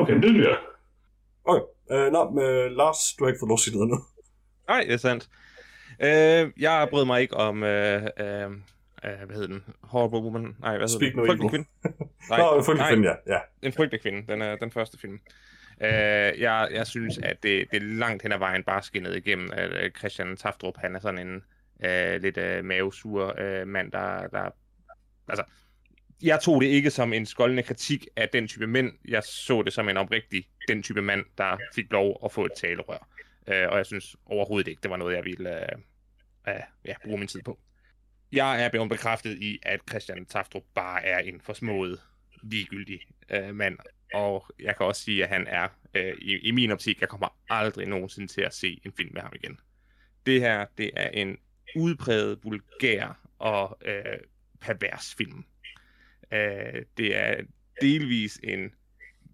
Okay, 0.00 0.12
men 0.16 0.22
det 0.22 0.30
bliver 0.36 0.48
jeg. 0.54 0.60
Okay, 1.50 1.64
øh, 1.92 2.06
nå, 2.16 2.20
men, 2.36 2.46
Lars, 2.80 3.00
du 3.16 3.24
har 3.24 3.28
ikke 3.30 3.40
fået 3.42 3.48
lov 3.52 3.58
at 3.60 3.64
sige 3.64 3.74
noget 3.76 3.88
nu. 3.92 3.98
Nej, 4.68 4.80
det 4.88 4.92
er 4.98 5.02
sandt. 5.08 5.24
Øh, 6.06 6.44
jeg 6.66 6.88
brød 6.90 7.04
mig 7.04 7.18
ikke 7.22 7.36
om, 7.36 7.62
øh, 7.62 8.02
øh, 8.02 8.50
øh, 9.06 9.26
hvad 9.26 9.36
hedder 9.36 9.46
den? 9.46 9.64
Horrible 9.82 10.18
Woman? 10.18 10.42
Nej, 10.42 10.76
hvad 10.76 10.88
hedder 10.88 10.98
Speak 10.98 11.12
den? 11.12 11.20
No 11.20 11.26
Frygtelig 11.26 11.50
kvinde. 11.50 11.68
Nå, 12.38 12.62
frygtelig 12.62 12.76
nej, 12.76 12.90
kvinde, 12.92 13.08
ja. 13.08 13.34
ja. 13.34 13.38
En 13.62 13.72
frygtelig 13.72 14.00
kvinde, 14.00 14.32
den 14.32 14.42
er 14.42 14.56
den 14.56 14.70
første 14.70 14.98
film. 14.98 15.20
Øh, 15.80 15.90
jeg, 16.40 16.68
jeg 16.72 16.86
synes, 16.86 17.18
at 17.18 17.42
det, 17.42 17.70
det 17.70 17.82
er 17.82 17.86
langt 17.86 18.22
hen 18.22 18.32
ad 18.32 18.38
vejen 18.38 18.62
bare 18.62 18.82
skinnet 18.82 19.16
igennem, 19.16 19.50
at 19.52 19.92
Christian 19.98 20.36
Taftrup, 20.36 20.76
han 20.76 20.96
er 20.96 21.00
sådan 21.00 21.28
en 21.28 21.42
øh, 21.84 22.22
lidt 22.22 22.36
øh, 22.36 22.64
mavesur 22.64 23.34
øh, 23.38 23.68
mand, 23.68 23.92
der, 23.92 24.26
der... 24.28 24.50
Altså, 25.28 25.44
jeg 26.22 26.40
tog 26.40 26.60
det 26.60 26.66
ikke 26.66 26.90
som 26.90 27.12
en 27.12 27.26
skoldende 27.26 27.62
kritik 27.62 28.06
af 28.16 28.28
den 28.28 28.48
type 28.48 28.66
mænd. 28.66 28.92
Jeg 29.08 29.22
så 29.22 29.62
det 29.62 29.72
som 29.72 29.88
en 29.88 29.96
oprigtig 29.96 30.48
den 30.68 30.82
type 30.82 31.02
mand, 31.02 31.24
der 31.38 31.56
fik 31.74 31.92
lov 31.92 32.20
at 32.24 32.32
få 32.32 32.44
et 32.44 32.52
talerør. 32.56 33.08
Øh, 33.46 33.68
og 33.68 33.76
jeg 33.76 33.86
synes 33.86 34.16
overhovedet 34.26 34.68
ikke, 34.68 34.80
det 34.82 34.90
var 34.90 34.96
noget, 34.96 35.16
jeg 35.16 35.24
ville 35.24 35.62
øh, 35.62 35.78
øh, 36.48 36.60
ja, 36.84 36.94
bruge 37.04 37.18
min 37.18 37.28
tid 37.28 37.42
på. 37.42 37.58
Jeg 38.32 38.64
er 38.64 38.68
blevet 38.68 38.88
bekræftet 38.88 39.42
i, 39.42 39.58
at 39.62 39.80
Christian 39.88 40.26
Taftrup 40.26 40.62
bare 40.74 41.04
er 41.04 41.18
en 41.18 41.40
forsmået, 41.40 42.00
ligegyldig 42.42 43.00
øh, 43.30 43.54
mand. 43.54 43.78
Og 44.14 44.46
jeg 44.60 44.76
kan 44.76 44.86
også 44.86 45.02
sige, 45.02 45.24
at 45.24 45.28
han 45.28 45.46
er, 45.46 45.68
øh, 45.94 46.14
i, 46.18 46.38
i 46.38 46.50
min 46.50 46.70
optik, 46.70 47.00
jeg 47.00 47.08
kommer 47.08 47.36
aldrig 47.48 47.86
nogensinde 47.86 48.28
til 48.28 48.40
at 48.40 48.54
se 48.54 48.80
en 48.84 48.92
film 48.96 49.10
med 49.14 49.22
ham 49.22 49.32
igen. 49.34 49.58
Det 50.26 50.40
her, 50.40 50.66
det 50.78 50.90
er 50.96 51.08
en 51.08 51.36
udpræget, 51.76 52.38
vulgær 52.44 53.18
og 53.38 53.78
øh, 53.84 54.18
pervers 54.60 55.14
film. 55.18 55.44
Øh, 56.32 56.82
det 56.96 57.16
er 57.16 57.34
delvis 57.80 58.40
en 58.44 58.74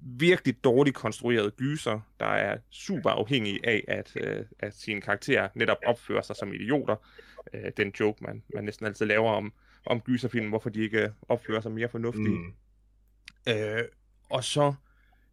virkelig 0.05 0.65
dårligt 0.65 0.97
konstrueret 0.97 1.57
gyser, 1.57 2.01
der 2.21 2.27
er 2.27 2.59
super 2.71 3.11
afhængig 3.11 3.61
af, 3.65 3.85
at, 3.89 4.13
øh, 4.17 4.45
at 4.59 4.75
sine 4.75 5.01
karakterer 5.01 5.49
netop 5.55 5.79
opfører 5.87 6.23
sig 6.23 6.37
som 6.37 6.55
idioter. 6.55 6.97
Øh, 7.55 7.73
den 7.77 7.93
joke, 8.01 8.25
man, 8.25 8.43
man 8.55 8.65
næsten 8.65 8.87
altid 8.87 9.07
laver 9.07 9.31
om, 9.31 9.53
om 9.87 10.01
gyserfilm, 10.01 10.49
hvorfor 10.49 10.71
de 10.71 10.81
ikke 10.81 11.13
opfører 11.29 11.61
sig 11.61 11.73
mere 11.73 11.89
fornuftigt. 11.89 12.29
Mm. 12.29 12.55
Øh, 13.49 13.85
og 14.31 14.45
så, 14.45 14.75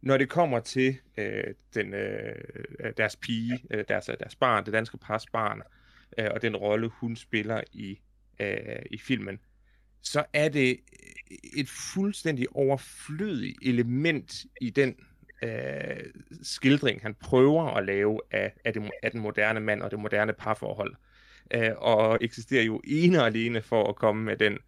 når 0.02 0.16
det 0.16 0.28
kommer 0.28 0.60
til 0.60 0.96
øh, 1.16 1.54
den, 1.74 1.94
øh, 1.94 2.34
deres 2.96 3.16
pige, 3.16 3.64
øh, 3.70 3.84
deres, 3.88 4.10
deres 4.20 4.36
barn, 4.36 4.64
det 4.64 4.72
danske 4.72 4.98
pars 4.98 5.26
barn, 5.26 5.62
øh, 6.18 6.28
og 6.30 6.42
den 6.42 6.56
rolle, 6.56 6.88
hun 6.88 7.16
spiller 7.16 7.62
i, 7.72 8.00
øh, 8.40 8.82
i 8.90 8.98
filmen, 8.98 9.38
så 10.02 10.24
er 10.32 10.48
det 10.48 10.80
et 11.56 11.68
fuldstændig 11.68 12.46
overflødigt 12.52 13.58
element 13.62 14.44
i 14.60 14.70
den 14.70 14.96
øh, 15.42 16.04
skildring, 16.42 17.02
han 17.02 17.14
prøver 17.14 17.64
at 17.64 17.86
lave 17.86 18.20
af, 18.30 18.52
af, 18.64 18.72
det, 18.72 18.90
af 19.02 19.10
den 19.10 19.20
moderne 19.20 19.60
mand 19.60 19.82
og 19.82 19.90
det 19.90 19.98
moderne 19.98 20.32
parforhold. 20.32 20.92
Øh, 20.92 20.96
Øh, 21.54 21.72
og 21.76 22.18
eksisterer 22.20 22.62
jo 22.62 22.80
ene 22.84 23.20
og 23.20 23.26
alene 23.26 23.62
for 23.62 23.88
at 23.88 23.96
komme 23.96 24.24
med 24.24 24.36
den 24.36 24.58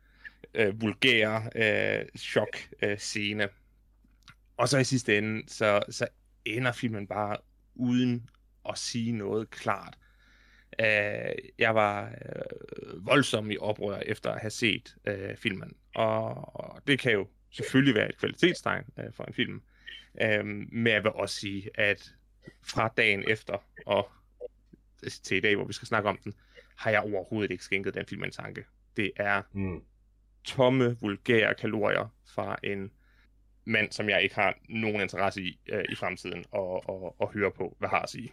øh, 0.54 0.82
vulgære 0.82 1.50
øh, 1.54 2.06
chok-scene. 2.18 3.42
Øh, 3.42 3.48
og 4.56 4.68
så 4.68 4.78
i 4.78 4.84
sidste 4.84 5.18
ende, 5.18 5.42
så, 5.48 5.80
så 5.90 6.06
ender 6.44 6.72
filmen 6.72 7.06
bare 7.06 7.36
uden 7.74 8.30
at 8.68 8.78
sige 8.78 9.12
noget 9.12 9.50
klart. 9.50 9.98
Øh, 10.80 11.34
jeg 11.58 11.74
var 11.74 12.04
øh, 12.06 13.06
voldsom 13.06 13.50
i 13.50 13.56
oprør 13.56 13.98
efter 13.98 14.30
at 14.30 14.40
have 14.40 14.50
set 14.50 14.96
øh, 15.06 15.36
filmen, 15.36 15.76
og, 15.94 16.56
og 16.56 16.80
det 16.86 16.98
kan 16.98 17.12
jo 17.12 17.28
selvfølgelig 17.50 17.94
være 17.94 18.08
et 18.08 18.18
kvalitetstegn 18.18 18.84
øh, 18.98 19.12
for 19.12 19.24
en 19.24 19.34
film. 19.34 19.62
Øh, 20.22 20.44
men 20.44 20.86
jeg 20.86 21.04
vil 21.04 21.12
også 21.12 21.34
sige, 21.34 21.70
at 21.74 22.14
fra 22.62 22.92
dagen 22.96 23.24
efter 23.28 23.64
og 23.86 24.10
til 25.22 25.36
i 25.36 25.40
dag, 25.40 25.56
hvor 25.56 25.64
vi 25.64 25.72
skal 25.72 25.88
snakke 25.88 26.08
om 26.08 26.18
den, 26.24 26.34
har 26.76 26.90
jeg 26.90 27.00
overhovedet 27.00 27.50
ikke 27.50 27.64
skænket 27.64 27.94
den 27.94 28.04
film 28.08 28.24
en 28.24 28.30
tanke. 28.30 28.64
Det 28.96 29.10
er 29.16 29.42
Mm. 29.52 29.80
tomme, 30.44 30.96
vulgære 31.00 31.54
kalorier 31.54 32.12
fra 32.34 32.56
en 32.64 32.90
mand, 33.66 33.92
som 33.92 34.08
jeg 34.08 34.22
ikke 34.22 34.34
har 34.34 34.54
nogen 34.68 35.00
interesse 35.00 35.42
i 35.42 35.60
øh, 35.72 35.84
i 35.88 35.94
fremtiden 35.94 36.44
og, 36.52 36.88
og, 36.90 37.20
og 37.20 37.30
høre 37.34 37.50
på, 37.56 37.76
hvad 37.78 37.88
har 37.88 37.98
at 38.00 38.10
sige. 38.10 38.32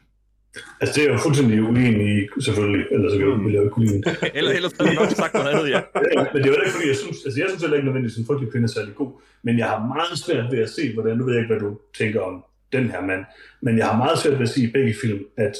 Altså, 0.81 0.93
det 0.95 1.01
er 1.03 1.09
jeg 1.11 1.17
jo 1.17 1.23
fuldstændig 1.23 1.61
uenig 1.63 2.07
i, 2.17 2.27
selvfølgelig. 2.41 2.85
Ellers 2.91 3.13
jeg, 3.13 3.19
ville 3.27 3.45
jeg 3.53 3.55
jo 3.57 3.61
ikke 3.63 3.73
kunne 3.73 3.85
lide. 3.91 4.03
Eller 4.37 4.51
ellers 4.51 4.73
havde 4.77 4.89
jeg 4.91 4.99
nok 5.01 5.09
sagt 5.23 5.33
noget 5.33 5.49
andet, 5.53 5.69
ja. 5.75 5.81
Ja, 6.15 6.21
men 6.33 6.37
det 6.43 6.49
er 6.49 6.53
jo 6.55 6.61
ikke, 6.65 6.75
fordi 6.77 6.87
jeg 6.93 6.99
synes, 7.03 7.17
altså 7.25 7.37
jeg 7.41 7.47
synes 7.49 7.61
heller 7.63 7.77
ikke 7.77 7.87
nødvendigvis, 7.89 8.15
at 8.17 8.21
en 8.21 8.27
frygtelig 8.29 8.51
kvinde 8.51 8.65
er 8.69 8.73
særlig 8.77 8.95
god, 8.95 9.11
men 9.45 9.53
jeg 9.61 9.67
har 9.71 9.79
meget 9.95 10.17
svært 10.25 10.45
ved 10.51 10.59
at 10.67 10.69
se, 10.77 10.93
hvordan, 10.93 11.17
nu 11.17 11.23
ved 11.25 11.33
jeg 11.33 11.41
ikke, 11.43 11.53
hvad 11.53 11.63
du 11.67 11.71
tænker 11.99 12.21
om 12.21 12.35
den 12.75 12.85
her 12.93 13.01
mand, 13.01 13.23
men 13.61 13.77
jeg 13.77 13.85
har 13.89 13.97
meget 14.03 14.17
svært 14.19 14.33
ved 14.39 14.45
at 14.49 14.53
se 14.55 14.61
i 14.67 14.71
begge 14.71 14.93
film, 15.01 15.21
at 15.37 15.55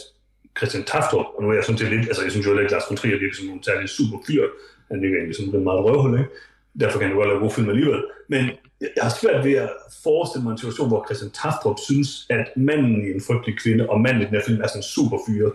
Christian 0.58 0.84
Taftrup, 0.84 1.26
og 1.36 1.44
nu 1.44 1.50
er 1.50 1.54
jeg 1.54 1.64
sådan 1.64 1.78
set 1.78 1.90
lidt, 1.90 2.08
altså 2.08 2.24
jeg 2.24 2.32
synes 2.32 2.46
jo 2.48 2.60
ikke, 2.60 2.72
Lars 2.72 2.90
von 2.90 2.98
Trier 2.98 3.20
virker 3.20 3.36
som 3.36 3.50
en 3.50 3.64
særlig 3.64 3.90
super 3.90 4.18
fyr, 4.28 4.44
han 4.92 5.02
virker 5.02 5.18
egentlig 5.18 5.36
som 5.36 5.46
en 5.56 5.64
meget 5.64 5.84
røvhul, 5.86 6.20
ikke? 6.20 6.32
Derfor 6.80 7.00
kan 7.00 7.08
han 7.08 7.16
jo 7.16 7.20
godt 7.22 7.30
lave 7.30 7.40
gode 7.40 7.56
film 7.58 7.70
alligevel. 7.70 8.02
Men 8.34 8.44
jeg 8.82 9.04
har 9.08 9.14
svært 9.22 9.46
ved 9.46 9.54
at 9.54 9.70
forestille 10.04 10.44
mig 10.44 10.52
en 10.52 10.58
situation, 10.58 10.88
hvor 10.88 11.06
Christian 11.08 11.32
Taftrup 11.32 11.80
synes, 11.90 12.10
at 12.30 12.46
manden 12.56 12.96
i 13.08 13.10
en 13.16 13.22
frygtelig 13.28 13.60
kvinde 13.64 13.90
og 13.90 14.02
manden 14.02 14.22
i 14.22 14.26
den 14.26 14.34
her 14.38 14.46
film 14.48 14.62
er 14.62 14.68
sådan 14.68 14.80
en 14.80 14.84
super 14.98 15.18
fyre. 15.28 15.52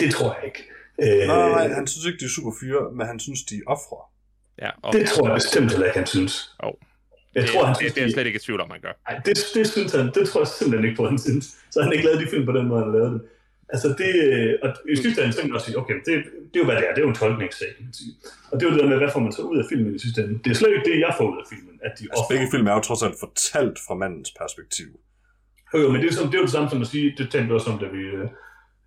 Det 0.00 0.08
tror 0.14 0.30
jeg 0.36 0.44
ikke. 0.50 0.62
Nej, 0.98 1.26
nej, 1.26 1.48
nej, 1.48 1.68
han 1.78 1.86
synes 1.86 2.06
ikke, 2.06 2.18
de 2.20 2.24
er 2.24 2.34
super 2.38 2.52
fyre, 2.60 2.82
men 2.96 3.06
han 3.06 3.18
synes, 3.20 3.40
de 3.50 3.54
er 3.56 3.66
ofre. 3.74 4.00
Ja, 4.64 4.70
og 4.82 4.92
Det 4.92 5.08
tror 5.08 5.26
jeg 5.28 5.34
bestemt 5.34 5.70
heller 5.70 5.86
ikke, 5.86 5.98
han 5.98 6.06
synes. 6.06 6.34
Jo. 6.64 6.70
Jeg 7.34 7.42
det, 7.42 7.50
tror, 7.50 7.64
han 7.64 7.74
det, 7.74 7.78
synes, 7.78 7.92
det 7.94 8.00
er 8.00 8.04
jeg 8.04 8.12
slet 8.12 8.26
ikke 8.26 8.36
i 8.36 8.44
tvivl 8.46 8.60
om, 8.60 8.68
man 8.68 8.80
gør. 8.80 8.94
Ej, 9.08 9.14
det, 9.26 9.36
det 9.54 9.66
synes 9.66 9.92
han, 9.92 10.06
det 10.14 10.28
tror 10.28 10.40
jeg 10.40 10.48
simpelthen 10.48 10.84
ikke 10.88 10.96
på, 10.96 11.08
han 11.08 11.18
synes. 11.18 11.44
Så 11.70 11.82
han 11.82 11.92
ikke 11.92 12.04
lavet 12.04 12.20
de 12.20 12.26
film 12.30 12.46
på 12.46 12.52
den 12.52 12.68
måde, 12.68 12.82
han 12.84 12.92
lavet 12.92 13.12
det. 13.12 13.20
Altså 13.72 13.88
det, 14.00 14.10
og 14.62 14.68
i 14.92 14.96
sidste 14.96 15.20
man 15.44 15.54
også 15.54 15.66
sige, 15.66 15.78
okay, 15.78 15.94
det, 15.94 16.14
det 16.50 16.56
er 16.58 16.60
jo 16.62 16.64
hvad 16.64 16.76
det 16.76 16.84
er, 16.88 16.92
det 16.94 17.00
er 17.02 17.06
jo 17.06 17.08
en 17.08 17.20
tolkningssag. 17.22 17.68
Og 18.50 18.60
det 18.60 18.62
er 18.66 18.70
jo 18.70 18.74
det 18.74 18.82
der 18.82 18.88
med, 18.88 18.96
hvad 18.96 19.10
får 19.12 19.20
man 19.20 19.32
så 19.32 19.42
ud 19.42 19.58
af 19.58 19.64
filmen 19.68 19.94
i 19.94 19.98
sidste 19.98 20.20
ende. 20.22 20.34
Det 20.44 20.50
er 20.50 20.54
slet 20.54 20.72
ikke 20.76 20.90
det, 20.90 21.00
jeg 21.06 21.12
får 21.18 21.26
ud 21.32 21.38
af 21.42 21.46
filmen, 21.52 21.74
at 21.86 21.92
de 21.98 22.04
Altså, 22.12 22.26
begge 22.30 22.46
film 22.52 22.66
er 22.66 22.74
jo 22.78 22.80
trods 22.80 23.02
alt 23.02 23.16
fortalt 23.24 23.78
fra 23.86 23.94
mandens 23.94 24.30
perspektiv. 24.40 24.88
Jo, 25.74 25.78
jo, 25.82 25.88
men 25.92 26.00
det 26.02 26.08
er, 26.10 26.14
som, 26.18 26.26
det 26.26 26.34
er 26.34 26.42
jo 26.44 26.48
det 26.48 26.56
samme 26.56 26.70
som 26.70 26.80
at 26.80 26.86
sige, 26.94 27.14
det 27.18 27.30
talte 27.32 27.46
vi 27.48 27.54
også 27.58 27.70
om, 27.70 27.78
da 27.78 27.86
vi 27.96 28.02
øh, 28.18 28.26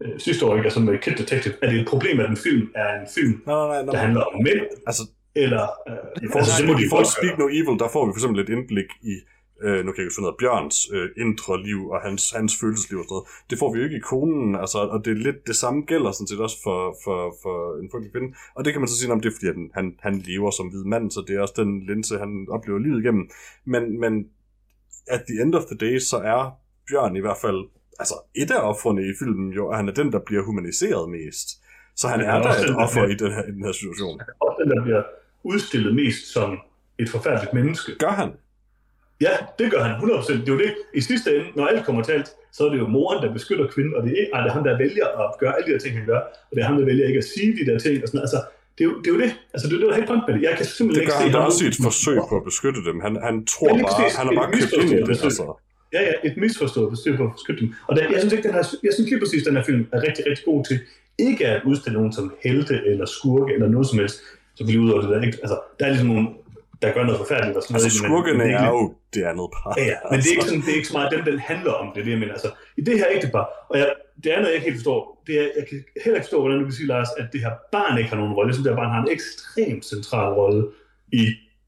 øh, 0.03 0.19
sidste 0.25 0.45
år, 0.45 0.51
ikke? 0.55 0.65
altså 0.69 0.79
med 0.79 0.97
Kid 1.03 1.15
Detective, 1.21 1.53
er 1.61 1.67
det 1.71 1.79
et 1.81 1.87
problem, 1.87 2.19
at 2.19 2.29
en 2.29 2.37
film 2.47 2.65
er 2.75 2.89
en 3.01 3.07
film, 3.15 3.35
Nej, 3.45 3.55
nej, 3.55 3.67
nej. 3.67 3.77
der 3.85 3.91
nej. 3.91 4.01
handler 4.05 4.21
om 4.21 4.43
mænd, 4.43 4.61
Altså, 4.89 5.03
eller... 5.35 5.63
Øh, 5.89 5.95
i 6.25 6.27
forhold 6.31 6.43
altså, 6.43 6.57
til, 6.57 6.67
det 6.67 6.89
må 6.91 6.99
de 6.99 7.05
til 7.05 7.13
Speak 7.15 7.35
No 7.41 7.47
Evil, 7.59 7.77
der 7.83 7.89
får 7.95 8.03
vi 8.05 8.11
for 8.13 8.19
eksempel 8.19 8.39
et 8.45 8.49
indblik 8.55 8.89
i, 9.11 9.13
øh, 9.63 9.85
nu 9.85 9.91
kan 9.91 9.99
jeg 10.01 10.05
ikke 10.05 10.17
finde 10.17 10.29
af, 10.29 10.37
Bjørns 10.39 10.77
øh, 10.93 11.09
indre 11.23 11.63
liv 11.63 11.89
og 11.89 12.01
hans, 12.01 12.31
hans 12.31 12.53
følelsesliv 12.61 12.97
og 12.99 13.05
sådan 13.05 13.13
noget. 13.13 13.27
Det 13.49 13.59
får 13.59 13.73
vi 13.73 13.79
jo 13.79 13.85
ikke 13.87 13.97
i 14.01 14.07
konen, 14.13 14.55
altså, 14.55 14.79
og 14.93 15.05
det 15.05 15.11
er 15.11 15.23
lidt 15.27 15.47
det 15.47 15.55
samme 15.55 15.81
gælder 15.91 16.11
sådan 16.11 16.27
set 16.27 16.39
også 16.39 16.57
for, 16.63 16.79
for, 17.03 17.19
for 17.43 17.55
en 17.81 17.89
frygtelig 17.91 18.11
kvinde. 18.13 18.29
Og 18.55 18.65
det 18.65 18.73
kan 18.73 18.81
man 18.81 18.87
så 18.87 18.97
sige, 18.97 19.11
om 19.11 19.21
det 19.21 19.29
er 19.29 19.35
fordi, 19.37 19.49
at 19.53 19.59
han, 19.73 19.87
han 19.99 20.15
lever 20.29 20.51
som 20.51 20.67
hvid 20.67 20.83
mand, 20.83 21.11
så 21.11 21.23
det 21.27 21.35
er 21.35 21.41
også 21.41 21.57
den 21.57 21.71
linse, 21.89 22.17
han 22.17 22.47
oplever 22.49 22.79
livet 22.79 22.99
igennem. 23.03 23.29
Men, 23.65 23.99
men 23.99 24.13
at 25.07 25.21
the 25.29 25.41
end 25.41 25.55
of 25.55 25.65
the 25.71 25.77
day, 25.85 25.97
så 25.99 26.17
er 26.17 26.41
Bjørn 26.87 27.15
i 27.15 27.19
hvert 27.19 27.37
fald, 27.41 27.59
altså 27.99 28.15
et 28.35 28.51
af 28.51 28.61
offrene 28.69 29.01
i 29.01 29.13
filmen 29.19 29.53
jo, 29.53 29.69
at 29.69 29.77
han 29.77 29.87
er 29.89 29.93
den, 29.93 30.11
der 30.11 30.19
bliver 30.19 30.43
humaniseret 30.43 31.09
mest. 31.09 31.47
Så 31.95 32.07
han 32.07 32.21
er 32.21 32.25
er 32.25 32.41
der 32.41 32.49
også 32.49 32.65
et 32.65 32.75
offer 32.75 33.03
i 33.13 33.15
den 33.15 33.31
her, 33.31 33.43
i 33.43 33.51
den 33.51 33.63
her 33.65 33.71
situation. 33.71 34.21
Og 34.39 34.55
den, 34.59 34.77
der 34.77 34.83
bliver 34.83 35.03
udstillet 35.43 35.95
mest 35.95 36.33
som 36.33 36.59
et 36.99 37.09
forfærdeligt 37.09 37.53
menneske. 37.53 37.91
Gør 37.99 38.09
han? 38.21 38.29
Ja, 39.25 39.33
det 39.59 39.71
gør 39.71 39.81
han 39.87 39.91
100%. 39.95 40.33
Det 40.33 40.49
er 40.49 40.53
jo 40.53 40.59
det. 40.65 40.71
I 40.99 41.01
sidste 41.01 41.27
ende, 41.35 41.45
når 41.55 41.65
alt 41.71 41.85
kommer 41.85 42.03
til 42.03 42.11
alt, 42.11 42.29
så 42.55 42.59
er 42.65 42.69
det 42.73 42.79
jo 42.83 42.87
moren, 42.87 43.19
der 43.23 43.33
beskytter 43.33 43.67
kvinden, 43.73 43.93
og 43.97 44.01
det 44.05 44.11
er, 44.19 44.25
ej, 44.33 44.39
det 44.43 44.49
er 44.49 44.53
ham, 44.57 44.63
der 44.63 44.77
vælger 44.77 45.07
at 45.21 45.29
gøre 45.39 45.53
alle 45.55 45.65
de 45.67 45.73
der 45.73 45.79
ting, 45.79 45.93
han 45.99 46.05
gør, 46.05 46.19
og 46.49 46.51
det 46.55 46.59
er 46.63 46.67
ham, 46.69 46.77
der 46.79 46.85
vælger 46.85 47.05
ikke 47.07 47.17
at 47.17 47.27
sige 47.33 47.49
de 47.59 47.63
der 47.71 47.77
ting. 47.79 47.93
Og 48.03 48.07
sådan, 48.09 48.21
altså, 48.27 48.39
det 48.77 48.81
er, 48.85 48.89
jo, 48.89 48.93
det 49.01 49.07
er 49.11 49.13
jo 49.15 49.19
det. 49.25 49.31
Altså, 49.53 49.65
det 49.67 49.73
er 49.75 49.77
jo 49.79 49.81
det, 49.83 49.91
er 49.93 49.95
helt 49.99 50.07
point 50.11 50.23
med 50.27 50.33
det. 50.35 50.41
Jeg 50.49 50.53
kan 50.57 50.65
simpelthen 50.65 50.95
Det 50.95 51.01
ikke 51.01 51.11
gør 51.11 51.19
se 51.19 51.29
han 51.29 51.35
ham- 51.41 51.45
også 51.49 51.59
i 51.65 51.67
et 51.73 51.77
forsøg 51.87 52.17
på 52.29 52.35
at 52.41 52.43
beskytte 52.49 52.79
dem. 52.89 52.97
Han, 53.05 53.13
han 53.27 53.35
tror 53.53 53.67
bare, 53.73 53.83
præcis. 53.87 54.11
han 54.19 54.25
er 54.31 54.35
bare 54.41 54.49
købt 54.57 54.73
ind 54.81 54.89
i 54.93 54.95
det. 55.09 55.23
Altså. 55.29 55.45
Ja, 55.95 56.01
ja, 56.09 56.13
et 56.29 56.35
misforstået 56.43 56.89
besøg 56.95 57.13
på 57.19 57.23
at 57.29 57.33
beskytte 57.37 57.59
dem. 57.63 57.69
Og 57.87 57.91
der, 57.95 58.01
jeg 58.13 58.19
synes 58.21 58.33
ikke, 58.35 58.45
den 58.47 58.53
her, 58.57 58.63
jeg 58.87 58.93
synes 58.95 59.07
lige 59.11 59.21
præcis, 59.23 59.41
den 59.47 59.55
her 59.57 59.63
film 59.69 59.81
er 59.95 59.99
rigtig, 60.07 60.23
rigtig 60.29 60.45
god 60.51 60.59
til 60.69 60.77
ikke 61.27 61.43
at 61.47 61.59
udstille 61.69 61.95
nogen 61.99 62.13
som 62.17 62.25
helte 62.45 62.75
eller 62.91 63.05
skurke 63.17 63.53
eller 63.55 63.67
noget 63.75 63.87
som 63.91 63.99
helst. 63.99 64.17
Så 64.55 64.61
vi 64.67 64.77
ud 64.77 64.89
over 64.91 65.01
det 65.01 65.09
der. 65.09 65.21
Ikke? 65.27 65.37
Altså, 65.43 65.57
der 65.79 65.83
er 65.85 65.89
ligesom 65.89 66.07
nogen, 66.13 66.27
der 66.81 66.93
gør 66.95 67.03
noget 67.03 67.19
forfærdeligt 67.23 67.57
og 67.57 67.63
sådan 67.63 67.75
Altså, 67.75 67.89
noget. 67.89 68.07
skurkene 68.09 68.37
men 68.37 68.47
det 68.47 68.55
er 68.55 68.67
jo 68.77 68.93
det 69.13 69.23
andet 69.31 69.47
par. 69.55 69.73
Ja, 69.77 69.83
ja, 69.91 69.97
men 70.11 70.17
det 70.19 70.25
er 70.27 70.31
ikke 70.31 70.41
altså. 70.41 70.49
sådan, 70.49 70.61
det 70.65 70.71
er 70.73 70.77
ikke 70.81 70.87
så 70.93 70.97
meget 70.97 71.09
dem, 71.15 71.21
den 71.31 71.39
handler 71.51 71.73
om, 71.81 71.85
det 71.93 71.99
er 72.01 72.05
det, 72.07 72.11
jeg 72.15 72.21
mener. 72.23 72.33
Altså, 72.37 72.49
i 72.79 72.81
det 72.87 72.95
her 72.99 73.07
ægtepar, 73.15 73.45
og 73.69 73.75
jeg, 73.79 73.87
det 74.23 74.29
andet, 74.35 74.47
jeg 74.47 74.55
ikke 74.55 74.67
helt 74.69 74.79
forstår, 74.81 74.99
det 75.27 75.33
er, 75.41 75.47
jeg 75.59 75.63
kan 75.69 75.77
heller 76.03 76.17
ikke 76.17 76.27
forstå, 76.27 76.39
hvordan 76.41 76.57
du 76.59 76.65
kan 76.69 76.73
sige, 76.79 76.87
Lars, 76.87 77.11
at 77.21 77.27
det 77.33 77.39
her 77.45 77.53
barn 77.75 77.97
ikke 77.97 78.09
har 78.09 78.17
nogen 78.21 78.33
rolle. 78.33 78.47
Jeg 78.49 78.55
synes, 78.55 78.65
det 78.65 78.73
her 78.73 78.81
barn 78.83 78.91
har 78.95 79.01
en 79.05 79.11
ekstremt 79.17 79.85
central 79.93 80.29
rolle 80.41 80.61
i 81.21 81.23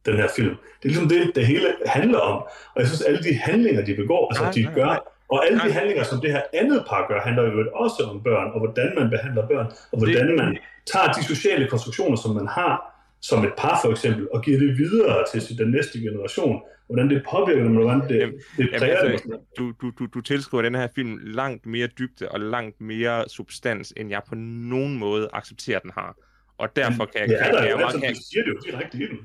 den 0.06 0.16
her 0.22 0.28
film. 0.38 0.56
Det 0.80 0.86
er 0.88 0.92
ligesom 0.94 1.10
det, 1.10 1.32
det 1.36 1.48
hele 1.48 1.68
handler 1.86 2.20
om. 2.20 2.38
Og 2.74 2.78
jeg 2.82 2.88
synes, 2.88 3.02
alle 3.02 3.22
de 3.28 3.34
handlinger, 3.48 3.82
de 3.86 3.94
begår, 3.96 4.22
altså 4.30 4.44
Nej, 4.44 4.52
de 4.58 4.64
nej, 4.64 4.74
gør, 4.74 4.86
nej. 4.86 5.00
og 5.34 5.46
alle 5.46 5.60
de 5.68 5.72
handlinger, 5.78 6.04
som 6.04 6.22
det 6.22 6.32
her 6.32 6.42
andet 6.54 6.86
par 6.90 7.06
gør, 7.10 7.20
handler 7.28 7.44
jo 7.44 7.70
også 7.76 8.04
om 8.12 8.24
børn, 8.24 8.48
og 8.54 8.60
hvordan 8.60 8.90
man 9.00 9.10
behandler 9.10 9.48
børn, 9.48 9.68
og 9.92 9.98
hvordan 9.98 10.36
man 10.38 10.58
tager 10.92 11.08
de 11.18 11.24
sociale 11.24 11.68
konstruktioner, 11.68 12.18
som 12.18 12.32
man 12.36 12.48
har 12.48 12.93
som 13.30 13.44
et 13.46 13.54
par 13.58 13.80
for 13.84 13.92
eksempel, 13.92 14.28
og 14.34 14.44
giver 14.44 14.60
det 14.60 14.78
videre 14.78 15.26
til 15.34 15.58
den 15.58 15.72
næste 15.72 16.00
generation. 16.00 16.62
Hvordan 16.88 17.10
det 17.10 17.24
påvirker 17.32 17.64
dem, 17.64 17.74
hvordan 17.74 18.02
det, 18.10 18.20
Jamen, 18.20 18.36
det 18.58 18.70
præger 18.80 19.02
dem. 19.04 19.12
altså, 19.12 19.28
noget. 19.28 19.44
du, 19.58 19.74
du, 19.82 19.92
du, 20.00 20.06
du 20.06 20.22
tilskriver 20.22 20.62
den 20.62 20.76
her 20.76 20.88
film 20.96 21.18
langt 21.24 21.66
mere 21.66 21.88
dybde 21.88 22.30
og 22.30 22.40
langt 22.40 22.82
mere 22.82 23.30
substans, 23.30 23.94
end 23.98 24.10
jeg 24.10 24.22
på 24.28 24.36
nogen 24.36 24.98
måde 24.98 25.30
accepterer, 25.34 25.80
den 25.80 25.92
har. 25.94 26.16
Og 26.58 26.76
derfor 26.76 27.06
kan, 27.06 27.30
Ja, 27.30 27.44
kan, 27.44 27.54
der 27.54 27.60
kan 27.62 27.70
jeg 27.70 27.80
altid, 27.88 28.00
Kan, 28.02 28.14
du 28.14 28.20
siger 28.32 28.44
det 28.44 28.50
jo 28.52 28.60
direkte 28.72 28.98
i 28.98 29.02
den. 29.08 29.18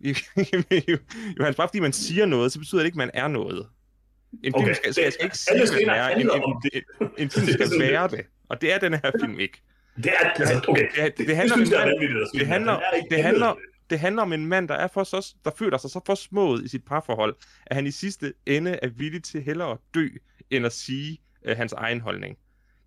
Johannes, 1.38 1.56
bare 1.56 1.68
fordi 1.68 1.80
man 1.80 1.92
siger 1.92 2.26
noget, 2.26 2.52
så 2.52 2.58
betyder 2.58 2.80
det 2.80 2.86
ikke, 2.86 2.94
at 2.94 2.98
man 2.98 3.10
er 3.14 3.28
noget. 3.28 3.66
En 4.44 4.52
film 4.52 4.54
Okay, 4.54 4.74
skal, 4.74 4.86
det- 4.94 4.94
skal, 5.14 5.30
skal 5.34 5.56
ikke 5.56 5.66
sige, 5.68 5.80
at 5.80 5.86
man 5.86 5.96
er. 5.96 6.08
En, 6.08 6.20
en, 6.20 6.82
en, 7.00 7.08
en 7.18 7.30
film 7.30 7.46
skal 7.46 7.80
være 7.80 8.08
det. 8.08 8.20
Og 8.48 8.60
det 8.60 8.72
er 8.74 8.78
den 8.78 8.92
her 8.92 9.10
film 9.20 9.38
ikke. 9.40 9.62
Det 9.96 10.06
er, 10.06 10.28
altså, 10.30 10.60
okay. 10.68 10.86
Det, 10.96 11.18
det, 11.18 11.26
det 11.28 11.36
handler 11.36 11.54
om 11.54 11.58
synes 11.58 11.70
en 11.70 11.78
mand, 11.78 12.00
det 12.32 12.40
men 12.40 12.46
handler, 12.46 12.72
er 12.72 12.78
det 13.10 13.22
handler, 13.22 13.46
det. 13.54 13.62
det 13.90 13.98
handler 14.00 14.22
om 14.22 14.32
en 14.32 14.46
mand, 14.46 14.68
der, 14.68 14.74
er 14.74 14.86
for 14.88 15.04
så, 15.04 15.34
der 15.44 15.50
føler 15.58 15.78
sig 15.78 15.90
så 15.90 16.00
forsmået 16.06 16.64
i 16.64 16.68
sit 16.68 16.84
parforhold, 16.84 17.36
at 17.66 17.76
han 17.76 17.86
i 17.86 17.90
sidste 17.90 18.32
ende 18.46 18.78
er 18.82 18.88
villig 18.88 19.22
til 19.24 19.42
hellere 19.42 19.70
at 19.70 19.78
dø, 19.94 20.08
end 20.50 20.66
at 20.66 20.72
sige 20.72 21.18
øh, 21.44 21.56
hans 21.56 21.72
egen 21.72 22.00
holdning. 22.00 22.36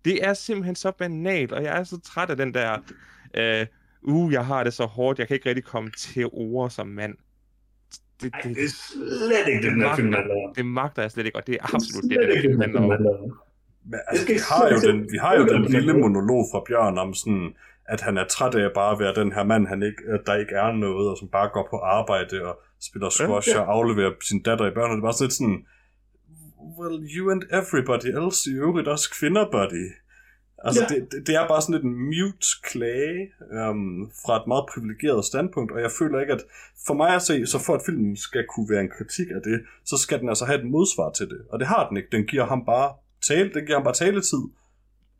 Det 0.04 0.24
er 0.26 0.34
simpelthen 0.34 0.74
så 0.76 0.90
banalt, 0.90 1.52
og 1.52 1.62
jeg 1.62 1.78
er 1.78 1.84
så 1.84 2.00
træt 2.00 2.30
af 2.30 2.36
den 2.36 2.54
der, 2.54 2.78
øh, 3.34 3.66
uh, 4.02 4.32
jeg 4.32 4.46
har 4.46 4.64
det 4.64 4.72
så 4.74 4.84
hårdt, 4.84 5.18
jeg 5.18 5.28
kan 5.28 5.34
ikke 5.34 5.48
rigtig 5.48 5.64
komme 5.64 5.90
til 5.90 6.26
ord 6.32 6.70
som 6.70 6.86
mand. 6.86 7.14
Det, 8.22 8.30
Ej, 8.34 8.40
det, 8.40 8.56
det 8.56 8.64
er 8.64 8.68
slet 8.68 9.48
ikke 9.48 9.62
det, 9.62 9.72
den 9.72 9.80
her 9.80 9.88
magter- 9.88 9.96
film 9.96 10.14
det 10.56 10.66
magter 10.66 11.02
jeg 11.02 11.10
slet 11.10 11.26
ikke, 11.26 11.36
og 11.38 11.46
det 11.46 11.54
er 11.54 11.74
absolut 11.74 12.02
det, 12.02 12.10
Slet 12.12 12.20
den 12.20 12.26
her 12.28 12.32
ikke 12.36 12.48
film 12.48 12.60
det, 12.60 12.68
den 12.68 12.74
handler 12.74 12.80
om. 12.84 12.90
handler 12.90 13.22
om. 13.22 13.38
Men, 13.90 14.00
altså, 14.08 14.26
vi 14.26 14.38
har 14.50 14.68
jo 14.72 14.76
den, 14.88 14.98
vi 15.12 15.18
har 15.18 15.36
jo 15.38 15.44
den 15.46 15.64
lille 15.64 15.92
monolog 15.92 16.44
fra 16.52 16.62
Bjørn 16.66 16.98
om 16.98 17.14
sådan, 17.14 17.54
at 17.88 18.00
han 18.00 18.18
er 18.18 18.26
træt 18.26 18.54
af 18.54 18.70
bare 18.74 18.92
at 18.92 18.98
være 18.98 19.14
den 19.14 19.32
her 19.32 19.44
mand, 19.44 19.66
han 19.66 19.82
ikke, 19.82 20.02
der 20.26 20.34
ikke 20.34 20.54
er 20.54 20.72
noget, 20.72 21.10
og 21.10 21.16
som 21.18 21.28
bare 21.28 21.48
går 21.52 21.66
på 21.70 21.76
arbejde 21.76 22.44
og 22.48 22.58
spiller 22.80 23.10
squash 23.10 23.48
ja. 23.48 23.60
og 23.60 23.72
afleverer 23.72 24.12
sin 24.28 24.42
datter 24.42 24.66
i 24.66 24.74
børn. 24.74 24.90
Og 24.90 24.96
det 24.96 25.02
er 25.02 25.06
bare 25.08 25.12
sådan 25.12 25.26
lidt 25.26 25.32
sådan, 25.32 25.66
well, 26.78 26.96
you 27.16 27.30
and 27.30 27.42
everybody 27.60 28.10
else, 28.20 28.50
i 28.50 28.54
øvrigt 28.54 28.88
også 28.88 29.10
kvinder, 29.18 29.44
buddy. 29.52 29.84
Altså, 30.64 30.82
Ja. 30.82 30.94
det, 30.94 31.12
det, 31.12 31.26
det 31.26 31.34
er 31.34 31.48
bare 31.48 31.62
sådan 31.62 31.74
lidt 31.74 31.84
en 31.84 31.96
mute 32.12 32.48
klage 32.62 33.20
um, 33.70 34.10
fra 34.22 34.36
et 34.40 34.46
meget 34.46 34.64
privilegeret 34.72 35.24
standpunkt, 35.24 35.72
og 35.72 35.80
jeg 35.80 35.90
føler 35.98 36.20
ikke, 36.20 36.32
at 36.32 36.42
for 36.86 36.94
mig 36.94 37.14
at 37.14 37.22
se, 37.22 37.46
så 37.46 37.58
for 37.66 37.74
at 37.74 37.82
filmen 37.86 38.16
skal 38.16 38.44
kunne 38.54 38.68
være 38.70 38.80
en 38.80 38.90
kritik 38.98 39.28
af 39.30 39.40
det, 39.44 39.60
så 39.84 39.96
skal 39.98 40.20
den 40.20 40.28
altså 40.28 40.44
have 40.44 40.58
et 40.58 40.66
modsvar 40.70 41.10
til 41.10 41.26
det. 41.26 41.40
Og 41.50 41.58
det 41.58 41.66
har 41.66 41.88
den 41.88 41.96
ikke. 41.96 42.08
Den 42.12 42.24
giver 42.24 42.46
ham 42.46 42.64
bare 42.64 42.88
tale, 43.28 43.50
den 43.54 43.66
giver 43.66 43.78
ham 43.78 43.84
bare 43.84 43.94
taletid, 43.94 44.42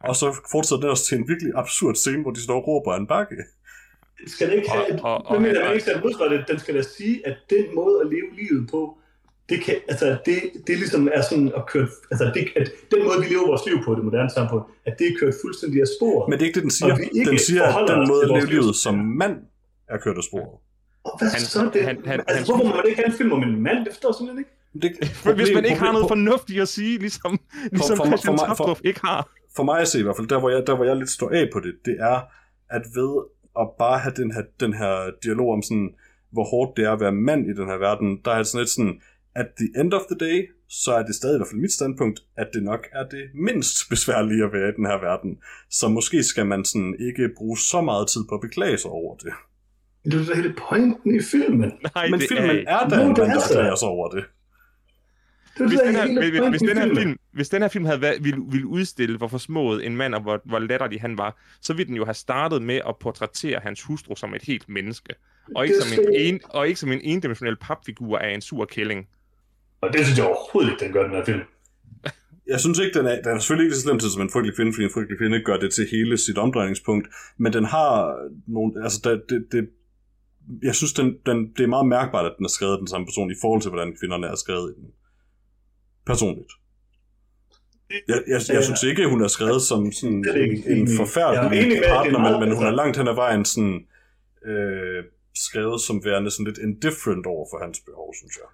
og 0.01 0.17
så 0.17 0.27
fortsætter 0.53 0.81
den 0.81 0.91
også 0.91 1.05
til 1.05 1.19
en 1.19 1.29
virkelig 1.29 1.53
absurd 1.57 1.95
scene, 1.95 2.23
hvor 2.23 2.31
de 2.31 2.43
står 2.43 2.57
og 2.61 2.67
råber 2.69 2.95
en 2.97 3.07
bakke. 3.07 3.37
Skal 4.27 4.49
det 4.51 4.55
ikke 4.57 4.71
have 4.71 4.85
Og- 5.03 5.15
og- 5.15 5.27
og, 5.27 5.43
men, 5.43 5.57
og- 5.57 5.63
og, 5.63 5.73
ikke 5.75 5.85
skal 5.85 6.31
det, 6.31 6.45
den 6.49 6.59
skal 6.59 6.75
da 6.75 6.83
sige, 6.83 7.27
at 7.27 7.37
den 7.51 7.65
måde 7.75 8.01
at 8.03 8.07
leve 8.07 8.29
livet 8.41 8.71
på, 8.71 8.99
det 9.49 9.61
kan, 9.65 9.75
altså 9.89 10.17
det, 10.27 10.37
det 10.67 10.79
ligesom 10.79 11.09
er 11.13 11.23
sådan 11.23 11.53
at 11.57 11.67
køre, 11.67 11.89
altså 12.11 12.31
det, 12.35 12.49
at 12.57 12.71
den 12.91 13.05
måde, 13.05 13.19
vi 13.21 13.27
lever 13.33 13.47
vores 13.47 13.63
liv 13.67 13.77
på 13.85 13.93
i 13.93 13.97
det 13.97 14.05
moderne 14.05 14.31
samfund, 14.31 14.63
at 14.87 14.95
det 14.99 15.07
er 15.07 15.13
kørt 15.21 15.35
fuldstændig 15.45 15.81
af 15.81 15.87
sporet. 15.99 16.29
Men 16.29 16.39
det 16.39 16.43
er 16.45 16.47
ikke 16.47 16.55
det, 16.55 16.63
den 16.63 16.71
siger. 16.71 16.95
Den 17.31 17.39
siger, 17.39 17.63
at 17.65 17.89
den 17.89 18.09
måde 18.09 18.23
at 18.25 18.29
leve 18.37 18.47
livet 18.47 18.77
som 18.77 18.95
mand 18.95 19.37
er 19.89 19.99
kørt 19.99 20.17
af 20.17 20.23
sporet. 20.31 20.59
Og 21.05 21.19
hvad 21.19 21.29
Han- 21.29 21.41
så 21.41 21.61
er 21.67 21.71
det? 21.71 21.83
han- 21.85 22.03
han- 22.07 22.21
altså, 22.21 22.35
han- 22.37 22.45
hvorfor 22.45 22.65
må 22.65 22.77
man 22.77 22.85
ikke 22.87 22.97
have 23.03 23.07
en 23.07 23.13
film 23.21 23.33
om 23.33 23.43
en 23.43 23.63
mand? 23.63 23.79
Det 23.85 23.93
forstår 23.93 24.09
jeg 24.11 24.15
simpelthen 24.19 24.39
ikke. 24.39 24.51
Det, 24.83 24.91
For 25.15 25.33
hvis 25.39 25.49
man 25.55 25.65
ikke 25.65 25.79
har 25.79 25.93
noget 25.93 26.07
problem- 26.09 26.27
fornuftigt 26.27 26.61
at 26.63 26.69
sige, 26.69 26.99
ligesom, 26.99 27.39
ligesom 27.73 27.97
for 27.97 28.05
mig- 28.05 28.11
Christian 28.19 28.39
for 28.39 28.45
for- 28.47 28.47
Taftrup 28.47 28.81
ikke 28.85 29.01
har. 29.05 29.31
for 29.57 29.63
mig 29.63 29.81
at 29.81 29.89
se 29.89 29.99
i 29.99 30.03
hvert 30.03 30.17
fald, 30.17 30.29
der 30.29 30.39
hvor 30.41 30.51
jeg, 30.51 30.67
der 30.67 30.77
hvor 30.77 30.85
jeg 30.85 30.97
lidt 30.97 31.11
står 31.11 31.31
af 31.31 31.49
på 31.53 31.61
det, 31.61 31.75
det 31.85 31.97
er, 32.01 32.21
at 32.71 32.83
ved 32.95 33.13
at 33.61 33.67
bare 33.79 33.99
have 33.99 34.15
den 34.17 34.31
her, 34.35 34.43
den 34.61 34.73
her 34.75 35.11
dialog 35.25 35.53
om 35.53 35.63
sådan, 35.63 35.91
hvor 36.33 36.45
hårdt 36.45 36.77
det 36.77 36.85
er 36.85 36.93
at 36.93 37.01
være 37.01 37.13
mand 37.13 37.47
i 37.51 37.53
den 37.61 37.67
her 37.67 37.79
verden, 37.79 38.21
der 38.25 38.31
er 38.31 38.43
sådan 38.43 38.61
lidt 38.63 38.71
sådan, 38.71 39.01
at 39.35 39.47
the 39.59 39.81
end 39.81 39.93
of 39.95 40.01
the 40.11 40.19
day, 40.29 40.49
så 40.69 40.93
er 40.93 41.03
det 41.03 41.15
stadig 41.15 41.35
i 41.37 41.39
hvert 41.39 41.49
fald 41.53 41.61
mit 41.61 41.73
standpunkt, 41.73 42.21
at 42.37 42.49
det 42.55 42.63
nok 42.63 42.87
er 42.93 43.05
det 43.09 43.25
mindst 43.35 43.77
besværlige 43.91 44.45
at 44.45 44.53
være 44.53 44.69
i 44.69 44.73
den 44.77 44.87
her 44.87 45.01
verden. 45.09 45.39
Så 45.71 45.89
måske 45.89 46.23
skal 46.23 46.47
man 46.47 46.65
sådan 46.65 46.95
ikke 47.09 47.31
bruge 47.37 47.59
så 47.59 47.81
meget 47.81 48.09
tid 48.09 48.21
på 48.29 48.35
at 48.35 48.41
beklage 48.41 48.79
sig 48.79 48.91
over 48.91 49.17
det. 49.17 49.33
Det 50.05 50.15
er 50.15 50.25
da 50.25 50.35
hele 50.35 50.55
pointen 50.69 51.17
i 51.17 51.23
filmen. 51.23 51.73
Nej, 51.95 52.09
Men 52.11 52.21
det 52.21 52.29
filmen 52.29 52.51
er, 52.67 52.77
er 52.77 52.89
da 52.89 52.97
der 52.97 53.41
så. 53.41 53.49
beklager 53.49 53.75
sig 53.75 53.89
over 53.89 54.09
det. 54.09 54.25
Hvis, 55.59 55.81
den 55.81 55.95
her, 55.95 56.31
hvis, 56.31 56.61
hvis, 56.61 56.61
den 56.61 56.79
her 56.79 56.95
film, 56.95 57.19
hvis 57.33 57.49
den 57.49 57.63
her 57.63 57.69
film 57.69 57.85
havde 57.85 58.01
været, 58.01 58.25
ville, 58.25 58.45
ville 58.51 58.67
udstille, 58.67 59.17
hvor 59.17 59.29
forsmået 59.29 59.87
en 59.87 59.97
mand 59.97 60.15
og 60.15 60.23
hvor, 60.23 60.41
hvor 60.45 60.59
latterlig 60.59 61.01
han 61.01 61.19
var, 61.19 61.41
så 61.61 61.75
ville 61.75 61.89
den 61.89 61.97
jo 61.97 62.05
have 62.05 62.15
startet 62.15 62.63
med 62.63 62.81
at 62.89 62.95
portrættere 63.01 63.61
hans 63.63 63.83
hustru 63.83 64.17
som 64.17 64.35
et 64.35 64.43
helt 64.43 64.69
menneske. 64.69 65.15
Og 65.55 65.65
ikke, 65.65 65.77
som 65.81 66.05
en, 66.05 66.35
en, 66.35 66.41
og 66.49 66.69
ikke 66.69 66.81
som 66.81 66.93
en 66.93 67.01
endimensionel 67.03 67.57
papfigur 67.57 68.19
af 68.19 68.35
en 68.35 68.41
sur 68.41 68.65
kælling. 68.65 69.07
Og 69.81 69.93
det 69.93 70.05
synes 70.05 70.19
jeg 70.19 70.27
overhovedet 70.27 70.71
ikke, 70.71 70.85
den 70.85 70.93
gør, 70.93 71.03
den 71.03 71.13
her 71.13 71.25
film. 71.25 71.41
jeg 72.53 72.61
synes 72.61 72.79
ikke, 72.79 72.99
den 72.99 73.07
er, 73.07 73.23
den 73.23 73.33
er 73.37 73.39
selvfølgelig 73.39 73.65
ikke 73.67 73.77
så 73.77 73.83
slemt 73.83 74.03
som 74.03 74.23
en 74.23 74.31
frygtelig 74.31 74.57
kvinde, 74.57 74.73
fordi 74.73 74.85
en 74.85 74.95
frygtelig 74.95 75.19
kvinde 75.19 75.43
gør 75.43 75.57
det 75.57 75.73
til 75.73 75.87
hele 75.91 76.19
sit 76.19 76.39
omdrejningspunkt, 76.39 77.09
men 77.39 77.53
den 77.53 77.65
har 77.65 78.17
nogle, 78.47 78.85
altså 78.85 78.99
det, 79.05 79.23
det, 79.31 79.47
det 79.53 79.69
jeg 80.63 80.75
synes, 80.75 80.93
den, 80.93 81.17
den, 81.27 81.53
det 81.57 81.63
er 81.65 81.67
meget 81.67 81.87
mærkbart, 81.87 82.27
at 82.27 82.35
den 82.39 82.45
er 82.45 82.49
skrevet 82.49 82.73
af 82.73 82.79
den 82.79 82.87
samme 82.89 83.07
person, 83.07 83.31
i 83.31 83.35
forhold 83.41 83.63
til, 83.63 83.71
hvordan 83.71 83.97
kvinderne 84.01 84.27
er 84.27 84.35
skrevet 84.35 84.75
i 84.77 84.81
den. 84.81 84.89
Personligt. 86.07 86.53
Jeg, 87.91 88.23
jeg, 88.29 88.41
jeg 88.49 88.65
synes 88.65 88.83
ikke, 88.83 89.09
hun 89.09 89.23
er 89.23 89.29
skrevet 89.29 89.63
som 89.63 89.93
sådan 89.93 90.25
en, 90.37 90.79
en 90.79 90.97
forfærdelig 90.97 91.83
partner, 91.87 92.19
men, 92.19 92.41
men 92.41 92.57
hun 92.57 92.67
er 92.67 92.71
langt 92.71 92.97
hen 92.97 93.09
ad 93.09 93.15
vejen 93.15 93.45
sådan, 93.45 93.87
øh, 94.47 95.05
skrevet 95.35 95.81
som 95.81 96.05
værende 96.05 96.31
sådan 96.31 96.47
lidt 96.47 96.59
indifferent 96.59 97.27
over 97.27 97.47
for 97.51 97.59
hans 97.65 97.81
behov, 97.87 98.15
synes 98.15 98.37
jeg. 98.37 98.49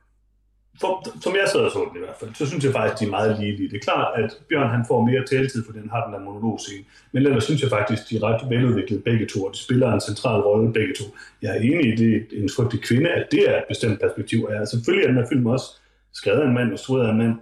For, 0.81 1.21
som 1.21 1.33
jeg 1.41 1.49
sad 1.53 1.61
og 1.61 1.71
så 1.71 1.81
den 1.89 1.97
i 2.01 2.05
hvert 2.05 2.19
fald, 2.21 2.35
så 2.35 2.47
synes 2.47 2.65
jeg 2.65 2.73
faktisk, 2.73 3.01
de 3.01 3.05
er 3.07 3.11
meget 3.11 3.41
lige. 3.41 3.69
Det 3.71 3.77
er 3.77 3.87
klart, 3.91 4.09
at 4.23 4.31
Bjørn 4.49 4.71
han 4.77 4.85
får 4.89 5.05
mere 5.11 5.27
taletid, 5.27 5.65
for 5.65 5.73
den 5.73 5.91
har 5.91 6.05
den 6.05 6.13
der 6.15 6.21
monologscene. 6.21 6.85
Men 7.13 7.27
ellers 7.27 7.45
synes 7.45 7.63
jeg 7.63 7.71
faktisk, 7.71 8.03
de 8.11 8.17
er 8.17 8.23
ret 8.23 8.51
veludviklede 8.51 9.03
begge 9.03 9.27
to, 9.27 9.45
og 9.45 9.53
de 9.55 9.59
spiller 9.59 9.93
en 9.93 10.01
central 10.01 10.41
rolle 10.41 10.73
begge 10.73 10.95
to. 10.99 11.05
Jeg 11.43 11.51
er 11.57 11.61
enig 11.61 11.87
i 11.93 11.97
det, 12.03 12.27
en 12.33 12.51
frygtelig 12.57 12.85
kvinde, 12.85 13.11
at 13.11 13.25
det 13.31 13.51
er 13.51 13.57
et 13.57 13.65
bestemt 13.69 14.01
perspektiv. 14.01 14.45
Og 14.45 14.53
jeg, 14.55 14.69
selvfølgelig 14.69 15.05
er 15.05 15.11
den 15.13 15.21
her 15.21 15.29
film 15.33 15.47
også 15.47 15.67
skrevet 16.13 16.41
af 16.41 16.47
en 16.47 16.55
mand, 16.55 16.71
instrueret 16.71 17.07
af 17.07 17.11
en 17.11 17.19
mand, 17.19 17.35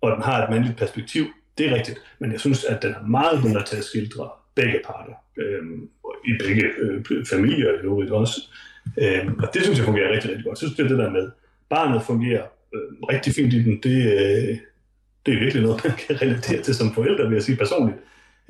og 0.00 0.10
den 0.10 0.22
har 0.22 0.42
et 0.42 0.50
mandligt 0.50 0.78
perspektiv. 0.78 1.24
Det 1.58 1.66
er 1.66 1.74
rigtigt, 1.74 1.98
men 2.18 2.32
jeg 2.32 2.40
synes, 2.40 2.64
at 2.64 2.82
den 2.82 2.92
er 2.92 3.06
meget 3.06 3.42
bedre 3.42 3.64
til 3.64 3.76
at 3.76 3.84
skildre 3.84 4.28
begge 4.54 4.80
parter. 4.84 5.14
Øhm, 5.36 5.88
I 6.24 6.32
begge 6.40 6.64
øh, 6.78 7.26
familier 7.30 7.68
i 7.68 7.80
øvrigt 7.84 8.10
også. 8.10 8.40
Øhm, 8.98 9.38
og 9.42 9.54
det 9.54 9.62
synes 9.62 9.78
jeg 9.78 9.84
fungerer 9.86 10.12
rigtig, 10.12 10.30
rigtig 10.30 10.44
godt. 10.44 10.52
Jeg 10.52 10.58
synes, 10.58 10.76
det 10.76 10.84
er 10.84 10.88
det 10.88 10.98
der 10.98 11.10
med, 11.10 11.30
barnet 11.70 12.02
fungerer 12.02 12.44
øh, 12.74 12.92
rigtig 13.12 13.34
fint 13.34 13.52
i 13.54 13.64
den. 13.64 13.80
Det, 13.82 13.96
øh, 14.12 14.56
det 15.26 15.34
er 15.34 15.38
virkelig 15.38 15.62
noget, 15.62 15.84
man 15.84 15.92
kan 16.06 16.22
relatere 16.22 16.62
til 16.62 16.74
som 16.74 16.94
forældre, 16.94 17.28
vil 17.28 17.34
jeg 17.34 17.42
sige 17.42 17.56
personligt. 17.56 17.98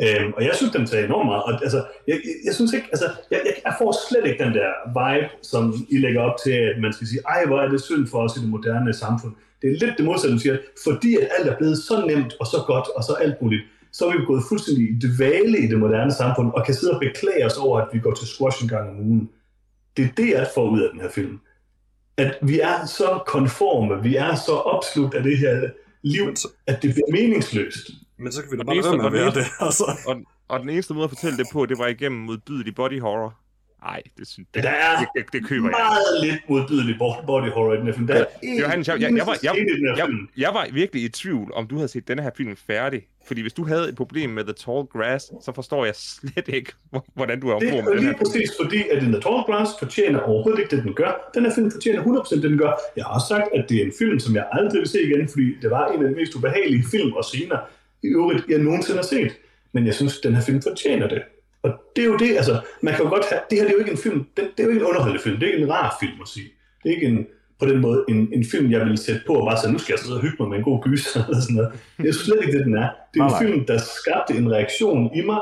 Øhm, 0.03 0.33
og 0.37 0.45
jeg 0.45 0.55
synes, 0.55 0.73
den 0.73 0.87
tager 0.87 1.05
enormt 1.05 1.27
meget. 1.27 1.43
Og, 1.43 1.53
altså, 1.63 1.77
jeg, 2.07 2.17
jeg, 2.25 2.35
jeg 2.45 2.55
synes 2.55 2.73
ikke, 2.73 2.87
altså, 2.93 3.09
jeg, 3.31 3.41
jeg, 3.45 3.55
jeg 3.65 3.75
får 3.79 3.91
slet 4.09 4.27
ikke 4.31 4.45
den 4.45 4.55
der 4.55 4.71
vibe, 4.99 5.29
som 5.43 5.75
I 5.89 5.99
lægger 5.99 6.21
op 6.21 6.37
til, 6.45 6.51
at 6.51 6.81
man 6.81 6.93
skal 6.93 7.07
sige, 7.07 7.23
ej, 7.29 7.47
hvor 7.47 7.61
er 7.61 7.69
det 7.69 7.81
synd 7.81 8.07
for 8.07 8.19
os 8.19 8.37
i 8.37 8.41
det 8.41 8.49
moderne 8.49 8.93
samfund. 8.93 9.35
Det 9.63 9.69
er 9.71 9.87
lidt 9.87 9.99
det 9.99 10.05
modsatte, 10.05 10.35
du 10.35 10.41
siger, 10.41 10.59
fordi 10.85 11.17
at 11.17 11.29
alt 11.39 11.49
er 11.49 11.57
blevet 11.57 11.79
så 11.79 12.07
nemt 12.07 12.35
og 12.41 12.47
så 12.47 12.65
godt 12.67 12.89
og 12.97 13.05
så 13.05 13.13
alt 13.13 13.43
muligt, 13.43 13.63
så 13.93 14.07
er 14.07 14.19
vi 14.19 14.25
gået 14.25 14.43
fuldstændig 14.49 14.85
i 14.91 14.99
dvale 14.99 15.59
i 15.59 15.67
det 15.67 15.79
moderne 15.79 16.13
samfund, 16.13 16.53
og 16.53 16.67
kan 16.67 16.75
sidde 16.75 16.93
og 16.95 17.01
beklage 17.01 17.47
os 17.47 17.57
over, 17.57 17.81
at 17.81 17.89
vi 17.93 17.99
går 17.99 18.15
til 18.15 18.27
squash 18.27 18.63
en 18.63 18.69
gang 18.69 18.91
om 18.91 19.01
ugen. 19.01 19.31
Det 19.97 20.05
er 20.05 20.09
det, 20.17 20.29
jeg 20.29 20.49
får 20.55 20.71
ud 20.71 20.81
af 20.81 20.89
den 20.93 21.01
her 21.01 21.11
film. 21.11 21.41
At 22.17 22.39
vi 22.43 22.61
er 22.61 22.87
så 22.87 23.23
konforme, 23.27 24.03
vi 24.03 24.17
er 24.17 24.35
så 24.35 24.53
opslugt 24.53 25.15
af 25.15 25.23
det 25.23 25.39
her 25.39 25.71
liv, 26.03 26.35
at 26.67 26.83
det 26.83 26.95
bliver 26.95 27.11
meningsløst. 27.13 27.91
Men 28.19 28.33
så 28.33 28.43
kan 28.43 28.53
vi 28.53 28.57
da 28.57 28.63
bare 28.63 28.77
være 28.77 28.97
med 28.97 29.07
at 29.07 29.13
være 29.13 29.35
det. 29.35 29.47
Altså. 29.67 29.85
Og, 30.07 30.17
og 30.49 30.61
den 30.61 30.69
eneste 30.69 30.95
måde 30.95 31.05
at 31.05 31.11
fortælle 31.11 31.39
det 31.39 31.47
på, 31.53 31.67
det 31.67 31.79
var 31.79 31.87
igennem 31.87 32.21
modbydelig 32.21 32.75
body 32.75 33.01
horror. 33.01 33.35
Nej, 33.83 34.03
det 34.19 34.29
synes 34.29 34.49
det, 34.55 34.63
der 34.63 34.71
er 34.71 34.99
det, 34.99 35.09
det, 35.15 35.25
det 35.33 35.49
køber 35.49 35.71
meget 35.71 36.23
jeg. 36.23 36.31
lidt 36.31 36.41
modbydelig 36.49 36.97
body 36.99 37.51
horror 37.51 37.75
i 37.75 37.77
den 37.77 37.87
her 37.87 37.93
film. 37.93 38.07
Der 38.07 38.15
er 38.15 38.25
Johannes, 38.61 38.89
jeg, 38.89 39.01
jeg, 39.01 39.17
jeg, 39.17 39.27
var, 39.27 39.37
jeg, 39.43 39.55
jeg, 39.97 40.09
jeg 40.37 40.55
var 40.55 40.69
virkelig 40.73 41.03
i 41.03 41.09
tvivl, 41.09 41.53
om 41.55 41.67
du 41.67 41.77
havde 41.77 41.89
set 41.89 42.09
denne 42.09 42.23
her 42.23 42.31
film 42.37 42.57
færdig. 42.57 43.03
Fordi 43.27 43.41
hvis 43.41 43.53
du 43.53 43.65
havde 43.65 43.89
et 43.89 43.97
problem 43.97 44.31
med 44.31 44.45
The 44.45 44.53
Tall 44.53 44.85
Grass, 44.93 45.25
så 45.45 45.53
forstår 45.55 45.85
jeg 45.85 45.95
slet 45.97 46.49
ikke, 46.49 46.73
hvordan 47.15 47.41
du 47.41 47.47
har 47.47 47.55
ombord 47.55 47.85
med 47.85 47.93
den 47.93 48.03
her 48.03 48.13
Det 48.13 48.21
er 48.21 48.25
præcis 48.25 48.51
fordi, 48.63 48.89
at 48.93 48.99
The 49.03 49.13
Tall 49.13 49.43
Grass 49.49 49.71
fortjener 49.79 50.21
overhovedet 50.21 50.61
ikke 50.63 50.77
det, 50.77 50.85
den 50.85 50.95
gør. 50.95 51.31
Den 51.35 51.45
her 51.45 51.55
film 51.55 51.71
fortjener 51.71 52.03
100% 52.03 52.35
det, 52.35 52.43
den 52.43 52.59
gør. 52.59 52.73
Jeg 52.97 53.05
har 53.05 53.15
også 53.15 53.27
sagt, 53.29 53.49
at 53.55 53.69
det 53.69 53.77
er 53.81 53.85
en 53.85 53.93
film, 53.99 54.19
som 54.19 54.35
jeg 54.35 54.47
aldrig 54.53 54.79
vil 54.81 54.89
se 54.89 55.03
igen, 55.03 55.29
fordi 55.29 55.57
det 55.63 55.71
var 55.71 55.89
en 55.93 56.03
af 56.05 56.09
de 56.11 56.15
mest 56.15 56.35
ubehagelige 56.35 56.85
film 56.91 57.13
og 57.13 57.25
scener, 57.25 57.59
i 58.03 58.07
øvrigt, 58.07 58.45
jeg 58.49 58.59
nogensinde 58.59 58.99
har 58.99 59.07
set. 59.07 59.33
Men 59.73 59.87
jeg 59.87 59.95
synes, 59.95 60.19
at 60.19 60.25
den 60.25 60.35
her 60.35 60.43
film 60.43 60.63
fortjener 60.63 61.09
det. 61.09 61.23
Og 61.63 61.71
det 61.97 62.03
er 62.03 62.07
jo 62.07 62.17
det, 62.17 62.37
altså, 62.37 62.61
man 62.83 62.95
kan 62.95 63.05
jo 63.05 63.11
godt 63.11 63.25
have, 63.31 63.41
det 63.51 63.59
her 63.59 63.65
det 63.65 63.71
er 63.71 63.75
jo 63.75 63.79
ikke 63.79 63.91
en 63.91 63.99
film, 63.99 64.27
det, 64.37 64.51
det 64.57 64.61
er 64.61 64.65
jo 64.65 64.71
ikke 64.71 64.81
en 64.81 64.87
underholdende 64.87 65.23
film, 65.23 65.37
det 65.37 65.49
er 65.49 65.53
ikke 65.53 65.65
en 65.65 65.73
rar 65.73 65.97
film 66.01 66.21
at 66.23 66.29
sige. 66.29 66.49
Det 66.83 66.91
er 66.91 66.95
ikke 66.95 67.07
en, 67.07 67.27
på 67.61 67.67
den 67.67 67.81
måde 67.81 68.05
en, 68.09 68.29
en 68.33 68.45
film, 68.45 68.71
jeg 68.71 68.81
vil 68.87 68.99
sætte 68.99 69.21
på 69.27 69.35
og 69.35 69.47
bare 69.51 69.61
sige, 69.61 69.73
nu 69.73 69.79
skal 69.79 69.93
jeg 69.93 69.99
sidde 69.99 70.17
og 70.17 70.23
hygge 70.23 70.37
mig 70.41 70.49
med 70.49 70.59
en 70.59 70.65
god 70.65 70.83
gyser 70.83 71.25
eller 71.29 71.41
sådan 71.41 71.57
noget. 71.57 71.73
Det 71.97 72.09
er 72.09 72.13
slet 72.13 72.39
ikke 72.43 72.59
det, 72.59 72.67
den 72.67 72.77
er. 72.77 72.89
Det 73.15 73.21
er 73.21 73.25
en 73.25 73.47
film, 73.47 73.67
der 73.67 73.79
skabte 73.79 74.35
en 74.35 74.53
reaktion 74.53 75.11
i 75.15 75.21
mig, 75.21 75.41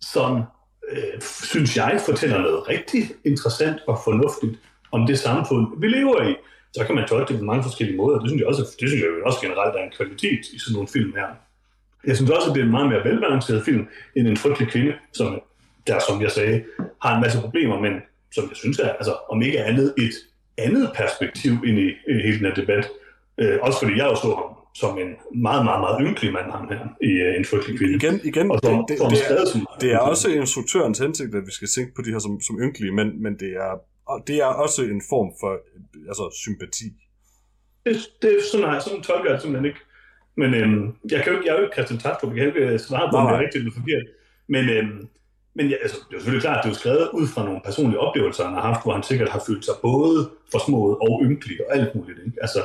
som, 0.00 0.42
øh, 0.90 1.20
synes 1.52 1.76
jeg, 1.76 2.00
fortæller 2.06 2.38
noget 2.38 2.68
rigtig 2.68 3.02
interessant 3.24 3.78
og 3.86 3.98
fornuftigt 4.04 4.54
om 4.92 5.06
det 5.06 5.18
samfund, 5.18 5.80
vi 5.80 5.88
lever 5.88 6.28
i. 6.28 6.34
Så 6.72 6.84
kan 6.86 6.94
man 6.94 7.08
tolke 7.08 7.32
det 7.32 7.38
på 7.38 7.44
mange 7.44 7.62
forskellige 7.62 7.96
måder. 7.96 8.18
Det 8.18 8.28
synes 8.28 8.40
jeg 8.40 8.48
også, 8.48 8.62
det 8.80 8.88
synes 8.88 9.02
jeg 9.02 9.10
også 9.24 9.40
generelt 9.40 9.74
er 9.76 9.82
en 9.82 9.96
kvalitet 9.96 10.40
i 10.54 10.58
sådan 10.58 10.74
nogle 10.74 10.88
film 10.88 11.12
her. 11.16 11.28
Jeg 12.06 12.16
synes 12.16 12.30
også, 12.30 12.48
at 12.48 12.54
det 12.54 12.60
er 12.60 12.64
en 12.64 12.70
meget 12.70 12.88
mere 12.88 13.04
velbalanceret 13.04 13.64
film, 13.64 13.86
end 14.16 14.28
en 14.28 14.36
frygtelig 14.36 14.68
kvinde, 14.68 14.92
som 15.12 15.40
der, 15.86 15.98
som 16.08 16.22
jeg 16.22 16.30
sagde, 16.30 16.64
har 17.02 17.14
en 17.14 17.22
masse 17.22 17.40
problemer, 17.40 17.80
men 17.80 17.92
som 18.34 18.44
jeg 18.48 18.56
synes 18.56 18.78
er, 18.78 18.88
altså, 18.88 19.16
om 19.30 19.42
ikke 19.42 19.64
andet, 19.64 19.94
et 19.98 20.14
andet 20.58 20.90
perspektiv 20.94 21.52
ind 21.66 21.78
i, 21.78 21.88
i 21.88 22.14
hele 22.24 22.38
den 22.38 22.46
her 22.46 22.54
debat. 22.54 22.88
Øh, 23.38 23.58
også 23.62 23.78
fordi 23.78 23.96
jeg 23.98 24.06
jo 24.24 24.34
ham 24.34 24.58
som 24.74 24.98
en 24.98 25.10
meget, 25.46 25.64
meget, 25.64 25.80
meget 25.80 25.98
ynkelig 26.06 26.32
mand, 26.32 26.50
ham 26.50 26.68
her, 26.72 26.82
i 27.10 27.12
uh, 27.26 27.38
En 27.38 27.44
frygtelig 27.44 27.78
kvinde. 27.78 27.94
Igen, 27.94 28.20
igen 28.24 28.50
og 28.50 28.58
som, 28.64 28.84
det, 28.88 28.98
det, 28.98 29.10
det, 29.10 29.40
er, 29.40 29.46
som, 29.52 29.66
det 29.80 29.92
er 29.92 29.98
også 29.98 30.28
instruktørens 30.28 30.98
hensigt, 30.98 31.34
at 31.34 31.46
vi 31.46 31.52
skal 31.58 31.68
tænke 31.68 31.94
på 31.94 32.02
de 32.02 32.10
her 32.10 32.18
som, 32.18 32.40
som 32.40 32.60
ynkelige, 32.60 32.92
men, 32.92 33.22
men 33.22 33.32
det, 33.42 33.52
er, 33.66 33.72
det 34.26 34.36
er 34.36 34.50
også 34.64 34.82
en 34.82 35.02
form 35.12 35.30
for 35.40 35.52
altså, 36.10 36.24
sympati. 36.44 36.88
Det, 37.84 37.96
det 38.22 38.30
er 38.36 38.42
sådan, 38.52 38.66
nej, 38.66 38.80
sådan 38.80 39.02
tolker 39.02 39.30
jeg 39.30 39.40
simpelthen 39.40 39.68
ikke. 39.70 39.80
Men 40.40 40.54
øhm, 40.54 40.94
jeg, 41.10 41.18
kan 41.22 41.32
jo 41.32 41.38
ikke, 41.38 41.46
jeg 41.46 41.52
er 41.52 41.58
jo 41.58 41.64
ikke 41.64 41.76
Christian 41.76 42.00
Tastrup, 42.00 42.30
jeg 42.30 42.38
kan 42.38 42.46
ikke 42.46 42.66
øh, 42.66 42.78
svare 42.86 43.10
på, 43.10 43.16
om 43.16 43.26
det 43.26 43.34
er 43.34 43.44
rigtigt 43.44 43.62
eller 43.62 43.78
forkert. 43.80 44.06
Men, 44.54 44.64
øhm, 44.74 45.08
men 45.56 45.66
ja, 45.72 45.76
altså, 45.84 45.96
det 45.96 46.12
er 46.12 46.16
jo 46.16 46.20
selvfølgelig 46.20 46.46
klart, 46.46 46.58
at 46.58 46.64
det 46.64 46.70
er 46.70 46.80
skrevet 46.82 47.08
ud 47.18 47.26
fra 47.34 47.44
nogle 47.44 47.60
personlige 47.64 48.00
oplevelser, 48.06 48.44
han 48.44 48.54
har 48.54 48.66
haft, 48.70 48.82
hvor 48.82 48.92
han 48.92 49.02
sikkert 49.02 49.28
har 49.28 49.42
følt 49.46 49.64
sig 49.64 49.74
både 49.82 50.30
forsmået 50.54 50.94
og 51.04 51.12
ynkelig 51.26 51.56
og 51.66 51.76
alt 51.76 51.94
muligt. 51.94 52.18
Ikke? 52.26 52.38
Altså, 52.44 52.60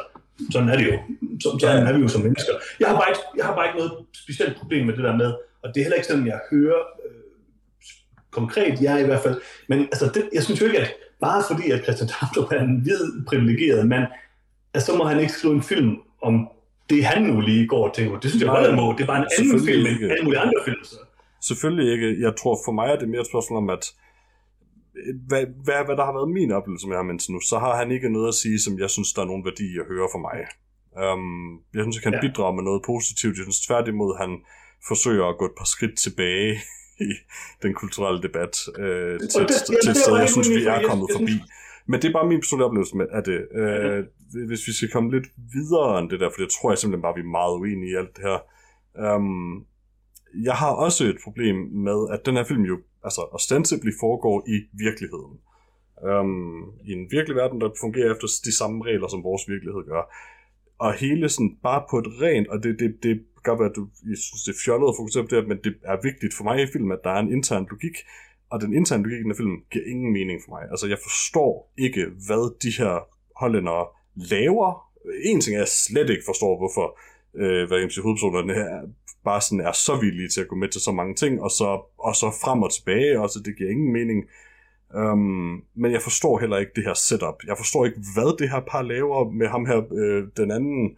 sådan 0.52 0.70
er 0.70 0.78
det 0.78 0.86
jo. 0.92 0.96
Så, 1.44 1.58
sådan 1.62 1.88
er 1.88 1.94
vi 1.94 2.02
jo 2.02 2.08
som 2.08 2.22
mennesker. 2.22 2.54
Jeg 2.80 2.88
har, 2.90 2.96
bare 3.00 3.10
ikke, 3.12 3.24
jeg 3.38 3.46
har 3.46 3.56
bare 3.56 3.68
ikke 3.68 3.80
noget 3.82 3.94
specielt 4.24 4.58
problem 4.60 4.86
med 4.86 4.94
det 4.98 5.04
der 5.04 5.16
med, 5.16 5.32
og 5.64 5.68
det 5.70 5.78
er 5.78 5.84
heller 5.84 6.00
ikke 6.00 6.12
sådan, 6.12 6.28
jeg 6.28 6.40
hører 6.52 6.82
øh, 7.06 7.22
konkret, 8.32 8.82
jeg 8.82 9.02
i 9.02 9.06
hvert 9.06 9.24
fald. 9.26 9.38
Men 9.70 9.80
altså, 9.80 10.06
det, 10.14 10.30
jeg 10.34 10.44
synes 10.44 10.62
jo 10.62 10.66
ikke, 10.66 10.80
at 10.80 10.94
bare 11.22 11.44
fordi, 11.50 11.66
at 11.72 11.84
Christian 11.84 12.10
Tastrup 12.14 12.52
er 12.52 12.62
en 12.62 12.80
hvid, 12.86 13.26
privilegeret 13.30 13.88
mand, 13.88 14.06
at 14.74 14.82
så 14.84 14.96
må 14.98 15.04
han 15.04 15.20
ikke 15.20 15.34
skrive 15.34 15.54
en 15.54 15.64
film 15.64 15.96
om 16.22 16.48
det 16.94 17.06
han 17.06 17.22
nu 17.24 17.42
lige 17.42 17.68
går 17.68 17.84
og 17.88 17.94
tænker. 17.96 18.20
Det 18.20 18.30
synes 18.30 18.44
jeg 18.44 18.52
bare, 18.52 18.76
må. 18.76 18.86
Det 18.98 19.04
er 19.04 19.12
bare 19.14 19.22
en 19.26 19.30
anden 19.38 19.60
film 19.68 19.86
end 19.86 20.12
alle 20.12 20.24
mulige 20.24 20.42
andre 20.46 20.60
film. 20.66 20.84
Så. 20.84 20.98
Selvfølgelig 21.50 21.88
ikke. 21.94 22.22
Jeg 22.26 22.34
tror 22.40 22.56
for 22.66 22.72
mig 22.72 22.88
er 22.94 23.00
det 23.00 23.10
mere 23.10 23.22
et 23.22 23.32
spørgsmål 23.32 23.58
om, 23.64 23.70
at 23.70 23.84
hvad, 25.30 25.44
hvad, 25.66 25.80
hvad 25.86 25.96
der 26.00 26.06
har 26.06 26.14
været 26.18 26.30
min 26.40 26.52
oplevelse 26.52 26.88
med 26.88 26.96
ham 26.96 27.10
indtil 27.10 27.32
nu, 27.32 27.40
så 27.40 27.56
har 27.60 27.74
han 27.82 27.92
ikke 27.92 28.10
noget 28.10 28.28
at 28.28 28.38
sige, 28.44 28.60
som 28.60 28.74
jeg 28.80 28.90
synes, 28.90 29.14
der 29.14 29.22
er 29.22 29.30
nogen 29.32 29.46
værdi 29.46 29.68
at 29.82 29.86
høre 29.94 30.08
for 30.14 30.22
mig. 30.28 30.40
Um, 31.04 31.60
jeg 31.76 31.84
synes, 31.84 31.98
at 31.98 32.04
han 32.04 32.14
ja. 32.14 32.22
bidrager 32.26 32.56
med 32.58 32.64
noget 32.70 32.82
positivt. 32.92 33.38
Jeg 33.38 33.46
synes 33.48 33.66
tværtimod, 33.68 34.12
han 34.24 34.32
forsøger 34.90 35.26
at 35.30 35.38
gå 35.40 35.46
et 35.46 35.58
par 35.60 35.70
skridt 35.74 35.96
tilbage 36.06 36.52
i 37.10 37.14
den 37.64 37.74
kulturelle 37.82 38.22
debat 38.28 38.54
øh, 38.84 39.20
til, 39.34 39.42
det, 39.50 39.58
til, 39.84 39.92
et 39.92 39.98
sted, 40.04 40.14
jeg 40.24 40.30
synes, 40.36 40.50
vi 40.50 40.64
er 40.76 40.82
kommet 40.90 41.08
forbi. 41.16 41.36
Men 41.86 42.02
det 42.02 42.08
er 42.08 42.14
bare 42.14 42.28
min 42.28 42.40
personlige 42.40 42.66
oplevelse 42.66 42.98
med, 42.98 43.08
af 43.12 43.24
det. 43.24 43.40
Øh, 43.62 44.06
hvis 44.48 44.68
vi 44.68 44.74
skal 44.74 44.90
komme 44.90 45.12
lidt 45.12 45.28
videre 45.54 46.00
end 46.00 46.10
det 46.10 46.20
der, 46.20 46.30
for 46.30 46.42
det 46.42 46.50
tror 46.50 46.72
jeg 46.72 46.78
simpelthen 46.78 47.02
bare, 47.02 47.16
vi 47.16 47.22
er 47.22 47.38
meget 47.40 47.60
uenige 47.60 47.92
i 47.92 47.96
alt 47.96 48.16
det 48.18 48.24
her. 48.30 48.40
Um, 49.16 49.66
jeg 50.44 50.54
har 50.54 50.72
også 50.72 51.06
et 51.06 51.18
problem 51.24 51.56
med, 51.56 52.00
at 52.14 52.26
den 52.26 52.36
her 52.36 52.44
film 52.44 52.64
jo 52.64 52.78
altså 53.04 53.22
ostensibly 53.32 53.92
foregår 54.00 54.44
i 54.48 54.58
virkeligheden. 54.74 55.34
Um, 56.12 56.64
I 56.86 56.92
en 56.92 57.08
virkelig 57.12 57.36
verden, 57.36 57.62
der 57.62 57.70
fungerer 57.80 58.12
efter 58.14 58.28
de 58.46 58.58
samme 58.58 58.86
regler, 58.86 59.08
som 59.08 59.24
vores 59.24 59.50
virkelighed 59.50 59.84
gør. 59.84 60.04
Og 60.80 60.94
hele 60.94 61.30
sådan 61.30 61.58
bare 61.64 61.84
på 61.90 61.98
et 61.98 62.08
rent, 62.22 62.48
og 62.48 62.64
det, 62.64 62.80
det, 62.80 63.04
det 63.04 63.24
gør, 63.44 63.56
at 63.56 63.76
du, 63.76 63.88
jeg 64.10 64.18
synes, 64.18 64.44
det 64.46 64.52
er 64.54 64.64
fjollet 64.66 64.88
at 64.88 64.98
fokusere 65.00 65.24
på 65.24 65.36
det, 65.36 65.48
men 65.48 65.58
det 65.64 65.74
er 65.84 65.98
vigtigt 66.04 66.34
for 66.38 66.44
mig 66.44 66.62
i 66.62 66.72
filmen, 66.74 66.92
at 66.92 67.04
der 67.04 67.10
er 67.10 67.20
en 67.20 67.32
intern 67.32 67.68
logik, 67.72 67.98
og 68.54 68.62
den 68.62 68.74
interne 68.74 69.04
logik 69.04 69.20
i 69.20 69.24
den 69.24 69.36
film 69.36 69.56
giver 69.72 69.86
ingen 69.86 70.14
mening 70.14 70.42
for 70.44 70.52
mig. 70.56 70.64
Altså, 70.72 70.88
jeg 70.88 71.00
forstår 71.08 71.74
ikke, 71.78 72.04
hvad 72.28 72.46
de 72.64 72.72
her 72.80 72.94
hollændere 73.36 73.86
laver. 74.16 74.70
En 75.24 75.42
ting 75.42 75.56
er, 75.56 75.60
jeg 75.60 75.68
slet 75.68 76.10
ikke 76.10 76.24
forstår, 76.26 76.58
hvorfor 76.58 76.88
øh, 77.42 77.68
hvad 77.68 77.78
jeg 77.80 77.90
hovedpersonerne 78.04 78.54
her 78.54 78.70
bare 79.24 79.42
sådan 79.42 79.66
er 79.70 79.72
så 79.72 79.96
villige 79.96 80.30
til 80.30 80.42
at 80.42 80.48
gå 80.48 80.56
med 80.56 80.70
til 80.70 80.82
så 80.82 80.92
mange 80.92 81.16
ting, 81.16 81.42
og 81.42 81.52
så, 81.52 81.70
og 81.98 82.16
så 82.16 82.28
frem 82.44 82.64
og 82.64 82.74
tilbage, 82.74 83.22
og 83.22 83.30
så 83.30 83.40
det 83.46 83.58
giver 83.58 83.70
ingen 83.70 83.94
mening. 83.94 84.26
Um, 84.96 85.64
men 85.76 85.92
jeg 85.92 86.02
forstår 86.02 86.40
heller 86.40 86.58
ikke 86.58 86.72
det 86.76 86.84
her 86.84 86.94
setup. 86.94 87.38
Jeg 87.48 87.58
forstår 87.58 87.86
ikke, 87.86 88.00
hvad 88.14 88.38
det 88.40 88.50
her 88.50 88.62
par 88.72 88.82
laver 88.82 89.32
med 89.32 89.48
ham 89.48 89.66
her, 89.66 89.94
øh, 89.94 90.24
den 90.38 90.52
anden. 90.52 90.98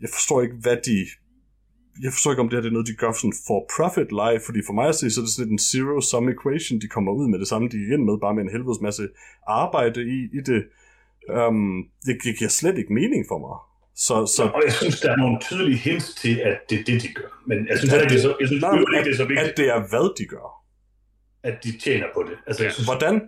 Jeg 0.00 0.08
forstår 0.12 0.42
ikke, 0.42 0.56
hvad 0.62 0.76
de 0.76 1.06
jeg 2.02 2.12
forstår 2.12 2.30
ikke, 2.30 2.42
om 2.42 2.48
det 2.48 2.56
her 2.56 2.62
det 2.62 2.68
er 2.68 2.72
noget, 2.72 2.86
de 2.86 2.94
gør 2.94 3.12
sådan 3.12 3.38
for 3.46 3.58
profit 3.76 4.10
live, 4.22 4.40
fordi 4.46 4.60
for 4.66 4.72
mig 4.72 4.88
at 4.88 4.94
se, 4.94 5.10
så 5.10 5.20
er 5.20 5.24
det 5.24 5.32
sådan 5.32 5.44
lidt 5.44 5.52
en 5.56 5.62
zero-sum 5.70 6.24
equation, 6.34 6.80
de 6.80 6.88
kommer 6.88 7.12
ud 7.12 7.28
med 7.28 7.38
det 7.38 7.48
samme, 7.48 7.68
de 7.68 7.78
gik 7.78 7.90
ind 7.96 8.04
med, 8.04 8.18
bare 8.24 8.34
med 8.34 8.42
en 8.42 8.50
helvedes 8.50 8.80
masse 8.80 9.08
arbejde 9.46 10.00
i, 10.16 10.18
i 10.38 10.40
det. 10.50 10.62
Um, 11.38 11.86
det 12.06 12.14
giver 12.38 12.50
slet 12.50 12.78
ikke 12.78 12.92
mening 12.92 13.24
for 13.28 13.38
mig. 13.38 13.56
Så, 13.96 14.16
så, 14.36 14.42
Og 14.56 14.62
jeg 14.66 14.72
synes, 14.72 15.00
der 15.00 15.10
er 15.12 15.16
nogle 15.16 15.38
tydelige 15.40 15.78
hints 15.78 16.14
til, 16.14 16.34
at 16.38 16.56
det 16.70 16.80
er 16.80 16.84
det, 16.84 17.02
de 17.02 17.08
gør. 17.18 17.30
Men 17.46 17.58
jeg 17.68 17.78
synes 17.78 17.94
ikke, 17.94 18.08
det 18.08 18.18
er 18.18 18.22
så, 18.28 18.36
jeg 18.40 18.48
synes, 18.48 18.62
nej, 18.62 18.98
at, 18.98 19.04
det 19.04 19.12
er 19.12 19.16
så 19.16 19.24
vigtigt, 19.24 19.50
at 19.50 19.56
det 19.56 19.68
er, 19.68 19.80
hvad 19.92 20.06
de 20.18 20.24
gør. 20.34 20.48
at 21.42 21.64
de 21.64 21.78
tjener 21.78 22.06
på 22.14 22.22
det. 22.22 22.36
Altså, 22.46 22.62
jeg 22.62 22.72
synes, 22.72 22.88
Hvordan? 22.88 23.20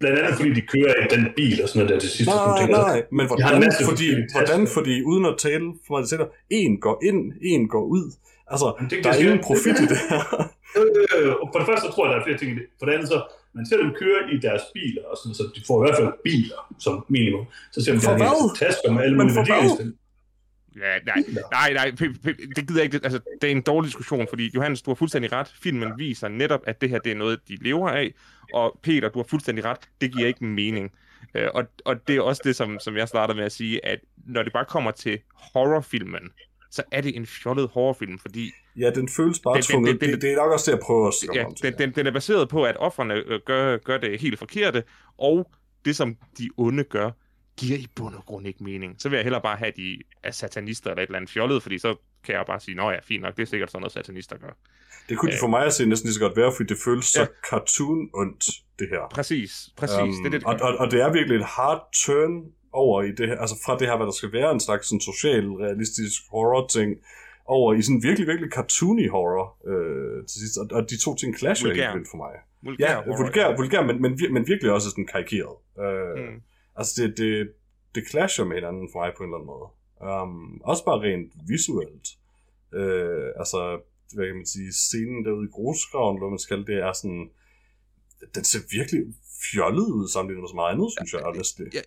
Blandt 0.00 0.18
andet 0.18 0.34
fordi 0.38 0.50
de 0.58 0.60
kører 0.74 0.94
i 1.04 1.06
den 1.14 1.22
bil 1.36 1.56
og 1.62 1.68
sådan 1.68 1.78
noget 1.80 1.90
der 1.94 2.00
til 2.04 2.10
sidst. 2.16 2.30
og 2.30 2.34
sådan 2.36 2.48
Nej, 2.48 2.58
ting. 2.60 2.70
nej, 2.70 3.02
men 3.16 3.24
har 3.28 3.34
en 3.34 3.42
hvordan, 3.42 3.60
masse 3.66 3.84
fordi, 3.90 4.08
hvordan, 4.34 4.60
fordi 4.76 4.94
uden 5.10 5.24
at 5.30 5.34
tale 5.46 5.64
for 5.86 5.90
mig, 5.94 6.08
sætter, 6.12 6.26
en 6.50 6.72
går 6.86 6.96
ind, 7.08 7.20
en 7.42 7.68
går 7.74 7.84
ud. 7.96 8.04
Altså, 8.52 8.66
Men 8.80 8.90
det- 8.90 9.04
der 9.04 9.10
er 9.10 9.18
ingen 9.24 9.40
profit 9.48 9.76
i 9.84 9.86
det 9.92 10.00
her. 10.10 10.20
Øh, 10.78 11.32
og 11.42 11.46
for 11.52 11.58
det 11.60 11.66
første 11.68 11.84
så 11.86 11.90
tror 11.94 12.02
jeg, 12.06 12.10
der 12.14 12.18
er 12.20 12.24
flere 12.26 12.38
ting 12.40 12.50
i 12.54 12.56
det. 12.60 12.66
For 12.78 12.84
det 12.86 12.92
andet 12.96 13.08
så, 13.14 13.18
man 13.56 13.64
ser 13.68 13.76
dem 13.82 13.90
køre 14.02 14.20
i 14.34 14.36
deres 14.46 14.64
biler, 14.76 15.02
og 15.10 15.16
sådan, 15.20 15.34
så 15.38 15.44
de 15.56 15.60
får 15.68 15.76
i 15.78 15.82
hvert 15.84 15.96
fald 16.00 16.12
biler 16.28 16.58
som 16.84 16.94
minimum. 17.16 17.44
Så 17.74 17.78
ser 17.84 17.92
man, 17.92 18.00
en 18.00 18.20
hvad? 18.22 18.34
hel 18.42 18.50
tasker 18.64 18.88
med 18.94 19.00
alle 19.04 19.16
Men 19.16 19.26
mulige 19.26 19.36
værdier. 19.36 19.90
Ja, 20.80 20.98
nej, 21.06 21.24
nej, 21.52 21.72
nej, 21.72 21.90
det 22.56 22.68
gider 22.68 22.80
jeg 22.80 22.84
ikke. 22.84 23.00
Altså, 23.04 23.20
det 23.42 23.46
er 23.48 23.52
en 23.52 23.62
dårlig 23.62 23.86
diskussion, 23.88 24.26
fordi 24.28 24.50
Johannes, 24.54 24.82
du 24.82 24.90
har 24.90 24.94
fuldstændig 24.94 25.32
ret. 25.32 25.54
Filmen 25.62 25.92
viser 25.98 26.28
netop, 26.28 26.60
at 26.66 26.80
det 26.80 26.90
her 26.90 26.98
det 26.98 27.12
er 27.12 27.16
noget, 27.16 27.40
de 27.48 27.56
lever 27.60 27.88
af. 27.88 28.14
Og 28.54 28.78
Peter, 28.82 29.08
du 29.08 29.18
har 29.18 29.26
fuldstændig 29.30 29.64
ret. 29.64 29.78
Det 30.00 30.12
giver 30.12 30.26
ikke 30.26 30.44
mening. 30.44 30.92
Øh, 31.34 31.48
og, 31.54 31.64
og 31.84 32.08
det 32.08 32.16
er 32.16 32.20
også 32.20 32.42
det, 32.44 32.56
som, 32.56 32.78
som 32.80 32.96
jeg 32.96 33.08
startede 33.08 33.36
med 33.36 33.44
at 33.44 33.52
sige, 33.52 33.86
at 33.86 33.98
når 34.26 34.42
det 34.42 34.52
bare 34.52 34.64
kommer 34.64 34.90
til 34.90 35.18
horrorfilmen, 35.34 36.30
så 36.70 36.82
er 36.92 37.00
det 37.00 37.16
en 37.16 37.26
fjollet 37.26 37.68
horrorfilm, 37.72 38.18
fordi 38.18 38.50
Ja, 38.76 38.90
den 38.90 39.08
føles 39.16 39.38
bare 39.40 39.54
Den- 39.54 39.62
tvunget. 39.62 39.90
den- 39.92 40.00
den- 40.00 40.10
Det, 40.14 40.22
det 40.22 40.32
er 40.32 40.36
nok 40.36 40.52
også 40.52 40.70
det, 40.70 40.76
jeg 40.76 40.82
prøver 40.86 41.08
at 41.08 41.36
ja, 41.36 41.44
om 41.46 41.54
til. 41.54 41.66
den, 41.66 41.78
den, 41.78 41.90
den 41.94 42.06
er 42.06 42.10
baseret 42.10 42.48
på, 42.48 42.64
at 42.64 42.76
offrene 42.76 43.14
øh, 43.14 43.40
gør, 43.46 43.76
gør 43.76 43.98
det 43.98 44.20
helt 44.20 44.38
forkerte, 44.38 44.82
og 45.18 45.50
det, 45.84 45.96
som 45.96 46.16
de 46.38 46.48
onde 46.56 46.84
gør, 46.84 47.10
giver 47.58 47.78
i 47.78 47.86
bund 47.96 48.14
og 48.14 48.24
grund 48.26 48.46
ikke 48.46 48.64
mening. 48.64 48.94
Så 48.98 49.08
vil 49.08 49.16
jeg 49.16 49.24
hellere 49.24 49.42
bare 49.42 49.56
have, 49.56 49.68
at 49.68 49.76
de 49.76 49.98
er 50.22 50.30
satanister 50.30 50.90
eller 50.90 51.02
et 51.02 51.06
eller 51.06 51.16
andet 51.18 51.30
fjollet, 51.30 51.62
fordi 51.62 51.78
så 51.78 51.96
kan 52.24 52.34
jeg 52.34 52.44
bare 52.46 52.60
sige, 52.60 52.74
nå 52.74 52.90
ja, 52.90 52.98
fint 53.02 53.22
nok, 53.22 53.36
det 53.36 53.42
er 53.42 53.46
sikkert 53.46 53.70
sådan 53.70 53.80
noget, 53.82 53.92
satanister 53.92 54.36
gør. 54.38 54.52
Det 55.08 55.18
kunne 55.18 55.30
de 55.30 55.34
Øh. 55.36 55.40
for 55.40 55.46
mig 55.46 55.66
at 55.66 55.72
se 55.72 55.86
næsten 55.86 56.06
lige 56.06 56.14
så 56.14 56.20
godt 56.20 56.36
være, 56.36 56.52
fordi 56.56 56.68
det 56.74 56.78
føles 56.84 57.04
så 57.04 57.20
Ja. 57.20 57.26
cartoon-ondt, 57.50 58.44
det 58.78 58.88
her. 58.90 59.08
Præcis, 59.10 59.70
præcis. 59.76 59.98
Um, 60.00 60.08
det 60.08 60.26
er 60.26 60.30
det, 60.30 60.40
det 60.40 60.44
og, 60.44 60.54
og, 60.60 60.76
og 60.78 60.90
det 60.90 61.00
er 61.00 61.12
virkelig 61.12 61.36
et 61.36 61.44
hard 61.44 61.80
turn 62.04 62.52
over 62.72 63.02
i 63.02 63.10
det 63.12 63.28
her, 63.28 63.36
altså 63.38 63.56
fra 63.64 63.78
det 63.78 63.86
her, 63.88 63.96
hvad 63.96 64.06
der 64.06 64.12
skal 64.12 64.32
være 64.32 64.50
en 64.52 64.60
slags 64.60 64.86
sådan 64.88 65.00
social, 65.00 65.46
realistisk 65.50 66.22
horror-ting, 66.30 66.90
over 67.46 67.74
i 67.74 67.82
sådan 67.82 68.02
virkelig, 68.02 68.26
virkelig 68.28 68.50
cartoony 68.52 69.10
horror 69.10 69.46
øh, 69.72 70.26
til 70.26 70.40
sidst. 70.42 70.58
Og, 70.58 70.66
og 70.76 70.90
de 70.90 70.96
to 71.04 71.14
ting 71.14 71.38
clasher 71.38 71.68
helt 71.74 71.94
vildt 71.94 72.08
for 72.10 72.16
mig. 72.16 72.32
Vulgær 72.62 72.90
Ja, 72.90 72.94
horror, 72.94 73.22
vulgær, 73.22 73.56
vulgær 73.56 73.82
men, 73.82 74.02
men, 74.02 74.12
men 74.34 74.46
virkelig 74.46 74.72
også 74.72 74.90
sådan 74.90 75.06
karikeret. 75.06 75.54
Øh, 75.84 76.24
Mm. 76.24 76.40
Altså 76.78 76.92
det, 77.02 77.18
det, 77.18 77.52
det 77.94 78.02
clasher 78.10 78.44
med 78.44 78.56
hinanden 78.56 78.88
for 78.92 78.98
mig 79.00 79.10
på 79.16 79.22
en 79.22 79.28
eller 79.28 79.38
anden 79.38 79.52
måde. 79.54 79.68
Um, 80.22 80.60
også 80.70 80.82
bare 80.84 81.00
rent 81.06 81.32
visuelt. 81.52 82.06
Øh, 82.80 83.28
altså, 83.42 83.60
hvad 84.14 84.26
kan 84.26 84.36
man 84.40 84.46
sige, 84.46 84.72
scenen 84.72 85.24
derude 85.24 85.46
i 85.48 85.52
grusgraven, 85.56 86.14
eller 86.16 86.24
hvad 86.26 86.34
man 86.36 86.46
skal, 86.46 86.60
det 86.70 86.76
er 86.88 86.92
sådan, 86.92 87.24
den 88.34 88.44
ser 88.50 88.60
virkelig 88.76 89.00
fjollet 89.52 89.86
ud 89.98 90.08
sammenlignet 90.14 90.42
med 90.42 90.48
så 90.54 90.58
meget 90.60 90.72
andet, 90.74 90.88
synes 90.96 91.12
jeg, 91.14 91.20
honestly. 91.28 91.64
Ja. 91.78 91.82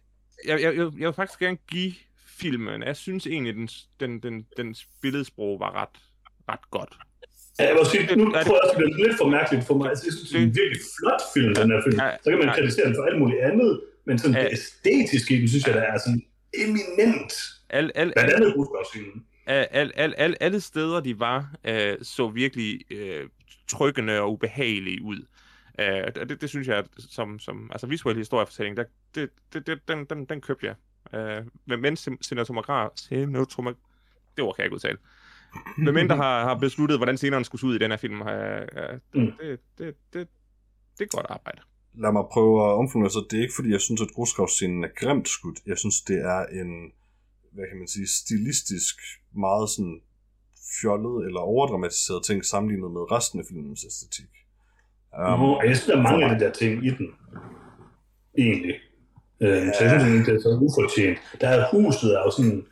Jeg, 0.50 0.58
jeg, 0.64 0.72
jeg, 0.80 0.86
jeg 1.02 1.08
vil 1.10 1.14
faktisk 1.22 1.40
gerne 1.46 1.58
give 1.74 1.94
filmen, 2.42 2.84
jeg 2.84 2.96
synes 3.06 3.24
egentlig, 3.28 3.54
den, 3.56 3.68
den, 4.02 4.12
den, 4.26 4.36
den 4.58 4.76
billedsprog 5.02 5.60
var 5.64 5.72
ret, 5.82 5.96
ret 6.52 6.66
godt. 6.78 6.94
Ja, 7.60 7.64
jeg 7.70 7.76
vil 7.78 7.86
sige, 7.94 8.04
nu 8.22 8.26
Er 8.26 8.38
det- 8.38 8.46
tror 8.48 8.56
jeg 8.58 8.64
også, 8.66 8.76
det 8.80 8.86
er 8.92 8.98
lidt 9.06 9.16
for 9.22 9.28
mærkeligt 9.38 9.64
for 9.70 9.76
mig. 9.80 9.88
Altså, 9.92 10.04
jeg 10.08 10.14
synes, 10.14 10.30
det 10.32 10.40
er 10.42 10.46
en 10.50 10.56
virkelig 10.62 10.82
flot 10.98 11.22
film, 11.36 11.52
den 11.60 11.68
her 11.74 11.80
film. 11.86 11.98
Så 12.24 12.28
kan 12.32 12.40
man 12.44 12.50
kritisere 12.58 12.86
den 12.88 12.96
for 13.00 13.04
alt 13.10 13.20
muligt 13.22 13.42
andet, 13.50 13.72
men 14.06 14.20
sådan 14.20 14.36
Ja. 14.36 14.44
det 14.44 14.52
æstetiske 14.52 15.36
i 15.36 15.40
den, 15.40 15.48
synes 15.48 15.68
jeg, 15.68 15.74
der 15.74 15.82
er 15.82 15.98
sådan 15.98 16.22
eminent. 16.54 17.34
Al, 17.70 17.92
al, 17.96 18.14
Blandt 18.16 18.34
andet 18.34 18.56
Rusgaardscenen. 18.58 19.26
al, 19.46 19.68
al, 19.72 19.92
al, 19.96 20.14
al, 20.18 20.36
alle 20.40 20.62
steder, 20.62 21.00
de 21.00 21.20
var, 21.20 21.54
øh, 21.64 21.98
så 22.02 22.28
virkelig 22.30 22.92
øh, 22.92 23.30
trykkende 23.68 24.20
og 24.20 24.32
ubehagelige 24.34 25.02
ud. 25.02 25.26
Øh, 25.80 26.28
det, 26.30 26.42
det 26.42 26.50
synes 26.50 26.68
jeg, 26.68 26.84
som, 27.00 27.40
som 27.40 27.70
altså 27.72 27.88
visuel 27.88 28.18
historiefortælling, 28.18 28.78
der, 28.78 28.84
det, 29.16 29.30
det, 29.54 29.68
det, 29.68 29.80
den, 29.88 30.06
den, 30.06 30.26
den 30.26 30.42
købte 30.42 30.66
jeg. 30.68 30.76
Øh, 31.20 31.44
men 31.66 31.82
mens 31.82 32.10
cinematograf, 32.22 32.90
cinematograf, 32.98 33.74
det 34.38 34.44
ord 34.46 34.56
kan 34.56 34.62
jeg 34.62 34.66
ikke 34.66 34.76
udtale. 34.76 34.98
Men 35.78 35.94
men 35.94 36.10
der 36.10 36.16
har, 36.16 36.44
har 36.44 36.56
besluttet, 36.56 37.00
hvordan 37.00 37.18
scenerne 37.18 37.46
skulle 37.46 37.60
se 37.60 37.68
ud 37.68 37.76
i 37.76 37.78
den 37.78 37.92
her 37.92 37.98
film, 37.98 38.22
øh, 38.22 38.62
øh, 38.62 39.00
Mm. 39.14 39.32
det, 39.42 39.60
det, 39.78 39.96
det, 40.14 40.28
det 41.00 41.04
er 41.04 41.18
godt 41.18 41.26
arbejde. 41.30 41.62
Lad 41.94 42.12
mig 42.12 42.24
prøve 42.32 42.56
at 42.68 42.74
omformulere 42.74 43.12
så 43.12 43.26
det 43.30 43.38
er 43.38 43.42
ikke 43.42 43.56
fordi, 43.56 43.72
jeg 43.72 43.82
synes, 43.82 44.02
at 44.02 44.12
grusgravscenen 44.16 44.84
er 44.84 44.88
grimt 44.96 45.28
skudt. 45.30 45.60
Jeg 45.66 45.78
synes, 45.78 46.02
det 46.02 46.16
er 46.16 46.46
en, 46.46 46.92
hvad 47.52 47.66
kan 47.70 47.78
man 47.78 47.88
sige, 47.88 48.08
stilistisk 48.08 48.96
meget 49.36 49.70
sådan 49.70 50.02
fjollet 50.82 51.26
eller 51.28 51.40
overdramatiseret 51.40 52.26
ting 52.26 52.46
sammenlignet 52.46 52.92
med 52.92 53.12
resten 53.12 53.40
af 53.40 53.46
filmens 53.50 53.86
æstetik. 53.86 54.32
Um, 55.20 55.42
og 55.42 55.66
jeg 55.66 55.76
synes, 55.76 55.88
der 55.88 55.98
er 55.98 56.02
mange 56.02 56.26
af 56.26 56.40
de 56.40 56.46
der 56.46 56.52
ting 56.52 56.86
i 56.86 56.90
den. 56.90 57.08
Egentlig. 58.38 58.76
Øh, 59.42 59.68
så 59.78 59.84
jeg 59.84 60.02
synes 60.02 60.26
det 60.28 60.36
er 60.36 60.42
så 60.42 60.50
ufortjent. 60.68 61.18
Der 61.42 61.48
er 61.48 61.68
huset 61.72 62.14
er 62.18 62.22
jo 62.26 62.32
sådan 62.32 62.66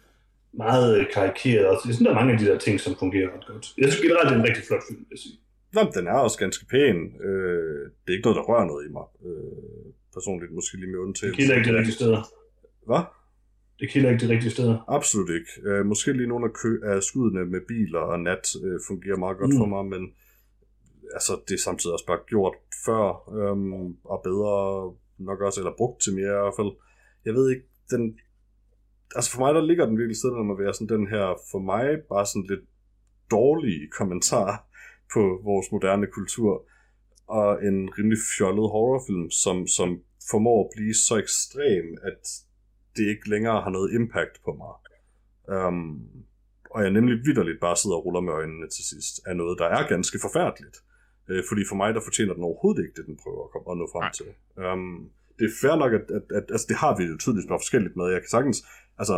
meget 0.53 1.07
karikeret. 1.13 1.65
Og 1.67 1.73
jeg 1.73 1.79
synes, 1.83 1.97
der 1.97 2.09
er 2.09 2.19
mange 2.19 2.33
af 2.33 2.39
de 2.39 2.45
der 2.45 2.57
ting, 2.57 2.79
som 2.79 2.95
fungerer 2.99 3.27
ret 3.35 3.47
godt. 3.47 3.73
Jeg 3.77 3.91
synes 3.91 4.01
generelt, 4.05 4.29
det 4.29 4.35
er 4.35 4.39
en 4.39 4.47
rigtig 4.49 4.63
flot 4.67 4.83
film, 4.89 4.99
vil 4.99 5.07
jeg 5.11 5.19
sige. 5.19 5.37
Nå, 5.73 5.81
den 5.95 6.07
er 6.07 6.13
også 6.13 6.37
ganske 6.39 6.65
pæn. 6.65 6.97
Øh, 7.21 7.91
det 8.01 8.09
er 8.09 8.11
ikke 8.17 8.23
noget, 8.27 8.35
der 8.39 8.43
rører 8.49 8.65
noget 8.65 8.85
i 8.87 8.91
mig. 8.91 9.05
Øh, 9.25 9.93
personligt 10.13 10.51
måske 10.53 10.77
lige 10.77 10.87
med 10.91 10.99
Det 10.99 11.03
undtagelse. 11.05 11.37
kilder 11.41 11.55
ikke 11.55 11.69
de 11.71 11.77
rigtige 11.77 11.95
steder. 11.95 12.21
Hvad? 12.85 13.03
Det 13.79 13.89
kilder 13.89 14.09
ikke 14.11 14.27
de 14.27 14.33
rigtige 14.33 14.51
steder. 14.51 14.77
Absolut 14.97 15.29
ikke. 15.29 15.51
Øh, 15.69 15.85
måske 15.85 16.13
lige 16.13 16.27
nogle 16.27 16.45
af, 16.45 16.53
kø- 16.53 16.81
af 16.83 17.03
skuddene 17.03 17.45
med 17.45 17.61
biler 17.67 17.99
og 17.99 18.19
nat 18.19 18.45
øh, 18.63 18.79
fungerer 18.87 19.17
meget 19.17 19.37
godt 19.37 19.53
Mm. 19.53 19.57
for 19.57 19.65
mig, 19.65 19.85
men 19.85 20.13
altså, 21.13 21.33
det 21.47 21.53
er 21.53 21.57
samtidig 21.67 21.93
også 21.93 22.05
bare 22.05 22.19
gjort 22.27 22.55
før 22.85 23.03
øhm, 23.39 23.95
og 24.03 24.21
bedre 24.23 24.53
nok 25.17 25.39
også, 25.41 25.59
eller 25.61 25.73
brugt 25.77 26.01
til 26.01 26.13
mere 26.15 26.33
i 26.39 26.43
hvert 26.45 26.57
fald. 26.59 26.71
Jeg 27.25 27.33
ved 27.33 27.49
ikke, 27.49 27.65
den... 27.89 28.19
Altså 29.15 29.31
for 29.31 29.39
mig, 29.39 29.53
der 29.55 29.61
ligger 29.65 29.85
den 29.85 29.97
virkelig 29.97 30.17
stedet 30.17 30.35
om 30.37 30.51
at 30.51 30.59
være 30.59 30.73
sådan 30.73 30.97
den 30.97 31.07
her, 31.07 31.25
for 31.51 31.59
mig, 31.59 31.85
bare 32.09 32.25
sådan 32.25 32.47
lidt 32.49 32.65
dårlige 33.31 33.87
kommentar 33.97 34.68
på 35.13 35.41
vores 35.43 35.71
moderne 35.71 36.07
kultur, 36.07 36.65
og 37.27 37.65
en 37.65 37.89
rimelig 37.97 38.19
fjollet 38.37 38.69
horrorfilm, 38.73 39.29
som, 39.31 39.67
som 39.67 39.89
formår 40.31 40.59
at 40.63 40.69
blive 40.75 40.93
så 40.93 41.17
ekstrem, 41.17 41.85
at 42.03 42.23
det 42.95 43.05
ikke 43.13 43.29
længere 43.29 43.61
har 43.61 43.69
noget 43.69 43.93
impact 43.93 44.35
på 44.45 44.51
mig. 44.61 44.75
Um, 45.57 46.01
og 46.71 46.83
jeg 46.83 46.91
nemlig 46.91 47.15
vidderligt 47.25 47.59
bare 47.59 47.77
sidder 47.77 47.95
og 47.95 48.05
ruller 48.05 48.21
med 48.21 48.33
øjnene 48.33 48.67
til 48.75 48.83
sidst, 48.91 49.13
af 49.25 49.35
noget, 49.35 49.59
der 49.59 49.65
er 49.65 49.87
ganske 49.87 50.19
forfærdeligt. 50.21 50.77
Øh, 51.29 51.43
fordi 51.49 51.61
for 51.69 51.75
mig, 51.75 51.93
der 51.93 52.01
fortjener 52.01 52.33
den 52.33 52.43
overhovedet 52.43 52.81
ikke 52.83 52.95
det, 52.97 53.05
den 53.05 53.17
prøver 53.23 53.43
at 53.45 53.51
komme 53.51 53.67
og 53.71 53.77
nå 53.77 53.85
frem 53.93 54.05
Nej. 54.07 54.17
til. 54.19 54.29
Um, 54.65 55.09
det 55.39 55.45
er 55.45 55.55
fair 55.61 55.75
nok, 55.83 55.93
at, 55.99 56.05
at, 56.17 56.25
at 56.37 56.45
altså, 56.55 56.65
det 56.69 56.77
har 56.83 56.93
vi 56.97 57.03
jo 57.03 57.17
tydeligvis 57.17 57.51
bare 57.51 57.63
forskelligt 57.65 57.95
med. 57.95 58.05
Jeg 58.15 58.21
kan 58.21 58.29
sagtens, 58.35 58.59
altså, 59.01 59.17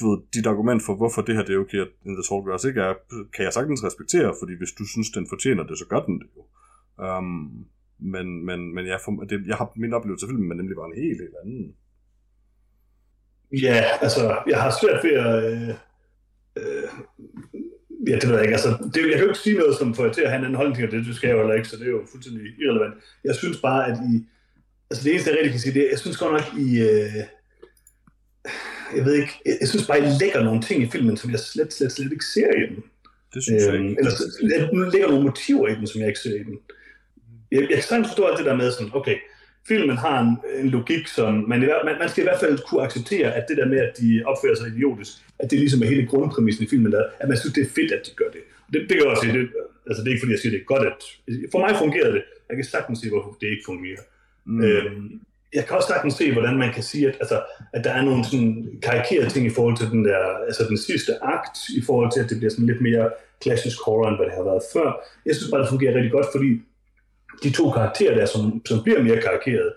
du 0.00 0.10
ved, 0.10 0.18
dit 0.34 0.46
argument 0.46 0.82
for, 0.82 0.94
hvorfor 0.94 1.22
det 1.22 1.36
her 1.36 1.44
det 1.44 1.54
er 1.54 1.58
okay, 1.58 1.80
at 1.80 1.88
In 2.06 2.14
The 2.14 2.24
Talk 2.28 2.46
også 2.46 2.68
ikke 2.68 2.80
er, 2.80 2.94
kan 3.34 3.44
jeg 3.44 3.52
sagtens 3.52 3.84
respektere, 3.84 4.34
fordi 4.40 4.54
hvis 4.58 4.72
du 4.78 4.84
synes, 4.86 5.10
den 5.10 5.26
fortjener 5.28 5.64
det, 5.66 5.78
så 5.78 5.86
gør 5.92 6.00
den 6.00 6.18
det 6.20 6.28
jo. 6.36 6.42
Um, 7.04 7.66
men, 7.98 8.44
men, 8.44 8.74
men 8.74 8.86
jeg, 8.86 8.98
for, 9.04 9.10
det, 9.30 9.46
jeg 9.46 9.56
har 9.56 9.72
min 9.76 9.92
oplevelse 9.92 10.26
af 10.26 10.30
filmen, 10.30 10.48
men 10.48 10.56
nemlig 10.56 10.76
var 10.76 10.86
en 10.86 11.02
helt, 11.02 11.20
helt 11.20 11.36
anden. 11.42 11.74
Ja, 13.66 13.84
altså, 14.00 14.42
jeg 14.46 14.62
har 14.62 14.72
svært 14.80 15.04
ved 15.04 15.14
at... 15.26 15.34
Øh, 15.52 15.68
øh, 16.60 16.88
ja, 18.08 18.14
det 18.20 18.28
ved 18.28 18.36
jeg 18.36 18.44
ikke. 18.44 18.58
Altså, 18.58 18.90
det, 18.94 19.00
jeg 19.10 19.16
kan 19.16 19.26
jo 19.26 19.32
ikke 19.32 19.46
sige 19.46 19.58
noget, 19.58 19.76
som 19.76 19.94
får 19.94 20.04
jer 20.04 20.12
til 20.12 20.22
at 20.22 20.30
have 20.30 20.38
en 20.38 20.44
anden 20.44 20.60
holdning 20.60 20.76
til 20.76 20.90
det. 20.90 21.06
Det 21.06 21.16
skal 21.16 21.28
jeg 21.28 21.34
jo 21.34 21.40
heller 21.42 21.54
ikke, 21.54 21.68
så 21.68 21.76
det 21.76 21.86
er 21.86 21.90
jo 21.90 22.02
fuldstændig 22.12 22.42
irrelevant. 22.62 22.94
Jeg 23.24 23.34
synes 23.34 23.60
bare, 23.60 23.82
at 23.90 23.96
I... 24.12 24.26
Altså, 24.90 25.04
det 25.04 25.10
eneste, 25.12 25.30
jeg 25.30 25.36
rigtig 25.36 25.52
kan 25.52 25.60
sige, 25.60 25.74
det 25.74 25.82
er, 25.86 25.90
jeg 25.90 25.98
synes 25.98 26.16
godt 26.16 26.32
nok, 26.32 26.48
I... 26.66 26.68
Øh, 26.90 27.24
jeg 28.96 29.04
ved 29.04 29.14
ikke, 29.14 29.32
jeg, 29.46 29.56
jeg 29.60 29.68
synes 29.68 29.86
bare, 29.86 29.98
I 29.98 30.08
lægger 30.20 30.42
nogle 30.44 30.62
ting 30.62 30.82
i 30.82 30.86
filmen, 30.90 31.16
som 31.16 31.30
jeg 31.30 31.38
slet, 31.40 31.72
slet, 31.72 31.92
slet 31.92 32.12
ikke 32.12 32.24
ser 32.24 32.50
i 32.62 32.66
den. 32.74 32.82
Det 33.34 33.42
synes 33.42 33.62
jeg 33.64 33.74
Øhm, 33.74 33.84
ikke. 33.88 33.96
eller 33.98 34.10
så- 34.10 34.38
der 34.50 34.90
ligger 34.92 35.08
nogle 35.08 35.24
motiver 35.24 35.68
i 35.68 35.74
den, 35.74 35.86
som 35.86 36.00
jeg 36.00 36.08
ikke 36.08 36.20
ser 36.20 36.34
i 36.40 36.42
den. 36.42 36.58
Jeg, 37.52 37.60
jeg 37.60 37.68
kan 37.68 37.82
sagtens 37.82 38.08
forstå 38.08 38.24
alt 38.26 38.38
det 38.38 38.46
der 38.46 38.56
med 38.56 38.70
sådan, 38.72 38.90
okay, 38.94 39.16
filmen 39.68 39.96
har 39.96 40.20
en, 40.20 40.32
en 40.64 40.68
logik, 40.70 41.06
som 41.08 41.34
man, 41.48 41.62
i, 41.62 41.66
man, 41.84 41.94
man 41.98 42.08
skal 42.08 42.22
i 42.22 42.26
hvert 42.28 42.40
fald 42.40 42.58
kunne 42.68 42.82
acceptere, 42.82 43.34
at 43.34 43.44
det 43.48 43.56
der 43.56 43.66
med, 43.68 43.78
at 43.78 43.92
de 44.00 44.22
opfører 44.26 44.54
sig 44.54 44.66
idiotisk, 44.68 45.12
at 45.38 45.50
det 45.50 45.58
ligesom 45.58 45.82
er 45.82 45.86
hele 45.86 46.06
grundpræmissen 46.06 46.64
i 46.64 46.68
filmen, 46.68 46.92
der, 46.92 47.04
at 47.20 47.28
man 47.28 47.38
synes, 47.38 47.54
det 47.54 47.62
er 47.66 47.70
fedt, 47.70 47.92
at 47.92 48.06
de 48.06 48.10
gør 48.16 48.28
det. 48.32 48.40
Det, 48.72 48.80
det 48.80 48.88
kan 48.88 48.98
jeg 48.98 49.06
også 49.06 49.22
sige, 49.22 49.38
det, 49.38 49.48
altså 49.86 50.00
det 50.02 50.08
er 50.08 50.12
ikke 50.14 50.20
fordi, 50.22 50.32
jeg 50.32 50.40
siger, 50.40 50.52
det 50.52 50.60
er 50.60 50.64
godt, 50.74 50.86
at... 50.86 51.00
For 51.52 51.58
mig 51.58 51.76
fungerede 51.78 52.12
det. 52.12 52.22
Jeg 52.48 52.56
kan 52.56 52.64
sagtens 52.64 52.98
se, 52.98 53.08
hvorfor 53.08 53.36
det 53.40 53.46
ikke 53.46 53.62
fungerer. 53.66 54.02
Mm. 54.46 54.62
Øhm, 54.64 55.20
jeg 55.54 55.66
kan 55.66 55.76
også 55.76 55.88
sagtens 55.88 56.14
se, 56.14 56.32
hvordan 56.32 56.56
man 56.58 56.72
kan 56.72 56.82
sige, 56.82 57.08
at, 57.08 57.16
altså, 57.20 57.42
at 57.72 57.84
der 57.84 57.90
er 57.90 58.02
nogle 58.02 58.24
sådan 58.24 58.68
karikerede 58.82 59.30
ting 59.30 59.46
i 59.46 59.50
forhold 59.50 59.76
til 59.76 59.90
den 59.90 60.04
der, 60.04 60.18
altså 60.46 60.64
den 60.68 60.78
sidste 60.78 61.12
akt, 61.24 61.58
i 61.78 61.82
forhold 61.86 62.12
til, 62.12 62.20
at 62.20 62.30
det 62.30 62.36
bliver 62.38 62.50
sådan 62.50 62.66
lidt 62.66 62.80
mere 62.80 63.10
klassisk 63.40 63.78
horror, 63.84 64.08
end 64.08 64.16
hvad 64.16 64.26
det 64.26 64.34
har 64.34 64.44
været 64.44 64.62
før. 64.72 64.88
Jeg 65.26 65.34
synes 65.36 65.50
bare, 65.50 65.60
det 65.60 65.68
fungerer 65.68 65.94
rigtig 65.94 66.12
godt, 66.12 66.26
fordi 66.34 66.50
de 67.42 67.50
to 67.50 67.70
karakterer 67.70 68.14
der, 68.14 68.26
som, 68.26 68.66
som 68.66 68.82
bliver 68.82 69.02
mere 69.02 69.20
karikerede, 69.20 69.72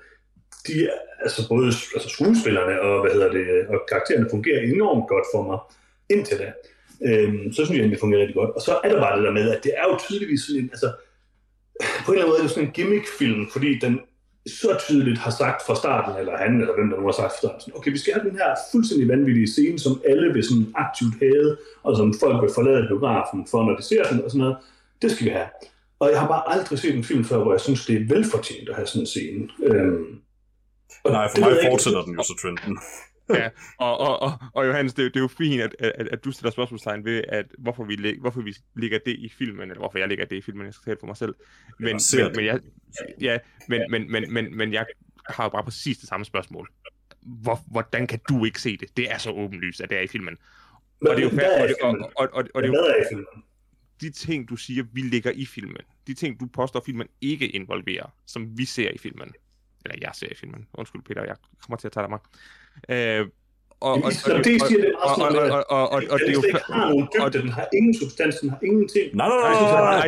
de, 0.67 0.89
altså 1.21 1.47
både 1.49 1.65
altså 1.95 2.09
skuespillerne 2.09 2.81
og, 2.81 3.01
hvad 3.01 3.11
hedder 3.11 3.31
det, 3.31 3.67
og 3.67 3.79
karaktererne 3.89 4.27
fungerer 4.29 4.61
enormt 4.61 5.07
godt 5.07 5.25
for 5.33 5.41
mig 5.49 5.59
indtil 6.09 6.37
da. 6.39 6.51
Øhm, 7.07 7.53
så 7.53 7.65
synes 7.65 7.77
jeg, 7.77 7.85
at 7.85 7.91
det 7.91 7.99
fungerer 7.99 8.21
rigtig 8.21 8.35
godt. 8.35 8.49
Og 8.49 8.61
så 8.61 8.79
er 8.83 8.89
der 8.89 8.99
bare 9.01 9.17
det 9.17 9.25
der 9.25 9.31
med, 9.31 9.49
at 9.55 9.63
det 9.63 9.71
er 9.77 9.85
jo 9.91 9.97
tydeligvis 9.97 10.41
sådan 10.41 10.61
en, 10.61 10.69
altså, 10.73 10.91
på 12.05 12.11
en 12.11 12.17
eller 12.17 12.23
anden 12.23 12.31
måde 12.31 12.39
er 12.39 12.43
det 12.43 12.51
sådan 12.51 12.67
en 12.67 12.73
gimmick-film, 12.73 13.49
fordi 13.53 13.79
den 13.79 13.99
så 14.47 14.77
tydeligt 14.87 15.19
har 15.19 15.31
sagt 15.31 15.65
fra 15.67 15.75
starten, 15.75 16.19
eller 16.19 16.37
han, 16.37 16.61
eller 16.61 16.75
hvem 16.75 16.89
der 16.89 16.97
nu 16.99 17.05
har 17.05 17.11
sagt 17.11 17.31
fra 17.31 17.37
starten, 17.37 17.73
okay, 17.75 17.91
vi 17.91 17.97
skal 17.97 18.13
have 18.13 18.29
den 18.29 18.37
her 18.37 18.49
fuldstændig 18.71 19.07
vanvittige 19.07 19.47
scene, 19.47 19.79
som 19.79 20.01
alle 20.09 20.33
vil 20.33 20.43
sådan 20.43 20.67
aktivt 20.75 21.13
have, 21.19 21.57
og 21.83 21.97
som 21.97 22.13
folk 22.19 22.41
vil 22.43 22.51
forlade 22.55 22.87
biografen 22.87 23.47
for, 23.51 23.59
når 23.65 23.75
de 23.75 23.83
ser 23.83 24.03
den, 24.03 24.23
og 24.23 24.31
sådan 24.31 24.43
noget. 24.45 24.57
Det 25.01 25.11
skal 25.11 25.25
vi 25.25 25.31
have. 25.31 25.47
Og 25.99 26.09
jeg 26.11 26.19
har 26.19 26.27
bare 26.27 26.43
aldrig 26.53 26.79
set 26.79 26.95
en 26.95 27.03
film 27.03 27.23
før, 27.25 27.37
hvor 27.37 27.53
jeg 27.53 27.61
synes, 27.61 27.85
det 27.85 27.95
er 28.01 28.07
velfortjent 28.15 28.69
at 28.69 28.75
have 28.75 28.87
sådan 28.87 29.01
en 29.01 29.07
scene. 29.07 29.43
Øhm, 29.63 30.05
og 31.03 31.11
Nej, 31.11 31.27
for 31.31 31.39
mig 31.39 31.57
fortsætter 31.69 31.99
ikke. 31.99 32.09
den 32.09 32.15
jo 32.19 32.23
så 32.23 32.35
trenden. 32.41 32.79
Ja, 33.29 33.49
og, 33.77 33.97
og, 33.97 34.21
og, 34.21 34.31
og 34.53 34.67
Johannes, 34.67 34.93
det, 34.93 35.13
det 35.13 35.19
er 35.19 35.21
jo 35.23 35.27
fint, 35.27 35.61
at, 35.61 35.75
at, 35.79 36.07
at 36.07 36.23
du 36.23 36.31
stiller 36.31 36.51
spørgsmålstegn 36.51 37.05
ved, 37.05 37.23
at 37.27 37.45
hvorfor 37.57 37.83
vi, 37.83 38.17
hvorfor 38.21 38.41
vi 38.41 38.55
ligger 38.75 38.99
det 39.05 39.15
i 39.19 39.29
filmen, 39.29 39.61
eller 39.61 39.79
hvorfor 39.79 39.97
jeg 39.97 40.07
ligger 40.07 40.25
det 40.25 40.35
i 40.35 40.41
filmen, 40.41 40.65
jeg 40.65 40.73
skal 40.73 40.85
tale 40.85 40.97
for 40.99 41.07
mig 41.07 41.17
selv. 41.17 41.35
Men, 41.79 41.99
men, 42.17 42.31
men, 42.35 42.45
jeg, 42.45 42.59
ja, 43.21 43.37
men, 43.67 43.81
men, 43.89 44.11
men, 44.11 44.33
men, 44.33 44.57
men 44.57 44.73
jeg 44.73 44.85
har 45.29 45.43
jo 45.43 45.49
bare 45.49 45.63
præcis 45.63 45.97
det 45.97 46.09
samme 46.09 46.25
spørgsmål. 46.25 46.69
Hvor, 47.21 47.59
hvordan 47.71 48.07
kan 48.07 48.19
du 48.29 48.45
ikke 48.45 48.61
se 48.61 48.77
det? 48.77 48.97
Det 48.97 49.11
er 49.11 49.17
så 49.17 49.31
åbenlyst, 49.31 49.81
at 49.81 49.89
det 49.89 49.97
er 49.97 50.01
i 50.01 50.07
filmen. 50.07 50.37
Men, 51.01 51.09
og 51.11 51.15
det 51.15 51.25
er 51.25 51.29
jo 51.29 51.35
færdigt, 51.35 51.81
og, 51.81 51.89
og, 51.89 52.11
og, 52.15 52.29
og, 52.33 52.43
og 52.53 52.63
det 52.63 52.69
er 52.69 53.17
jo, 53.17 53.25
de 54.01 54.11
ting, 54.11 54.49
du 54.49 54.55
siger, 54.55 54.83
vi 54.93 55.01
ligger 55.01 55.31
i 55.31 55.45
filmen, 55.45 55.81
de 56.07 56.13
ting, 56.13 56.39
du 56.39 56.45
påstår, 56.45 56.83
filmen 56.85 57.07
ikke 57.21 57.47
involverer, 57.47 58.15
som 58.25 58.57
vi 58.57 58.65
ser 58.65 58.91
i 58.91 58.97
filmen, 58.97 59.33
eller 59.85 59.97
jeg 60.01 60.11
ser 60.13 60.27
i 60.31 60.35
filmen, 60.35 60.67
undskyld 60.73 61.01
Peter, 61.01 61.23
jeg 61.23 61.35
kommer 61.61 61.77
til 61.77 61.87
at 61.87 61.91
tage 61.91 62.01
dig 62.01 62.09
mig, 62.09 62.19
øh, 62.89 63.27
og, 63.79 63.91
og, 63.91 64.03
og, 64.03 64.43
det 64.43 64.61
siger 64.67 64.81
det 64.81 64.93
også, 64.95 65.21
og, 65.21 65.35
og, 65.51 65.65
og, 65.69 65.91
og, 65.91 66.03
og, 66.09 66.19
det 66.19 66.29
er 66.29 66.33
jo 66.33 66.43
har 66.73 66.89
nogen 66.89 67.07
dybde, 67.13 67.39
den 67.39 67.49
har 67.49 67.67
ingen 67.73 67.99
substans, 67.99 68.35
den 68.35 68.49
har 68.49 68.59
ingenting. 68.63 69.15
Nej, 69.15 69.27
nej, 69.27 69.37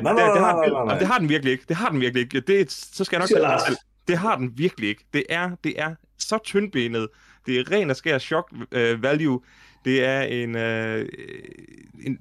nej, 0.01 0.13
nej, 0.13 0.85
nej, 0.85 0.99
det 0.99 1.07
har 1.07 1.17
den 1.19 1.29
virkelig 1.29 1.51
ikke. 1.51 1.65
Det 1.67 1.75
har 1.75 1.89
den 1.89 2.01
virkelig 2.01 2.21
ikke. 2.21 2.39
Det, 2.39 2.71
så 2.71 3.03
skal 3.03 3.15
jeg 3.17 3.19
nok 3.19 3.67
sige, 3.67 3.77
det 4.07 4.17
har 4.17 4.37
den 4.37 4.51
virkelig 4.55 4.89
ikke. 4.89 5.05
Det 5.13 5.23
er, 5.29 5.51
det 5.63 5.81
er 5.81 5.95
så 6.17 6.37
tyndbenet. 6.43 7.07
Det 7.45 7.59
er 7.59 7.71
ren 7.71 7.89
og 7.89 7.95
skær 7.95 8.17
shock 8.17 8.53
value. 9.01 9.41
Det 9.85 10.05
er 10.05 10.21
en, 10.21 10.55
en 12.05 12.17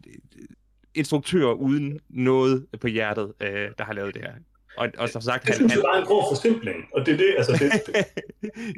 instruktør 0.95 1.47
uden 1.47 2.01
noget 2.09 2.67
på 2.81 2.87
hjertet, 2.87 3.33
der 3.79 3.85
har 3.85 3.93
lavet 3.93 4.15
det 4.15 4.23
her. 4.23 4.33
Og, 4.77 4.89
og 4.99 5.09
som 5.09 5.23
sagt, 5.23 5.47
det 5.47 5.55
synes 5.55 5.73
han, 5.73 5.79
jeg 5.81 5.85
bare 5.87 5.97
er 5.97 6.01
en 6.01 6.07
grov 6.07 6.25
forsimpling, 6.31 6.77
og 6.95 7.07
det 7.07 7.13
er 7.13 7.17
det, 7.17 7.35
altså 7.39 7.53
det, 7.63 8.05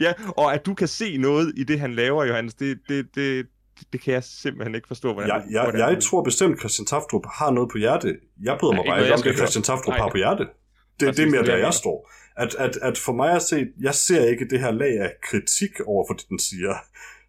ja, 0.01 0.12
og 0.36 0.55
at 0.55 0.66
du 0.66 0.74
kan 0.74 0.88
se 0.88 1.16
noget 1.16 1.53
i 1.57 1.64
det, 1.64 1.80
han 1.80 1.94
laver, 1.94 2.24
Johannes, 2.24 2.55
det, 2.55 2.78
det, 2.88 3.07
det, 3.14 3.47
det 3.92 4.01
kan 4.01 4.14
jeg 4.14 4.24
simpelthen 4.24 4.74
ikke 4.74 4.88
forstå, 4.88 5.12
hvordan 5.12 5.30
jeg, 5.30 5.44
jeg, 5.51 5.62
hvordan... 5.62 5.80
jeg 5.80 6.03
tror 6.03 6.22
bestemt, 6.22 6.53
at 6.53 6.59
Christian 6.59 6.86
Taftrup 6.86 7.26
har 7.26 7.51
noget 7.51 7.70
på 7.70 7.78
hjerte. 7.78 8.16
Jeg 8.42 8.57
bryder 8.61 8.74
mig 8.74 8.84
bare 8.88 9.01
ikke 9.01 9.14
om, 9.14 9.20
at 9.26 9.36
Christian 9.36 9.62
Taftrup 9.62 9.94
har 9.94 10.09
på 10.09 10.16
hjerte. 10.16 10.47
Det, 11.01 11.16
det 11.16 11.24
er 11.26 11.30
mere 11.30 11.47
der, 11.47 11.57
jeg 11.57 11.74
står. 11.74 12.12
At, 12.36 12.55
at, 12.55 12.76
at 12.82 12.99
for 12.99 13.12
mig 13.12 13.32
at 13.32 13.42
se, 13.42 13.66
jeg 13.80 13.94
ser 13.94 14.26
ikke 14.26 14.49
det 14.51 14.61
her 14.61 14.70
lag 14.70 15.01
af 15.01 15.12
kritik 15.22 15.80
over 15.86 16.05
for 16.09 16.14
det, 16.14 16.28
den 16.28 16.38
siger. 16.38 16.74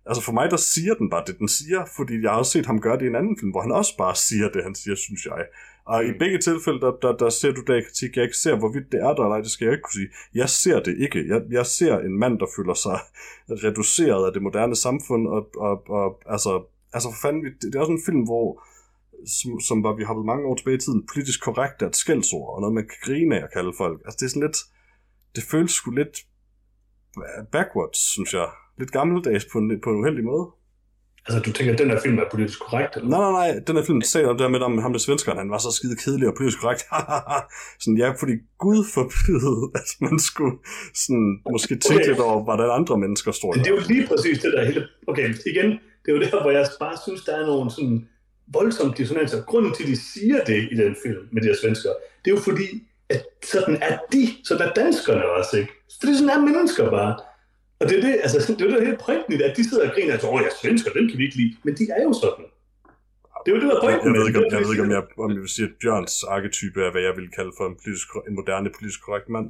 Altså 0.05 0.23
for 0.23 0.31
mig, 0.31 0.51
der 0.51 0.57
siger 0.57 0.93
den 0.93 1.09
bare 1.09 1.23
det, 1.27 1.37
den 1.39 1.47
siger, 1.47 1.85
fordi 1.97 2.21
jeg 2.21 2.31
har 2.31 2.37
også 2.37 2.51
set 2.51 2.65
ham 2.65 2.81
gøre 2.81 2.97
det 2.97 3.05
i 3.05 3.07
en 3.07 3.15
anden 3.15 3.37
film, 3.39 3.51
hvor 3.51 3.61
han 3.61 3.71
også 3.71 3.97
bare 3.97 4.15
siger 4.15 4.49
det, 4.49 4.63
han 4.63 4.75
siger, 4.75 4.95
synes 4.95 5.25
jeg. 5.25 5.45
Og 5.87 6.05
i 6.05 6.11
begge 6.19 6.37
tilfælde, 6.37 6.79
der, 6.81 6.91
der, 7.01 7.11
der 7.17 7.29
ser 7.29 7.51
du 7.51 7.61
der 7.67 7.81
kritik, 7.81 8.15
jeg 8.15 8.23
ikke 8.23 8.37
ser, 8.37 8.55
hvorvidt 8.55 8.91
det 8.91 8.99
er 9.07 9.13
der, 9.13 9.23
eller 9.23 9.37
det 9.37 9.51
skal 9.51 9.65
jeg 9.65 9.73
ikke 9.73 9.87
kunne 9.87 9.99
sige. 10.01 10.11
Jeg 10.41 10.49
ser 10.49 10.79
det 10.79 10.95
ikke. 11.05 11.19
Jeg, 11.27 11.41
jeg 11.51 11.65
ser 11.65 11.99
en 11.99 12.19
mand, 12.19 12.39
der 12.39 12.47
føler 12.57 12.73
sig 12.73 12.99
reduceret 13.65 14.25
af 14.27 14.33
det 14.33 14.41
moderne 14.41 14.75
samfund, 14.75 15.27
og, 15.27 15.41
og, 15.67 15.89
og 15.89 16.21
altså, 16.25 16.51
altså 16.93 17.07
for 17.11 17.19
fanden, 17.27 17.43
det, 17.45 17.53
det 17.61 17.75
er 17.75 17.79
også 17.79 17.91
en 17.91 18.07
film, 18.09 18.23
hvor 18.31 18.47
som, 19.37 19.59
som 19.59 19.83
var, 19.83 19.93
vi 19.95 20.03
har 20.03 20.13
mange 20.13 20.47
år 20.47 20.55
tilbage 20.55 20.77
i 20.77 20.79
tiden, 20.79 21.07
politisk 21.13 21.43
korrekt 21.43 21.81
er 21.81 21.87
et 21.87 21.95
skældsord, 21.95 22.53
og 22.55 22.61
noget, 22.61 22.75
man 22.75 22.87
kan 22.87 22.99
grine 23.07 23.35
af 23.37 23.43
at 23.43 23.53
kalde 23.53 23.73
folk. 23.77 24.01
Altså 24.05 24.17
det 24.19 24.25
er 24.25 24.29
sådan 24.29 24.47
lidt, 24.47 24.57
det 25.35 25.43
føles 25.43 25.71
sgu 25.71 25.91
lidt 25.91 26.17
backwards, 27.51 27.99
synes 28.13 28.33
jeg. 28.33 28.47
Lidt 28.77 28.91
gammeldags 28.91 29.45
på 29.51 29.57
en, 29.57 29.81
på 29.83 29.89
en 29.89 29.99
uheldig 29.99 30.23
måde. 30.23 30.45
Altså, 31.27 31.39
du 31.45 31.51
tænker, 31.51 31.73
at 31.73 31.79
den 31.79 31.89
her 31.89 31.99
film 32.05 32.17
er 32.19 32.27
politisk 32.31 32.59
korrekt? 32.59 32.95
Eller? 32.95 33.09
Nej, 33.09 33.19
nej, 33.19 33.31
nej. 33.39 33.59
Den 33.67 33.75
her 33.75 33.83
film 33.83 34.01
sagde 34.01 34.27
det 34.27 34.51
med, 34.51 34.59
om 34.59 34.77
ham 34.77 34.93
der 34.93 34.99
svenskeren, 34.99 35.37
han 35.37 35.51
var 35.51 35.57
så 35.57 35.71
skide 35.77 35.95
kedelig 36.03 36.27
og 36.27 36.35
politisk 36.37 36.59
korrekt. 36.61 36.83
sådan, 37.81 37.97
ja, 38.03 38.09
fordi 38.21 38.33
Gud 38.63 38.79
forbyde, 38.93 39.55
at 39.79 39.89
man 40.05 40.19
skulle 40.19 40.55
sådan, 41.03 41.29
måske 41.53 41.73
tænke 41.75 42.01
okay. 42.01 42.09
lidt 42.09 42.19
over, 42.19 42.43
hvordan 42.43 42.69
andre 42.79 42.97
mennesker 42.97 43.31
står 43.31 43.53
der. 43.53 43.63
Det 43.63 43.71
er 43.71 43.75
jo 43.75 43.81
lige 43.87 44.07
præcis 44.07 44.39
det 44.43 44.51
der 44.55 44.65
hele... 44.65 44.81
Okay, 45.07 45.27
igen, 45.51 45.69
det 46.01 46.07
er 46.09 46.15
jo 46.17 46.21
der, 46.25 46.41
hvor 46.41 46.51
jeg 46.51 46.65
bare 46.79 46.97
synes, 47.05 47.21
der 47.27 47.33
er 47.41 47.45
nogle 47.45 47.71
sådan 47.71 48.07
voldsomme 48.53 48.93
dissonanser. 48.97 49.43
Grunden 49.43 49.73
til, 49.73 49.83
at 49.83 49.89
de 49.89 49.97
siger 50.13 50.43
det 50.43 50.59
i 50.71 50.75
den 50.75 50.95
film 51.03 51.21
med 51.33 51.41
de 51.41 51.47
her 51.47 51.57
svenskere, 51.63 51.93
det 52.25 52.31
er 52.31 52.35
jo 52.35 52.41
fordi, 52.41 52.67
at 53.09 53.23
sådan 53.43 53.77
er 53.81 53.97
de, 54.13 54.23
sådan 54.43 54.67
er 54.67 54.73
danskerne 54.73 55.25
også, 55.37 55.57
ikke? 55.57 55.71
Fordi 55.99 56.13
sådan 56.17 56.29
er 56.29 56.39
mennesker 56.39 56.89
bare. 56.89 57.13
Og 57.79 57.89
det 57.89 57.97
er 57.97 58.01
det, 58.07 58.13
altså, 58.23 58.37
det 58.57 58.61
er 58.61 58.77
det 58.77 58.87
helt 58.87 59.01
pointen 59.05 59.41
at 59.41 59.57
de 59.57 59.69
sidder 59.69 59.89
og 59.89 59.93
griner, 59.95 60.13
at 60.13 60.23
åh, 60.23 60.41
jeg 60.47 60.51
svensker, 60.61 60.91
den 60.97 61.09
kan 61.09 61.17
vi 61.17 61.23
ikke 61.23 61.37
lide. 61.41 61.53
Men 61.63 61.73
de 61.79 61.83
er 61.97 62.03
jo 62.03 62.13
sådan. 62.23 62.45
Det 63.41 63.49
er 63.51 63.55
jo 63.55 63.61
det, 63.63 63.69
der 63.71 63.77
er 63.79 63.85
pointen. 63.87 64.07
Jeg, 64.07 64.13
jeg, 64.13 64.19
ved 64.19 64.27
ikke, 64.27 64.39
om, 64.39 64.45
jeg 64.51 64.61
ved 64.65 64.71
ikke, 64.75 64.85
om 64.87 64.91
jeg, 64.97 65.03
om 65.25 65.31
jeg 65.35 65.41
vil 65.45 65.49
sige, 65.57 65.67
at 65.69 65.73
Bjørns 65.81 66.23
arketype 66.23 66.79
er, 66.85 66.91
hvad 66.91 67.03
jeg 67.07 67.13
vil 67.19 67.27
kalde 67.37 67.51
for 67.57 67.65
en, 67.69 67.75
politisk, 67.81 68.07
en 68.29 68.35
moderne 68.39 68.69
politisk 68.77 68.99
korrekt 69.05 69.29
mand. 69.35 69.47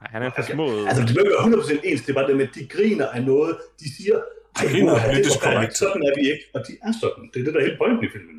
Nej, 0.00 0.08
han 0.14 0.22
er 0.22 0.30
for 0.36 0.42
små. 0.54 0.66
Altså, 0.88 1.02
det 1.06 1.12
er 1.16 1.24
ikke 1.24 1.80
100% 1.80 1.88
ens. 1.88 2.00
Det 2.04 2.10
er 2.12 2.18
bare 2.20 2.28
det 2.28 2.36
med, 2.36 2.48
at 2.48 2.54
de 2.54 2.66
griner 2.74 3.08
af 3.16 3.22
noget. 3.32 3.52
De 3.80 3.88
siger, 3.96 4.16
de 4.58 4.64
griner 4.72 4.92
er 4.98 5.06
politisk 5.08 5.40
korrekt. 5.46 5.76
Sådan 5.82 6.02
er 6.08 6.12
vi 6.18 6.24
ikke. 6.32 6.44
Og 6.54 6.60
de 6.66 6.72
er 6.86 6.92
sådan. 7.02 7.24
Det 7.30 7.36
er 7.40 7.44
det, 7.44 7.54
der 7.54 7.60
er 7.60 7.66
helt 7.68 7.78
pointen 7.82 8.04
i 8.08 8.10
filmen. 8.14 8.34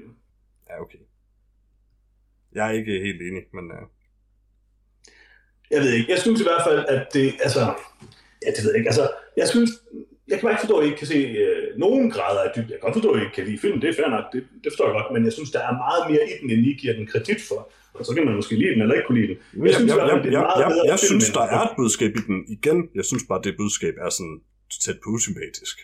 Ja, 0.70 0.82
okay. 0.84 1.02
Jeg 2.56 2.68
er 2.68 2.74
ikke 2.80 2.94
helt 3.08 3.22
enig, 3.22 3.44
men... 3.58 3.66
Uh... 3.76 3.84
Jeg 5.72 5.80
ved 5.82 5.92
ikke. 5.98 6.12
Jeg 6.12 6.20
synes 6.20 6.42
i 6.42 6.44
hvert 6.44 6.64
fald, 6.68 6.86
at 6.88 7.08
det... 7.14 7.34
Altså, 7.46 7.64
ja, 8.46 8.50
det 8.56 8.62
ved 8.64 8.72
jeg 8.72 8.80
ikke. 8.80 8.92
Altså, 8.94 9.06
jeg 9.42 9.48
synes, 9.54 9.72
jeg 10.30 10.36
kan 10.38 10.44
bare 10.46 10.54
ikke 10.56 10.66
forstå, 10.66 10.78
at 10.80 10.86
I 10.86 10.88
ikke 10.90 11.02
kan 11.04 11.12
se 11.16 11.20
øh, 11.44 11.58
nogen 11.84 12.06
grader 12.16 12.42
af 12.46 12.50
dybde. 12.56 12.72
Jeg 12.72 12.78
kan 12.80 12.86
godt 12.88 12.98
forstå, 13.00 13.10
at 13.12 13.20
I 13.20 13.24
ikke 13.26 13.36
kan 13.40 13.46
lide 13.50 13.60
filmen, 13.64 13.82
det 13.82 13.90
er 13.90 13.98
fair 14.00 14.10
nok, 14.16 14.26
det, 14.34 14.42
det 14.64 14.70
forstår 14.72 14.88
jeg 14.90 14.96
godt, 15.00 15.10
men 15.16 15.22
jeg 15.28 15.34
synes, 15.38 15.52
der 15.56 15.62
er 15.70 15.74
meget 15.86 16.04
mere 16.12 16.24
i 16.32 16.34
den, 16.40 16.48
end 16.54 16.62
I 16.72 16.74
giver 16.82 16.94
den 17.00 17.08
kredit 17.12 17.42
for. 17.50 17.62
Og 18.00 18.06
så 18.06 18.12
kan 18.16 18.26
man 18.26 18.36
måske 18.40 18.56
lide 18.62 18.72
den, 18.74 18.82
eller 18.82 18.96
ikke 18.96 19.08
kunne 19.08 19.20
lide 19.22 19.32
den. 19.32 19.38
Men 19.54 19.68
jeg, 19.68 19.76
synes, 19.76 19.90
jeg, 19.92 19.98
jeg, 19.98 20.18
jeg, 20.38 20.44
jeg, 20.62 20.70
jeg, 20.78 20.92
jeg 20.94 21.00
synes, 21.10 21.30
der 21.38 21.46
er 21.56 21.62
et 21.68 21.74
budskab 21.80 22.12
i 22.20 22.22
den 22.28 22.38
igen. 22.56 22.78
Jeg 23.00 23.06
synes 23.10 23.24
bare, 23.30 23.42
det 23.46 23.54
budskab 23.62 23.94
er 24.06 24.10
sådan 24.18 24.38
tæt 24.84 24.98
på 25.04 25.10
usympatisk. 25.16 25.76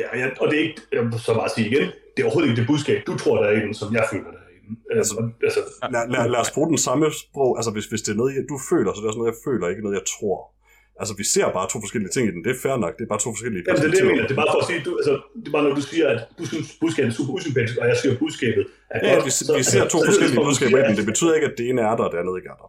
Ja, 0.00 0.08
ja, 0.20 0.26
og 0.40 0.44
det 0.48 0.56
er 0.58 0.62
ikke, 0.68 0.80
jeg 0.92 1.02
så 1.26 1.34
bare 1.34 1.50
sige 1.54 1.66
igen, 1.70 1.84
det 2.12 2.18
er 2.20 2.24
overhovedet 2.26 2.48
ikke 2.50 2.60
det 2.60 2.66
budskab, 2.72 2.98
du 3.06 3.14
tror, 3.22 3.34
der 3.42 3.46
er 3.50 3.54
i 3.60 3.62
den, 3.66 3.74
som 3.74 3.88
jeg 3.94 4.04
føler, 4.12 4.30
der 4.36 4.42
er 4.46 4.52
i 4.56 4.58
den. 4.66 4.74
Altså, 4.98 5.14
altså, 5.46 5.60
lad, 5.94 6.04
lad, 6.12 6.28
lad 6.34 6.40
os 6.40 6.50
bruge 6.50 6.68
den 6.68 6.78
samme 6.78 7.06
sprog. 7.22 7.58
Altså, 7.58 7.70
hvis, 7.70 7.86
hvis 7.86 8.02
det 8.02 8.12
er 8.12 8.16
noget, 8.16 8.46
du 8.52 8.58
føler, 8.70 8.90
så 8.92 8.98
det 8.98 9.06
er 9.06 9.12
også 9.12 9.20
noget, 9.22 9.32
jeg 9.34 9.40
føler, 9.46 9.68
ikke 9.68 9.82
noget, 9.86 9.96
jeg 10.00 10.06
tror. 10.14 10.36
Altså, 11.02 11.14
vi 11.22 11.26
ser 11.34 11.46
bare 11.58 11.68
to 11.72 11.78
forskellige 11.84 12.12
ting 12.16 12.24
i 12.28 12.32
den. 12.34 12.40
Det 12.44 12.50
er 12.56 12.58
fair 12.64 12.76
nok. 12.84 12.92
Det 12.98 13.04
er 13.06 13.10
bare 13.14 13.22
to 13.26 13.30
forskellige 13.36 13.62
Jamen, 13.66 13.82
det 13.82 13.86
er 13.88 13.92
det, 13.94 14.00
jeg 14.02 14.10
mener. 14.12 14.24
Det 14.28 14.34
er 14.36 14.40
bare 14.42 14.52
for 14.54 14.60
at 14.64 14.68
sige, 14.70 14.80
du, 14.86 14.92
altså, 15.00 15.14
det 15.40 15.48
er 15.50 15.54
bare, 15.56 15.64
når 15.68 15.74
du 15.80 15.84
siger, 15.92 16.06
at 16.14 16.20
du 16.38 16.44
synes, 16.52 16.66
budskabet 16.82 17.10
er 17.12 17.16
super 17.20 17.32
usympatisk, 17.38 17.76
og 17.82 17.86
jeg 17.90 17.96
siger, 18.00 18.12
at 18.14 18.18
budskabet 18.24 18.64
er 18.94 18.98
ja, 19.02 19.14
godt. 19.14 19.24
vi, 19.26 19.30
så, 19.30 19.56
vi 19.60 19.62
ser 19.62 19.82
altså, 19.82 19.92
to 19.94 19.98
så, 19.98 20.06
forskellige 20.08 20.38
så, 20.40 20.44
budskaber 20.48 20.78
i 20.78 20.82
den. 20.88 20.96
Det 21.00 21.06
betyder 21.12 21.32
ikke, 21.36 21.46
at 21.50 21.54
det 21.58 21.64
ene 21.70 21.80
er 21.90 21.94
der, 21.98 22.04
og 22.06 22.10
det 22.12 22.18
andet 22.22 22.34
ikke 22.40 22.50
er 22.54 22.58
der. 22.62 22.68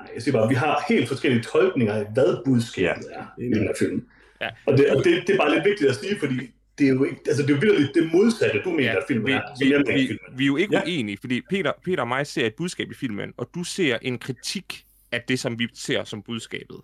Nej, 0.00 0.08
jeg 0.14 0.20
siger 0.22 0.34
bare, 0.36 0.46
at 0.48 0.52
vi 0.54 0.58
har 0.64 0.74
helt 0.92 1.06
forskellige 1.12 1.42
tolkninger 1.52 1.94
af, 2.00 2.04
hvad 2.16 2.30
budskabet 2.46 3.08
ja, 3.14 3.20
er 3.20 3.26
i 3.44 3.46
den 3.54 3.62
her 3.66 3.74
film. 3.82 3.98
Ja. 4.42 4.48
Og, 4.66 4.72
det, 4.78 4.84
og 4.94 4.98
det, 5.04 5.12
det, 5.26 5.32
er 5.34 5.40
bare 5.44 5.52
lidt 5.54 5.64
vigtigt 5.70 5.86
at 5.92 5.96
sige, 6.02 6.14
fordi 6.22 6.36
det 6.78 6.84
er 6.88 6.94
jo 6.98 7.04
ikke, 7.08 7.20
altså 7.30 7.42
det 7.42 7.50
er 7.50 7.54
jo 7.58 7.60
virkelig 7.66 7.86
det 7.98 8.04
modsatte, 8.14 8.56
du 8.66 8.70
mener, 8.70 8.92
ja, 8.92 8.96
at 9.00 9.04
filmen 9.08 9.26
vi, 9.26 9.32
er, 9.32 9.42
vi, 9.60 9.72
jeg 9.72 9.80
mener, 9.80 9.92
vi, 9.98 10.06
filmen. 10.10 10.38
vi 10.38 10.44
er 10.44 10.50
jo 10.52 10.56
ikke 10.56 10.74
ja. 10.76 10.82
uenige, 10.84 11.18
fordi 11.24 11.36
Peter, 11.50 11.72
Peter 11.84 12.02
og 12.06 12.08
mig 12.08 12.26
ser 12.26 12.46
et 12.46 12.54
budskab 12.54 12.90
i 12.90 12.94
filmen, 12.94 13.28
og 13.36 13.46
du 13.54 13.64
ser 13.64 13.98
en 14.02 14.18
kritik 14.18 14.84
af 15.12 15.20
det, 15.28 15.38
som 15.38 15.58
vi 15.58 15.68
ser 15.74 16.04
som 16.04 16.22
budskabet. 16.22 16.80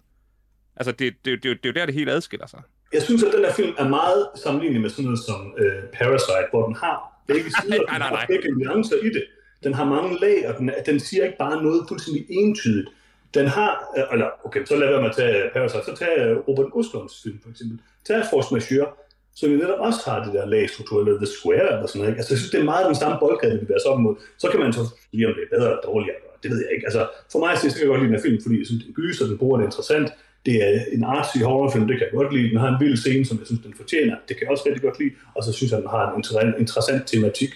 Altså, 0.81 0.93
det, 0.93 1.15
det, 1.25 1.25
det, 1.25 1.43
det, 1.43 1.63
det 1.63 1.69
er 1.69 1.73
jo 1.73 1.81
der, 1.81 1.87
det 1.87 1.95
hele 1.95 2.13
adskiller 2.13 2.47
sig. 2.47 2.63
Jeg 2.93 3.03
synes, 3.03 3.23
at 3.23 3.33
den 3.33 3.45
her 3.45 3.53
film 3.53 3.75
er 3.79 3.89
meget 3.89 4.23
sammenlignelig 4.43 4.83
med 4.83 4.91
sådan 4.91 5.05
noget 5.05 5.21
som 5.29 5.41
uh, 5.65 5.83
Parasite, 5.99 6.49
hvor 6.51 6.67
den 6.67 6.75
har 6.75 6.97
begge 7.27 7.51
sider, 7.63 7.83
nej, 7.89 7.99
nej, 7.99 8.11
nej. 8.11 8.27
begge 8.27 8.49
nuancer 8.51 8.97
i 8.97 9.09
det. 9.17 9.25
Den 9.65 9.75
har 9.75 9.85
mange 9.85 10.21
lag, 10.21 10.49
og 10.49 10.59
den, 10.59 10.71
den 10.87 11.01
siger 11.01 11.25
ikke 11.25 11.39
bare 11.39 11.63
noget 11.63 11.85
fuldstændig 11.89 12.27
entydigt. 12.31 12.89
Den 13.35 13.47
har, 13.47 13.71
uh, 13.97 14.13
eller 14.13 14.29
okay, 14.45 14.65
så 14.65 14.77
lad 14.77 14.89
være 14.89 15.03
med 15.03 15.11
at 15.11 15.17
tage 15.17 15.51
Parasite, 15.55 15.85
så 15.85 15.95
tag 15.97 16.13
uh, 16.27 16.49
Robert 16.49 16.71
Ostlunds 16.75 17.23
film 17.23 17.39
for 17.43 17.51
eksempel. 17.51 17.79
Tag 18.07 18.23
Force 18.31 18.49
Majeure, 18.55 18.91
som 19.35 19.51
jo 19.51 19.57
netop 19.57 19.81
også 19.89 20.01
har 20.07 20.25
det 20.25 20.33
der 20.33 20.47
lagstruktur, 20.47 21.01
eller 21.01 21.17
The 21.25 21.31
Square, 21.37 21.69
eller 21.75 21.87
sådan 21.87 21.99
noget. 21.99 22.11
Ikke? 22.13 22.21
Altså, 22.21 22.33
jeg 22.35 22.39
synes, 22.39 22.53
det 22.55 22.61
er 22.61 22.71
meget 22.73 22.87
den 22.87 22.99
samme 23.03 23.17
boldgade, 23.23 23.55
vi 23.55 23.65
bevæger 23.65 23.83
sig 23.85 23.91
op 23.93 24.01
mod. 24.01 24.15
Så 24.43 24.47
kan 24.51 24.61
man 24.61 24.73
så 24.73 24.83
sige, 25.11 25.27
om 25.29 25.33
det 25.37 25.43
er 25.47 25.51
bedre 25.55 25.69
eller 25.71 25.83
dårligere. 25.91 26.19
Det 26.43 26.51
ved 26.51 26.59
jeg 26.65 26.71
ikke. 26.75 26.87
Altså, 26.89 27.03
for 27.33 27.39
mig 27.45 27.53
så 27.59 27.63
kan 27.63 27.85
jeg 27.85 27.93
godt 27.93 28.01
lide 28.01 28.11
den 28.11 28.19
her 28.19 28.27
film, 28.29 28.39
fordi 28.45 28.59
jeg 28.59 28.67
synes, 28.67 28.85
den 28.85 28.95
gyser, 29.01 29.27
den 29.27 29.39
bruger 29.39 29.57
det 29.59 29.65
interessant. 29.65 30.09
Det 30.47 30.55
er 30.65 30.81
en 30.93 31.05
artsy 31.05 31.39
horrorfilm, 31.39 31.87
det 31.87 31.97
kan 31.99 32.07
jeg 32.07 32.13
godt 32.13 32.35
lide. 32.35 32.51
Den 32.51 32.59
har 32.59 32.69
en 32.69 32.81
vild 32.81 32.97
scene, 32.97 33.25
som 33.25 33.39
jeg 33.39 33.47
synes, 33.47 33.63
den 33.63 33.75
fortjener. 33.75 34.17
Det 34.29 34.37
kan 34.37 34.45
jeg 34.45 34.51
også 34.51 34.65
rigtig 34.67 34.83
godt 34.83 34.99
lide. 34.99 35.15
Og 35.35 35.45
så 35.45 35.53
synes 35.53 35.73
jeg, 35.73 35.81
den 35.83 35.89
har 35.89 36.15
en 36.15 36.55
interessant 36.59 37.07
tematik. 37.07 37.51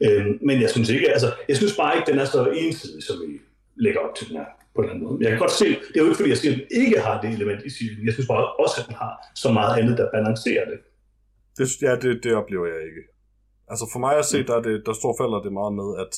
Øhm, 0.00 0.38
men 0.42 0.62
jeg 0.62 0.70
synes 0.70 0.88
ikke, 0.90 1.08
altså, 1.12 1.28
jeg 1.48 1.56
synes 1.56 1.76
bare 1.76 1.96
ikke, 1.96 2.10
den 2.10 2.18
er 2.18 2.24
så 2.24 2.50
ensidig 2.50 3.02
som 3.02 3.16
i 3.30 3.32
lægger 3.76 4.00
op 4.00 4.14
til 4.14 4.28
den 4.28 4.36
her 4.36 4.44
på 4.74 4.80
en 4.80 4.84
eller 4.84 4.94
anden 4.94 5.08
måde. 5.08 5.18
Jeg 5.22 5.30
kan 5.30 5.38
godt 5.38 5.52
se, 5.62 5.68
det 5.68 5.96
er 5.96 6.00
jo 6.00 6.04
ikke 6.04 6.16
fordi, 6.16 6.30
jeg 6.30 6.38
siger, 6.38 6.52
at 6.52 6.58
den 6.58 6.82
ikke 6.82 7.00
har 7.00 7.20
det 7.20 7.30
element 7.30 7.60
i 7.64 7.70
serien. 7.70 8.06
Jeg 8.06 8.12
synes 8.12 8.28
bare 8.28 8.46
også, 8.64 8.74
at 8.80 8.86
den 8.88 8.94
har 8.94 9.12
så 9.34 9.48
meget 9.58 9.72
andet, 9.80 9.98
der 9.98 10.10
balancerer 10.16 10.64
det. 10.70 10.78
Det, 11.58 11.66
ja, 11.82 11.92
det, 12.02 12.24
det 12.24 12.32
oplever 12.34 12.66
jeg 12.66 12.80
ikke. 12.88 13.02
Altså 13.70 13.84
for 13.92 13.98
mig 13.98 14.14
at 14.18 14.24
se, 14.24 14.38
der, 14.48 14.56
er 14.56 14.62
det, 14.62 14.82
der 14.86 14.92
står 14.92 15.12
falder 15.20 15.40
det 15.46 15.52
meget 15.52 15.74
med, 15.80 15.88
at 16.04 16.12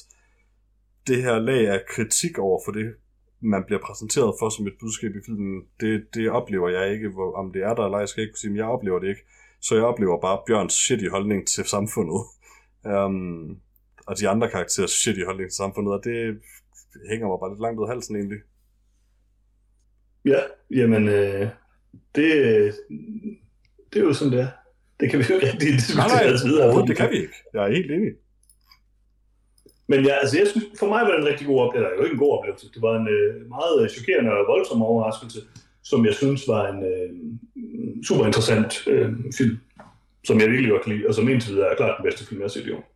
det 1.08 1.22
her 1.22 1.38
lag 1.38 1.68
af 1.68 1.80
kritik 1.88 2.38
over 2.38 2.60
for 2.64 2.72
det, 2.72 2.88
man 3.40 3.64
bliver 3.66 3.80
præsenteret 3.80 4.34
for 4.38 4.48
som 4.48 4.66
et 4.66 4.76
budskab 4.80 5.10
i 5.16 5.24
filmen, 5.26 5.62
det, 5.80 6.14
det 6.14 6.30
oplever 6.30 6.68
jeg 6.68 6.92
ikke, 6.92 7.08
hvor, 7.08 7.32
om 7.36 7.52
det 7.52 7.62
er 7.62 7.74
der 7.74 7.84
eller 7.84 7.96
ej, 7.96 8.00
jeg 8.00 8.08
skal 8.08 8.22
ikke 8.22 8.32
kunne 8.32 8.38
sige, 8.38 8.50
men 8.50 8.56
jeg 8.56 8.66
oplever 8.66 8.98
det 8.98 9.08
ikke. 9.08 9.22
Så 9.60 9.74
jeg 9.74 9.84
oplever 9.84 10.20
bare 10.20 10.42
Bjørns 10.46 10.72
shitty 10.72 11.08
holdning 11.08 11.46
til 11.46 11.64
samfundet. 11.64 12.20
Um, 12.84 13.58
og 14.06 14.18
de 14.18 14.28
andre 14.28 14.50
karakterers 14.50 14.90
shitty 14.90 15.24
holdning 15.24 15.50
til 15.50 15.56
samfundet, 15.56 15.94
og 15.94 16.04
det 16.04 16.40
hænger 17.10 17.28
mig 17.28 17.38
bare 17.40 17.50
lidt 17.50 17.60
langt 17.60 17.80
ud 17.80 17.84
af 17.84 17.90
halsen 17.94 18.16
egentlig. 18.16 18.38
Ja, 20.24 20.40
jamen, 20.70 21.08
øh, 21.08 21.48
det, 22.14 22.26
det 23.92 24.00
er 24.00 24.04
jo 24.04 24.12
sådan, 24.12 24.32
det 24.32 24.40
er. 24.40 24.48
Det 25.00 25.10
kan 25.10 25.18
vi 25.18 25.24
jo 25.28 25.34
ikke 25.34 25.46
rigtig 25.46 25.72
diskutere 25.72 26.08
Nej, 26.08 26.24
nej, 26.24 26.32
videre. 26.44 26.64
overhovedet, 26.64 26.88
det 26.88 26.96
kan 26.96 27.10
vi 27.10 27.16
ikke. 27.16 27.34
Jeg 27.54 27.64
er 27.64 27.72
helt 27.72 27.90
enig. 27.90 28.12
Men 29.90 30.04
ja, 30.04 30.14
altså 30.22 30.38
jeg 30.38 30.46
synes, 30.46 30.64
for 30.78 30.88
mig 30.88 31.00
var 31.04 31.10
det 31.12 31.20
en 31.20 31.30
rigtig 31.32 31.46
god 31.46 31.60
oplevelse. 31.60 31.90
Det 31.90 31.96
var 31.96 32.02
jo 32.02 32.04
ikke 32.04 32.18
en 32.20 32.24
god 32.26 32.38
oplevelse. 32.38 32.66
Det 32.74 32.82
var 32.82 32.94
en 33.00 33.08
øh, 33.08 33.48
meget 33.48 33.82
øh, 33.82 33.88
chokerende 33.88 34.30
og 34.32 34.44
voldsom 34.48 34.82
overraskelse, 34.82 35.40
som 35.84 36.06
jeg 36.06 36.14
synes 36.14 36.48
var 36.48 36.62
en 36.72 36.80
øh, 36.92 37.08
super 38.08 38.26
interessant 38.26 38.72
øh, 38.86 39.08
film, 39.38 39.58
som 40.24 40.40
jeg 40.40 40.48
virkelig 40.50 40.70
godt 40.70 40.82
kan 40.82 40.92
lide, 40.92 41.08
og 41.08 41.14
som 41.14 41.28
indtil 41.28 41.54
videre 41.54 41.70
er 41.72 41.76
klart 41.76 41.94
den 41.98 42.04
bedste 42.08 42.26
film, 42.26 42.40
jeg 42.40 42.44
har 42.44 42.48
set 42.48 42.66
i 42.66 42.72
år. 42.72 42.94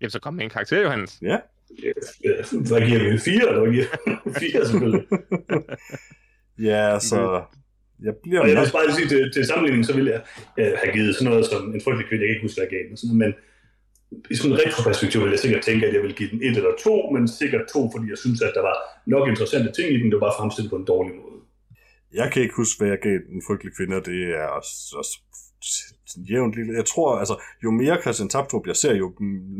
Jamen, 0.00 0.10
så 0.10 0.20
kom 0.20 0.34
med 0.34 0.44
en 0.44 0.50
karakter, 0.50 0.80
Johannes. 0.82 1.18
Ja. 1.22 1.38
Ja, 1.82 1.92
hvad 2.68 2.80
giver 2.88 3.10
vi? 3.10 3.18
Fire? 3.18 3.48
Eller 3.48 3.60
hvad 3.60 3.72
giver 3.72 3.86
Fire, 4.42 4.66
selvfølgelig. 4.66 5.06
Ja, 6.58 6.98
så 7.00 7.42
jeg 8.02 8.14
bliver 8.22 8.40
Og 8.40 8.48
jeg 8.48 8.56
vil 8.56 8.72
bare 8.72 8.92
sige, 8.92 9.08
til, 9.08 9.32
til 9.32 9.44
sammenligning, 9.46 9.86
så 9.86 9.94
ville 9.94 10.10
jeg 10.10 10.22
øh, 10.58 10.72
have 10.84 10.92
givet 10.92 11.14
sådan 11.14 11.30
noget 11.30 11.46
som 11.46 11.74
en 11.74 11.80
frygtelig 11.84 12.08
kvinde, 12.08 12.22
jeg 12.22 12.28
kan 12.28 12.34
ikke 12.36 12.46
huske, 12.46 12.58
hvad 12.60 12.66
jeg 12.70 12.74
gav 12.76 12.96
sådan 12.96 13.16
noget, 13.16 13.18
men 13.24 13.32
i 14.30 14.34
sådan 14.34 14.52
en 14.52 14.58
retroperspektiv 14.58 15.20
ville 15.20 15.32
jeg 15.32 15.38
sikkert 15.38 15.62
tænke, 15.62 15.86
at 15.86 15.94
jeg 15.94 16.02
vil 16.02 16.14
give 16.14 16.30
den 16.30 16.42
et 16.42 16.56
eller 16.56 16.74
to, 16.86 17.10
men 17.10 17.28
sikkert 17.28 17.64
to, 17.72 17.80
fordi 17.92 18.06
jeg 18.10 18.18
synes, 18.18 18.42
at 18.42 18.52
der 18.54 18.62
var 18.62 18.76
nok 19.06 19.28
interessante 19.28 19.72
ting 19.72 19.88
i 19.94 19.98
den, 20.00 20.10
der 20.10 20.18
var 20.18 20.26
bare 20.26 20.38
fremstillet 20.38 20.70
på 20.70 20.76
en 20.76 20.84
dårlig 20.84 21.14
måde. 21.16 21.38
Jeg 22.20 22.32
kan 22.32 22.42
ikke 22.42 22.54
huske, 22.54 22.78
hvad 22.78 22.88
jeg 22.88 22.98
gav 22.98 23.18
den 23.34 23.42
frygtelige 23.46 23.74
kvinde, 23.76 23.96
det 24.10 24.20
er 24.42 24.46
også, 24.58 24.74
også 25.00 25.14
sådan 26.06 26.24
jævnt 26.24 26.54
lille. 26.54 26.74
Jeg 26.74 26.84
tror, 26.84 27.18
altså, 27.18 27.36
jo 27.64 27.70
mere 27.70 28.02
Christian 28.02 28.28
Taptrup 28.28 28.66
jeg 28.66 28.76
ser, 28.76 28.94
jo 28.94 29.14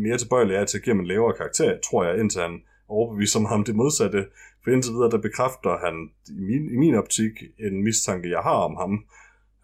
mere 0.06 0.18
tilbøjelig 0.18 0.54
er 0.54 0.58
jeg 0.58 0.68
til 0.68 0.78
at 0.78 0.84
give 0.84 0.94
ham 0.94 1.00
en 1.00 1.06
lavere 1.06 1.36
karakter, 1.36 1.78
tror 1.88 2.04
jeg, 2.04 2.18
indtil 2.20 2.40
han 2.40 2.62
overbeviser 2.88 3.40
mig 3.40 3.50
om 3.50 3.64
det 3.64 3.74
modsatte. 3.74 4.26
For 4.64 4.70
indtil 4.70 4.92
videre, 4.92 5.10
der 5.10 5.18
bekræfter 5.18 5.78
han 5.84 6.10
i 6.28 6.42
min, 6.50 6.64
i 6.74 6.76
min 6.76 6.94
optik 6.94 7.32
en 7.58 7.84
mistanke, 7.84 8.30
jeg 8.30 8.40
har 8.40 8.58
om 8.68 8.76
ham. 8.76 8.92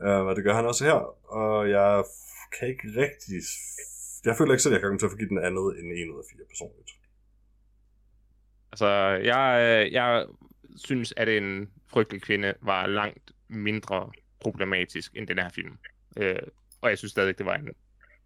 Uh, 0.05 0.27
og 0.29 0.37
det 0.37 0.45
gør 0.45 0.55
han 0.55 0.67
også 0.67 0.85
her. 0.85 0.99
Og 1.41 1.71
jeg 1.71 2.05
kan 2.59 2.69
ikke 2.69 2.89
rigtig... 3.03 3.41
Jeg 4.25 4.35
føler 4.39 4.53
ikke 4.53 4.63
selv, 4.63 4.73
at 4.73 4.75
jeg 4.75 4.81
kan 4.81 4.89
komme 4.89 4.99
til 4.99 5.07
at 5.07 5.11
forgive 5.11 5.29
den 5.29 5.39
andet 5.39 5.79
end 5.79 5.93
en 5.93 6.11
ud 6.11 6.19
af 6.19 6.25
fire 6.33 6.45
personligt. 6.49 6.91
Altså, 8.73 8.89
jeg, 9.33 9.89
jeg 9.93 10.27
synes, 10.77 11.15
at 11.17 11.29
en 11.29 11.71
frygtelig 11.87 12.23
kvinde 12.23 12.55
var 12.61 12.87
langt 12.87 13.33
mindre 13.49 14.13
problematisk 14.41 15.17
end 15.17 15.27
den 15.27 15.39
her 15.39 15.49
film. 15.49 15.79
Øh, 16.17 16.43
og 16.81 16.91
jeg 16.91 16.99
synes 16.99 17.13
stadig, 17.13 17.39
det 17.39 17.47
var 17.47 17.55
en 17.55 17.69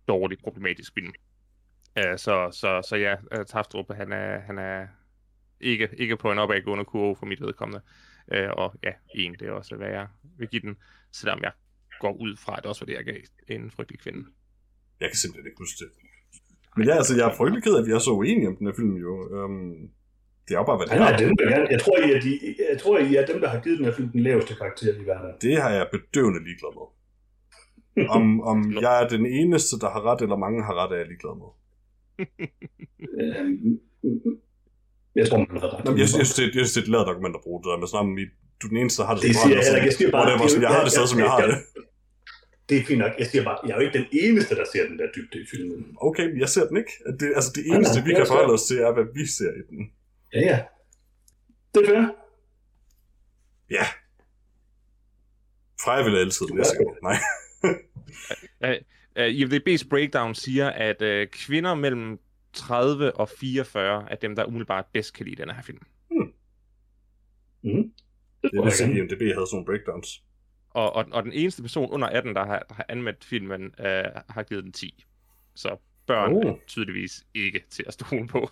dårlig 0.09 0.38
problematisk 0.38 0.95
film. 0.95 1.12
Øh, 1.99 2.18
så, 2.18 2.51
så, 2.53 2.82
så 2.88 2.97
ja, 2.97 3.16
øh, 3.32 3.47
Taftrup, 3.47 3.95
han 3.95 4.12
er, 4.12 4.38
han 4.38 4.59
er 4.59 4.86
ikke, 5.61 5.88
ikke 5.92 6.16
på 6.16 6.32
en 6.32 6.38
opadgående 6.38 6.84
kurve 6.84 7.16
for 7.16 7.26
mit 7.26 7.40
vedkommende. 7.40 7.80
Øh, 8.32 8.51
og 8.53 8.74
ja, 8.82 8.92
en, 9.14 9.32
det 9.32 9.49
er 9.49 9.53
også, 9.53 9.76
hvad 9.76 9.88
jeg 9.88 10.07
vil 10.38 10.49
give 10.49 10.62
den, 10.62 10.76
selvom 11.12 11.42
jeg 11.42 11.53
går 12.01 12.12
ud 12.12 12.36
fra, 12.36 12.57
at 12.57 12.62
det 12.62 12.66
også 12.66 12.80
var 12.80 12.86
det, 12.86 12.95
jeg 12.95 13.05
gav 13.05 13.16
en 13.49 13.70
frygtelig 13.70 14.01
kvinde. 14.01 14.26
Jeg 15.01 15.09
kan 15.11 15.18
simpelthen 15.22 15.47
ikke 15.51 15.59
huske 15.64 15.78
det. 15.84 15.90
Men 16.76 16.86
ja, 16.88 16.95
altså, 17.01 17.12
jeg 17.16 17.24
er 17.30 17.34
frygtelig 17.40 17.62
ked 17.64 17.74
af, 17.74 17.80
at 17.80 17.86
vi 17.86 17.92
er 17.92 17.99
så 17.99 18.11
uenige 18.11 18.49
om 18.49 18.57
den 18.57 18.66
her 18.66 18.74
film, 18.80 18.97
jo. 19.07 19.12
Um, 19.45 19.88
det 20.47 20.55
er 20.55 20.59
jo 20.59 20.64
bare, 20.70 20.76
hvad 20.76 20.86
det 20.86 20.95
er. 20.97 21.16
dem, 21.16 21.32
jeg, 21.40 21.49
gerne. 21.49 21.66
jeg, 21.74 21.80
tror, 21.84 21.97
I 22.07 22.12
er 22.16 22.20
de, 22.20 22.32
jeg 22.70 22.78
tror, 22.82 22.99
I 22.99 23.14
er 23.16 23.26
dem, 23.26 23.40
der 23.40 23.49
har 23.49 23.61
givet 23.64 23.78
den 23.78 23.86
her 23.88 23.95
film 23.99 24.09
den 24.09 24.20
laveste 24.20 24.55
karakter 24.55 24.92
i 25.03 25.07
verden. 25.07 25.30
Det 25.40 25.62
har 25.62 25.70
jeg 25.70 25.86
bedøvende 25.92 26.40
ligeglad 26.49 26.72
med. 26.78 26.86
Om, 28.16 28.40
om 28.40 28.59
jeg 28.84 29.03
er 29.03 29.09
den 29.09 29.26
eneste, 29.26 29.74
der 29.82 29.90
har 29.95 30.03
ret, 30.09 30.20
eller 30.20 30.36
mange 30.36 30.59
har 30.68 30.74
ret, 30.80 30.92
er 30.92 30.99
jeg 31.03 31.07
ligeglad 31.12 31.34
med. 31.42 31.51
Øhm, 33.22 33.80
Jeg 35.14 35.28
tror, 35.28 35.38
man 35.38 35.61
har 35.64 35.70
ret. 35.74 35.84
Nå, 35.84 35.90
men 35.90 36.01
jeg, 36.01 36.09
synes, 36.09 36.18
jeg, 36.18 36.26
synes, 36.26 36.38
det, 36.38 36.45
jeg 36.59 36.66
synes, 36.66 36.72
det 36.74 36.80
er 36.80 36.86
et 36.88 36.92
lavet 36.95 37.09
argument 37.12 37.34
at 37.38 37.42
bruge 37.47 37.59
det 37.62 37.68
der 37.72 37.78
med 37.82 37.88
sådan, 37.95 38.12
at 38.24 38.30
du 38.61 38.64
er 38.66 38.70
den 38.72 38.78
eneste, 38.82 38.99
der 39.03 39.07
har 39.09 39.14
det 39.14 39.22
Det 39.22 39.34
så 39.34 39.40
siger 39.42 39.57
jeg 39.57 39.64
heller 39.66 39.80
ikke. 39.82 40.05
Jeg 40.05 40.12
bare, 40.16 40.24
whatever, 40.26 40.49
som 40.55 40.62
jeg 40.66 40.70
har 40.76 40.82
det 40.86 40.92
sted, 40.97 41.07
som 41.12 41.18
jeg 41.24 41.30
har 41.34 41.40
det. 41.51 41.57
Det 42.68 42.78
er 42.78 42.84
fint 42.84 42.98
nok. 42.98 43.12
Jeg 43.18 43.26
siger 43.26 43.44
bare, 43.44 43.58
jeg 43.66 43.72
er 43.72 43.76
jo 43.80 43.86
ikke 43.86 43.98
den 43.98 44.06
eneste, 44.12 44.54
der 44.54 44.64
ser 44.72 44.88
den 44.88 44.98
der 44.98 45.06
dybde 45.16 45.42
i 45.42 45.46
filmen. 45.50 45.96
Okay, 46.00 46.26
men 46.30 46.40
jeg 46.40 46.48
ser 46.48 46.66
den 46.68 46.76
ikke. 46.76 46.90
Det, 47.20 47.32
altså, 47.34 47.52
det 47.54 47.66
eneste, 47.66 47.94
nej, 47.94 48.04
vi 48.04 48.08
det 48.08 48.16
kan 48.16 48.22
er 48.22 48.26
forholde 48.26 48.52
os 48.52 48.64
til, 48.64 48.78
er, 48.78 48.92
hvad 48.92 49.04
vi 49.14 49.26
ser 49.26 49.50
i 49.50 49.62
den. 49.70 49.92
Ja, 50.32 50.40
ja. 50.40 50.62
Det 51.74 51.82
er 51.82 51.86
fair. 51.86 52.04
Ja. 53.70 53.84
Freja 55.84 56.04
vil 56.04 56.16
altid, 56.16 56.46
det 56.46 56.52
er 56.52 56.56
jeg 56.56 56.66
sikker 56.66 56.84
på. 56.84 56.96
Nej. 57.02 57.18
Uh, 59.20 59.28
IMDb's 59.40 59.88
breakdown 59.88 60.34
siger, 60.34 60.70
at 60.70 61.02
uh, 61.02 61.30
kvinder 61.30 61.74
mellem 61.74 62.18
30 62.52 63.16
og 63.16 63.28
44 63.28 64.10
er 64.10 64.16
dem, 64.16 64.36
der 64.36 64.44
umiddelbart 64.44 64.84
bedst 64.92 65.14
kan 65.14 65.26
lide 65.26 65.42
den 65.42 65.50
her 65.50 65.62
film. 65.62 65.78
Mm. 67.64 67.92
Det 68.42 68.50
jeg 68.52 68.72
sige, 68.72 68.88
gerne. 68.88 69.00
at 69.00 69.12
IMDb 69.12 69.20
havde 69.20 69.46
sådan 69.46 69.48
nogle 69.52 69.66
breakdowns. 69.66 70.22
Og, 70.75 70.97
og, 70.97 71.05
og 71.12 71.22
den 71.22 71.33
eneste 71.33 71.62
person 71.62 71.91
under 71.91 72.09
18, 72.09 72.35
der 72.35 72.47
har, 72.47 72.59
der 72.68 72.75
har 72.75 72.87
anmeldt 72.89 73.25
filmen, 73.25 73.62
uh, 73.62 73.85
har 74.29 74.43
givet 74.43 74.64
den 74.64 74.72
10. 74.72 75.05
Så 75.55 75.77
børn 76.07 76.33
Oh. 76.33 76.47
er 76.47 76.55
tydeligvis 76.66 77.25
ikke 77.35 77.62
til 77.70 77.85
at 77.87 77.93
stole 77.95 78.27
på. 78.29 78.51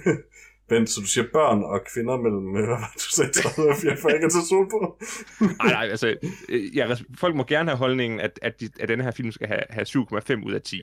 Vent, 0.70 0.90
så 0.90 1.00
du 1.00 1.06
siger 1.06 1.26
børn 1.32 1.62
og 1.62 1.80
kvinder 1.94 2.16
mellem, 2.16 2.46
øh, 2.48 2.52
hvad 2.52 2.66
var 2.66 2.92
du 2.94 3.00
sagde, 3.00 3.32
30 3.32 3.70
og 3.70 3.76
44, 3.82 4.14
ikke 4.14 4.28
til 4.28 4.40
stole 4.46 4.68
på? 4.70 4.98
Nej, 5.62 5.72
nej, 5.72 5.88
altså, 5.90 6.16
øh, 6.48 6.76
jeg, 6.76 6.90
res- 6.90 7.04
folk 7.18 7.34
må 7.36 7.44
gerne 7.44 7.70
have 7.70 7.78
holdningen, 7.78 8.20
at, 8.20 8.38
at, 8.42 8.60
de, 8.60 8.68
at 8.80 8.88
den 8.88 9.00
her 9.00 9.10
film 9.10 9.32
skal 9.32 9.46
have, 9.48 9.62
have 9.70 9.86
7,5 9.88 10.46
ud 10.46 10.52
af 10.52 10.62
10. 10.62 10.82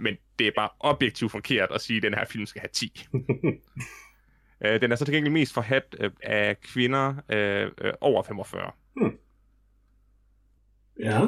Men 0.00 0.16
det 0.38 0.46
er 0.46 0.50
bare 0.56 0.68
objektivt 0.80 1.32
forkert 1.32 1.68
at 1.74 1.80
sige, 1.80 1.96
at 1.96 2.02
den 2.02 2.14
her 2.14 2.24
film 2.24 2.46
skal 2.46 2.60
have 2.60 2.70
10. 2.72 3.06
Øh, 4.64 4.80
den 4.80 4.92
er 4.92 4.96
så 4.96 5.04
til 5.04 5.14
gengæld 5.14 5.32
mest 5.32 5.54
forhat 5.54 5.96
øh, 6.00 6.10
af 6.22 6.60
kvinder 6.60 7.14
øh, 7.28 7.70
øh, 7.80 7.92
over 8.00 8.22
45. 8.22 8.70
Ja. 11.00 11.20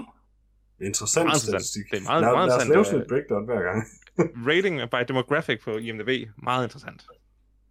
Interessant 0.80 1.26
Meget 1.26 1.36
interessant. 1.36 1.62
statistik. 1.62 1.84
Det 1.90 1.98
er 1.98 2.02
meget- 2.02 2.22
lad, 2.22 2.32
meget 2.32 2.48
lad 2.48 2.56
os 2.56 2.68
lave 2.68 2.80
øh, 2.80 2.86
sådan 2.86 3.00
et 3.00 3.08
breakdown 3.08 3.44
hver 3.44 3.62
gang. 3.68 3.78
Rating 4.48 4.74
by 4.92 5.00
demographic 5.08 5.58
på 5.64 5.70
IMDb, 5.76 6.10
meget 6.48 6.64
interessant. 6.66 7.00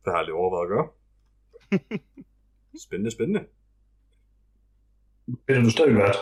Det 0.04 0.08
har 0.14 0.18
jeg 0.20 0.26
lige 0.26 0.36
overvejet 0.42 0.66
at 0.66 0.72
gøre. 0.74 0.88
Spændende, 2.86 3.12
spændende. 3.12 3.42
Peter, 5.48 5.62
du 5.64 5.70
stadig 5.70 5.96
vært. 5.96 6.18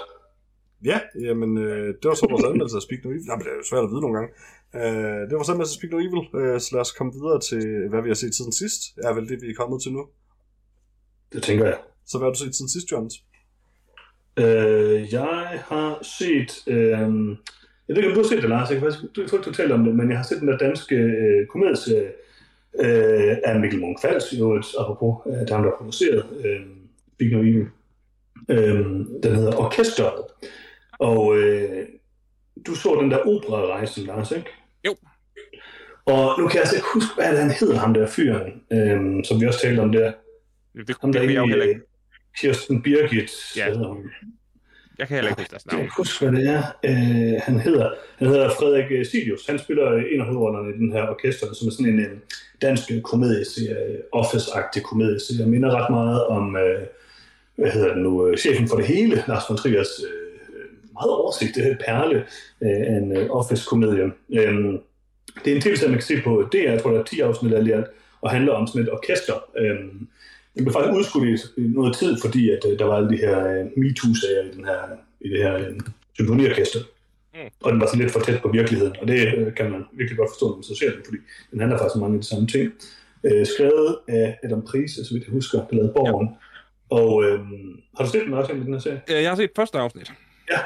Ja, 0.86 1.00
jamen, 1.28 1.58
øh, 1.58 1.88
det 2.00 2.06
var 2.10 2.14
så 2.14 2.28
vores 2.30 2.44
anmeldelse 2.44 2.76
af 2.80 2.82
Speak 2.82 3.00
No 3.04 3.10
Evil. 3.12 3.26
Nej, 3.28 3.36
men 3.36 3.44
det 3.46 3.52
er 3.52 3.56
jo 3.62 3.64
svært 3.72 3.84
at 3.84 3.90
vide 3.92 4.02
nogle 4.06 4.16
gange. 4.18 4.30
Øh, 4.80 5.20
det 5.28 5.32
var 5.32 5.42
vores 5.42 5.50
anmeldelse 5.54 5.74
af 5.76 5.80
Speak 5.80 5.92
No 5.94 6.00
Evil. 6.08 6.24
Øh, 6.42 6.60
så 6.64 6.70
lad 6.76 6.82
os 6.86 6.92
komme 6.98 7.12
videre 7.20 7.40
til, 7.50 7.64
hvad 7.92 8.02
vi 8.06 8.10
har 8.14 8.20
set 8.24 8.36
siden 8.36 8.52
sidst. 8.62 8.82
Er 9.08 9.14
vel 9.18 9.30
det, 9.30 9.38
vi 9.42 9.50
er 9.50 9.58
kommet 9.62 9.82
til 9.84 9.92
nu. 9.98 10.04
Det 11.34 11.44
tænker 11.44 11.66
jeg. 11.66 11.80
Så 12.10 12.18
hvad 12.18 12.26
har 12.28 12.34
du 12.34 12.40
set 12.40 12.56
siden 12.56 12.70
sidst, 12.76 12.92
Jørgens? 12.92 13.16
Øh, 14.38 15.14
jeg 15.14 15.64
har 15.68 16.00
set... 16.02 16.52
Øh, 16.68 17.38
jeg 17.88 17.96
ved 17.96 18.04
ikke, 18.04 18.10
om 18.10 18.16
du 18.16 18.22
har 18.22 18.30
set 18.30 18.42
det, 18.42 18.50
Lars. 18.50 18.70
Jeg 18.70 18.80
kan 18.80 18.88
faktisk, 18.88 19.16
du, 19.16 19.22
jeg 19.22 19.30
tror 19.30 19.38
ikke, 19.38 19.68
du 19.68 19.74
om 19.74 19.84
det, 19.84 19.96
men 19.96 20.10
jeg 20.10 20.18
har 20.18 20.24
set 20.24 20.40
den 20.40 20.48
der 20.48 20.58
danske 20.58 20.96
øh, 20.96 21.48
komedieserie 21.48 22.12
øh, 22.80 23.38
af 23.44 23.60
Mikkel 23.60 23.80
Munch-Fals, 23.80 24.36
i 24.36 24.42
øvrigt, 24.42 24.68
apropos, 24.80 25.16
øh, 25.26 25.34
det 25.34 25.50
er 25.50 25.56
ham, 25.56 25.64
der 25.64 25.72
har 25.72 25.78
produceret 25.78 26.26
øh, 26.46 26.62
Big. 27.18 27.34
Øh, 28.50 28.80
den 29.24 29.36
hedder 29.36 29.58
Orkestret. 29.58 30.24
Og 31.00 31.38
øh, 31.38 31.88
du 32.68 32.76
så 32.76 32.98
den 33.02 33.12
der 33.12 33.18
opera-rejsen, 33.18 34.06
Lars, 34.06 34.32
ikke? 34.32 34.50
Jo. 34.86 34.96
Og 36.06 36.40
nu 36.40 36.48
kan 36.48 36.56
jeg 36.56 36.62
altså 36.62 36.76
ikke 36.76 36.88
huske, 36.94 37.16
hvad 37.16 37.32
det, 37.32 37.40
han 37.40 37.52
hedder, 37.52 37.78
ham 37.78 37.94
der 37.94 38.08
fyren, 38.08 38.64
øh, 38.72 39.24
som 39.26 39.42
vi 39.42 39.48
også 39.48 39.62
talte 39.62 39.80
om 39.80 39.92
der. 39.92 40.12
Det, 40.76 40.88
det, 40.88 40.96
Ham 41.02 41.12
det 41.12 41.22
der 41.22 41.28
kan 41.28 41.36
jeg 41.36 41.42
jo 41.42 41.48
heller 41.48 41.66
ikke. 41.66 41.82
Øh, 42.34 42.40
Kirsten 42.42 42.82
Birgit. 42.82 43.32
Ja. 43.58 43.66
hedder 43.66 43.88
hun. 43.88 44.04
Jeg 45.00 45.08
kan 45.08 45.16
heller 45.16 45.30
ikke 45.32 45.42
huske 45.42 45.52
deres 45.52 45.66
Jeg 45.66 45.70
kan 45.72 45.80
navn. 45.80 45.90
huske, 45.98 46.26
hvad 46.30 46.40
det 46.42 46.50
er, 46.50 46.64
øh, 46.86 47.42
han 47.44 47.60
hedder. 47.60 47.90
Han 48.18 48.28
hedder 48.28 48.50
Frederik 48.50 48.92
øh, 48.92 49.06
Silius. 49.06 49.46
Han 49.48 49.60
spiller 49.60 49.92
øh, 49.94 50.04
en 50.12 50.20
af 50.22 50.26
hovedrollerne 50.28 50.70
i 50.76 50.78
den 50.78 50.92
her 50.92 51.08
orkester, 51.10 51.54
som 51.54 51.68
er 51.68 51.72
sådan 51.72 51.94
en 51.94 52.00
øh, 52.00 52.12
dansk 52.62 52.84
komedieserie, 53.04 53.98
Office-agtig 54.16 54.82
komedieserie. 54.82 55.40
Jeg 55.42 55.48
minder 55.50 55.76
ret 55.76 55.90
meget 55.90 56.24
om, 56.28 56.56
øh, 56.56 56.82
hvad 57.56 57.72
hedder 57.72 57.94
den 57.94 58.04
nu, 58.04 58.28
øh, 58.28 58.38
chefen 58.38 58.68
for 58.68 58.76
det 58.76 58.86
hele, 58.86 59.24
Lars 59.28 59.44
von 59.50 59.58
Triers 59.58 59.88
øh, 60.08 60.64
meget 60.94 61.12
oversigt, 61.12 61.56
det 61.56 61.64
her 61.64 61.76
perle 61.86 62.26
øh, 62.64 62.98
en 62.98 63.18
øh, 63.18 63.30
Office-komedie. 63.30 64.04
Øh, 64.34 64.80
det 65.46 65.52
er 65.52 65.56
en 65.56 65.62
tv-serie, 65.62 65.90
man 65.90 66.00
kan 66.00 66.08
se 66.08 66.22
på 66.24 66.50
DR, 66.52 66.58
jeg 66.72 66.82
tror, 66.82 66.92
der 66.92 67.00
er 67.00 67.04
10 67.04 67.20
afsnit 67.20 67.54
alt 67.54 67.68
i 67.68 67.72
alt. 67.72 67.86
og 68.22 68.32
handler 68.32 68.54
om 68.54 68.68
sådan 68.68 68.82
et 68.82 68.92
orkester. 68.92 69.34
Øhm, 69.58 70.08
det 70.56 70.64
blev 70.64 70.74
faktisk 70.74 70.98
udskudt 70.98 71.28
i 71.58 71.62
noget 71.62 71.96
tid, 71.96 72.18
fordi 72.22 72.50
at, 72.50 72.60
øh, 72.70 72.80
der 72.80 72.86
var 72.86 72.96
alle 72.98 73.10
de 73.10 73.18
her 73.18 73.38
øh, 73.48 73.66
MeToo-sager 73.78 74.44
i, 74.44 74.52
den 74.56 74.66
her, 74.66 74.80
i 75.22 75.30
det 75.30 75.44
her 75.44 75.56
øh, 75.58 75.80
symfoniorkester. 76.14 76.80
Mm. 77.34 77.40
Og 77.64 77.72
den 77.72 77.80
var 77.80 77.88
sådan 77.88 78.00
lidt 78.00 78.12
for 78.12 78.20
tæt 78.20 78.42
på 78.42 78.48
virkeligheden, 78.48 78.96
og 79.02 79.08
det 79.08 79.28
øh, 79.38 79.56
kan 79.56 79.72
man 79.72 79.84
virkelig 79.94 80.18
godt 80.18 80.30
forstå, 80.30 80.48
når 80.48 80.56
man 80.56 80.64
så 80.64 80.76
ser 80.76 80.92
den, 80.92 81.02
fordi 81.06 81.18
den 81.52 81.60
handler 81.60 81.78
faktisk 81.78 81.96
om 81.96 82.02
mange 82.02 82.16
af 82.16 82.22
de 82.22 82.28
samme 82.28 82.48
ting. 82.48 82.72
Øh, 83.24 83.46
skrevet 83.46 83.98
af 84.08 84.40
Adam 84.44 84.62
Prise, 84.62 85.06
så 85.06 85.14
vidt 85.14 85.26
jeg 85.26 85.32
husker, 85.32 85.58
der 85.58 85.76
lavede 85.76 85.94
Borgen. 85.96 86.28
Ja. 86.28 86.98
Og 86.98 87.24
øh, 87.24 87.40
har 87.98 88.06
du 88.06 88.12
set 88.12 88.26
den 88.26 88.34
også 88.34 88.54
i 88.54 88.60
den 88.60 88.74
her 88.74 88.80
serie? 88.80 89.02
Jeg 89.08 89.30
har 89.30 89.36
set 89.36 89.50
første 89.56 89.78
afsnit. 89.78 90.12
Ja, 90.52 90.60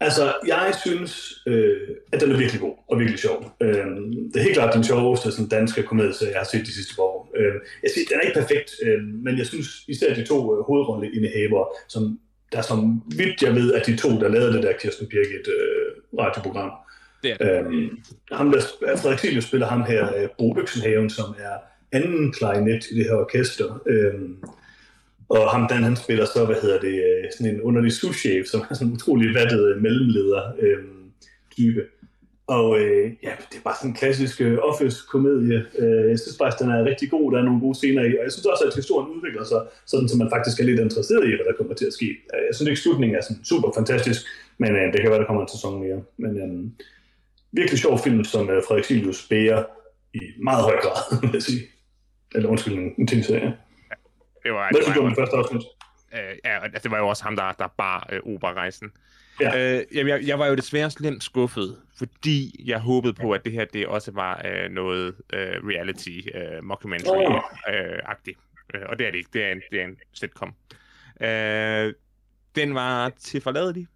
Altså, 0.00 0.34
jeg 0.46 0.74
synes, 0.84 1.42
øh, 1.46 1.76
at 2.12 2.20
den 2.20 2.32
er 2.32 2.36
virkelig 2.36 2.60
god 2.60 2.74
og 2.88 2.98
virkelig 2.98 3.20
sjov. 3.20 3.52
Øh, 3.60 3.86
det 4.32 4.36
er 4.36 4.42
helt 4.42 4.54
klart 4.54 4.74
den 4.74 4.84
sjoveste 4.84 5.32
sådan, 5.32 5.48
danske 5.48 5.82
komedie, 5.82 6.28
jeg 6.30 6.38
har 6.38 6.44
set 6.44 6.66
de 6.66 6.74
sidste 6.74 6.94
par 6.94 7.02
år. 7.02 7.27
Øh, 7.38 7.54
jeg 7.82 7.90
siger, 7.94 8.06
den 8.08 8.16
er 8.16 8.26
ikke 8.26 8.40
perfekt, 8.40 8.70
øh, 8.82 9.02
men 9.24 9.38
jeg 9.38 9.46
synes 9.46 9.68
især 9.88 10.14
de 10.14 10.24
to 10.24 10.38
øh, 10.54 10.60
hovedrolleindehavere, 10.64 11.66
som 11.88 12.18
der 12.52 12.62
som 12.62 13.02
vidt 13.16 13.42
jeg 13.42 13.54
ved, 13.54 13.74
at 13.74 13.86
de 13.86 13.96
to, 13.96 14.08
der 14.08 14.28
lavede 14.28 14.52
det 14.52 14.62
der 14.62 14.72
Kirsten 14.80 15.06
Birgit 15.06 15.48
øh, 15.48 16.18
radioprogram. 16.18 16.70
Det 17.22 17.36
er 17.40 17.68
øh, 17.68 17.90
ham 18.32 18.52
der, 18.52 18.60
Frederik 18.96 19.18
Silius 19.18 19.44
spiller 19.44 19.66
ham 19.66 19.82
her, 19.82 20.16
øh, 20.16 20.28
Bo 20.38 20.58
Øksenhaven, 20.58 21.10
som 21.10 21.34
er 21.38 21.54
anden 21.92 22.32
klarinet 22.32 22.84
i 22.90 22.94
det 22.94 23.04
her 23.04 23.14
orkester. 23.14 23.82
Øh, 23.86 24.14
og 25.28 25.50
ham 25.50 25.66
Dan, 25.68 25.82
han 25.82 25.96
spiller 25.96 26.24
så, 26.24 26.44
hvad 26.46 26.56
hedder 26.62 26.80
det, 26.80 26.94
øh, 26.94 27.24
sådan 27.36 27.54
en 27.54 27.62
underlig 27.62 27.92
souschef, 27.92 28.46
som 28.46 28.60
er 28.70 28.74
sådan 28.74 28.88
en 28.88 28.94
utrolig 28.94 29.34
vattet 29.34 29.74
øh, 29.74 29.82
mellemleder 29.82 30.42
øh, 30.58 30.78
type. 31.56 31.82
Og 32.56 32.80
øh, 32.80 33.04
ja, 33.22 33.32
det 33.50 33.56
er 33.58 33.64
bare 33.68 33.76
sådan 33.78 33.90
en 33.90 33.96
klassisk 34.02 34.40
øh, 34.40 34.58
office-komedie. 34.70 35.58
Øh, 35.78 36.10
jeg 36.10 36.18
synes 36.18 36.36
faktisk, 36.42 36.58
den 36.62 36.70
er 36.70 36.84
rigtig 36.90 37.10
god. 37.10 37.32
Der 37.32 37.38
er 37.38 37.42
nogle 37.42 37.60
gode 37.60 37.74
scener 37.74 38.02
i. 38.02 38.12
Og 38.18 38.22
jeg 38.26 38.32
synes 38.32 38.46
også, 38.46 38.64
at 38.68 38.74
historien 38.74 39.08
udvikler 39.16 39.44
sig, 39.44 39.60
sådan 39.86 40.08
så 40.08 40.16
man 40.16 40.30
faktisk 40.34 40.60
er 40.60 40.64
lidt 40.64 40.80
interesseret 40.80 41.24
i, 41.24 41.32
hvad 41.36 41.46
der 41.48 41.58
kommer 41.58 41.74
til 41.74 41.86
at 41.86 41.92
ske. 41.98 42.08
Jeg 42.48 42.54
synes 42.54 42.68
ikke, 42.68 42.80
slutningen 42.80 43.16
er 43.18 43.22
sådan 43.22 43.44
super 43.44 43.70
fantastisk, 43.78 44.20
men 44.62 44.70
øh, 44.76 44.92
det 44.92 45.00
kan 45.00 45.10
være, 45.10 45.20
der 45.22 45.30
kommer 45.30 45.42
en 45.42 45.54
sæson 45.56 45.74
mere. 45.84 46.00
Men 46.24 46.32
øh, 46.42 46.50
virkelig 47.52 47.78
sjov 47.78 47.98
film, 47.98 48.24
som 48.24 48.50
øh, 48.50 48.62
Frederik 48.66 48.84
Silius 48.84 49.26
bærer 49.30 49.62
i 50.14 50.20
meget 50.48 50.62
høj 50.68 50.76
grad, 50.84 51.00
vil 51.22 51.30
jeg 51.32 51.42
sige. 51.42 51.62
Eller 52.34 52.48
undskyld, 52.48 52.74
en 52.98 53.06
ting, 53.06 53.24
så 53.24 53.34
ja. 53.34 53.50
Det 54.44 54.50
var, 54.56 54.68
Hvad 54.72 54.82
synes 54.82 54.96
du 54.96 55.02
om 55.04 55.14
første 55.20 55.36
afsnit? 55.36 55.62
Øh, 56.16 56.34
ja, 56.44 56.54
altså, 56.64 56.80
det 56.82 56.90
var 56.90 56.98
jo 56.98 57.08
også 57.08 57.24
ham, 57.24 57.36
der, 57.36 57.52
der 57.52 57.68
bar 57.78 58.08
øh, 58.12 58.20
operarejsen. 58.34 58.88
Ja. 59.40 59.76
Øh, 59.78 59.84
jamen, 59.94 60.10
jeg, 60.10 60.26
jeg 60.26 60.38
var 60.38 60.46
jo 60.46 60.54
desværre 60.54 60.90
lidt 61.00 61.24
skuffet, 61.24 61.76
fordi 61.98 62.64
jeg 62.64 62.80
håbede 62.80 63.14
på, 63.14 63.32
at 63.32 63.44
det 63.44 63.52
her 63.52 63.64
det 63.64 63.86
også 63.86 64.10
var 64.10 64.42
øh, 64.44 64.70
noget 64.70 65.14
øh, 65.32 65.66
reality, 65.66 66.20
øh, 66.34 66.64
mockumentary-agtigt. 66.64 68.38
Øh, 68.74 68.82
og 68.88 68.98
det 68.98 69.06
er 69.06 69.10
det 69.10 69.18
ikke. 69.18 69.30
Det 69.32 69.44
er 69.44 69.52
en, 69.52 69.62
det 69.70 69.80
er 69.80 69.84
en 69.84 69.96
sitcom. 70.12 70.54
Øh, 71.20 71.94
den 72.56 72.74
var 72.74 73.08
til 73.08 73.40
forladelig. 73.40 73.86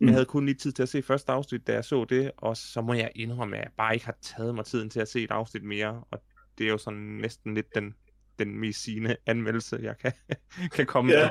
Jeg 0.00 0.06
mm. 0.06 0.12
havde 0.12 0.24
kun 0.24 0.46
lige 0.46 0.54
tid 0.54 0.72
til 0.72 0.82
at 0.82 0.88
se 0.88 1.02
første 1.02 1.32
afsnit, 1.32 1.66
da 1.66 1.72
jeg 1.72 1.84
så 1.84 2.04
det, 2.04 2.30
og 2.36 2.56
så 2.56 2.80
må 2.80 2.94
jeg 2.94 3.10
indrømme, 3.14 3.56
at 3.56 3.62
jeg 3.62 3.70
bare 3.76 3.94
ikke 3.94 4.06
har 4.06 4.16
taget 4.22 4.54
mig 4.54 4.64
tiden 4.64 4.90
til 4.90 5.00
at 5.00 5.08
se 5.08 5.22
et 5.22 5.30
afsnit 5.30 5.62
mere, 5.62 6.02
og 6.10 6.22
det 6.58 6.66
er 6.66 6.70
jo 6.70 6.78
sådan 6.78 7.00
næsten 7.00 7.54
lidt 7.54 7.74
den 7.74 7.94
den 8.38 8.58
mest 8.58 8.82
sigende 8.82 9.16
anmeldelse, 9.26 9.78
jeg 9.82 9.98
kan, 9.98 10.12
kan 10.76 10.86
komme 10.86 11.12
yeah. 11.12 11.30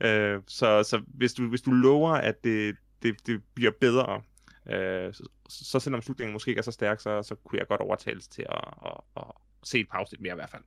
med. 0.00 0.10
Øh, 0.10 0.40
så 0.48 0.82
så 0.82 1.02
hvis, 1.06 1.34
du, 1.34 1.48
hvis 1.48 1.62
du 1.62 1.70
lover, 1.70 2.10
at 2.10 2.44
det, 2.44 2.76
det, 3.02 3.26
det 3.26 3.40
bliver 3.54 3.72
bedre, 3.80 4.22
øh, 4.70 5.14
så, 5.14 5.24
så 5.48 5.80
selvom 5.80 6.02
slutningen 6.02 6.32
måske 6.32 6.48
ikke 6.48 6.58
er 6.58 6.62
så 6.62 6.70
stærk, 6.70 7.00
så, 7.00 7.22
så 7.22 7.34
kunne 7.34 7.58
jeg 7.58 7.66
godt 7.66 7.80
overtales 7.80 8.28
til 8.28 8.42
at, 8.48 8.64
at, 8.86 8.92
at, 9.16 9.24
se 9.64 9.80
et 9.80 9.86
pause 9.92 10.16
mere 10.20 10.32
i 10.32 10.34
hvert 10.34 10.50
fald. 10.50 10.62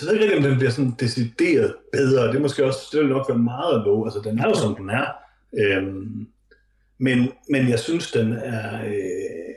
Jeg 0.00 0.14
ved 0.14 0.20
ikke, 0.20 0.36
om 0.36 0.42
den 0.42 0.56
bliver 0.56 0.70
sådan 0.70 0.94
decideret 1.00 1.74
bedre. 1.92 2.32
Det, 2.32 2.40
måske 2.40 2.64
også, 2.64 2.88
det 2.92 3.00
vil 3.00 3.08
nok 3.08 3.28
være 3.28 3.38
meget 3.38 3.74
at 3.74 3.84
love. 3.84 4.06
Altså, 4.06 4.20
den 4.20 4.38
er 4.38 4.48
jo, 4.48 4.54
som 4.54 4.74
den 4.74 4.90
er. 4.90 5.06
Øhm, 5.58 6.28
men, 6.98 7.32
men 7.50 7.68
jeg 7.68 7.78
synes, 7.78 8.12
den 8.12 8.32
er... 8.32 8.86
Øh, 8.86 9.54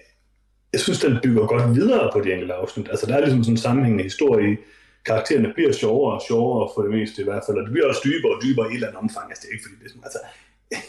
jeg 0.73 0.79
synes, 0.81 0.99
den 0.99 1.17
bygger 1.23 1.47
godt 1.47 1.75
videre 1.75 2.09
på 2.13 2.21
de 2.21 2.33
enkelte 2.33 2.53
afsnit. 2.53 2.89
Altså, 2.89 3.05
der 3.05 3.15
er 3.15 3.19
ligesom 3.19 3.43
sådan 3.43 3.53
en 3.53 3.57
sammenhængende 3.57 4.03
historie 4.03 4.57
karaktererne 5.09 5.53
bliver 5.55 5.71
sjovere 5.71 6.13
og 6.17 6.21
sjovere 6.27 6.69
for 6.73 6.81
det 6.81 6.91
meste 6.97 7.21
i 7.21 7.27
hvert 7.29 7.43
fald, 7.45 7.57
og 7.57 7.63
det 7.65 7.71
bliver 7.73 7.87
også 7.87 8.03
dybere 8.09 8.33
og 8.35 8.41
dybere 8.43 8.65
i 8.67 8.69
et 8.69 8.73
eller 8.73 8.87
andet 8.87 9.03
omfang. 9.05 9.25
Altså, 9.29 9.41
det 9.41 9.49
er 9.49 9.55
ikke 9.55 9.65
fordi, 9.65 9.77
det 9.79 9.85
er 9.85 9.93
sådan, 9.93 10.07
altså, 10.09 10.21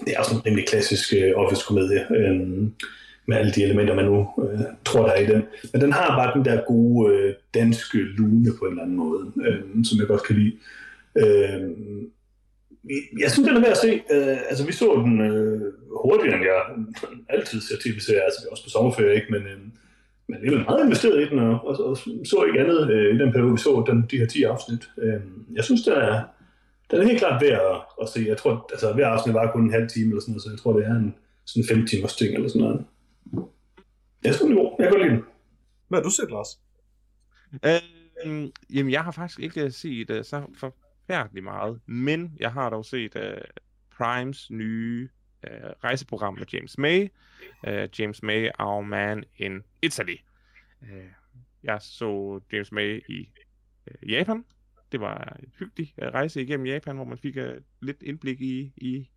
det 0.04 0.10
er 0.12 0.18
også 0.22 0.34
en 0.34 0.46
rimelig 0.46 0.66
klassisk 0.72 1.06
øh, 1.20 1.32
office-komedie, 1.42 2.02
øh, 2.18 2.36
med 3.28 3.36
alle 3.36 3.52
de 3.52 3.62
elementer, 3.62 3.94
man 3.94 4.04
nu 4.04 4.18
øh, 4.44 4.60
tror, 4.84 5.02
der 5.06 5.12
er 5.12 5.20
i 5.20 5.26
den. 5.26 5.42
Men 5.72 5.80
den 5.80 5.92
har 5.92 6.08
bare 6.18 6.34
den 6.36 6.44
der 6.44 6.66
gode 6.66 7.14
øh, 7.14 7.34
danske 7.54 7.98
lune 7.98 8.50
på 8.58 8.64
en 8.64 8.70
eller 8.70 8.82
anden 8.82 8.96
måde, 8.96 9.32
øh, 9.46 9.60
som 9.84 9.98
jeg 9.98 10.06
godt 10.06 10.26
kan 10.26 10.36
lide. 10.36 10.54
Øh, 11.22 11.62
jeg 13.22 13.30
synes, 13.30 13.48
den 13.48 13.56
er 13.56 13.60
værd 13.60 13.76
at 13.78 13.84
se. 13.86 13.92
Øh, 14.14 14.38
altså, 14.50 14.66
vi 14.66 14.72
så 14.72 15.02
den 15.06 15.20
øh, 15.20 15.60
hurtigere, 16.02 16.36
end 16.36 16.44
jeg 16.44 16.60
altid 17.28 17.60
ser 17.60 17.76
tv-serier. 17.76 18.22
Altså, 18.22 18.40
vi 18.40 18.46
er 18.46 18.50
også 18.50 18.64
på 18.64 18.70
sommerferie, 18.70 19.14
ikke? 19.14 19.32
Men, 19.32 19.42
øh, 19.42 19.58
men 20.28 20.42
vi 20.42 20.46
er 20.46 20.64
meget 20.64 20.84
investeret 20.84 21.22
i 21.22 21.28
den, 21.30 21.38
og, 21.38 21.66
og, 21.66 21.86
og 21.86 21.96
så 22.24 22.44
ikke 22.46 22.60
andet 22.60 22.90
øh, 22.90 23.14
i 23.14 23.18
den 23.18 23.32
periode, 23.32 23.52
vi 23.52 23.58
så 23.58 23.84
den, 23.86 24.06
de 24.10 24.18
her 24.18 24.26
10 24.26 24.42
afsnit. 24.42 24.90
Øh, 24.98 25.20
jeg 25.52 25.64
synes, 25.64 25.82
det 25.82 25.98
er, 25.98 26.24
den 26.90 27.00
er 27.00 27.04
helt 27.04 27.18
klart 27.18 27.42
værd 27.42 27.60
at, 27.74 27.80
at 28.02 28.08
se. 28.08 28.24
Jeg 28.28 28.36
tror, 28.36 28.68
altså 28.70 28.92
hver 28.92 29.06
afsnit 29.06 29.34
var 29.34 29.52
kun 29.52 29.64
en 29.64 29.72
halv 29.72 29.88
time 29.88 30.08
eller 30.08 30.20
sådan 30.20 30.32
noget, 30.32 30.42
så 30.42 30.50
jeg 30.50 30.58
tror, 30.58 30.72
det 30.72 30.86
er 30.86 30.94
en 30.94 31.14
sådan 31.46 31.68
fem 31.68 31.86
timers 31.86 32.16
ting 32.16 32.34
eller 32.34 32.48
sådan 32.48 32.62
noget. 32.62 32.84
Jeg 34.24 34.34
synes, 34.34 34.50
det 34.50 34.58
er 34.58 34.62
god. 34.62 34.76
Jeg 34.78 34.88
kan 34.88 35.00
lide 35.00 35.10
den. 35.10 35.24
Hvad 35.88 35.98
har 35.98 36.02
du 36.02 36.10
set, 36.10 36.30
Lars? 36.30 36.50
Øh, 37.66 38.48
jamen, 38.74 38.92
jeg 38.92 39.04
har 39.04 39.10
faktisk 39.10 39.40
ikke 39.40 39.70
set 39.70 40.10
uh, 40.10 40.22
så 40.22 40.42
forfærdeligt 40.54 41.44
meget, 41.44 41.80
men 41.86 42.32
jeg 42.40 42.52
har 42.52 42.70
dog 42.70 42.84
set 42.84 43.16
uh, 43.16 43.22
Primes 43.96 44.50
nye 44.50 45.08
øh, 45.44 45.70
rejseprogram 45.84 46.34
med 46.34 46.46
James 46.52 46.78
May. 46.78 47.08
Øh, 47.66 47.88
James 47.98 48.22
May, 48.22 48.48
Our 48.58 48.82
Man 48.82 49.24
in 49.36 49.62
Italy. 49.82 50.16
Øh, 50.82 51.04
jeg 51.62 51.78
så 51.82 52.40
James 52.52 52.72
May 52.72 53.02
i 53.08 53.28
øh, 53.86 54.10
Japan. 54.10 54.44
Det 54.92 55.00
var 55.00 55.36
en 55.42 55.52
hyggelig 55.58 55.94
øh, 56.02 56.08
rejse 56.08 56.42
igennem 56.42 56.66
Japan, 56.66 56.96
hvor 56.96 57.04
man 57.04 57.18
fik 57.18 57.36
øh, 57.36 57.60
lidt 57.80 58.02
indblik 58.02 58.40
i, 58.40 58.72
i, 58.76 59.08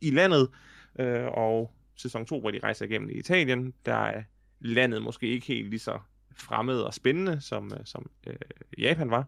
i 0.00 0.10
landet. 0.10 0.50
Øh, 0.98 1.26
og 1.26 1.74
sæson 1.96 2.26
2, 2.26 2.40
hvor 2.40 2.50
de 2.50 2.60
rejser 2.62 2.86
igennem 2.86 3.10
i 3.10 3.12
Italien, 3.12 3.74
der 3.86 3.94
er 3.94 4.22
landet 4.60 5.02
måske 5.02 5.26
ikke 5.26 5.46
helt 5.46 5.70
lige 5.70 5.80
så 5.80 5.98
fremmed 6.36 6.80
og 6.80 6.94
spændende, 6.94 7.40
som, 7.40 7.72
øh, 7.74 7.80
som 7.84 8.10
øh, 8.26 8.36
Japan 8.78 9.10
var. 9.10 9.26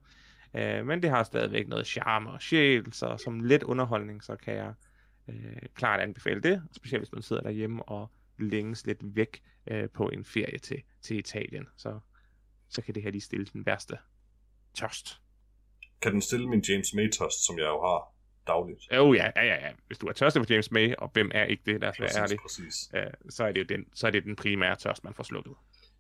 Øh, 0.54 0.86
men 0.86 1.02
det 1.02 1.10
har 1.10 1.22
stadigvæk 1.22 1.68
noget 1.68 1.86
charme 1.86 2.30
og 2.30 2.42
sjæl, 2.42 2.92
så 2.92 3.16
som 3.24 3.40
let 3.40 3.62
underholdning, 3.62 4.24
så 4.24 4.36
kan 4.36 4.54
jeg 4.54 4.72
øh, 5.30 5.68
klart 5.74 6.00
anbefale 6.00 6.40
det, 6.40 6.62
specielt 6.76 7.00
hvis 7.00 7.12
man 7.12 7.22
sidder 7.22 7.42
derhjemme 7.42 7.82
og 7.82 8.10
længes 8.38 8.86
lidt 8.86 8.98
væk 9.02 9.42
øh, 9.70 9.88
på 9.90 10.08
en 10.08 10.24
ferie 10.24 10.58
til, 10.58 10.82
til 11.02 11.18
Italien. 11.18 11.66
Så, 11.76 11.98
så 12.68 12.82
kan 12.82 12.94
det 12.94 13.02
her 13.02 13.10
lige 13.10 13.20
stille 13.20 13.46
den 13.52 13.66
værste 13.66 13.96
tørst. 14.74 15.20
Kan 16.02 16.12
den 16.12 16.22
stille 16.22 16.48
min 16.48 16.64
James 16.68 16.94
May-tørst, 16.94 17.46
som 17.46 17.58
jeg 17.58 17.64
jo 17.64 17.80
har 17.80 18.14
dagligt? 18.46 18.80
Jo, 18.92 19.08
oh, 19.08 19.16
ja, 19.16 19.30
ja, 19.36 19.44
ja, 19.44 19.66
ja. 19.66 19.72
Hvis 19.86 19.98
du 19.98 20.06
er 20.06 20.12
tørstig 20.12 20.42
for 20.42 20.52
James 20.52 20.70
May, 20.70 20.94
og 20.98 21.10
hvem 21.12 21.30
er 21.34 21.44
ikke 21.44 21.62
det, 21.66 21.84
os 21.84 22.00
være 22.00 22.22
ærlig, 22.22 22.38
øh, 22.94 23.30
så, 23.30 23.44
er 23.44 23.52
det 23.52 23.60
jo 23.60 23.64
den, 23.76 23.84
så 23.94 24.06
er 24.06 24.10
det 24.10 24.24
den 24.24 24.36
primære 24.36 24.76
tørst, 24.76 25.04
man 25.04 25.14
får 25.14 25.22
slukket. 25.22 25.54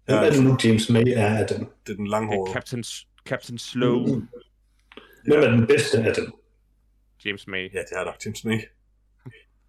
Hvem 0.04 0.18
er 0.18 0.30
det 0.30 0.44
nu, 0.44 0.56
James 0.64 0.90
May 0.90 1.04
er 1.06 1.38
af 1.38 1.46
dem? 1.46 1.66
Det 1.86 1.92
er 1.92 1.96
den 1.96 2.06
langhårede. 2.06 2.52
Captain, 2.52 2.84
Captain 3.26 3.58
Slow. 3.58 3.98
Mm. 3.98 4.28
Hvem 5.26 5.42
er 5.42 5.50
den 5.50 5.66
bedste 5.66 5.98
af 5.98 6.14
dem? 6.14 6.32
James 7.24 7.46
May. 7.46 7.72
Ja, 7.74 7.78
det 7.78 7.92
er 7.92 8.04
nok 8.04 8.16
James 8.26 8.44
May. 8.44 8.60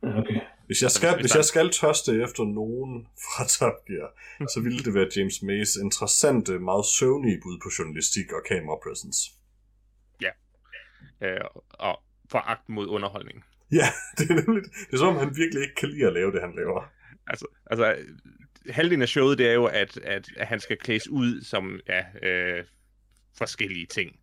Okay. 0.03 0.39
Hvis 0.65 0.81
jeg, 0.81 0.91
skal, 0.91 1.21
hvis 1.21 1.35
jeg 1.35 1.45
skal 1.45 1.69
tørste 1.69 2.11
efter 2.23 2.43
nogen 2.43 3.07
fra 3.23 3.47
Top 3.47 3.85
Gear, 3.85 4.09
så 4.53 4.59
ville 4.61 4.79
det 4.79 4.93
være 4.93 5.09
James 5.15 5.41
Mays 5.41 5.75
interessante, 5.75 6.59
meget 6.59 6.85
søvnige 6.85 7.39
bud 7.43 7.59
på 7.63 7.69
journalistik 7.79 8.31
og 8.31 8.41
camera 8.49 8.77
presence. 8.83 9.19
Ja. 10.21 10.31
Øh, 11.21 11.45
og 11.69 11.99
foragt 12.29 12.69
mod 12.69 12.87
underholdning. 12.87 13.43
Ja, 13.71 13.87
det 14.17 14.29
er 14.31 14.35
nemlig 14.35 14.63
det 14.63 14.93
er 14.93 14.97
som 14.97 15.07
om, 15.07 15.15
han 15.15 15.35
virkelig 15.35 15.61
ikke 15.63 15.75
kan 15.75 15.89
lide 15.89 16.07
at 16.07 16.13
lave 16.13 16.31
det, 16.31 16.41
han 16.41 16.55
laver. 16.55 16.91
Altså, 17.27 17.45
altså 17.71 17.95
halvdelen 18.69 19.01
af 19.01 19.09
showet, 19.09 19.37
det 19.37 19.47
er 19.47 19.53
jo, 19.53 19.65
at, 19.65 19.97
at, 19.97 20.29
at 20.37 20.47
han 20.47 20.59
skal 20.59 20.77
klædes 20.77 21.07
ud 21.07 21.41
som 21.41 21.79
ja, 21.87 22.27
øh, 22.27 22.65
forskellige 23.37 23.85
ting. 23.85 24.19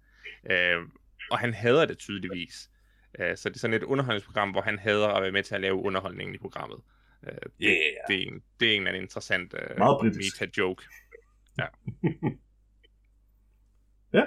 Øh, 0.50 0.78
og 1.30 1.38
han 1.38 1.54
hader 1.54 1.86
det 1.86 1.98
tydeligvis. 1.98 2.70
Uh, 3.18 3.36
så 3.36 3.48
det 3.48 3.54
er 3.54 3.58
sådan 3.58 3.74
et 3.76 3.82
underholdningsprogram, 3.82 4.50
hvor 4.50 4.60
han 4.60 4.78
hader 4.78 5.08
at 5.08 5.22
være 5.22 5.32
med 5.32 5.42
til 5.42 5.54
at 5.54 5.60
lave 5.60 5.74
underholdningen 5.74 6.34
i 6.34 6.38
programmet. 6.38 6.78
Uh, 7.22 7.28
det, 7.28 7.42
yeah. 7.60 7.74
det, 8.08 8.22
er 8.22 8.26
en, 8.32 8.42
det 8.60 8.70
er 8.70 8.76
en 8.76 8.86
eller 8.86 9.00
interessant 9.00 9.54
uh, 9.54 10.04
meta-joke. 10.04 10.82
Ja. 11.58 11.66
ja. 14.18 14.24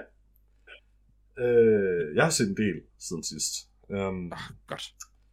Uh, 1.37 2.15
jeg 2.15 2.23
har 2.23 2.29
set 2.29 2.49
en 2.49 2.57
del 2.57 2.81
siden 2.99 3.23
sidst. 3.23 3.53
Um, 3.89 4.31
oh, 4.31 4.37
godt. 4.67 4.83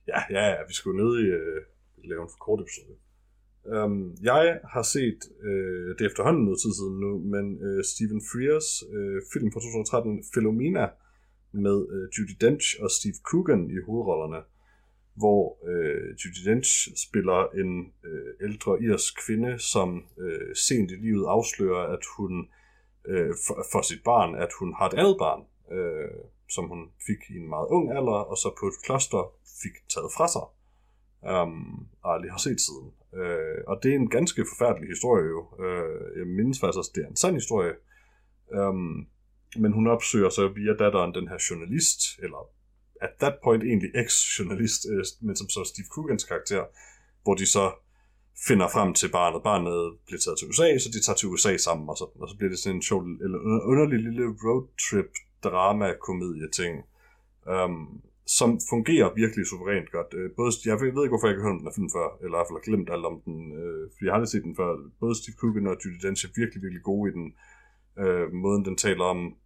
Ja, 0.08 0.20
ja, 0.30 0.48
ja, 0.48 0.56
vi 0.68 0.74
skulle 0.74 1.04
ned 1.04 1.18
i 1.18 1.26
uh, 1.30 2.08
lave 2.10 2.22
en 2.22 2.28
kort 2.40 2.60
episode. 2.60 2.96
Um, 3.76 4.16
jeg 4.22 4.60
har 4.74 4.82
set, 4.82 5.20
øh, 5.48 5.88
det 5.94 6.00
er 6.02 6.10
efterhånden 6.10 6.44
noget 6.44 6.60
tid 6.64 6.72
siden 6.80 6.96
nu, 7.04 7.12
men 7.34 7.46
øh, 7.66 7.80
Stephen 7.92 8.22
Frears 8.30 8.68
øh, 8.96 9.18
film 9.32 9.48
fra 9.52 9.60
2013, 9.60 10.24
Philomena, 10.32 10.86
med 11.58 11.86
øh, 11.92 12.08
Judy 12.18 12.36
Dench 12.40 12.76
og 12.82 12.90
Steve 12.90 13.18
Coogan 13.22 13.70
i 13.70 13.78
hovedrollerne, 13.86 14.42
hvor 15.14 15.58
øh, 15.70 16.08
Judy 16.20 16.50
Dench 16.50 16.70
spiller 17.06 17.40
en 17.62 17.92
øh, 18.04 18.48
ældre 18.48 18.82
irsk 18.82 19.26
kvinde, 19.26 19.58
som 19.58 20.04
øh, 20.18 20.56
sent 20.56 20.90
i 20.90 20.94
livet 20.94 21.26
afslører, 21.28 21.92
at 21.94 22.04
hun 22.16 22.48
øh, 23.08 23.34
for, 23.46 23.66
for 23.72 23.82
sit 23.82 24.02
barn, 24.04 24.34
at 24.34 24.52
hun 24.58 24.74
har 24.78 24.86
et 24.88 24.98
andet 25.00 25.16
barn, 25.18 25.42
øh, 25.76 26.20
som 26.48 26.64
hun 26.68 26.90
fik 27.06 27.20
i 27.30 27.36
en 27.36 27.48
meget 27.48 27.68
ung 27.68 27.90
alder, 27.90 28.20
og 28.30 28.36
så 28.36 28.48
på 28.60 28.66
et 28.66 28.78
kloster 28.84 29.32
fik 29.62 29.74
taget 29.94 30.10
fra 30.16 30.26
sig, 30.34 30.46
um, 31.32 31.86
og 32.02 32.14
aldrig 32.14 32.30
har 32.30 32.38
set 32.38 32.60
siden. 32.60 32.88
Øh, 33.20 33.60
og 33.66 33.80
det 33.82 33.90
er 33.90 33.96
en 33.96 34.10
ganske 34.10 34.44
forfærdelig 34.52 34.88
historie 34.88 35.26
jo. 35.34 35.40
Øh, 35.64 36.18
jeg 36.18 36.26
mindes 36.26 36.60
faktisk 36.60 36.78
også, 36.78 36.92
det 36.94 37.04
er 37.04 37.08
en 37.08 37.16
sand 37.16 37.34
historie. 37.34 37.74
Um, 38.58 39.06
men 39.56 39.72
hun 39.72 39.86
opsøger 39.86 40.28
så 40.28 40.48
via 40.48 40.72
datteren 40.72 41.14
den 41.14 41.28
her 41.28 41.38
journalist, 41.50 42.00
eller 42.22 42.50
at 43.00 43.10
that 43.20 43.34
point 43.44 43.62
egentlig 43.64 43.90
ex-journalist, 43.94 44.86
øh, 44.92 45.04
men 45.20 45.36
som 45.36 45.48
så 45.48 45.64
Steve 45.64 45.86
Coogans 45.94 46.24
karakter, 46.24 46.64
hvor 47.22 47.34
de 47.34 47.46
så 47.46 47.72
finder 48.48 48.68
frem 48.68 48.94
til 48.94 49.08
barnet. 49.18 49.42
Barnet 49.42 49.98
bliver 50.06 50.20
taget 50.20 50.38
til 50.38 50.48
USA, 50.48 50.78
så 50.78 50.88
de 50.94 51.00
tager 51.00 51.16
til 51.16 51.28
USA 51.28 51.56
sammen, 51.56 51.88
og 51.88 51.96
så, 51.96 52.04
og 52.22 52.28
så 52.28 52.36
bliver 52.36 52.50
det 52.50 52.58
sådan 52.58 52.76
en 52.76 52.82
sjov, 52.82 53.00
eller 53.24 53.38
underlig 53.70 53.98
lille 54.06 54.24
roadtrip 54.44 55.10
drama 55.44 55.88
komedie 56.06 56.48
ting. 56.60 56.74
Um, 57.54 58.02
som 58.38 58.50
fungerer 58.72 59.14
virkelig 59.22 59.46
suverænt 59.46 59.90
godt. 59.96 60.10
Uh, 60.18 60.30
både, 60.38 60.50
jeg 60.70 60.76
ved, 60.80 61.02
ikke, 61.04 61.14
hvorfor 61.14 61.26
jeg 61.26 61.34
ikke 61.34 61.42
har 61.42 61.48
hørt 61.48 61.58
om 61.58 61.62
den 61.62 61.70
her 61.70 61.78
film 61.78 61.90
før, 61.98 62.08
eller 62.22 62.34
i 62.34 62.38
hvert 62.38 62.48
fald 62.48 62.60
har 62.60 62.68
glemt 62.68 62.90
alt 62.94 63.06
om 63.10 63.16
den, 63.26 63.38
uh, 63.60 63.82
fordi 63.92 64.04
jeg 64.04 64.12
har 64.12 64.18
aldrig 64.18 64.32
set 64.34 64.48
den 64.48 64.58
før. 64.60 64.70
Både 65.02 65.14
Steve 65.20 65.38
Coogan 65.40 65.70
og 65.70 65.76
Judy 65.80 65.98
Dench 66.04 66.20
er 66.26 66.32
virkelig, 66.40 66.60
virkelig 66.64 66.84
gode 66.90 67.04
i 67.10 67.14
den. 67.18 67.26
Øh, 67.98 68.32
måden, 68.32 68.64
den 68.64 68.76
taler 68.76 69.04
om, 69.04 69.36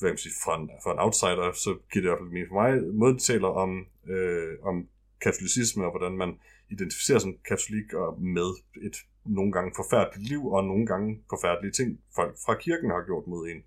hvad 0.00 0.10
man 0.10 0.18
siger, 0.18 0.34
for 0.44 0.52
en, 0.52 0.70
for 0.82 0.92
en 0.92 0.98
outsider, 0.98 1.52
så 1.52 1.70
giver 1.92 2.02
det 2.02 2.08
i 2.08 2.10
hvert 2.10 2.18
fald 2.22 2.34
mening 2.34 2.48
for 2.48 2.60
mig. 2.62 2.70
Måden, 2.94 3.14
den 3.14 3.28
taler 3.32 3.48
om, 3.48 3.86
øh, 4.12 4.52
om 4.62 4.88
katolicisme, 5.20 5.84
og 5.84 5.90
hvordan 5.90 6.16
man 6.16 6.30
identificerer 6.70 7.18
som 7.18 7.36
katolik 7.48 7.92
og 7.92 8.22
med 8.22 8.48
et 8.86 8.96
nogle 9.24 9.52
gange 9.52 9.72
forfærdeligt 9.76 10.28
liv, 10.28 10.46
og 10.46 10.64
nogle 10.64 10.86
gange 10.86 11.08
forfærdelige 11.30 11.72
ting, 11.72 12.00
folk 12.14 12.36
fra 12.46 12.54
kirken 12.54 12.90
har 12.90 13.06
gjort 13.06 13.26
mod 13.26 13.48
en 13.48 13.60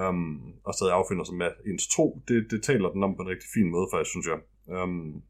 um, 0.00 0.54
og 0.64 0.74
stadig 0.74 0.92
affinder 0.92 1.24
sig 1.24 1.34
med 1.34 1.50
ens 1.66 1.88
tro, 1.88 2.22
det, 2.28 2.50
det 2.50 2.62
taler 2.62 2.88
den 2.90 3.02
om 3.02 3.16
på 3.16 3.22
en 3.22 3.28
rigtig 3.28 3.48
fin 3.54 3.70
måde, 3.70 3.88
faktisk, 3.92 4.10
synes 4.10 4.26
jeg. 4.26 4.40
Um, 4.82 5.22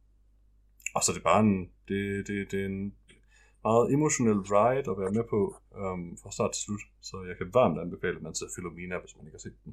og 0.94 1.02
så 1.02 1.12
er 1.12 1.14
det 1.14 1.22
bare 1.22 1.40
en, 1.40 1.70
det, 1.88 2.26
det, 2.26 2.50
det 2.50 2.60
er 2.60 2.66
en 2.66 2.94
meget 3.66 3.84
emotionel 3.96 4.40
ride 4.54 4.86
at 4.92 4.96
være 5.02 5.12
med 5.18 5.24
på 5.34 5.40
um, 5.82 6.02
fra 6.22 6.30
start 6.36 6.52
til 6.52 6.62
slut, 6.66 6.84
så 7.08 7.16
jeg 7.28 7.36
kan 7.38 7.48
varmt 7.58 7.78
anbefale, 7.84 8.16
at 8.18 8.24
man 8.28 8.34
ser 8.34 8.48
Philomena, 8.54 8.96
hvis 9.02 9.14
man 9.16 9.24
ikke 9.26 9.38
har 9.38 9.44
set 9.46 9.58
den. 9.64 9.72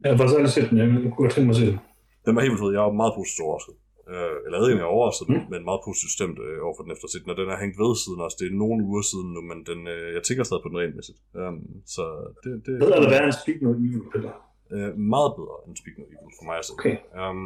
Jeg 0.00 0.08
har 0.10 0.16
faktisk 0.18 0.36
aldrig 0.38 0.54
set 0.56 0.68
den, 0.70 0.78
jeg 0.78 0.86
kunne 0.88 1.20
godt 1.22 1.32
tænke 1.34 1.46
mig 1.48 1.56
at 1.56 1.62
se 1.62 1.70
den. 1.72 1.80
Den 2.26 2.32
var 2.36 2.42
helt 2.44 2.54
vildt 2.54 2.76
jeg 2.78 2.84
var 2.88 3.00
meget 3.02 3.14
positivt 3.18 3.46
overrasket. 3.46 3.76
Øh, 4.12 4.36
eller 4.44 4.56
jeg 4.56 4.62
ved 4.62 4.68
ikke, 4.70 4.82
jeg 4.82 4.90
er 4.90 4.96
overrasket, 4.96 5.26
mm. 5.28 5.44
men 5.52 5.60
meget 5.70 5.82
positivt 5.88 6.12
stemt 6.18 6.38
øh, 6.46 6.58
over 6.66 6.74
for 6.76 6.82
den 6.84 6.92
efter 6.94 7.06
og 7.32 7.36
den 7.40 7.48
er 7.52 7.58
hængt 7.62 7.76
ved 7.82 7.92
siden 8.04 8.20
også. 8.24 8.36
Det 8.40 8.46
er 8.48 8.60
nogle 8.64 8.80
uger 8.90 9.04
siden 9.12 9.28
nu, 9.36 9.40
men 9.50 9.58
den, 9.70 9.80
øh, 9.94 10.08
jeg 10.16 10.22
tænker 10.26 10.42
stadig 10.44 10.62
på 10.64 10.70
den 10.70 10.78
regelmæssigt. 10.82 11.18
Um, 11.42 11.58
så 11.94 12.04
det, 12.42 12.50
det, 12.66 12.72
Bedre 12.84 12.96
eller 12.98 13.10
værre 13.14 13.26
end 13.28 13.36
Speak 13.42 13.58
No 13.64 13.70
Evil, 13.86 14.04
Peter? 14.12 14.32
Øh, 14.74 14.90
meget 15.14 15.30
bedre 15.38 15.56
end 15.66 15.74
Speak 15.80 15.94
No 16.00 16.04
Evil 16.12 16.32
for 16.38 16.44
mig 16.48 16.56
at 16.60 16.66
se. 16.68 16.72
Okay. 16.78 16.96
Um. 17.22 17.40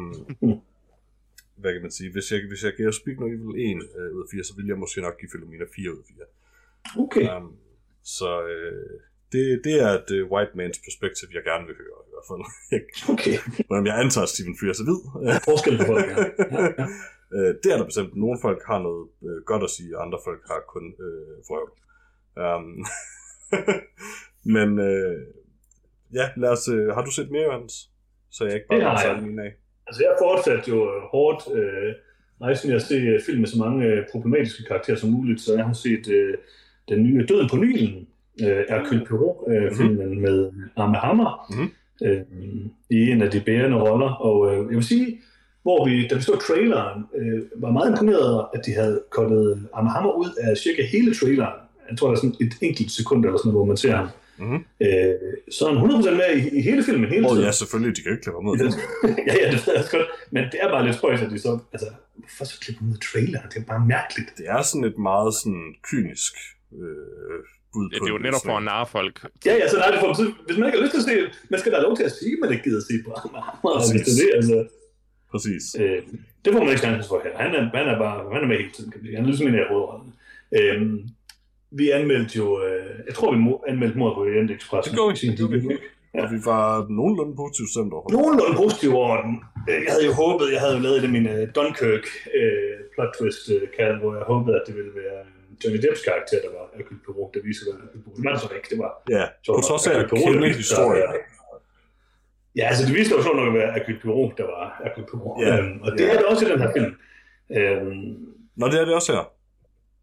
Hvad 1.61 1.73
kan 1.73 1.81
man 1.81 1.91
sige? 1.91 2.11
Hvis 2.11 2.31
jeg, 2.31 2.39
hvis 2.47 2.63
jeg 2.63 2.73
giver 2.77 2.91
Speak 2.91 3.19
No 3.19 3.25
Evil 3.27 3.55
1 3.55 3.89
øh, 3.99 4.15
ud 4.15 4.21
af 4.25 4.29
4, 4.31 4.43
så 4.43 4.53
vil 4.57 4.67
jeg 4.67 4.77
måske 4.77 5.01
nok 5.01 5.19
give 5.19 5.29
Philomena 5.29 5.65
4 5.75 5.91
ud 5.93 5.97
af 5.97 6.07
4. 6.07 7.03
Okay. 7.03 7.25
Um, 7.35 7.55
så 8.03 8.29
øh, 8.53 8.99
det, 9.33 9.61
det 9.63 9.75
er 9.85 9.91
et 9.99 10.09
uh, 10.15 10.31
white 10.31 10.53
man's 10.59 10.79
perspektiv, 10.85 11.27
jeg 11.33 11.43
gerne 11.43 11.65
vil 11.67 11.75
høre 11.83 11.99
i 12.07 12.11
hvert 12.13 12.27
fald. 12.29 12.43
okay. 13.13 13.35
Men 13.69 13.87
jeg 13.89 13.95
antager, 14.03 14.27
at 14.27 14.33
Stephen 14.33 14.55
Frears 14.59 14.79
er 14.83 14.85
hvid. 14.87 15.01
Forskel 15.49 15.77
på 15.77 15.85
folk, 15.91 16.07
ja. 16.11 16.17
ja, 16.55 16.63
ja. 16.79 16.85
Øh, 17.37 17.55
det 17.63 17.69
er 17.73 17.77
der 17.77 17.85
bestemt. 17.85 18.15
Nogle 18.15 18.39
folk 18.41 18.61
har 18.65 18.79
noget 18.79 19.07
øh, 19.23 19.41
godt 19.45 19.63
at 19.63 19.69
sige, 19.69 19.97
og 19.97 20.05
andre 20.05 20.19
folk 20.23 20.41
har 20.51 20.61
kun 20.67 20.85
øh, 21.05 21.35
frøvl. 21.47 21.71
Um, 22.43 22.85
men 24.55 24.79
øh, 24.79 25.17
ja, 26.13 26.25
lad 26.37 26.49
os, 26.49 26.67
øh, 26.67 26.87
har 26.95 27.05
du 27.05 27.11
set 27.11 27.31
mere, 27.31 27.43
Johannes? 27.43 27.89
Så 28.29 28.45
jeg 28.45 28.53
ikke 28.55 28.67
bare 28.67 28.81
har 28.81 29.13
jeg. 29.13 29.23
Mine 29.23 29.43
af. 29.43 29.53
Altså 29.93 30.03
jeg 30.03 30.15
fortsat 30.19 30.67
jo 30.67 30.79
hårdt 31.11 31.41
øh, 31.57 31.93
rejsen 32.41 32.69
med 32.69 32.75
at 32.75 32.81
se 32.81 32.95
øh, 32.95 33.21
film 33.25 33.39
med 33.39 33.47
så 33.47 33.57
mange 33.59 33.85
øh, 33.85 34.03
problematiske 34.11 34.63
karakterer 34.63 34.97
som 34.97 35.09
muligt, 35.09 35.41
så 35.41 35.55
jeg 35.55 35.65
har 35.65 35.73
set 35.73 36.07
øh, 36.07 36.33
den 36.89 37.03
nye 37.03 37.25
Døden 37.29 37.49
på 37.49 37.57
Nylen, 37.57 38.07
øh, 38.41 38.63
Hercule 38.69 39.05
Poirot, 39.05 39.37
øh, 39.47 39.61
mm-hmm. 39.61 39.75
filmen 39.77 40.21
med 40.21 40.51
Arme 40.75 40.97
Hammer, 40.97 41.47
mm-hmm. 41.49 41.69
øh, 42.07 42.21
i 42.89 43.11
en 43.11 43.21
af 43.21 43.31
de 43.31 43.41
bærende 43.45 43.77
roller. 43.77 44.11
Og 44.11 44.37
øh, 44.51 44.57
jeg 44.57 44.75
vil 44.75 44.83
sige, 44.83 45.19
hvor 45.63 45.85
vi, 45.87 46.07
da 46.07 46.15
vi 46.15 46.21
så 46.21 46.35
traileren, 46.47 47.03
øh, 47.17 47.41
var 47.55 47.71
meget 47.71 47.89
imponeret 47.89 48.33
over, 48.33 48.49
at 48.53 48.61
de 48.65 48.73
havde 48.73 49.01
kottet 49.09 49.67
Arme 49.73 49.89
Hammer 49.89 50.11
ud 50.11 50.29
af 50.41 50.57
cirka 50.57 50.81
hele 50.91 51.15
traileren. 51.15 51.59
Jeg 51.89 51.97
tror, 51.97 52.07
der 52.07 52.15
er 52.15 52.19
sådan 52.19 52.35
et 52.41 52.53
enkelt 52.61 52.91
sekund 52.91 53.25
eller 53.25 53.37
sådan 53.37 53.51
noget, 53.51 53.59
hvor 53.59 53.71
man 53.73 53.77
ser 53.77 53.95
ham. 53.95 54.07
Mm-hmm. 54.37 54.61
Øh, 54.85 55.15
så 55.55 55.61
er 55.67 55.69
han 55.73 55.79
100% 55.91 56.11
med 56.21 56.29
i, 56.37 56.57
i 56.57 56.61
hele 56.61 56.83
filmen 56.83 57.09
hele 57.09 57.23
tiden. 57.27 57.37
Oh, 57.37 57.43
ja, 57.43 57.51
selvfølgelig. 57.51 57.97
De 57.97 58.01
kan 58.01 58.11
ikke 58.11 58.23
klippe 58.23 58.39
ham 58.39 58.47
ud. 58.47 58.57
ja, 59.29 59.33
ja, 59.41 59.47
det 59.53 59.59
ved 59.67 59.73
jeg 59.75 59.85
godt. 59.91 60.07
Men 60.35 60.43
det 60.51 60.57
er 60.63 60.69
bare 60.75 60.83
lidt 60.85 60.95
spøjs, 60.95 61.21
at 61.21 61.31
de 61.31 61.39
så... 61.39 61.59
Altså, 61.73 61.87
hvorfor 62.15 62.45
så 62.51 62.55
klippe 62.63 62.79
ud 62.85 62.91
af 62.97 62.99
traileren? 63.09 63.47
Det 63.51 63.57
er 63.63 63.67
bare 63.73 63.83
mærkeligt. 63.95 64.29
Det 64.37 64.45
er 64.55 64.61
sådan 64.61 64.87
et 64.91 64.97
meget 65.09 65.31
sådan 65.39 65.65
kynisk 65.89 66.33
øh, 66.79 67.39
bud 67.73 67.85
ja, 67.91 67.97
det 67.99 68.07
er 68.09 68.15
jo 68.17 68.21
netop 68.27 68.43
for 68.49 68.57
at 68.61 68.63
narre 68.71 68.87
folk. 68.97 69.15
Ja, 69.45 69.53
ja, 69.61 69.65
så 69.71 69.77
nej, 69.77 69.89
det 69.91 69.99
for, 70.03 70.13
så, 70.13 70.23
hvis 70.45 70.57
man 70.57 70.65
ikke 70.67 70.77
har 70.77 70.83
lyst 70.85 70.93
til 70.95 71.01
at 71.03 71.07
se 71.09 71.15
det, 71.21 71.29
man 71.51 71.59
skal 71.59 71.71
da 71.71 71.75
have 71.77 71.87
lov 71.87 71.95
til 71.99 72.05
at 72.09 72.13
sige, 72.19 72.33
at 72.35 72.39
man 72.43 72.49
ikke 72.53 72.63
gider 72.67 72.81
at 72.83 72.87
se 72.91 72.95
på 73.05 73.09
ham. 73.21 73.31
Præcis. 73.61 74.05
Det, 74.07 74.15
det, 74.21 74.29
altså, 74.39 74.57
Præcis. 75.33 75.63
Øh, 75.79 76.01
det 76.45 76.53
får 76.53 76.59
man 76.59 76.69
ikke 76.69 76.85
chance 76.87 77.07
for 77.09 77.21
her. 77.23 77.33
Han 77.43 77.51
er, 77.55 77.61
han 77.79 77.87
er 77.93 77.97
bare 78.05 78.33
han 78.33 78.43
er 78.43 78.47
med 78.47 78.57
hele 78.57 78.71
tiden, 78.71 78.91
kan 78.91 78.99
man 78.99 79.05
sige. 79.05 79.15
Han 79.15 79.25
er 79.25 79.29
ligesom 79.29 79.47
en 79.47 79.55
af 79.55 79.67
hovedrollerne. 79.71 80.11
Øh, 80.57 80.77
vi 81.79 81.85
anmeldte 81.97 82.37
jo, 82.37 82.47
øh, 82.65 82.89
jeg 83.07 83.15
tror 83.15 83.27
vi 83.35 83.39
anmeldte 83.71 83.97
mord 83.97 84.13
på 84.15 84.21
Orient 84.21 84.51
Express. 84.51 84.83
Det 84.87 84.97
går 84.97 85.11
ikke, 85.11 85.43
det 85.43 85.53
ikke. 85.53 85.77
Ja. 86.15 86.23
Og 86.23 86.27
vi 86.33 86.39
var 86.51 86.65
nogenlunde 86.99 87.35
positivt 87.41 87.69
stemt 87.73 87.93
over 87.93 88.05
Nogenlunde 88.17 88.55
positivt 88.63 88.95
over 89.03 89.15
den. 89.25 89.33
Øh, 89.69 89.79
jeg 89.85 89.91
havde 89.93 90.05
jo 90.09 90.13
håbet, 90.23 90.45
jeg 90.55 90.61
havde 90.63 90.75
jo 90.77 90.81
lavet 90.87 90.99
det 91.03 91.11
min 91.17 91.25
uh, 91.33 91.43
Dunkirk 91.57 92.05
uh, 92.39 92.75
plot 92.93 93.11
twist 93.17 93.43
uh, 93.55 93.63
kald, 93.77 93.95
hvor 94.01 94.11
jeg 94.17 94.25
håbede, 94.31 94.53
at 94.59 94.63
det 94.67 94.73
ville 94.79 94.93
være 95.01 95.19
Johnny 95.61 95.79
Depps 95.83 96.01
karakter, 96.09 96.37
der 96.45 96.51
var 96.57 96.65
Hercule 96.77 97.01
Poirot, 97.05 97.29
der 97.35 97.41
viser, 97.47 97.63
hvad 97.65 97.75
Hercule 97.81 98.03
Poirot. 98.03 98.17
Det 98.17 98.25
var 98.25 98.33
det 98.35 98.41
så 98.45 98.49
ikke, 98.57 98.69
det 98.73 98.79
var... 98.83 98.91
Ja, 99.15 99.25
på 99.57 99.61
trods 99.69 99.83
af, 99.89 99.93
at 100.01 100.09
det 100.11 100.55
historie. 100.65 101.05
Ja, 102.59 102.65
altså 102.71 102.83
det 102.87 102.93
viste 102.97 103.11
jo 103.15 103.21
sådan 103.25 103.37
nok 103.41 103.49
at 103.51 103.55
være 103.59 103.69
Hercule 103.75 103.99
Poirot, 104.03 104.31
der 104.39 104.47
var 104.53 104.65
Hercule 104.81 105.07
Poirot. 105.11 105.35
Ja, 105.45 105.51
øhm, 105.57 105.75
og 105.85 105.89
det 105.97 106.03
ja. 106.05 106.11
er 106.13 106.17
det 106.21 106.25
også 106.31 106.41
i 106.45 106.49
den 106.51 106.59
her 106.63 106.71
film. 106.77 106.91
Øhm, 107.57 108.07
Nå, 108.59 108.65
det 108.71 108.77
er 108.81 108.85
det 108.85 108.95
også 108.99 109.11
her. 109.17 109.25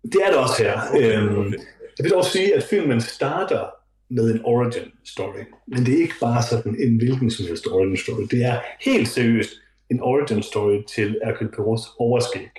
Det 0.02 0.20
er 0.24 0.30
det 0.30 0.36
også 0.36 0.62
her. 0.62 0.80
Okay, 0.90 1.18
øhm. 1.18 1.54
Jeg 1.98 2.04
vil 2.04 2.14
også 2.14 2.30
sige, 2.30 2.56
at 2.56 2.62
filmen 2.62 3.00
starter 3.00 3.66
med 4.10 4.34
en 4.34 4.40
origin 4.44 4.92
story. 5.04 5.44
Men 5.66 5.86
det 5.86 5.94
er 5.94 5.98
ikke 5.98 6.14
bare 6.20 6.42
sådan 6.42 6.76
en 6.80 6.96
hvilken 6.96 7.30
som 7.30 7.46
helst 7.46 7.66
origin 7.66 7.96
story. 7.96 8.22
Det 8.30 8.44
er 8.44 8.60
helt 8.80 9.08
seriøst 9.08 9.50
en 9.90 10.00
origin 10.02 10.42
story 10.42 10.82
til 10.88 11.18
Hercule 11.24 11.50
Poirots 11.56 11.82
overskæg. 11.98 12.50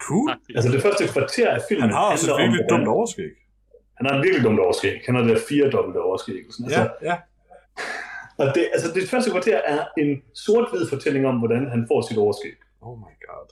Cool. 0.00 0.30
Altså 0.54 0.72
det 0.72 0.82
første 0.82 1.06
kvarter 1.06 1.50
af 1.50 1.60
filmen 1.68 1.82
Han 1.82 1.92
har 1.92 2.12
også 2.12 2.34
et 2.34 2.42
virkelig 2.42 2.64
dumt 2.70 2.88
overskæg. 2.88 3.32
Han 3.96 4.06
har 4.06 4.18
et 4.18 4.22
virkelig 4.24 4.44
dumt 4.44 4.60
overskæg. 4.60 5.00
Han 5.06 5.14
har 5.14 5.22
det 5.22 5.38
fire 5.48 5.70
dobbelte 5.70 5.98
overskæg. 5.98 6.42
Sådan. 6.50 6.66
Altså, 6.66 6.80
ja, 7.02 7.10
ja. 7.10 7.16
Og 8.38 8.54
det, 8.54 8.68
altså 8.72 8.88
det 8.94 9.10
første 9.10 9.30
kvarter 9.30 9.60
er 9.66 9.84
en 9.98 10.22
sort-hvid 10.34 10.88
fortælling 10.88 11.26
om, 11.26 11.36
hvordan 11.38 11.70
han 11.70 11.84
får 11.88 12.00
sit 12.08 12.18
overskæg. 12.18 12.56
Oh 12.80 12.98
my 12.98 13.14
god. 13.28 13.46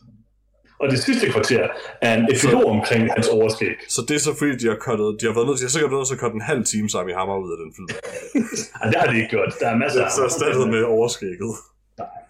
Og 0.81 0.87
det 0.93 0.99
sidste 1.07 1.25
kvarter 1.35 1.65
er 2.03 2.13
en 2.19 2.25
epilog 2.35 2.67
omkring 2.77 3.03
hans 3.17 3.29
overskæg. 3.29 3.77
Så 3.89 4.01
det 4.09 4.15
er 4.15 4.23
så 4.29 4.33
fordi, 4.39 4.55
de 4.63 4.67
har 4.73 4.79
cuttet, 4.87 5.09
de 5.21 5.27
har 5.27 5.35
været 5.37 5.47
nødt, 5.49 5.61
har 5.61 5.75
sikkert 5.77 5.93
nødt 5.93 6.07
til 6.09 6.15
at 6.15 6.21
cutte 6.23 6.35
en 6.35 6.49
halv 6.53 6.65
time 6.73 6.89
sammen 6.95 7.11
i 7.13 7.15
hammer 7.19 7.37
ud 7.45 7.51
af 7.55 7.59
den 7.63 7.71
film. 7.77 7.89
Nej, 8.77 8.85
det 8.91 8.97
har 9.01 9.07
de 9.11 9.17
ikke 9.21 9.33
gjort. 9.35 9.51
Der 9.61 9.69
er 9.73 9.77
masser 9.85 10.01
af 10.05 10.11
Så 10.11 10.23
erstattet 10.31 10.69
med 10.75 10.83
overskægget. 10.97 11.55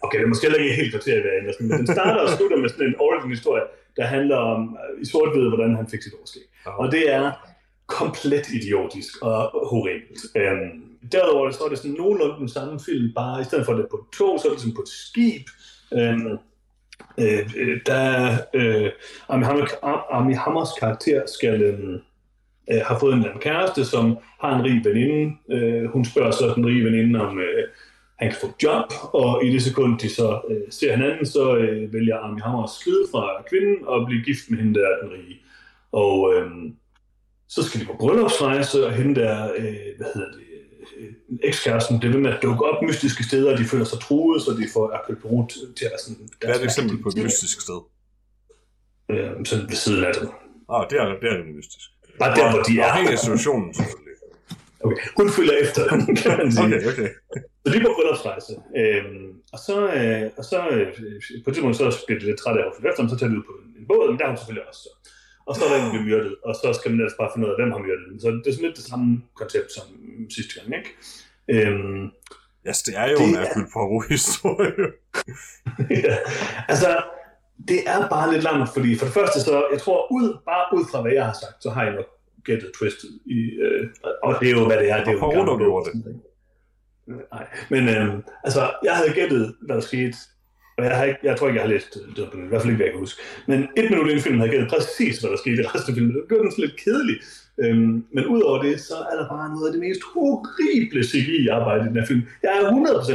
Okay, 0.05 0.17
det 0.19 0.25
er 0.27 0.31
måske 0.33 0.45
heller 0.47 0.59
ikke 0.63 0.75
helt 0.81 0.91
kvarter 0.95 1.15
i 1.19 1.21
hver 1.21 1.53
men 1.59 1.77
den 1.81 1.87
starter 1.97 2.21
og 2.25 2.29
slutter 2.37 2.57
med 2.57 2.69
sådan 2.69 2.87
en 2.87 2.95
origin 2.99 3.29
historie, 3.37 3.63
der 3.97 4.05
handler 4.15 4.37
om 4.37 4.77
i 5.01 5.05
sort 5.11 5.29
hvordan 5.53 5.75
han 5.75 5.87
fik 5.91 6.01
sit 6.03 6.13
overskæg. 6.17 6.45
Og 6.81 6.91
det 6.91 7.03
er 7.13 7.31
komplet 7.87 8.45
idiotisk 8.57 9.21
og 9.21 9.37
horribelt. 9.69 10.21
Øhm, 10.39 10.69
derudover 11.11 11.51
så 11.51 11.63
er 11.63 11.69
det 11.69 11.77
sådan 11.77 11.97
nogenlunde 11.97 12.35
den 12.39 12.49
samme 12.49 12.79
film, 12.87 13.13
bare 13.15 13.41
i 13.41 13.43
stedet 13.43 13.65
for 13.65 13.73
det 13.73 13.85
på 13.91 13.97
et 13.97 14.17
tog, 14.17 14.39
så 14.39 14.47
er 14.47 14.51
det 14.51 14.61
sådan 14.61 14.75
på 14.75 14.81
et 14.81 14.93
skib. 15.03 15.45
Øhm, 15.93 16.37
øh, 17.21 17.49
øh 17.57 17.79
der 17.85 18.37
øh, 18.53 18.91
Ami, 19.29 19.43
Hammer, 19.43 19.65
Armie 20.13 20.37
Hammers 20.37 20.69
karakter 20.79 21.21
skal 21.27 21.61
øh, 21.61 21.99
øh, 22.71 22.81
har 22.85 22.99
fået 22.99 23.13
en 23.13 23.25
anden 23.25 23.39
kæreste, 23.39 23.85
som 23.85 24.17
har 24.41 24.55
en 24.55 24.65
rig 24.65 24.85
veninde. 24.85 25.35
Øh, 25.51 25.85
hun 25.89 26.05
spørger 26.05 26.31
så 26.31 26.53
den 26.55 26.65
rige 26.65 26.85
veninde, 26.85 27.21
om 27.21 27.39
øh, 27.39 27.67
han 28.19 28.29
kan 28.29 28.37
få 28.41 28.47
job, 28.63 28.85
og 29.13 29.45
i 29.45 29.49
det 29.53 29.61
sekund, 29.63 29.99
de 29.99 30.09
så 30.09 30.41
øh, 30.49 30.61
ser 30.69 30.95
hinanden, 30.95 31.25
så 31.25 31.55
øh, 31.55 31.93
vælger 31.93 32.17
Ami 32.17 32.39
Hammer 32.39 32.63
at 32.63 32.69
skride 32.69 33.05
fra 33.11 33.43
kvinden 33.49 33.77
og 33.87 34.05
blive 34.07 34.23
gift 34.23 34.49
med 34.49 34.57
hende, 34.57 34.79
der 34.79 34.87
er 34.87 35.01
den 35.01 35.11
rige. 35.13 35.39
Og 35.91 36.33
øh, 36.33 36.51
så 37.47 37.63
skal 37.63 37.81
de 37.81 37.85
på 37.85 37.95
bryllupsrejse, 37.99 38.85
og 38.85 38.93
hende 38.93 39.21
der, 39.21 39.51
øh, 39.57 39.89
hvad 39.97 40.07
hedder 40.13 40.31
det, 40.31 40.48
ekskæresten, 41.43 41.95
det 42.01 42.07
er 42.07 42.11
ved 42.11 42.19
med 42.19 42.33
at 42.33 42.39
dukke 42.41 42.65
op 42.65 42.83
mystiske 42.83 43.23
steder, 43.23 43.51
og 43.51 43.57
de 43.57 43.65
føler 43.65 43.85
sig 43.85 43.99
truet, 43.99 44.41
så 44.41 44.51
de 44.51 44.67
får 44.73 44.85
Poirot 45.21 45.49
til 45.77 45.85
at 45.85 45.91
være 45.91 45.99
sådan... 45.99 46.29
Hvad 46.41 46.49
er 46.49 46.59
et 46.59 46.63
eksempel 46.63 47.03
på 47.03 47.09
et 47.09 47.17
mystisk 47.23 47.61
sted? 47.61 47.79
Øh, 49.11 49.29
sådan 49.45 49.65
ved 49.69 49.75
siden 49.75 50.03
af 50.03 50.13
dem. 50.19 50.29
Ah, 50.73 50.85
det 50.89 50.95
er, 50.99 51.05
det 51.21 51.27
er 51.31 51.35
rimelig 51.37 51.55
mystisk. 51.55 51.85
Bare 52.19 52.35
der, 52.35 52.51
hvor 52.51 52.61
de 52.63 52.79
er. 52.79 52.85
Afhængig 52.85 53.13
af 53.13 53.19
situationen, 53.19 53.73
selvfølgelig. 53.73 54.09
Okay, 54.83 55.07
hun 55.17 55.29
følger 55.37 55.55
efter 55.65 55.81
dem, 55.91 56.15
kan 56.21 56.37
man 56.37 56.51
sige. 56.51 56.65
Okay, 56.65 56.87
okay. 56.91 57.09
Så 57.63 57.67
de 57.73 57.77
er 57.77 57.85
på 57.87 57.93
bryllupsrejse. 57.97 58.53
Øhm, 58.81 59.29
og 59.53 59.59
så, 59.67 59.75
øh, 59.97 60.25
og 60.39 60.43
så 60.51 60.57
øh, 60.73 60.87
på 61.43 61.47
et 61.49 61.53
tidspunkt 61.53 61.77
så 61.77 62.03
bliver 62.07 62.19
de 62.19 62.25
lidt 62.25 62.39
trætte 62.39 62.59
af 62.61 62.65
at 62.67 62.73
følge 62.75 62.89
efter 62.89 63.01
dem, 63.03 63.09
så 63.11 63.17
tager 63.17 63.31
de 63.31 63.37
ud 63.39 63.45
på 63.49 63.53
en, 63.61 63.67
en 63.79 63.85
båd, 63.89 64.05
men 64.09 64.17
der 64.17 64.25
er 64.25 64.31
hun 64.31 64.37
selvfølgelig 64.37 64.67
også. 64.69 64.81
Så. 64.85 64.91
Og 65.49 65.53
så 65.55 65.61
er 65.65 65.69
der 65.69 65.77
en, 65.77 65.85
der 65.85 65.91
bliver 65.91 66.05
myrdet, 66.09 66.35
og 66.47 66.53
så 66.55 66.67
skal 66.77 66.91
man 66.91 66.99
ellers 66.99 67.17
bare 67.21 67.29
finde 67.33 67.45
ud 67.47 67.51
af, 67.53 67.57
hvem 67.59 67.71
har 67.75 67.81
myrdet 67.87 68.05
dem. 68.09 68.19
Så 68.23 68.27
det 68.31 68.47
er 68.47 68.53
sådan 68.55 68.65
lidt 68.67 68.77
det 68.79 68.85
samme 68.91 69.07
koncept 69.41 69.69
som 69.77 69.85
sidste 70.35 70.51
gang, 70.57 70.67
ikke? 70.79 70.91
Øhm, 71.67 72.03
Ja, 72.65 72.69
yes, 72.69 72.83
det 72.83 72.93
er 72.97 73.07
jo 73.11 73.17
Det 73.17 73.27
en 73.27 73.35
er- 73.35 73.39
Hercule 73.39 73.67
Poirot-historie. 73.73 74.73
ja. 76.05 76.15
Altså, 76.71 76.89
det 77.67 77.79
er 77.93 78.09
bare 78.15 78.31
lidt 78.33 78.43
langt, 78.43 78.69
fordi 78.75 78.97
for 78.97 79.05
det 79.05 79.13
første 79.13 79.39
så, 79.41 79.55
jeg 79.73 79.81
tror, 79.81 79.99
ud, 80.17 80.27
bare 80.45 80.65
ud 80.77 80.83
fra 80.91 81.01
hvad 81.01 81.11
jeg 81.11 81.25
har 81.25 81.37
sagt, 81.43 81.63
så 81.63 81.69
har 81.69 81.83
jeg 81.83 81.93
nok 81.95 82.09
gættet 82.43 82.71
twistet 82.79 83.09
i, 83.25 83.39
øh, 83.65 83.87
og 84.23 84.35
det 84.39 84.47
er 84.47 84.51
jo, 84.59 84.65
hvad 84.65 84.77
det 84.77 84.89
er. 84.91 84.97
Det 84.97 85.07
er 85.07 85.11
jo 85.13 85.19
Poirot 85.19 85.59
gjorde 85.59 85.85
det. 85.89 86.21
Nej, 87.33 87.47
men 87.69 87.89
øh, 87.89 88.15
altså, 88.43 88.61
jeg 88.83 88.95
havde 88.95 89.13
gættet, 89.13 89.55
hvad 89.61 89.75
der 89.75 89.81
skete, 89.81 90.17
og 90.79 90.85
jeg, 90.85 90.97
har 90.97 91.05
ikke, 91.11 91.19
jeg 91.23 91.37
tror 91.37 91.47
ikke, 91.47 91.59
jeg 91.59 91.67
har 91.67 91.73
læst 91.75 91.97
øh, 91.97 92.15
det, 92.15 92.23
i 92.33 92.49
hvert 92.51 92.61
fald 92.61 92.71
ikke, 92.71 92.79
hvad 92.81 92.85
jeg 92.85 92.93
kan 92.93 92.99
huske. 93.07 93.21
Men 93.51 93.59
et 93.77 93.85
minut 93.91 94.07
ind 94.09 94.19
i 94.19 94.21
filmen 94.25 94.39
havde 94.41 94.51
gættet 94.53 94.69
præcis, 94.75 95.13
hvad 95.19 95.29
der 95.31 95.37
skete 95.43 95.61
i 95.63 95.65
resten 95.73 95.91
af 95.91 95.95
filmen. 95.97 96.11
Det 96.15 96.23
gjorde 96.29 96.43
den 96.43 96.51
sådan 96.51 96.65
lidt 96.65 96.77
kedelig. 96.85 97.17
Øhm, 97.63 97.95
men 98.15 98.23
udover 98.33 98.61
det, 98.67 98.75
så 98.89 98.95
er 99.11 99.15
der 99.19 99.27
bare 99.35 99.47
noget 99.55 99.65
af 99.67 99.73
det 99.75 99.81
mest 99.87 100.01
horrible 100.13 101.03
CGI-arbejde 101.09 101.81
i 101.83 101.87
den 101.89 101.97
her 101.99 102.07
film. 102.11 102.23
Jeg 102.43 102.51
er 102.57 102.63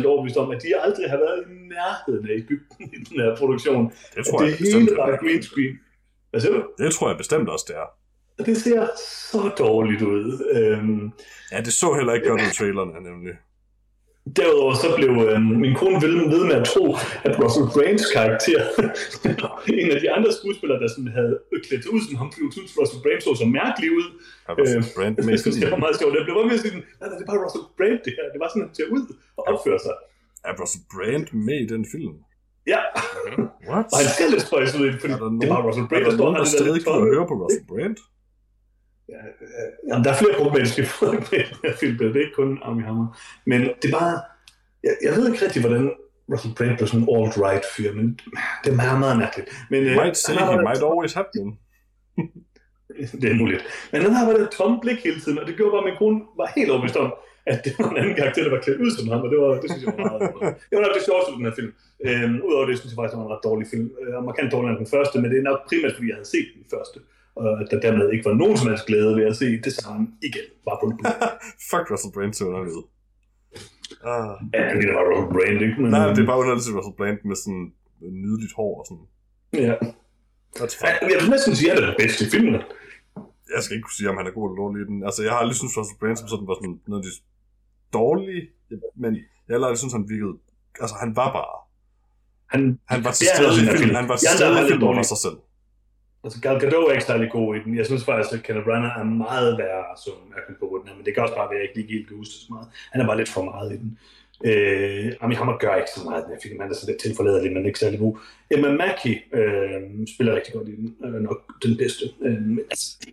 100% 0.03 0.07
overbevist 0.11 0.37
om, 0.43 0.51
at 0.55 0.63
de 0.63 0.69
aldrig 0.85 1.07
har 1.11 1.21
været 1.27 1.39
i 1.47 1.55
nærheden 1.75 2.25
af 2.31 2.35
Ægypten 2.43 2.85
i 2.97 2.99
den 3.09 3.17
her 3.23 3.37
produktion. 3.41 3.83
Det 4.17 4.27
tror 4.27 4.39
det 4.39 4.47
jeg 4.49 4.57
hele 4.57 4.81
bestemt, 4.81 4.99
bare 4.99 5.13
det 5.13 5.21
green 5.25 5.43
screen. 5.43 5.75
Hvad 6.31 6.41
siger 6.41 6.55
du? 6.57 6.63
Det 6.79 6.89
tror 6.95 7.09
jeg 7.09 7.17
bestemt 7.17 7.49
også, 7.55 7.65
det 7.69 7.77
er. 7.83 7.89
Og 8.39 8.47
det 8.47 8.57
ser 8.57 8.87
så 9.33 9.41
dårligt 9.59 10.03
ud. 10.03 10.27
Øhm, 10.57 11.11
Ja, 11.53 11.61
det 11.61 11.73
så 11.73 11.95
heller 11.95 12.13
ikke 12.15 12.29
godt 12.29 12.41
ud 12.41 12.47
i 12.47 12.55
trailerne, 12.59 12.93
nemlig. 13.11 13.35
Derudover 14.39 14.75
så 14.85 14.89
blev 14.99 15.11
øh, 15.29 15.39
min 15.65 15.75
kone 15.81 15.97
ved, 16.05 16.13
ved 16.35 16.43
med 16.51 16.57
at 16.63 16.67
tro, 16.73 16.85
at 17.27 17.33
Russell 17.43 17.67
Brands 17.75 18.07
karakter, 18.17 18.61
en 19.83 19.89
af 19.95 19.99
de 20.05 20.09
andre 20.17 20.31
skuespillere, 20.39 20.79
der 20.83 20.89
sådan 20.95 21.13
havde 21.19 21.35
klædt 21.67 21.83
sig 21.85 21.91
ud 21.97 22.01
som 22.07 22.15
ham, 22.21 22.29
fordi 22.33 22.43
hun 22.47 22.53
syntes, 22.57 22.73
Russell 22.81 23.01
Brand 23.05 23.21
så 23.27 23.31
så 23.43 23.47
mærkelig 23.61 23.89
ud. 23.99 24.07
Er 24.49 24.53
Russell 24.61 24.85
Øh, 24.89 24.95
Brand 24.97 25.15
i 25.35 25.39
synes, 25.45 25.57
det 25.63 25.69
var 25.75 25.81
meget 25.85 25.97
sjovt. 26.01 26.13
Jeg 26.19 26.23
blev 26.27 26.35
bare 26.39 26.49
med 26.53 26.59
sige, 26.65 26.75
nej, 27.01 27.07
nej, 27.11 27.17
det 27.19 27.25
er 27.27 27.31
bare 27.33 27.41
Russell 27.47 27.65
Brand 27.79 27.99
det 28.07 28.13
her. 28.19 28.25
Det 28.35 28.39
var 28.43 28.49
sådan, 28.51 28.65
han 28.67 28.73
ser 28.79 28.89
ud 28.97 29.03
og 29.39 29.43
opfører 29.53 29.81
sig. 29.87 29.95
Er 30.49 30.53
Russell 30.63 30.85
Brand 30.95 31.27
med 31.49 31.59
i 31.65 31.67
den 31.75 31.83
film? 31.95 32.15
Ja, 32.73 32.81
What? 33.71 33.87
og 33.95 33.99
han 34.03 34.09
ser 34.19 34.29
lidt 34.35 34.43
spøjs 34.49 34.73
ud 34.81 34.87
fordi 35.03 35.13
Er 35.15 35.19
det 35.21 35.27
er 35.27 35.53
nogen, 35.53 35.67
Russell 35.69 35.85
er 35.87 35.91
Brand, 35.91 36.05
der 36.09 36.13
står 36.17 36.25
nogen, 36.25 36.37
her. 36.37 36.45
der 36.45 36.51
det 36.51 36.59
der 36.59 36.65
stadig 36.65 36.81
kan 36.87 37.07
høre 37.11 37.25
på 37.31 37.35
Russell 37.43 37.67
Brand? 37.73 37.97
Jamen, 39.89 40.05
der 40.05 40.11
er 40.11 40.17
flere 40.23 40.35
problematiske 40.37 40.85
film, 41.81 41.99
det 41.99 42.17
er 42.17 42.21
ikke 42.21 42.37
kun 42.37 42.59
Armie 42.63 42.85
Hammer. 42.85 43.19
Men 43.47 43.61
det 43.61 43.89
er 43.93 43.99
bare, 43.99 44.21
jeg, 44.83 44.95
jeg 45.03 45.13
ved 45.17 45.33
ikke 45.33 45.45
rigtig, 45.45 45.61
hvordan 45.63 45.93
Russell 46.33 46.55
Brand 46.55 46.77
blev 46.77 46.89
sådan 46.89 47.01
en 47.01 47.09
alt-right 47.17 47.67
fyr, 47.77 47.93
men 47.99 48.07
det 48.65 48.71
er 48.73 48.77
meget, 48.85 48.99
meget 49.05 49.17
mærkeligt. 49.19 49.49
Men, 49.71 49.81
øh, 49.87 49.97
Might 50.03 50.17
say 50.17 50.35
he 50.35 50.57
might 50.69 50.83
always 50.91 51.13
have 51.19 51.29
been. 51.35 51.51
Det 53.23 53.29
er 53.31 53.35
muligt. 53.43 53.63
Men 53.93 54.03
han 54.03 54.13
har 54.13 54.25
bare 54.27 54.41
det 54.45 54.51
tomme 54.59 54.77
blik 54.85 54.99
hele 55.07 55.21
tiden, 55.21 55.39
og 55.39 55.47
det 55.47 55.57
gjorde 55.57 55.73
bare, 55.75 55.83
at 55.85 55.89
min 55.91 55.99
kone 56.03 56.19
var 56.41 56.49
helt 56.57 56.71
overbevist 56.71 56.97
om, 57.05 57.11
at 57.53 57.59
det 57.65 57.73
var 57.79 57.91
en 57.91 57.97
anden 58.01 58.17
karakter, 58.21 58.43
der 58.45 58.53
var 58.57 58.63
klædt 58.65 58.81
ud 58.85 58.91
som 58.97 59.09
ham, 59.13 59.21
og 59.27 59.31
det, 59.33 59.39
var, 59.43 59.51
det 59.63 59.69
synes 59.71 59.83
jeg 59.85 59.93
var 59.97 60.05
meget 60.09 60.21
Det 60.69 60.75
var 60.77 60.83
nok 60.87 60.95
det 60.99 61.05
sjoveste 61.09 61.31
den 61.37 61.47
her 61.49 61.55
film. 61.61 61.71
Øhm, 62.07 62.37
Udover 62.47 62.67
det, 62.69 62.75
synes 62.79 62.91
jeg 62.93 62.99
faktisk, 62.99 63.15
det 63.15 63.21
var 63.21 63.27
en 63.29 63.35
ret 63.37 63.45
dårlig 63.49 63.67
film. 63.73 63.87
Øh, 64.01 64.25
markant 64.31 64.49
dårligere 64.55 64.73
end 64.75 64.83
den 64.85 64.91
første, 64.97 65.15
men 65.21 65.27
det 65.31 65.39
er 65.39 65.47
nok 65.51 65.61
primært, 65.69 65.95
fordi 65.97 66.07
jeg 66.11 66.17
havde 66.19 66.31
set 66.37 66.49
den 66.59 66.67
første. 66.75 66.99
Og 67.37 67.61
at 67.61 67.67
der 67.71 67.81
dermed 67.81 68.13
ikke 68.13 68.25
var 68.25 68.35
nogen 68.43 68.57
som 68.57 68.69
helst 68.69 68.87
glæde 68.87 69.17
ved 69.17 69.25
at 69.31 69.37
se 69.37 69.47
det 69.67 69.73
samme 69.73 70.03
igen, 70.29 70.47
bare 70.67 70.79
på 70.83 70.87
en. 70.91 70.99
Fuck 71.71 71.87
Russell 71.93 72.13
Brand 72.15 72.33
til 72.33 72.47
underligt. 72.47 72.87
Ah. 74.13 74.35
Ja, 74.55 74.63
det 74.81 74.89
var 74.97 75.05
Russell 75.11 75.31
Brand, 75.35 75.59
ikke? 75.67 75.77
Men, 75.83 75.91
Nej, 75.91 76.07
det 76.15 76.23
er 76.23 76.31
bare 76.33 76.41
underligt 76.43 76.65
til 76.67 76.75
Russell 76.79 76.97
Brand 77.01 77.19
med 77.31 77.37
sådan 77.43 77.65
nydeligt 78.25 78.55
hår 78.59 78.73
og 78.81 78.85
sådan. 78.89 79.07
Ja. 79.67 79.75
Ja. 80.85 80.91
Jeg 81.13 81.19
vil 81.23 81.31
næsten 81.35 81.53
sige, 81.59 81.71
at 81.73 81.77
det 81.79 81.85
er 81.85 81.91
den 81.93 82.01
bedste 82.05 82.21
i 82.27 82.29
filmen. 82.35 82.55
Jeg 83.55 83.61
skal 83.63 83.73
ikke 83.77 83.87
kunne 83.87 83.99
sige, 83.99 84.11
om 84.13 84.17
han 84.21 84.27
er 84.31 84.35
god 84.39 84.45
eller 84.47 84.59
dårlig 84.63 84.79
i 84.85 84.87
den. 84.91 84.99
Altså, 85.09 85.21
jeg 85.27 85.33
har 85.33 85.39
aldrig 85.43 85.57
syntes, 85.61 85.77
Russell 85.79 85.99
Brand 86.01 86.17
som 86.21 86.29
sådan 86.33 86.47
var 86.51 86.57
sådan 86.61 86.81
noget 86.93 87.05
dårlige, 87.99 88.43
men 89.03 89.13
jeg 89.47 89.53
har 89.55 89.65
aldrig 89.69 89.79
syntes, 89.83 89.97
han 89.99 90.07
virkede... 90.15 90.35
Altså, 90.83 90.97
han 91.03 91.11
var 91.21 91.29
bare... 91.39 91.55
Han, 92.53 92.63
Han 92.93 93.05
var 93.07 93.13
til 93.19 93.27
stede 93.35 93.55
i 93.63 93.69
af 93.73 93.77
filmen. 93.81 93.97
Han 94.03 94.09
var 94.13 94.17
til 94.17 94.29
stede 94.37 94.57
i 94.63 94.65
filmen 94.71 94.97
for 95.01 95.09
sig 95.13 95.21
selv. 95.27 95.39
Altså 96.25 96.41
Gal 96.41 96.61
Gadot 96.61 96.89
er 96.89 96.93
ikke 96.93 97.05
særlig 97.05 97.31
god 97.31 97.57
i 97.57 97.59
den. 97.65 97.77
Jeg 97.77 97.87
synes 97.87 98.05
faktisk, 98.05 98.35
at 98.35 98.43
Kenneth 98.43 98.67
Branagh 98.67 99.01
er 99.01 99.05
meget 99.05 99.59
værre 99.59 99.85
som 100.05 100.15
Hercule 100.35 100.59
Poirot, 100.59 100.85
men 100.97 101.05
det 101.05 101.15
kan 101.15 101.23
også 101.23 101.37
bare 101.41 101.51
være, 101.51 101.59
at 101.59 101.63
jeg 101.63 101.69
ikke 101.69 101.77
lige 101.81 101.93
helt 101.93 102.09
kan 102.09 102.17
huske 102.17 102.33
det 102.33 102.41
så 102.41 102.51
meget. 102.55 102.69
Han 102.93 103.01
er 103.01 103.07
bare 103.07 103.17
lidt 103.17 103.29
for 103.29 103.45
meget 103.45 103.73
i 103.73 103.77
den. 103.83 103.99
Øh, 104.49 105.13
Armie 105.21 105.37
Hammer 105.37 105.59
gør 105.59 105.75
ikke 105.75 105.95
så 105.97 106.05
meget 106.05 106.21
i 106.21 106.25
den 106.25 106.33
her 106.35 106.43
film. 106.43 106.61
Han 106.61 106.71
er 106.71 106.75
så 106.75 106.87
lidt 106.87 107.01
tilforladelig, 107.01 107.53
men 107.53 107.67
ikke 107.67 107.79
særlig 107.79 107.99
god. 107.99 108.15
Emma 108.51 108.71
Mackey 108.83 109.15
øh, 109.39 109.81
spiller 110.15 110.37
rigtig 110.37 110.55
godt 110.55 110.69
i 110.69 110.77
den. 110.77 110.97
Er 111.05 111.09
nok 111.31 111.41
den 111.65 111.77
bedste. 111.77 112.05
Øh, 112.27 112.59
altså, 112.71 112.99
det, 113.05 113.13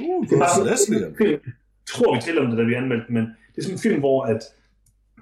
Uh, 0.00 0.26
det 0.26 0.32
er 0.32 0.38
bare 0.38 0.60
Bruce 0.60 0.86
sådan 0.86 1.32
en 1.32 1.40
tror, 1.86 2.14
vi 2.14 2.20
taler 2.20 2.40
om 2.42 2.48
det, 2.50 2.58
da 2.58 2.62
vi 2.62 2.74
anmeldte 2.74 3.12
men 3.12 3.22
det 3.22 3.58
er 3.58 3.62
sådan 3.62 3.74
en 3.74 3.80
film, 3.80 3.98
hvor 3.98 4.22
at, 4.22 4.42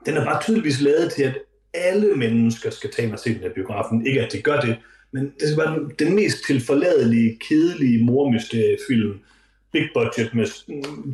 den 0.07 0.17
er 0.17 0.25
bare 0.25 0.43
tydeligvis 0.43 0.81
lavet 0.81 1.13
til, 1.13 1.23
at 1.23 1.39
alle 1.75 2.15
mennesker 2.15 2.71
skal 2.71 2.91
tage 2.91 3.13
og 3.13 3.19
se 3.19 3.35
den 3.35 3.43
her 3.43 3.55
biografen. 3.55 4.07
Ikke 4.07 4.21
at 4.21 4.33
de 4.33 4.43
gør 4.43 4.61
det, 4.61 4.77
men 5.13 5.25
det 5.41 5.49
skal 5.49 5.59
være 5.65 5.79
den- 5.79 5.93
den 5.99 6.15
mest 6.15 6.39
tilforladelige, 6.47 7.39
kedelige 7.49 8.05
mormysterie-film. 8.05 9.19
Big 9.73 9.89
budget 9.95 10.35
med 10.35 10.47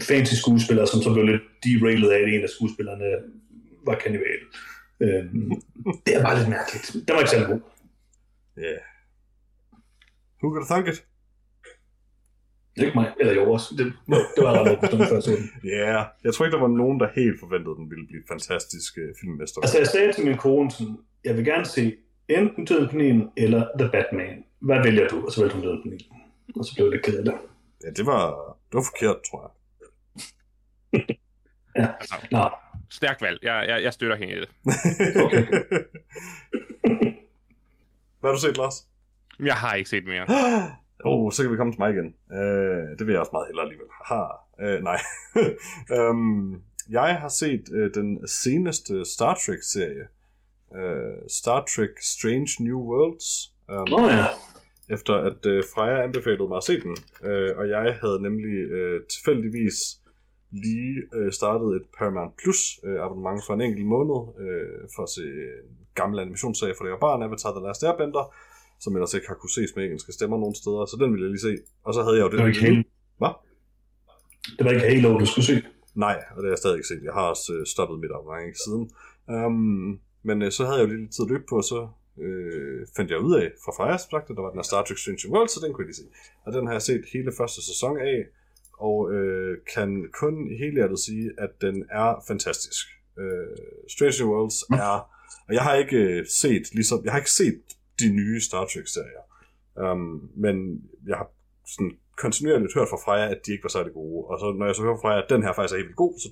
fancy 0.02 0.34
skuespillere, 0.34 0.86
som 0.86 1.02
så 1.02 1.12
blev 1.12 1.24
lidt 1.26 1.42
derailed 1.64 2.10
af, 2.10 2.18
at 2.18 2.28
en 2.34 2.42
af 2.42 2.48
skuespillerne 2.48 3.04
var 3.86 3.94
kannibal. 3.94 4.40
Øhm, 5.00 5.50
det 6.06 6.16
er 6.16 6.22
bare 6.22 6.38
lidt 6.38 6.48
mærkeligt. 6.48 6.92
Den 7.06 7.12
var 7.14 7.18
ikke 7.18 7.30
særlig 7.30 7.48
god. 7.48 7.60
Yeah. 8.58 8.78
Who 10.38 10.46
could 10.50 10.64
have 10.68 10.70
thunk 10.74 10.88
it? 10.94 11.04
Det 12.74 12.82
er 12.82 12.86
ikke 12.86 12.98
mig, 12.98 13.12
eller 13.20 13.32
jo 13.34 13.52
også. 13.52 13.68
Det, 13.78 13.86
det 14.36 14.40
var 14.44 14.52
ret 14.52 14.68
overbevist 14.68 15.08
før 15.26 15.32
jeg. 15.32 15.38
Ja, 15.64 15.92
yeah. 15.94 16.06
jeg 16.24 16.34
tror 16.34 16.44
ikke, 16.44 16.54
der 16.56 16.60
var 16.62 16.68
nogen, 16.82 17.00
der 17.00 17.08
helt 17.20 17.40
forventede, 17.40 17.70
at 17.74 17.76
den 17.80 17.90
ville 17.90 18.06
blive 18.06 18.22
fantastisk 18.32 18.92
uh, 19.02 19.10
filmmester. 19.20 19.60
Altså, 19.60 19.78
jeg 19.78 19.86
sagde 19.86 20.12
til 20.12 20.24
min 20.28 20.36
kone, 20.36 20.70
sådan, 20.70 20.96
jeg 21.24 21.36
vil 21.36 21.44
gerne 21.44 21.64
se 21.66 21.84
enten 22.38 22.64
Døden 22.64 22.88
på 22.88 22.96
Nilen 22.96 23.30
eller 23.36 23.66
The 23.78 23.88
Batman. 23.92 24.44
Hvad 24.60 24.82
vælger 24.82 25.08
du? 25.08 25.26
Og 25.26 25.32
så 25.32 25.40
valgte 25.40 25.54
hun 25.54 25.64
Døden 25.64 25.82
på 25.82 25.88
Nilen. 25.88 26.06
Og 26.56 26.64
så 26.64 26.74
blev 26.74 26.92
det 26.92 27.04
ked 27.04 27.18
af 27.18 27.24
det. 27.24 27.34
Ja, 27.84 27.90
det 27.90 28.06
var, 28.06 28.26
det 28.68 28.74
var 28.74 28.84
forkert, 28.92 29.16
tror 29.30 29.40
jeg. 29.42 29.52
Ja. 31.76 31.88
Nå, 32.30 32.50
Stærkt 32.92 33.22
valg. 33.22 33.38
Jeg, 33.42 33.64
jeg, 33.68 33.82
jeg 33.82 33.92
støtter 33.92 34.16
hende 34.16 34.32
i 34.34 34.40
det. 34.40 34.48
Okay. 35.24 35.46
Hvad 38.20 38.30
har 38.30 38.32
du 38.32 38.40
set, 38.40 38.56
Lars? 38.56 38.74
Jeg 39.40 39.54
har 39.54 39.74
ikke 39.74 39.90
set 39.90 40.04
mere. 40.04 40.26
oh, 41.04 41.32
så 41.32 41.42
kan 41.42 41.52
vi 41.52 41.56
komme 41.56 41.72
til 41.72 41.80
mig 41.80 41.90
igen. 41.92 42.14
Uh, 42.30 42.98
det 42.98 43.06
vil 43.06 43.12
jeg 43.12 43.20
også 43.20 43.30
meget 43.32 43.46
hellere 43.46 43.64
alligevel. 43.64 43.86
Haha. 44.04 44.24
Uh, 44.62 44.82
nej. 44.84 44.98
um, 46.10 46.62
jeg 46.98 47.16
har 47.16 47.28
set 47.28 47.64
uh, 47.68 47.90
den 47.94 48.28
seneste 48.28 49.04
Star 49.04 49.34
Trek-serie. 49.34 50.06
Uh, 50.80 51.18
Star 51.28 51.60
Trek 51.74 51.94
Strange 52.14 52.52
New 52.60 52.78
Worlds. 52.90 53.28
Um, 53.68 53.88
Nå 53.88 54.00
ja. 54.08 54.26
efter 54.94 55.14
at 55.14 55.46
øh, 55.46 55.64
Freja 55.74 56.02
anbefalede 56.02 56.48
mig 56.48 56.56
at 56.56 56.64
se 56.64 56.80
den. 56.80 56.96
Øh, 57.28 57.50
og 57.58 57.68
jeg 57.68 57.98
havde 58.02 58.22
nemlig 58.22 58.54
øh, 58.78 59.00
tilfældigvis 59.14 59.76
lige 60.52 60.96
øh, 61.14 61.32
startet 61.32 61.68
et 61.76 61.86
Paramount 61.98 62.34
Plus 62.40 62.60
øh, 62.84 62.98
abonnement 63.04 63.40
for 63.46 63.54
en 63.54 63.60
enkelt 63.60 63.86
måned 63.86 64.20
øh, 64.44 64.80
for 64.94 65.02
at 65.02 65.08
se 65.16 65.22
en 65.22 65.76
gammel 65.94 66.18
animationsserie 66.20 66.74
for 66.76 66.84
det 66.84 66.92
var 66.92 66.98
barn, 67.06 67.22
Avatar 67.22 67.52
The 67.56 67.62
Last 67.66 67.82
Airbender, 67.84 68.24
som 68.80 68.96
ellers 68.96 69.14
ikke 69.14 69.28
har 69.28 69.34
kunne 69.34 69.56
ses 69.58 69.70
med 69.76 69.84
engelske 69.84 70.12
stemmer 70.12 70.38
nogen 70.38 70.54
steder, 70.54 70.84
så 70.86 70.96
den 71.00 71.08
ville 71.12 71.24
jeg 71.24 71.32
lige 71.34 71.46
se. 71.48 71.54
Og 71.86 71.94
så 71.94 72.00
havde 72.02 72.16
jeg 72.18 72.24
jo 72.26 72.30
det 72.30 72.38
Det 72.38 72.42
var 72.44 72.52
ikke 72.52 72.64
Halo. 72.66 72.82
Hvad? 73.20 73.34
Det 74.56 74.62
var 74.64 74.70
ikke 74.74 74.86
Halo, 74.90 75.18
du 75.18 75.26
skulle 75.26 75.48
se. 75.52 75.56
Nej, 75.94 76.16
og 76.34 76.36
det 76.36 76.44
har 76.48 76.54
jeg 76.56 76.62
stadig 76.62 76.76
ikke 76.76 76.88
set. 76.92 77.02
Jeg 77.08 77.14
har 77.18 77.26
også 77.32 77.48
øh, 77.54 77.66
stoppet 77.74 77.96
mit 78.02 78.12
abonnement 78.14 78.46
ikke 78.50 78.62
siden. 78.66 78.84
Um, 79.36 80.00
men 80.22 80.42
øh, 80.42 80.52
så 80.52 80.64
havde 80.64 80.78
jeg 80.78 80.84
jo 80.84 80.90
lige 80.92 81.00
lidt 81.00 81.14
tid 81.14 81.24
at 81.24 81.30
løbe 81.30 81.44
på, 81.48 81.56
og 81.56 81.64
så 81.64 81.88
øh, 82.18 82.86
fandt 82.96 83.10
jeg 83.10 83.18
ud 83.18 83.34
af 83.34 83.52
fra 83.64 83.72
Freja, 83.76 83.94
at 83.94 84.36
der 84.36 84.42
var 84.42 84.50
den 84.50 84.58
her 84.58 84.62
Star 84.70 84.82
Trek 84.82 84.98
Strange 84.98 85.28
World, 85.32 85.48
så 85.48 85.60
den 85.64 85.72
kunne 85.72 85.82
jeg 85.82 85.90
lige 85.92 86.02
se. 86.02 86.08
Og 86.44 86.52
den 86.52 86.66
har 86.66 86.74
jeg 86.74 86.82
set 86.82 87.04
hele 87.12 87.32
første 87.38 87.60
sæson 87.70 87.96
af, 87.98 88.18
og 88.78 89.12
øh, 89.12 89.58
kan 89.74 90.08
kun 90.12 90.34
helhjertet 90.60 90.98
sige, 90.98 91.30
at 91.38 91.50
den 91.60 91.76
er 91.90 92.24
fantastisk. 92.28 92.86
Øh, 93.18 93.56
Strange 93.94 94.16
New 94.20 94.32
Worlds 94.32 94.62
er... 94.62 95.08
Og 95.48 95.54
jeg 95.54 95.62
har 95.62 95.74
ikke 95.74 95.96
øh, 95.96 96.26
set, 96.26 96.74
ligesom, 96.74 97.04
jeg 97.04 97.12
har 97.12 97.18
ikke 97.18 97.30
set 97.30 97.62
de 98.00 98.08
nye 98.12 98.40
Star 98.40 98.64
Trek-serier. 98.64 99.24
Um, 99.92 100.30
men 100.36 100.56
jeg 101.06 101.16
har 101.16 101.30
sådan 101.66 101.92
kontinuerligt 102.16 102.74
hørt 102.74 102.88
fra 102.88 103.02
Freja, 103.04 103.30
at 103.30 103.40
de 103.46 103.52
ikke 103.52 103.64
var 103.64 103.74
særlig 103.76 103.92
gode. 103.92 104.26
Og 104.26 104.38
så 104.40 104.46
når 104.58 104.66
jeg 104.66 104.74
så 104.74 104.82
hører 104.82 104.96
fra 104.96 105.08
Freja, 105.08 105.22
at 105.22 105.30
den 105.30 105.42
her 105.42 105.52
faktisk 105.52 105.74
er 105.74 105.82
helt 105.84 105.96
god, 105.96 106.14
så 106.22 106.28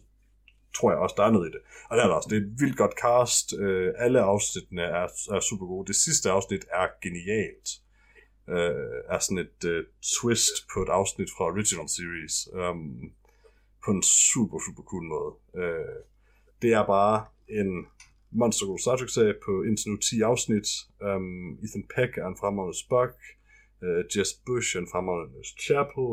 tror 0.77 0.91
jeg 0.91 0.99
også, 0.99 1.15
der 1.19 1.25
er 1.25 1.31
noget 1.31 1.49
i 1.49 1.53
det. 1.53 1.61
Og 1.89 1.97
det 1.97 2.03
er 2.03 2.09
der 2.09 2.15
også. 2.15 2.29
Det 2.31 2.37
er 2.37 2.41
et 2.47 2.61
vildt 2.61 2.77
godt 2.77 2.95
cast. 3.03 3.55
Øh, 3.59 3.95
alle 3.99 4.21
afsnittene 4.21 4.83
er, 4.83 5.07
er 5.35 5.41
super 5.41 5.67
gode. 5.67 5.87
Det 5.87 5.97
sidste 5.97 6.31
afsnit 6.31 6.65
er 6.73 6.87
genialt. 7.03 7.69
Øh, 8.49 9.15
er 9.15 9.19
sådan 9.19 9.39
et 9.39 9.65
øh, 9.65 9.85
twist 10.21 10.55
på 10.73 10.83
et 10.83 10.89
afsnit 10.89 11.31
fra 11.37 11.45
Original 11.45 11.89
Series. 11.89 12.35
Um, 12.53 13.13
på 13.85 13.91
en 13.91 14.03
super, 14.03 14.59
super 14.67 14.83
cool 14.83 15.05
måde. 15.15 15.33
Øh, 15.63 15.99
det 16.63 16.73
er 16.73 16.87
bare 16.87 17.25
en 17.49 17.87
monstergod 18.31 18.79
Star 18.79 18.97
Trek-serie 18.97 19.35
på 19.45 19.63
indtil 19.63 19.91
nu 19.91 19.97
10 19.97 20.21
afsnit. 20.21 20.69
Um, 21.01 21.59
Ethan 21.65 21.87
Peck 21.95 22.19
er 22.19 22.27
en 22.27 22.41
fremragende 22.41 22.79
Spock. 22.79 23.15
Uh, 23.83 24.03
Jess 24.13 24.33
Bush 24.47 24.77
er 24.77 24.81
en 24.81 24.93
fremragende 24.93 25.43
Chapel. 25.65 26.09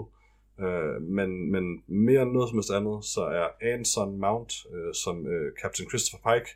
Uh, 0.66 1.02
men, 1.02 1.52
men 1.52 1.84
mere 1.88 2.22
end 2.22 2.32
noget 2.32 2.50
som 2.50 2.58
helst 2.58 2.72
andet, 2.80 3.06
så 3.06 3.22
er 3.42 3.48
Anson 3.74 4.20
Mount, 4.20 4.52
uh, 4.74 4.94
som 5.04 5.16
uh, 5.26 5.48
Captain 5.62 5.90
Christopher 5.90 6.22
Pike, 6.28 6.50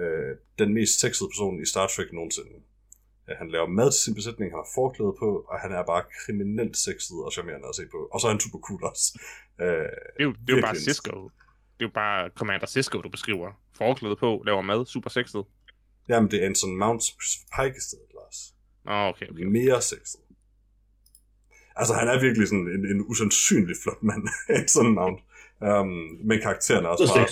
uh, 0.00 0.32
den 0.60 0.74
mest 0.74 1.00
sexede 1.00 1.28
person 1.32 1.62
i 1.62 1.66
Star 1.72 1.86
Trek 1.86 2.12
nogensinde. 2.12 2.54
Uh, 3.28 3.34
han 3.40 3.50
laver 3.50 3.66
mad 3.66 3.90
til 3.92 4.00
sin 4.00 4.14
besætning, 4.14 4.52
han 4.52 4.62
har 4.62 4.70
forklæde 4.74 5.14
på, 5.22 5.30
og 5.50 5.56
han 5.64 5.72
er 5.72 5.82
bare 5.92 6.04
kriminelt 6.20 6.76
sexet 6.76 7.18
og 7.26 7.32
charmerende 7.32 7.68
at 7.68 7.76
se 7.80 7.84
på. 7.94 8.00
Og 8.12 8.20
så 8.20 8.26
er 8.26 8.32
han 8.34 8.40
super 8.40 8.60
cool 8.66 8.80
også. 8.90 9.06
Uh, 9.58 9.66
det 10.14 10.22
er 10.22 10.28
jo, 10.28 10.32
det 10.44 10.52
er 10.52 10.56
jo 10.56 10.62
bare 10.68 10.76
Cisco. 10.76 11.14
Det 11.76 11.84
er 11.86 11.88
jo 11.90 11.94
bare 12.02 12.30
Commander 12.38 12.66
Cisco, 12.66 12.96
du 13.06 13.08
beskriver. 13.08 13.48
Forklæde 13.76 14.16
på, 14.16 14.42
laver 14.46 14.62
mad, 14.62 14.86
super 14.86 15.10
sexet. 15.10 15.44
Jamen, 16.08 16.30
det 16.30 16.42
er 16.42 16.46
Anson 16.46 16.76
Mount 16.76 17.02
som 17.02 17.14
Christopher 17.20 17.50
Pike 17.56 17.76
i 17.80 17.84
stedet, 17.88 18.10
Lars. 18.18 18.38
Oh, 18.84 19.08
okay, 19.10 19.26
okay. 19.30 19.44
Mere 19.44 19.82
sexet. 19.82 20.20
Altså, 21.80 21.94
han 21.94 22.08
er 22.08 22.20
virkelig 22.20 22.48
sådan 22.48 22.68
en, 22.76 22.84
en 22.92 23.00
usandsynlig 23.10 23.76
flot 23.82 24.02
mand, 24.02 24.24
Anson 24.58 24.94
Mount. 24.94 25.20
Um, 25.68 25.88
men 26.28 26.40
karakteren 26.40 26.84
er 26.84 26.88
også 26.88 27.06
Så 27.06 27.14
bare 27.14 27.28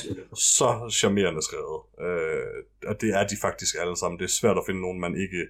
så 0.54 0.68
charmerende 0.98 1.42
skrevet. 1.42 1.80
Uh, 2.06 2.88
og 2.90 3.00
det 3.00 3.10
er 3.18 3.26
de 3.26 3.36
faktisk 3.40 3.72
alle 3.82 3.96
sammen. 3.96 4.18
Det 4.18 4.24
er 4.24 4.38
svært 4.40 4.58
at 4.58 4.66
finde 4.66 4.80
nogen, 4.80 5.00
man 5.00 5.14
ikke 5.24 5.40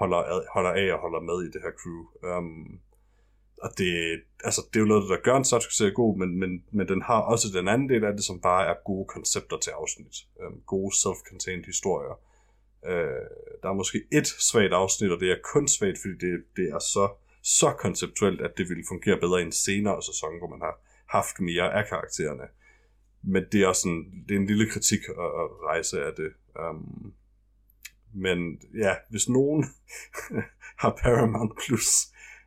holder, 0.00 0.16
ad, 0.16 0.40
holder 0.54 0.70
af 0.70 0.92
og 0.94 1.00
holder 1.04 1.20
med 1.20 1.38
i 1.46 1.50
det 1.54 1.60
her 1.64 1.74
crew. 1.80 2.02
Um, 2.36 2.78
og 3.62 3.70
det, 3.78 4.20
altså, 4.44 4.60
det 4.68 4.76
er 4.76 4.80
jo 4.80 4.92
noget, 4.92 5.10
der 5.10 5.26
gør 5.26 5.36
en 5.36 5.44
Star 5.44 5.58
Trek-serie 5.58 5.92
god, 5.92 6.18
men, 6.18 6.38
men, 6.40 6.50
men 6.72 6.88
den 6.88 7.02
har 7.02 7.20
også 7.20 7.48
den 7.58 7.68
anden 7.68 7.88
del 7.88 8.04
af 8.04 8.12
det, 8.12 8.24
som 8.24 8.40
bare 8.40 8.66
er 8.66 8.74
gode 8.84 9.06
koncepter 9.14 9.58
til 9.58 9.70
afsnit. 9.70 10.16
Um, 10.46 10.60
gode 10.66 10.92
self-contained 11.02 11.66
historier. 11.66 12.14
Uh, 12.82 13.24
der 13.62 13.68
er 13.68 13.74
måske 13.82 13.98
et 14.12 14.26
svagt 14.26 14.72
afsnit, 14.72 15.10
og 15.12 15.20
det 15.20 15.30
er 15.30 15.36
kun 15.44 15.68
svagt, 15.68 15.98
fordi 16.02 16.26
det, 16.26 16.44
det 16.56 16.66
er 16.76 16.78
så, 16.78 17.08
så 17.56 17.72
konceptuelt, 17.72 18.40
at 18.40 18.52
det 18.56 18.68
ville 18.68 18.84
fungere 18.88 19.20
bedre 19.20 19.40
i 19.40 19.44
en 19.44 19.52
senere 19.52 20.02
sæson, 20.02 20.38
hvor 20.38 20.48
man 20.48 20.60
har 20.60 20.74
haft 21.08 21.40
mere 21.40 21.74
af 21.78 21.88
karaktererne. 21.88 22.46
Men 23.22 23.42
det 23.52 23.62
er 23.62 23.66
også 23.66 23.82
sådan, 23.82 24.24
det 24.28 24.34
er 24.34 24.40
en 24.40 24.46
lille 24.46 24.70
kritik 24.70 25.00
at, 25.08 25.30
at 25.42 25.46
rejse 25.70 26.04
af 26.04 26.12
det. 26.16 26.30
Um, 26.70 27.12
men 28.14 28.38
ja, 28.84 28.94
hvis 29.10 29.28
nogen 29.28 29.64
har 30.82 30.98
Paramount 31.02 31.52
Plus, 31.66 31.88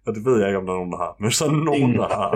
og 0.05 0.15
det 0.15 0.25
ved 0.25 0.39
jeg 0.39 0.47
ikke, 0.47 0.59
om 0.59 0.65
der 0.65 0.73
er 0.73 0.77
nogen, 0.77 0.91
der 0.91 0.97
har, 0.97 1.15
men 1.19 1.31
så 1.31 1.45
er 1.45 1.51
nogen, 1.51 1.95
der 1.95 2.07
har, 2.07 2.29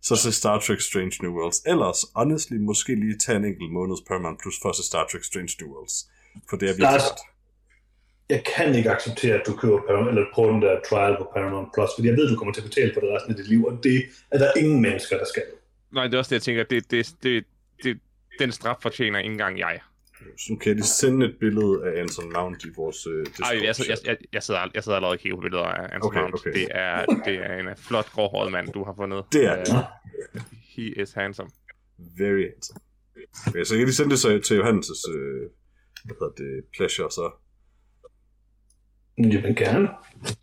så 0.00 0.16
se 0.16 0.32
Star 0.32 0.58
Trek 0.58 0.80
Strange 0.80 1.16
New 1.22 1.32
Worlds. 1.32 1.62
Ellers, 1.66 2.00
honestly, 2.14 2.56
måske 2.56 2.94
lige 2.94 3.18
tage 3.18 3.38
en 3.38 3.44
enkelt 3.44 3.72
måneds 3.72 4.02
Paramount 4.08 4.40
Plus 4.42 4.54
for 4.62 4.68
at 4.68 4.76
se 4.76 4.82
Star 4.82 5.06
Trek 5.06 5.24
Strange 5.24 5.54
New 5.60 5.70
Worlds. 5.74 6.10
For 6.50 6.56
det 6.56 6.66
er 6.68 6.72
virkelig 6.72 7.00
godt. 7.10 7.33
Jeg 8.30 8.42
kan 8.56 8.74
ikke 8.74 8.90
acceptere, 8.90 9.34
at 9.34 9.42
du 9.46 9.56
køber 9.56 9.78
Paramount, 9.86 10.08
eller 10.18 10.30
prøver 10.34 10.52
den 10.52 10.62
der 10.62 10.80
trial 10.88 11.16
på 11.18 11.30
Paramount 11.34 11.68
Plus, 11.74 11.90
fordi 11.96 12.08
jeg 12.08 12.16
ved, 12.16 12.28
du 12.30 12.36
kommer 12.36 12.54
til 12.54 12.60
at 12.60 12.68
betale 12.68 12.90
for 12.94 13.00
det 13.00 13.10
resten 13.14 13.30
af 13.32 13.36
dit 13.36 13.48
liv, 13.48 13.64
og 13.64 13.80
det 13.82 14.02
er 14.30 14.38
der 14.38 14.52
ingen 14.56 14.82
mennesker, 14.82 15.18
der 15.18 15.24
skal. 15.32 15.42
Nej, 15.92 16.04
det 16.06 16.14
er 16.14 16.18
også 16.18 16.28
det, 16.28 16.34
jeg 16.36 16.42
tænker, 16.42 16.64
det, 16.64 16.90
det, 16.90 17.14
det, 17.22 17.44
det, 17.84 17.98
den 18.38 18.52
straf 18.52 18.76
fortjener 18.82 19.18
ikke 19.18 19.32
engang 19.32 19.58
jeg. 19.58 19.80
Så 20.38 20.56
kan 20.60 20.68
jeg 20.68 20.74
lige 20.74 20.84
sende 20.86 21.26
et 21.26 21.36
billede 21.40 21.80
af 21.86 22.00
Anson 22.00 22.32
Mount 22.32 22.64
i 22.64 22.68
vores 22.76 23.06
uh, 23.06 23.12
Discord. 23.26 23.46
Ej, 23.46 23.64
jeg, 23.64 23.74
jeg, 23.88 23.96
jeg, 24.06 24.16
jeg, 24.32 24.42
sidder, 24.42 24.60
jeg 24.74 24.84
sidder 24.84 24.96
allerede 24.96 25.14
og 25.14 25.18
kigger 25.18 25.36
på 25.36 25.40
billeder 25.42 25.64
af 25.64 25.84
Anson 25.94 26.02
Okay, 26.02 26.20
Mount. 26.20 26.34
okay. 26.34 26.52
Det, 26.52 26.68
er, 26.70 27.04
det 27.26 27.34
er 27.34 27.58
en 27.58 27.68
flot 27.76 28.10
gråhåret 28.12 28.52
mand, 28.52 28.68
du 28.68 28.84
har 28.84 28.94
fundet. 28.96 29.24
Det 29.32 29.44
er 29.44 29.58
Øh, 29.58 29.66
det. 29.66 30.42
He 30.76 31.02
is 31.02 31.12
handsome. 31.12 31.50
Very 32.18 32.44
handsome. 32.52 32.80
Okay, 33.48 33.64
så 33.64 33.74
jeg 33.74 33.78
kan 33.78 33.86
lige 33.86 33.94
sende 33.94 34.10
det 34.10 34.18
så 34.18 34.38
til 34.38 34.54
Johannes' 34.60 35.10
uh, 35.14 35.50
hvad 36.04 36.16
hedder 36.20 36.32
det, 36.36 36.64
pleasure, 36.76 37.10
så 37.10 37.30
Jamen 39.18 39.54
gerne. 39.54 39.88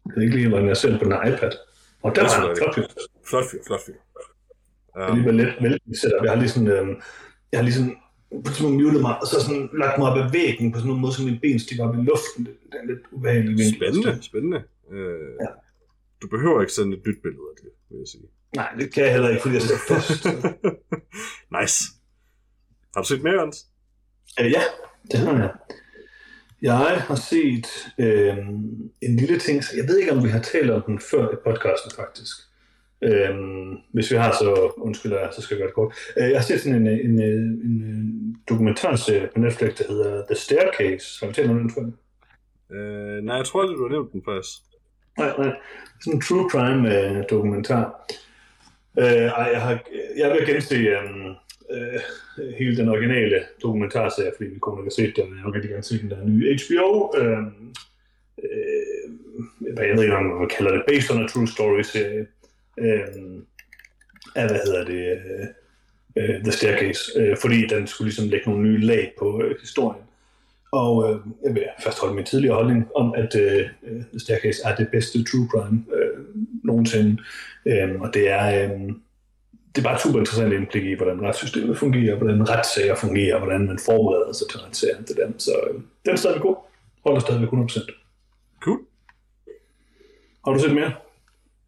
Jeg 0.05 0.13
ved 0.15 0.23
ikke 0.23 0.35
lige, 0.35 0.49
hvordan 0.49 0.67
jeg 0.67 0.77
ser 0.77 0.99
på 0.99 1.03
den 1.05 1.13
iPad. 1.13 1.51
Og 2.03 2.15
der 2.15 2.21
Det 2.23 2.31
er 2.33 2.41
var 2.41 2.49
en 2.49 2.55
da 2.55 2.61
flot 2.63 2.75
fyr. 2.75 2.83
flot 3.29 3.45
fyr, 3.51 3.57
flot 3.67 3.79
fyr. 3.85 3.93
Jeg 4.95 5.09
er 5.09 5.15
lige 5.15 5.31
lidt 5.31 5.55
vældig 5.63 5.97
setup. 6.01 6.23
Jeg 6.23 6.31
har 6.31 6.39
lige 6.39 6.49
sådan, 6.49 6.67
øhm, 6.67 6.95
jeg 7.51 7.57
har 7.59 7.63
lige 7.63 7.73
sådan, 7.73 7.95
på 8.31 8.37
et 8.37 8.45
tidspunkt 8.45 8.75
muted 8.83 9.01
mig, 9.01 9.15
og 9.21 9.27
så 9.27 9.37
sådan 9.45 9.69
lagt 9.81 9.97
mig 9.97 10.07
op 10.11 10.17
ad 10.17 10.31
væggen 10.31 10.71
på 10.71 10.77
sådan 10.79 10.91
en 10.93 11.01
måde, 11.01 11.13
så 11.13 11.21
mine 11.23 11.39
ben 11.39 11.59
stikker 11.59 11.83
op 11.87 11.95
i 11.95 11.97
luften. 12.11 12.39
Det, 12.45 12.53
det 12.69 12.73
er 12.77 12.81
en 12.81 12.87
lidt 12.87 12.99
ubehagelig 13.11 13.57
vinkel. 13.57 13.75
Spændende, 13.79 14.23
spændende. 14.29 14.59
Uh, 14.91 15.31
Ja. 15.43 15.49
Du 16.21 16.27
behøver 16.27 16.61
ikke 16.61 16.73
sende 16.73 16.97
et 16.97 17.03
nyt 17.07 17.19
billede 17.23 17.45
af 17.51 17.55
det, 17.61 17.69
vil 17.89 17.97
jeg 18.03 18.07
sige. 18.07 18.23
Nej, 18.55 18.69
det 18.79 18.93
kan 18.93 19.03
jeg 19.03 19.11
heller 19.11 19.29
ikke, 19.29 19.41
fordi 19.41 19.53
jeg 19.55 19.61
sidder 19.61 19.81
fast. 19.87 20.25
nice. 21.59 21.77
Har 22.93 23.01
du 23.01 23.07
set 23.07 23.23
mere, 23.23 23.33
Jørgens? 23.33 23.59
Øh, 24.39 24.51
ja, 24.51 24.61
det 25.11 25.19
har 25.19 25.33
jeg. 25.37 25.51
Jeg 26.61 27.03
har 27.07 27.15
set 27.15 27.67
øh, 27.97 28.37
en 29.01 29.15
lille 29.15 29.39
ting, 29.39 29.63
så 29.63 29.71
jeg 29.77 29.87
ved 29.87 29.97
ikke, 29.97 30.11
om 30.11 30.23
vi 30.23 30.29
har 30.29 30.39
talt 30.39 30.71
om 30.71 30.81
den 30.81 30.99
før 30.99 31.31
i 31.31 31.35
podcasten, 31.45 31.91
faktisk. 31.95 32.37
Øh, 33.03 33.35
hvis 33.93 34.11
vi 34.11 34.17
har, 34.17 34.31
så 34.31 34.71
undskylder 34.77 35.19
jeg, 35.19 35.29
så 35.35 35.41
skal 35.41 35.55
jeg 35.55 35.59
gøre 35.59 35.67
det 35.67 35.75
kort. 35.75 35.93
Øh, 36.17 36.29
jeg 36.29 36.39
har 36.39 36.43
set 36.43 36.61
sådan 36.61 36.81
en, 36.81 36.87
en, 36.87 37.21
en, 37.21 37.61
en 37.65 38.35
dokumentarserie 38.49 39.29
på 39.33 39.39
Netflix, 39.39 39.75
der 39.75 39.83
hedder 39.87 40.25
The 40.25 40.35
Staircase. 40.35 41.05
Har 41.19 41.27
vi 41.27 41.33
talt 41.33 41.49
om 41.49 41.59
den 41.59 41.71
før? 41.71 41.85
Uh, 42.73 43.25
nej, 43.25 43.35
jeg 43.35 43.45
tror 43.45 43.61
aldrig, 43.61 43.77
du 43.77 43.83
har 43.83 43.89
nævnt 43.89 44.11
den 44.13 44.21
faktisk. 44.25 44.59
Nej, 45.17 45.33
nej. 45.37 45.55
Sådan 46.01 46.13
en 46.13 46.21
true 46.21 46.49
crime 46.49 46.83
øh, 46.97 47.23
dokumentar. 47.29 48.05
Øh, 48.99 49.05
jeg, 49.55 49.61
har, 49.61 49.79
jeg 50.17 50.31
vil 50.31 50.47
gense 50.53 50.75
øh, 50.75 51.35
øh, 51.73 51.99
hele 52.59 52.77
den 52.77 52.89
originale 52.89 53.43
dokumentarserie, 53.63 54.31
fordi 54.37 54.49
min 54.49 54.59
kone 54.59 54.81
ikke 54.81 54.85
har 54.85 55.01
set 55.01 55.15
den. 55.15 55.37
Jeg 55.37 55.45
vil 55.45 55.53
rigtig 55.53 55.71
gerne 55.71 55.83
se 55.83 56.01
den 56.01 56.09
der 56.09 56.25
nye 56.25 56.57
HBO. 56.59 57.11
Øh, 57.17 57.37
øh, 58.43 59.73
hvad 59.73 59.85
jeg 59.85 59.95
ved 59.95 60.03
ikke, 60.03 60.15
om 60.15 60.25
man 60.25 60.49
kalder 60.57 60.71
det, 60.71 60.83
based 60.87 61.15
on 61.15 61.23
a 61.23 61.27
true 61.27 61.47
story 61.47 61.81
serie. 61.81 62.25
Øh, 62.79 63.41
af, 64.35 64.47
hvad 64.47 64.59
hedder 64.65 64.85
det, 64.85 65.11
øh, 65.11 65.47
øh, 66.15 66.43
The 66.43 66.51
Staircase, 66.51 67.19
øh, 67.19 67.37
fordi 67.41 67.67
den 67.67 67.87
skulle 67.87 68.07
ligesom 68.07 68.29
lægge 68.29 68.49
nogle 68.49 68.69
nye 68.69 68.81
lag 68.81 69.13
på 69.19 69.41
øh, 69.43 69.55
historien. 69.59 70.03
Og 70.71 71.09
øh, 71.09 71.19
jeg 71.45 71.55
vil 71.55 71.63
fastholde 71.83 72.15
min 72.15 72.25
tidligere 72.25 72.55
holdning 72.55 72.87
om, 72.95 73.13
at 73.17 73.35
øh, 73.35 73.69
øh, 73.83 74.01
The 74.11 74.19
Staircase 74.19 74.61
er 74.65 74.75
det 74.75 74.87
bedste 74.91 75.23
true 75.23 75.47
crime 75.51 75.83
øh, 75.93 76.25
nogensinde. 76.63 77.17
Øh, 77.65 78.01
og 78.01 78.13
det 78.13 78.29
er, 78.29 78.63
øh, 78.63 78.79
det 79.75 79.81
er 79.81 79.83
bare 79.83 79.95
et 79.95 80.01
super 80.01 80.19
interessant 80.19 80.53
indblik 80.53 80.85
i, 80.85 80.93
hvordan 80.93 81.21
retssystemet 81.21 81.77
fungerer, 81.77 82.15
hvordan 82.15 82.49
retssager 82.49 82.95
fungerer, 82.95 83.37
hvordan 83.37 83.67
man 83.67 83.79
forbereder 83.85 84.33
sig 84.33 84.47
til 84.49 84.59
retssager. 84.59 85.01
Det 85.01 85.17
der. 85.17 85.31
Så 85.37 85.51
øh, 85.67 85.73
den 86.05 86.11
er 86.11 86.15
stadigvæk 86.15 86.41
god. 86.41 86.55
Holder 87.03 87.19
stadigvæk 87.19 87.49
100%. 87.49 88.61
Cool. 88.63 88.79
Har 90.45 90.53
du 90.53 90.59
set 90.59 90.75
mere? 90.75 90.93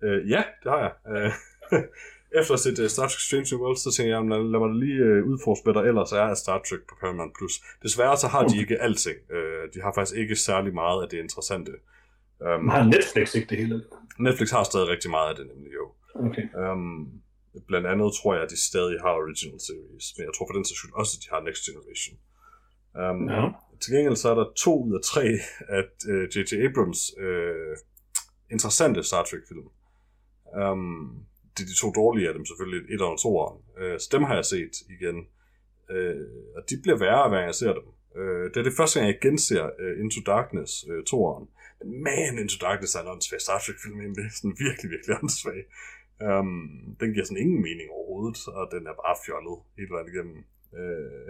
Uh, 0.04 0.30
ja, 0.30 0.44
det 0.64 0.72
har 0.72 0.80
jeg. 0.80 0.92
Uh, 1.12 1.34
efter 2.40 2.54
at 2.54 2.60
have 2.64 2.76
set 2.76 2.80
uh, 2.80 2.88
Star 2.88 3.08
Trek 3.08 3.20
Strange 3.28 3.48
New 3.52 3.62
Worlds, 3.64 3.84
så 3.84 3.92
tænkte 3.92 4.10
jeg, 4.10 4.18
jamen, 4.18 4.52
lad 4.52 4.60
mig 4.60 4.72
lige 4.84 5.00
uh, 5.10 5.30
udforske, 5.32 5.64
hvad 5.64 5.74
der 5.74 5.82
ellers 5.90 6.12
er 6.12 6.26
af 6.34 6.38
Star 6.38 6.58
Trek 6.68 6.82
på 6.90 6.96
Paramount+. 7.02 7.34
Plus. 7.38 7.54
Desværre 7.84 8.18
så 8.18 8.28
har 8.28 8.48
de 8.48 8.60
ikke 8.60 8.82
alting. 8.88 9.18
Uh, 9.36 9.64
de 9.74 9.82
har 9.82 9.92
faktisk 9.96 10.18
ikke 10.18 10.36
særlig 10.36 10.74
meget 10.74 11.04
af 11.04 11.10
det 11.10 11.18
interessante. 11.18 11.72
Um, 12.40 12.70
Har 12.70 12.84
Netflix 12.84 13.36
ikke 13.36 13.48
det 13.50 13.58
hele? 13.58 13.84
Netflix 14.20 14.52
har 14.52 14.64
stadig 14.64 14.88
rigtig 14.88 15.12
meget 15.12 15.30
af 15.30 15.36
det, 15.36 15.46
nemlig 15.54 15.72
jo. 15.74 15.86
Okay. 16.16 16.46
Um, 16.72 17.24
blandt 17.68 17.88
andet 17.88 18.10
tror 18.20 18.34
jeg, 18.34 18.44
at 18.44 18.52
de 18.54 18.60
stadig 18.70 18.98
har 19.04 19.14
Original 19.24 19.60
Series, 19.68 20.08
men 20.16 20.24
jeg 20.28 20.34
tror 20.34 20.46
for 20.48 20.56
den 20.58 20.66
sags 20.66 20.80
skyld 20.80 20.94
også, 21.02 21.12
at 21.16 21.24
de 21.24 21.30
har 21.34 21.42
Next 21.48 21.64
Generation. 21.68 22.16
Um, 23.02 23.20
Ja. 23.36 23.44
Til 23.82 23.94
gengæld 23.94 24.16
så 24.16 24.30
er 24.30 24.36
der 24.36 24.48
to 24.66 24.74
ud 24.86 24.94
af 25.00 25.02
tre 25.12 25.26
af 25.78 25.84
uh, 26.12 26.24
J.J. 26.34 26.54
Abrams 26.68 27.02
uh, 27.28 27.74
interessante 28.52 29.04
Star 29.04 29.24
Trek-film. 29.24 29.68
Um, 30.62 31.26
det 31.54 31.64
er 31.64 31.70
de 31.72 31.80
to 31.84 31.92
dårlige 32.02 32.28
af 32.28 32.34
dem 32.34 32.46
selvfølgelig, 32.46 32.94
et 32.94 33.02
og 33.02 33.20
toeren. 33.24 33.58
Uh, 33.82 33.98
så 34.02 34.08
dem 34.12 34.24
har 34.24 34.36
jeg 34.36 34.46
set 34.46 34.76
igen. 34.96 35.18
Uh, 35.94 36.24
og 36.56 36.62
de 36.70 36.76
bliver 36.84 36.98
værre, 37.06 37.30
hver 37.30 37.38
gang 37.38 37.48
jeg 37.52 37.56
ser 37.56 37.74
dem. 37.80 37.88
Uh, 38.20 38.46
det 38.52 38.58
er 38.58 38.68
det 38.70 38.78
første 38.80 39.00
gang, 39.00 39.08
jeg 39.12 39.20
genser 39.22 39.64
uh, 39.84 39.94
Into 40.04 40.22
Darkness, 40.32 40.72
uh, 40.90 41.04
toeren. 41.12 41.48
Men 41.80 42.04
man, 42.04 42.40
Into 42.44 42.58
Darkness 42.66 42.96
er 42.96 43.02
en 43.02 43.08
åndssvag 43.14 43.42
Star 43.42 43.60
Trek-film 43.60 44.00
egentlig. 44.02 44.26
Sådan 44.38 44.56
virkelig, 44.66 44.92
virkelig 44.96 45.14
åndssvag. 45.22 45.60
Um, 46.30 46.96
den 47.00 47.14
giver 47.14 47.26
sådan 47.26 47.44
ingen 47.44 47.62
mening 47.62 47.88
overhovedet, 47.92 48.38
og 48.48 48.64
den 48.72 48.88
er 48.88 48.94
bare 49.04 49.16
fjollet 49.26 49.58
hele 49.78 49.90
vejen 49.96 50.08
igennem. 50.14 50.38
Uh, 50.80 51.30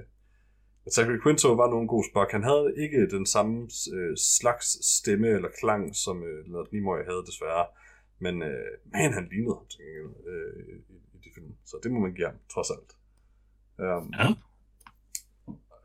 Zachary 0.96 1.20
Quinto 1.24 1.48
var 1.62 1.70
nogen 1.70 1.88
god 1.88 2.04
Spock. 2.12 2.32
Han 2.32 2.44
havde 2.44 2.74
ikke 2.84 3.10
den 3.10 3.26
samme 3.26 3.56
øh, 3.94 4.18
slags 4.40 4.68
stemme 4.98 5.28
eller 5.28 5.50
klang, 5.60 5.96
som 5.96 6.24
øh, 6.24 6.46
Leonard 6.46 6.68
Nimoy 6.72 6.98
havde 7.10 7.24
desværre. 7.30 7.66
Men 8.20 8.42
øh, 8.44 8.72
man, 8.94 9.14
han 9.14 9.28
lignede 9.32 9.56
ham 9.56 9.68
til 9.68 9.80
gengæld, 9.86 10.28
øh, 10.28 10.64
i, 10.90 10.94
i 11.16 11.18
de 11.24 11.30
film. 11.36 11.52
Så 11.66 11.80
det 11.84 11.92
må 11.92 12.00
man 12.00 12.14
give 12.14 12.28
ham, 12.28 12.38
trods 12.54 12.70
alt. 12.76 12.92
Um, 13.86 14.14
Ja. 14.20 14.28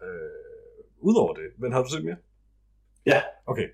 øh, 0.06 0.84
Udover 1.00 1.34
det, 1.34 1.48
men 1.58 1.72
har 1.72 1.82
du 1.82 1.88
set 1.90 2.04
mere? 2.04 2.16
Ja. 3.06 3.22
Okay. 3.46 3.68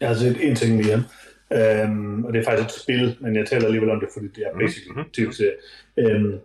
Jeg 0.00 0.08
har 0.08 0.16
set 0.16 0.48
en 0.48 0.56
ting 0.56 0.76
mere, 0.76 1.04
øhm, 1.56 2.24
og 2.24 2.32
det 2.32 2.40
er 2.40 2.44
faktisk 2.44 2.76
et 2.76 2.82
spil, 2.82 3.16
men 3.20 3.36
jeg 3.36 3.46
taler 3.46 3.64
alligevel 3.66 3.90
om 3.90 4.00
det, 4.00 4.08
fordi 4.12 4.26
det 4.28 4.42
er 4.46 4.50
Mhm, 4.52 4.58
basically 4.60 4.90
mhm. 4.90 4.98
mm-hmm. 4.98 5.12
tv-serie. 5.12 5.56
Øhm, 5.98 6.38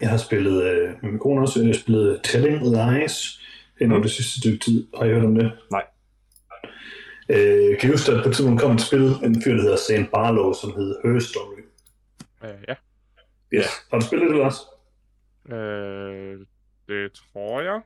jeg 0.00 0.08
har 0.10 0.16
spillet, 0.16 0.62
øh, 0.64 0.88
med 1.02 1.10
min 1.10 1.18
kone 1.18 1.40
også, 1.40 1.60
jeg 1.60 1.66
har 1.68 1.74
spillet 1.74 2.20
Telling 2.24 2.56
Lies 2.62 3.40
over 3.80 3.88
Mhm. 3.94 4.02
det 4.02 4.10
sidste 4.10 4.40
stykke 4.40 4.58
tid. 4.58 4.86
Har 4.98 5.04
I 5.04 5.08
hørt 5.08 5.24
om 5.24 5.34
det? 5.34 5.52
Nej. 5.70 5.84
Øh, 7.28 7.78
kan 7.78 7.88
I 7.88 7.92
huske, 7.92 8.12
at 8.12 8.22
på 8.22 8.28
et 8.28 8.34
tidspunkt 8.36 8.60
kom 8.60 8.74
et 8.74 8.80
spil, 8.80 9.02
en 9.24 9.42
fyr, 9.42 9.54
der 9.54 9.62
hedder 9.62 9.76
Sam 9.76 10.06
Barlow, 10.06 10.52
som 10.52 10.70
hed 10.76 10.94
Her 11.04 11.20
Story. 11.20 11.58
Øh, 12.44 12.50
ja. 12.68 12.74
Yes. 13.54 13.66
Har 13.90 13.98
du 13.98 14.06
spillet 14.06 14.30
det, 14.30 14.36
Lars? 14.38 14.58
Øh, 15.52 16.38
det 16.88 17.12
tror 17.12 17.60
jeg. 17.60 17.80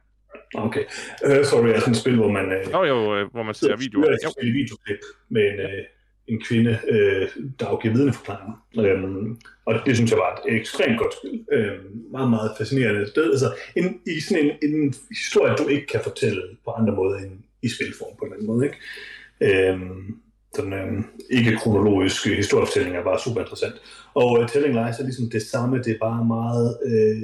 Okay. 0.54 0.84
Her 1.26 1.42
Story 1.42 1.66
er 1.68 1.78
sådan 1.80 1.92
et 1.92 1.96
spil, 2.00 2.16
hvor 2.16 2.30
man... 2.30 2.52
Øh, 2.52 2.72
Nå 2.72 2.84
jo, 2.84 3.16
øh, 3.16 3.30
hvor 3.32 3.42
man 3.42 3.54
ser 3.54 3.76
videoer. 3.76 4.10
Jeg 4.10 4.18
Jo. 4.24 4.30
videoklip 4.42 4.98
med 5.28 5.42
en, 5.42 5.60
øh, 5.60 5.84
en 6.28 6.40
kvinde, 6.40 6.78
øh, 6.88 7.28
der 7.60 7.66
afgiver 7.66 7.94
vidneforklaringer. 7.94 8.54
Øhm, 8.78 9.38
og 9.66 9.74
det 9.86 9.96
synes 9.96 10.10
jeg 10.10 10.18
var 10.18 10.42
et 10.46 10.54
ekstremt 10.54 10.98
godt 10.98 11.14
spil. 11.14 11.44
Øhm, 11.52 12.02
meget, 12.10 12.30
meget 12.30 12.50
fascinerende 12.58 13.08
sted. 13.08 13.30
Altså, 13.30 13.54
en, 13.76 14.00
i 14.06 14.20
sådan 14.20 14.44
en, 14.62 14.70
en 14.70 14.94
historie, 15.10 15.56
du 15.56 15.66
ikke 15.68 15.86
kan 15.86 16.00
fortælle 16.02 16.42
på 16.64 16.70
andre 16.70 16.94
måder 16.94 17.18
end 17.18 17.32
i 17.62 17.68
spilform 17.68 18.16
på 18.18 18.24
en 18.24 18.32
eller 18.32 18.36
anden 18.36 18.46
måde. 18.46 18.64
Ikke? 18.66 19.68
Øhm, 19.70 20.16
sådan 20.56 20.72
øhm, 20.72 21.04
ikke 21.30 21.56
kronologiske 21.56 22.34
historiefortællinger 22.34 23.00
er 23.00 23.04
bare 23.04 23.20
super 23.20 23.40
interessant. 23.40 23.74
Og 24.14 24.32
uh, 24.32 24.48
Telling 24.48 24.74
Lies 24.74 24.98
er 24.98 25.04
ligesom 25.04 25.30
det 25.30 25.42
samme, 25.42 25.78
det 25.78 25.92
er 25.92 25.98
bare 26.00 26.24
meget, 26.24 26.78
øh, 26.86 27.16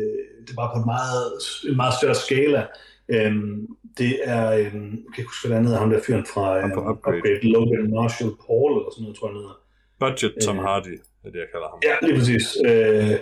det 0.44 0.50
er 0.50 0.56
bare 0.56 0.70
på 0.74 0.78
en 0.78 0.86
meget, 0.86 1.32
en 1.68 1.76
meget 1.76 1.94
større 1.94 2.14
skala. 2.14 2.66
Øhm, 3.14 3.66
det 3.98 4.12
er, 4.24 4.44
øhm, 4.52 4.90
jeg 5.04 5.10
kan 5.12 5.18
ikke 5.22 5.30
huske, 5.32 5.48
hvad 5.48 5.56
det 5.56 5.60
andet 5.62 5.74
er, 5.74 5.78
ham 5.78 5.90
der 5.90 6.00
fyren 6.06 6.26
fra 6.34 6.46
øhm, 6.58 6.72
Upgrade. 6.72 7.16
Upgrade, 7.16 7.52
Logan 7.54 7.90
Marshall 7.96 8.32
Paul, 8.46 8.70
eller 8.72 8.90
sådan 8.92 9.02
noget, 9.02 9.16
tror 9.18 9.26
jeg, 9.28 9.32
han 9.34 9.40
hedder. 9.42 9.56
Budget 10.04 10.32
Tom 10.44 10.58
Øh. 10.58 10.62
Hardy, 10.64 10.94
er 11.24 11.30
det, 11.32 11.38
jeg 11.44 11.48
kalder 11.52 11.68
ham. 11.72 11.78
Ja, 11.88 11.94
lige 12.06 12.16
præcis. 12.18 12.46
Øh, 12.68 13.16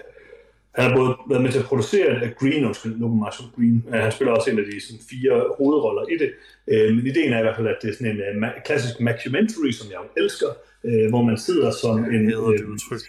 han 0.78 0.84
har 0.86 0.96
både 1.00 1.10
været 1.30 1.42
med 1.44 1.50
til 1.52 1.58
at 1.58 1.68
producere 1.72 2.08
af 2.24 2.34
Green, 2.40 2.64
undskyld, 2.68 2.94
Logan 3.02 3.20
Marshall 3.24 3.48
Green. 3.56 3.78
Øh, 3.88 4.00
han 4.06 4.12
spiller 4.12 4.32
også 4.32 4.50
en 4.50 4.58
af 4.58 4.64
de 4.70 4.80
sådan, 4.86 5.02
fire 5.12 5.34
hovedroller 5.58 6.04
i 6.14 6.16
det. 6.22 6.30
Øh, 6.72 6.96
men 6.96 7.06
ideen 7.06 7.32
er 7.32 7.38
i 7.38 7.42
hvert 7.46 7.56
fald, 7.56 7.68
at 7.74 7.78
det 7.82 7.88
er 7.90 7.94
sådan 7.98 8.12
en 8.12 8.18
uh, 8.26 8.42
ma- 8.42 8.62
klassisk 8.66 8.94
mockumentary, 9.06 9.70
som 9.78 9.86
jeg 9.94 10.00
elsker, 10.22 10.50
øh, 10.88 11.08
hvor 11.12 11.22
man 11.22 11.36
sidder 11.46 11.70
som 11.82 11.96
en... 12.14 12.24
Jeg 12.30 12.36
hader 12.36 12.50
det 12.50 12.60
øh, 12.60 12.70
udtryk. 12.74 13.04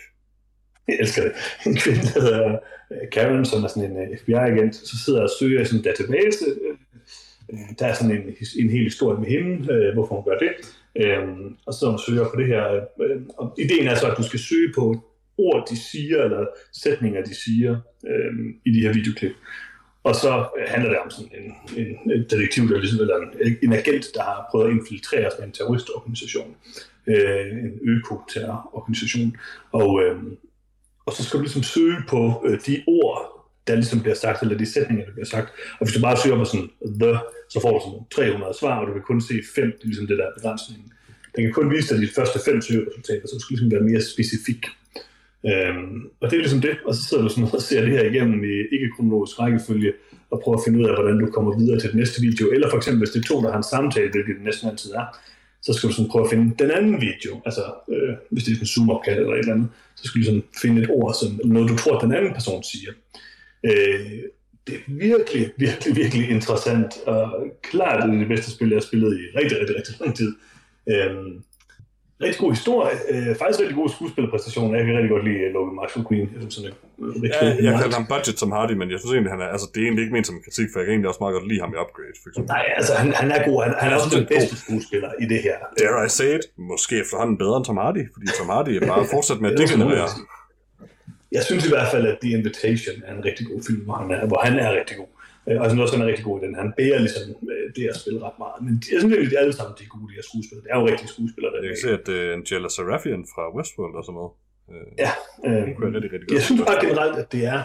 jeg 0.91 0.97
elsker 0.99 1.23
det. 1.23 1.31
En 1.65 1.75
kvinde, 1.75 2.01
der 2.01 2.21
hedder 2.21 2.57
øh, 2.91 3.09
Karen, 3.11 3.45
som 3.45 3.63
er 3.63 3.67
sådan 3.67 3.91
en 3.91 3.97
øh, 3.97 4.17
FBI-agent, 4.17 4.75
så 4.75 4.95
sidder 5.05 5.21
og 5.21 5.29
søger 5.39 5.61
i 5.61 5.65
sådan 5.65 5.79
en 5.79 5.83
database. 5.83 6.45
Øh, 6.45 6.75
der 7.79 7.85
er 7.85 7.93
sådan 7.93 8.11
en, 8.11 8.23
en 8.59 8.69
hel 8.69 8.83
historie 8.83 9.19
med 9.19 9.27
hende, 9.27 9.91
hvorfor 9.93 10.15
hun 10.15 10.23
gør 10.23 10.37
det. 10.37 10.51
Øh, 10.95 11.27
og 11.65 11.73
så 11.73 11.89
hun 11.89 11.99
søger 11.99 12.29
på 12.29 12.35
det 12.39 12.47
her. 12.47 12.63
Og 13.37 13.55
ideen 13.57 13.87
er 13.87 13.95
så, 13.95 14.11
at 14.11 14.17
du 14.17 14.23
skal 14.23 14.39
søge 14.39 14.73
på 14.75 15.03
ord, 15.37 15.67
de 15.69 15.77
siger, 15.91 16.23
eller 16.23 16.45
sætninger, 16.73 17.23
de 17.23 17.35
siger 17.35 17.77
øh, 18.07 18.33
i 18.65 18.71
de 18.71 18.81
her 18.81 18.93
videoklip. 18.93 19.35
Og 20.03 20.15
så 20.15 20.47
handler 20.67 20.89
det 20.89 20.99
om 20.99 21.09
sådan 21.09 21.31
en, 21.39 21.77
en, 21.77 22.11
en 22.11 22.23
detektiv, 22.23 22.69
der 22.69 22.79
ligesom, 22.79 22.99
eller 22.99 23.17
en, 23.17 23.57
en 23.63 23.73
agent, 23.73 24.05
der 24.15 24.21
har 24.21 24.47
prøvet 24.51 24.67
at 24.67 24.71
infiltrere 24.71 25.31
sådan 25.31 25.45
en 25.45 25.51
terroristorganisation. 25.51 26.55
Øh, 27.07 27.47
en 27.51 27.79
øko-terrororganisation. 27.81 29.37
Og, 29.71 30.03
øh, 30.03 30.15
og 31.09 31.15
så 31.15 31.23
skal 31.23 31.37
du 31.37 31.43
ligesom 31.43 31.63
søge 31.63 31.97
på 32.07 32.21
øh, 32.47 32.59
de 32.67 32.75
ord, 32.87 33.19
der 33.67 33.75
ligesom 33.75 33.99
bliver 34.03 34.15
sagt, 34.15 34.41
eller 34.41 34.57
de 34.57 34.73
sætninger, 34.73 35.05
der 35.05 35.13
bliver 35.17 35.31
sagt. 35.35 35.49
Og 35.79 35.83
hvis 35.85 35.95
du 35.95 36.01
bare 36.01 36.17
søger 36.17 36.37
på 36.37 36.45
sådan 36.45 36.69
the, 37.01 37.13
så 37.53 37.57
får 37.63 37.71
du 37.75 37.79
sådan 37.85 38.31
300 38.33 38.53
svar, 38.59 38.75
og 38.79 38.87
du 38.87 38.93
kan 38.93 39.05
kun 39.11 39.21
se 39.29 39.35
fem, 39.55 39.69
det 39.77 39.83
er 39.83 39.91
ligesom 39.91 40.07
det 40.07 40.17
der 40.21 40.27
begrænsning. 40.37 40.79
begrænsningen. 40.79 40.89
Den 41.35 41.41
kan 41.45 41.53
kun 41.59 41.67
vise 41.75 41.87
dig 41.89 42.01
de 42.05 42.15
første 42.17 42.37
fem 42.47 42.57
søgeresultater, 42.67 43.25
så 43.27 43.33
du 43.35 43.41
skal 43.43 43.53
ligesom 43.53 43.71
være 43.75 43.89
mere 43.89 44.01
specifik. 44.13 44.61
Øhm, 45.49 45.97
og 46.21 46.25
det 46.27 46.35
er 46.35 46.43
ligesom 46.45 46.63
det, 46.67 46.75
og 46.87 46.91
så 46.95 47.01
sidder 47.07 47.23
du 47.23 47.29
sådan 47.29 47.49
og 47.59 47.61
ser 47.69 47.81
det 47.85 47.91
her 47.97 48.05
igennem 48.11 48.39
i 48.51 48.53
ikke-kronologisk 48.75 49.39
rækkefølge, 49.39 49.91
og 50.31 50.41
prøver 50.43 50.57
at 50.57 50.63
finde 50.65 50.79
ud 50.79 50.85
af, 50.89 50.93
hvordan 50.95 51.17
du 51.19 51.27
kommer 51.35 51.51
videre 51.59 51.79
til 51.79 51.89
den 51.91 51.99
næste 51.99 52.17
video. 52.27 52.45
Eller 52.55 52.69
for 52.69 52.77
eksempel, 52.77 52.99
hvis 53.01 53.13
det 53.13 53.19
er 53.19 53.27
to, 53.31 53.35
der 53.43 53.49
har 53.53 53.59
en 53.63 53.71
samtale, 53.75 54.11
hvilket 54.11 54.35
det 54.37 54.43
næsten 54.49 54.69
altid 54.69 54.91
er, 55.01 55.05
så 55.61 55.73
skal 55.73 55.89
du 55.89 55.93
sådan 55.93 56.11
prøve 56.11 56.25
at 56.25 56.29
finde 56.29 56.55
den 56.59 56.71
anden 56.71 57.01
video. 57.01 57.41
Altså, 57.45 57.63
øh, 57.89 58.15
hvis 58.31 58.43
det 58.43 58.55
er 58.55 58.59
en 58.59 58.65
zoom-opkald 58.65 59.19
eller 59.19 59.33
et 59.33 59.39
eller 59.39 59.53
andet, 59.53 59.69
så 59.95 60.03
skal 60.03 60.21
du 60.21 60.25
sådan 60.25 60.43
finde 60.61 60.81
et 60.81 60.89
ord, 60.89 61.13
som 61.13 61.39
noget, 61.43 61.69
du 61.69 61.77
tror, 61.77 61.97
at 61.97 62.03
den 62.03 62.13
anden 62.13 62.33
person 62.33 62.63
siger. 62.63 62.91
Øh, 63.63 64.21
det 64.67 64.75
er 64.75 64.81
virkelig, 64.87 65.51
virkelig, 65.57 65.95
virkelig 65.95 66.29
interessant, 66.29 66.93
og 67.05 67.47
klart 67.61 68.03
det 68.03 68.13
er 68.13 68.19
det 68.19 68.27
bedste 68.27 68.51
spil, 68.51 68.69
jeg 68.69 68.75
har 68.75 68.81
spillet 68.81 69.19
i 69.19 69.37
rigtig, 69.37 69.59
rigtig, 69.59 69.75
rigtig 69.75 69.95
lang 69.99 70.15
tid. 70.15 70.35
Øh, 70.89 71.15
rigtig 72.23 72.39
god 72.43 72.51
historie, 72.57 72.93
øh, 73.11 73.29
faktisk 73.41 73.59
rigtig 73.63 73.77
god 73.81 73.89
skuespillerpræstation. 73.95 74.67
Jeg 74.75 74.81
kan 74.85 74.93
rigtig 74.97 75.11
godt 75.15 75.25
lide 75.29 75.39
øh, 75.45 75.49
Logan 75.55 75.75
Marshall 75.79 76.03
Queen. 76.07 76.25
Jeg 76.33 76.39
synes, 76.41 76.55
han 76.57 76.65
er 76.65 76.73
rigtig 77.23 77.63
Ja, 77.65 77.65
jeg 77.67 77.73
kalder 77.81 77.97
ham 78.01 78.07
Budget 78.13 78.35
Tom 78.41 78.51
Hardy, 78.57 78.75
men 78.81 78.87
jeg 78.93 78.99
synes 78.99 79.11
egentlig, 79.15 79.33
han 79.35 79.41
er, 79.45 79.49
altså, 79.55 79.67
det 79.71 79.79
er 79.81 79.85
egentlig 79.87 80.03
ikke 80.05 80.15
ment 80.17 80.27
som 80.29 80.35
en 80.39 80.43
kritik, 80.47 80.67
for 80.71 80.77
jeg 80.79 80.85
kan 80.85 80.91
egentlig 80.95 81.09
også 81.11 81.21
meget 81.23 81.35
godt 81.37 81.47
lide 81.51 81.61
ham 81.65 81.71
i 81.75 81.77
Upgrade, 81.83 82.15
for 82.21 82.27
eksempel. 82.29 82.49
Nej, 82.55 82.65
altså 82.79 82.91
han, 83.01 83.07
han 83.21 83.27
er 83.35 83.39
god. 83.49 83.57
Han, 83.65 83.71
han 83.83 83.87
er 83.91 83.95
også 83.99 84.11
den 84.19 84.27
bedste 84.33 84.53
skuespiller 84.63 85.11
i 85.23 85.25
det 85.31 85.39
her. 85.47 85.57
Dare 85.81 86.05
I 86.09 86.11
say 86.19 86.29
it? 86.37 86.43
Måske 86.71 86.93
efterhånden 87.03 87.35
bedre 87.43 87.55
end 87.59 87.65
Tom 87.69 87.77
Hardy, 87.83 88.03
fordi 88.13 88.25
Tom 88.37 88.49
Hardy 88.53 88.71
er 88.79 88.83
bare 88.93 89.03
fortsat 89.15 89.37
med 89.41 89.47
at 89.49 89.53
er 89.59 89.59
degenerere. 89.63 90.09
Jeg 91.37 91.43
synes 91.49 91.63
i 91.69 91.71
hvert 91.75 91.89
fald, 91.93 92.05
at 92.11 92.17
The 92.23 92.29
Invitation 92.37 92.95
er 93.07 93.11
en 93.17 93.23
rigtig 93.29 93.43
god 93.51 93.59
film, 93.67 93.81
hvor 93.87 93.95
han 94.01 94.07
er, 94.15 94.27
hvor 94.31 94.39
han 94.47 94.53
er 94.65 94.69
rigtig 94.79 94.95
god. 95.01 95.09
Øh, 95.49 95.61
Og 95.61 95.65
synes 95.69 95.81
også, 95.83 95.93
han 95.95 96.03
er 96.05 96.09
rigtig 96.11 96.25
god 96.29 96.35
i 96.39 96.41
den. 96.45 96.55
Han 96.63 96.69
bærer 96.79 96.99
ligesom 97.05 97.23
øh, 97.53 97.65
det 97.75 97.83
at 97.91 97.97
spille 98.01 98.19
ret 98.27 98.37
meget. 98.43 98.59
Men 98.65 98.73
jeg 98.91 98.97
synes 98.99 99.13
egentlig, 99.13 99.31
de 99.33 99.39
alle 99.43 99.53
sammen 99.59 99.73
de 99.77 99.83
er 99.87 99.91
gode, 99.95 100.07
de 100.11 100.15
her 100.19 100.25
skuespillere. 100.29 100.63
Det 100.65 100.71
er 100.73 100.77
jo 100.79 100.85
rigtige 100.91 101.11
skuespillere, 101.15 101.51
der 101.51 101.57
er 101.57 101.63
Jeg 101.65 101.73
kan 101.75 101.83
se, 101.87 101.91
at 101.99 102.07
uh, 102.15 102.37
Angela 102.37 102.69
Serafian 102.77 103.23
fra 103.33 103.43
Westworld 103.55 103.93
og 103.99 104.03
sådan 104.07 104.17
noget. 104.19 104.33
Uh, 104.71 104.89
Ja, 105.03 105.11
øh, 105.47 105.61
hun 105.65 105.71
kunne 105.75 105.85
jeg 105.87 105.93
rigtig, 105.95 106.11
rigtig 106.13 106.27
godt 106.27 106.37
jeg 106.37 106.43
synes 106.47 106.61
bare 106.69 106.79
generelt, 106.85 107.15
at 107.23 107.27
det 107.35 107.43
er 107.55 107.61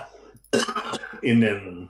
en... 1.30 1.38
Øhm, 1.50 1.82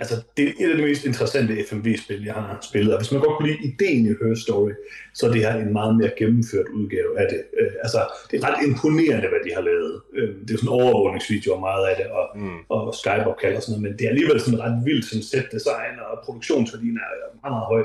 altså, 0.00 0.16
det 0.36 0.44
er 0.48 0.52
et 0.60 0.70
af 0.70 0.76
de 0.76 0.82
mest 0.82 1.04
interessante 1.04 1.52
FMV-spil, 1.68 2.24
jeg 2.24 2.34
har 2.34 2.58
spillet. 2.70 2.92
Og 2.94 3.00
hvis 3.00 3.12
man 3.12 3.20
godt 3.20 3.36
kunne 3.36 3.48
lide 3.48 3.62
ideen 3.70 4.04
i 4.06 4.08
Her 4.08 4.34
Story, 4.46 4.70
så 5.14 5.26
er 5.26 5.32
det 5.32 5.40
her 5.40 5.54
en 5.54 5.72
meget 5.72 5.96
mere 5.96 6.10
gennemført 6.18 6.68
udgave 6.78 7.10
af 7.20 7.26
det. 7.32 7.40
Øh, 7.60 7.72
altså, 7.84 8.00
det 8.30 8.34
er 8.38 8.42
ret 8.48 8.66
imponerende, 8.66 9.28
hvad 9.32 9.42
de 9.46 9.50
har 9.54 9.62
lavet. 9.70 9.94
Øh, 10.16 10.28
det 10.28 10.50
er 10.50 10.54
jo 10.54 10.58
sådan 10.58 10.76
overvågningsvideo 10.80 11.52
og 11.54 11.60
meget 11.60 11.84
af 11.90 11.94
det, 12.00 12.06
og, 12.18 12.26
Mm. 12.38 12.58
og 12.68 12.94
Skype-opkald 13.00 13.56
og 13.56 13.62
sådan 13.62 13.72
noget, 13.72 13.82
men 13.86 13.98
det 13.98 14.04
er 14.04 14.08
alligevel 14.14 14.40
sådan 14.40 14.60
ret 14.60 14.76
vildt 14.84 15.04
sådan 15.10 15.22
set 15.32 15.46
design, 15.56 15.94
og 16.10 16.14
produktionsværdien 16.24 16.96
er 16.96 17.08
meget, 17.42 17.52
meget 17.56 17.66
høj. 17.72 17.82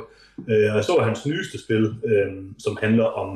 Øh, 0.49 0.67
og 0.71 0.75
jeg 0.79 0.83
så 0.89 0.95
hans 1.09 1.25
nyeste 1.25 1.57
spil, 1.63 1.85
øh, 2.09 2.29
som 2.65 2.77
handler 2.85 3.05
om 3.23 3.29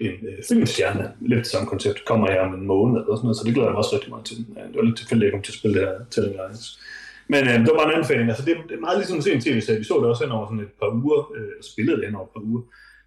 en 0.00 0.14
øh, 0.28 0.38
filmstjerne, 0.48 1.04
lidt 1.20 1.46
samme 1.46 1.66
koncept, 1.68 2.04
kommer 2.04 2.30
her 2.32 2.40
om 2.40 2.54
en 2.54 2.66
måned 2.66 2.96
eller 3.00 3.16
sådan 3.16 3.26
noget, 3.26 3.36
så 3.36 3.44
det 3.46 3.54
glæder 3.54 3.68
jeg 3.68 3.72
mig 3.72 3.78
også 3.82 3.94
rigtig 3.96 4.10
meget 4.10 4.24
til. 4.24 4.36
Ja, 4.56 4.62
det 4.68 4.76
var 4.78 4.82
lidt 4.82 4.96
tilfældigt, 4.98 5.24
at 5.26 5.28
jeg 5.28 5.34
kom 5.36 5.42
til 5.42 5.52
at 5.52 5.58
spille 5.60 5.74
det 5.80 5.88
her 5.88 5.94
Telling 6.10 6.36
Lines. 6.40 6.64
Men 7.28 7.40
øh, 7.48 7.54
det 7.54 7.68
var 7.70 7.78
bare 7.80 7.88
en 7.92 7.94
anbefaling. 7.98 8.28
Altså, 8.28 8.44
det, 8.44 8.56
det 8.68 8.74
er 8.76 8.80
meget 8.80 8.98
ligesom 8.98 9.18
at 9.18 9.24
se 9.24 9.32
en 9.32 9.40
tv-serie. 9.40 9.78
Vi 9.78 9.84
så 9.84 9.94
det 10.00 10.04
også 10.12 10.24
hen 10.24 10.32
over 10.32 10.46
sådan 10.46 10.60
et 10.60 10.72
par 10.80 10.90
uger, 11.02 11.32
øh, 11.36 11.52
spillede 11.72 11.96
det 11.96 12.04
hen 12.06 12.14
over 12.14 12.26
et 12.26 12.32
par 12.36 12.40
uger, 12.40 12.62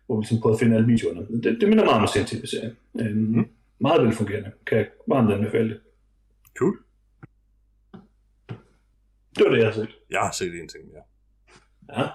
hvor 0.06 0.15
vi 0.18 0.22
ligesom 0.22 0.41
prøvede 0.41 0.56
at 0.56 0.60
finde 0.60 0.76
alle 0.76 0.88
videoerne. 0.88 1.22
Det, 1.43 1.52
det 1.61 1.69
minder 1.69 1.84
meget 1.85 1.98
om 1.98 2.03
at 2.03 2.10
se 2.10 2.19
en 2.19 2.26
tv-serie. 2.26 2.76
Øh, 3.02 3.15
Mm. 3.18 3.45
Meget 3.80 4.06
velfungerende. 4.06 4.52
Kan 4.68 4.77
jeg 4.77 4.88
varmt 5.07 5.31
anbefale 5.34 5.69
det. 5.69 5.80
Cool. 6.57 6.77
Det 9.38 9.43
var 9.45 9.49
det, 9.52 9.57
jeg 9.57 9.68
har 9.68 9.73
set. 9.73 9.89
Jeg 10.10 10.19
har 10.19 10.31
set 10.31 10.53
en 10.61 10.68
ting 10.68 10.84
mere. 10.91 11.03
Ja. 11.98 12.07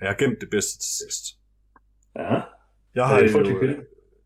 Jeg 0.00 0.08
har 0.08 0.14
gemt 0.14 0.40
det 0.40 0.50
bedste 0.50 0.78
til 0.78 0.90
sidst. 1.02 1.24
Ja. 2.16 2.40
Jeg 2.94 3.06
Har 3.06 3.20
det 3.20 3.34
jo... 3.34 3.58
kvinde? 3.58 3.76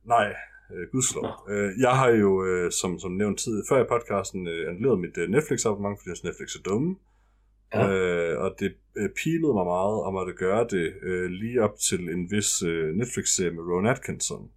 Nej, 0.04 0.34
øh, 0.74 0.84
gudslov. 0.92 1.26
Øh, 1.50 1.70
jeg 1.80 1.90
har 2.00 2.08
jo, 2.08 2.44
øh, 2.44 2.72
som, 2.80 2.98
som 2.98 3.12
nævnt 3.12 3.38
tid 3.38 3.62
før 3.68 3.84
i 3.84 3.86
podcasten, 3.88 4.46
øh, 4.48 4.68
annulleret 4.68 5.00
mit 5.00 5.16
øh, 5.18 5.28
Netflix-abonnement, 5.28 5.98
fordi 5.98 6.08
jeg 6.10 6.16
synes, 6.16 6.24
Netflix 6.24 6.48
er 6.58 6.62
dumme. 6.70 6.96
Ja. 7.74 7.92
Øh, 7.92 8.40
og 8.44 8.54
det 8.60 8.72
øh, 8.98 9.08
pilede 9.22 9.54
mig 9.58 9.66
meget 9.76 9.96
om 10.08 10.16
at 10.16 10.36
gøre 10.36 10.66
det 10.70 10.92
øh, 11.02 11.30
lige 11.30 11.62
op 11.62 11.74
til 11.88 12.00
en 12.14 12.30
vis 12.30 12.62
øh, 12.62 12.94
Netflix-serie 12.94 13.50
med 13.50 13.62
Ron 13.70 13.86
Atkinson. 13.86 14.50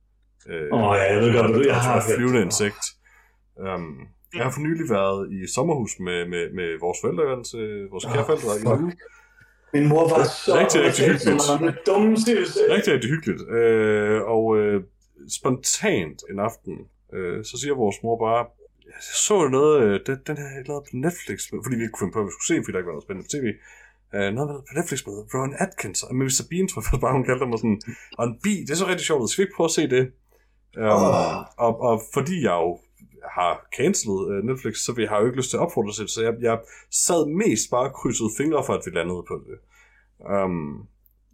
Øh, 0.49 0.67
Åh, 0.73 0.95
ja, 0.97 1.13
jeg 1.13 1.21
ved 1.21 1.33
godt, 1.33 1.55
du- 1.55 1.67
jeg 1.67 1.75
har 1.75 2.03
flyvende 2.15 2.41
insekt. 2.41 2.83
Um, 3.55 4.07
jeg 4.35 4.43
har 4.43 4.51
for 4.51 4.61
nylig 4.61 4.89
været 4.89 5.31
i 5.31 5.47
sommerhus 5.55 5.99
med, 5.99 6.27
med, 6.33 6.43
med 6.53 6.79
vores 6.79 6.97
forældre, 7.03 7.23
øh, 7.61 7.91
vores 7.91 8.05
Åh, 8.05 8.11
kære 8.13 8.25
forældre 8.25 8.51
i 8.61 8.81
uge. 8.83 8.93
Min 9.73 9.87
mor 9.91 10.03
var 10.15 10.23
så... 10.23 10.51
Rigtig, 10.61 10.79
rigtig 10.87 11.05
hyggeligt. 11.11 11.43
Rigtig, 12.75 12.93
rigtig 12.93 13.09
hyggeligt. 13.09 13.41
Øh, 13.49 14.21
og 14.35 14.57
øh, 14.57 14.83
spontant 15.27 16.23
en 16.31 16.39
aften, 16.39 16.75
øh, 17.13 17.45
så 17.45 17.57
siger 17.59 17.75
vores 17.75 18.03
mor 18.03 18.17
bare, 18.27 18.45
jeg 18.85 19.01
så 19.27 19.47
noget, 19.47 19.75
øh, 19.83 19.99
den, 20.07 20.17
den 20.27 20.37
her 20.37 20.49
lavede 20.67 20.85
på 20.89 20.93
Netflix, 21.05 21.37
fordi 21.65 21.75
vi 21.75 21.83
ikke 21.83 21.95
kunne 21.95 22.05
finde 22.05 22.15
på, 22.15 22.19
hvad 22.19 22.29
vi 22.29 22.35
skulle 22.35 22.51
se, 22.51 22.63
fordi 22.63 22.73
der 22.73 22.79
ikke 22.81 22.91
var 22.91 22.97
noget 22.97 23.07
spændende 23.07 23.27
på 23.27 23.33
tv. 23.35 23.47
Øh, 24.15 24.29
noget 24.35 24.47
på 24.67 24.73
Netflix 24.79 24.99
med 25.07 25.15
Ron 25.33 25.55
Atkins, 25.65 26.03
og 26.03 26.13
Mr. 26.15 26.43
Bean, 26.49 26.67
tror 26.67 26.81
jeg 26.81 27.01
bare, 27.03 27.17
hun 27.17 27.27
kaldte 27.29 27.45
mig 27.45 27.59
sådan, 27.63 27.81
og 28.17 28.23
en 28.27 28.35
bi, 28.43 28.53
det 28.65 28.71
er 28.73 28.81
så 28.83 28.87
rigtig 28.91 29.05
sjovt, 29.09 29.29
skal 29.29 29.41
vi 29.41 29.45
ikke 29.45 29.57
prøve 29.57 29.71
at 29.71 29.77
se 29.79 29.85
det? 29.95 30.05
Um, 30.77 31.05
og, 31.65 31.73
og 31.87 31.95
fordi 32.13 32.37
jeg 32.47 32.55
jo 32.65 32.71
har 33.37 33.51
cancelet 33.77 34.21
uh, 34.31 34.39
Netflix, 34.49 34.75
så 34.85 34.91
vi 34.99 35.05
har 35.05 35.19
jo 35.19 35.25
ikke 35.25 35.37
lyst 35.37 35.49
til 35.49 35.57
at 35.57 35.65
opfordre 35.65 35.93
til 35.93 36.03
det, 36.05 36.11
så 36.11 36.21
jeg, 36.27 36.33
jeg 36.41 36.59
sad 37.05 37.21
mest 37.43 37.65
bare 37.75 37.95
krydset 37.99 38.29
fingre 38.37 38.63
for, 38.65 38.73
at 38.73 38.83
vi 38.85 38.91
landede 38.91 39.23
på 39.27 39.35
det. 39.47 39.57
Um, 40.35 40.87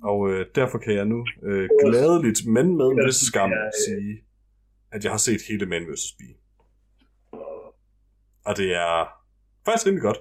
og 0.04 0.20
uh, 0.20 0.42
derfor 0.56 0.78
kan 0.78 0.94
jeg 0.96 1.06
nu 1.06 1.20
uh, 1.20 1.68
gladeligt, 1.84 2.46
men 2.48 2.78
med 2.78 2.86
en 2.86 3.06
vis 3.08 3.16
skam, 3.16 3.52
sige, 3.88 4.24
at 4.92 5.04
jeg 5.04 5.12
har 5.12 5.18
set 5.18 5.42
hele 5.50 5.66
Man 5.66 5.88
vs. 5.94 6.16
Bee. 6.20 6.36
Og 8.46 8.58
det 8.58 8.76
er 8.76 9.08
faktisk 9.66 9.88
rimelig 9.88 10.02
godt. 10.02 10.18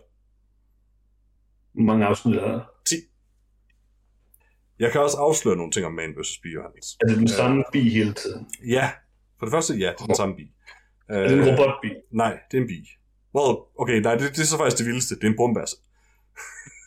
Hvor 1.72 1.82
mange 1.82 2.06
afsnit 2.06 2.36
er 2.36 2.48
der? 2.48 2.60
10. 2.86 2.94
Jeg 4.78 4.92
kan 4.92 5.01
også 5.01 5.16
afsløre 5.16 5.56
nogle 5.56 5.72
ting 5.72 5.86
om 5.86 5.92
Man 5.92 6.14
vs. 6.18 6.38
Bee, 6.42 6.52
Johannes. 6.52 6.96
Er 7.01 7.06
det 7.06 7.16
den 7.16 7.28
samme 7.28 7.64
bi 7.72 7.80
hele 7.88 8.12
tiden? 8.12 8.46
Ja, 8.66 8.90
for 9.38 9.46
det 9.46 9.52
første, 9.52 9.74
ja, 9.74 9.90
det 9.96 10.01
er 10.01 10.06
den 10.06 10.14
samme 10.14 10.36
bi. 10.36 10.52
Er 11.09 11.28
det 11.28 11.38
en 11.38 11.44
robotbi? 11.48 11.90
Nej, 12.10 12.38
det 12.51 12.56
er 12.56 12.62
en 12.62 12.68
bi. 12.68 12.88
Well, 13.34 13.56
okay, 13.78 13.98
nej, 14.01 14.14
det, 14.14 14.30
det 14.36 14.38
er 14.38 14.51
så 14.52 14.59
faktisk 14.59 14.78
det 14.78 14.86
vildeste. 14.86 15.14
Det 15.14 15.24
er 15.24 15.28
en 15.28 15.36
brumbasse. 15.36 15.76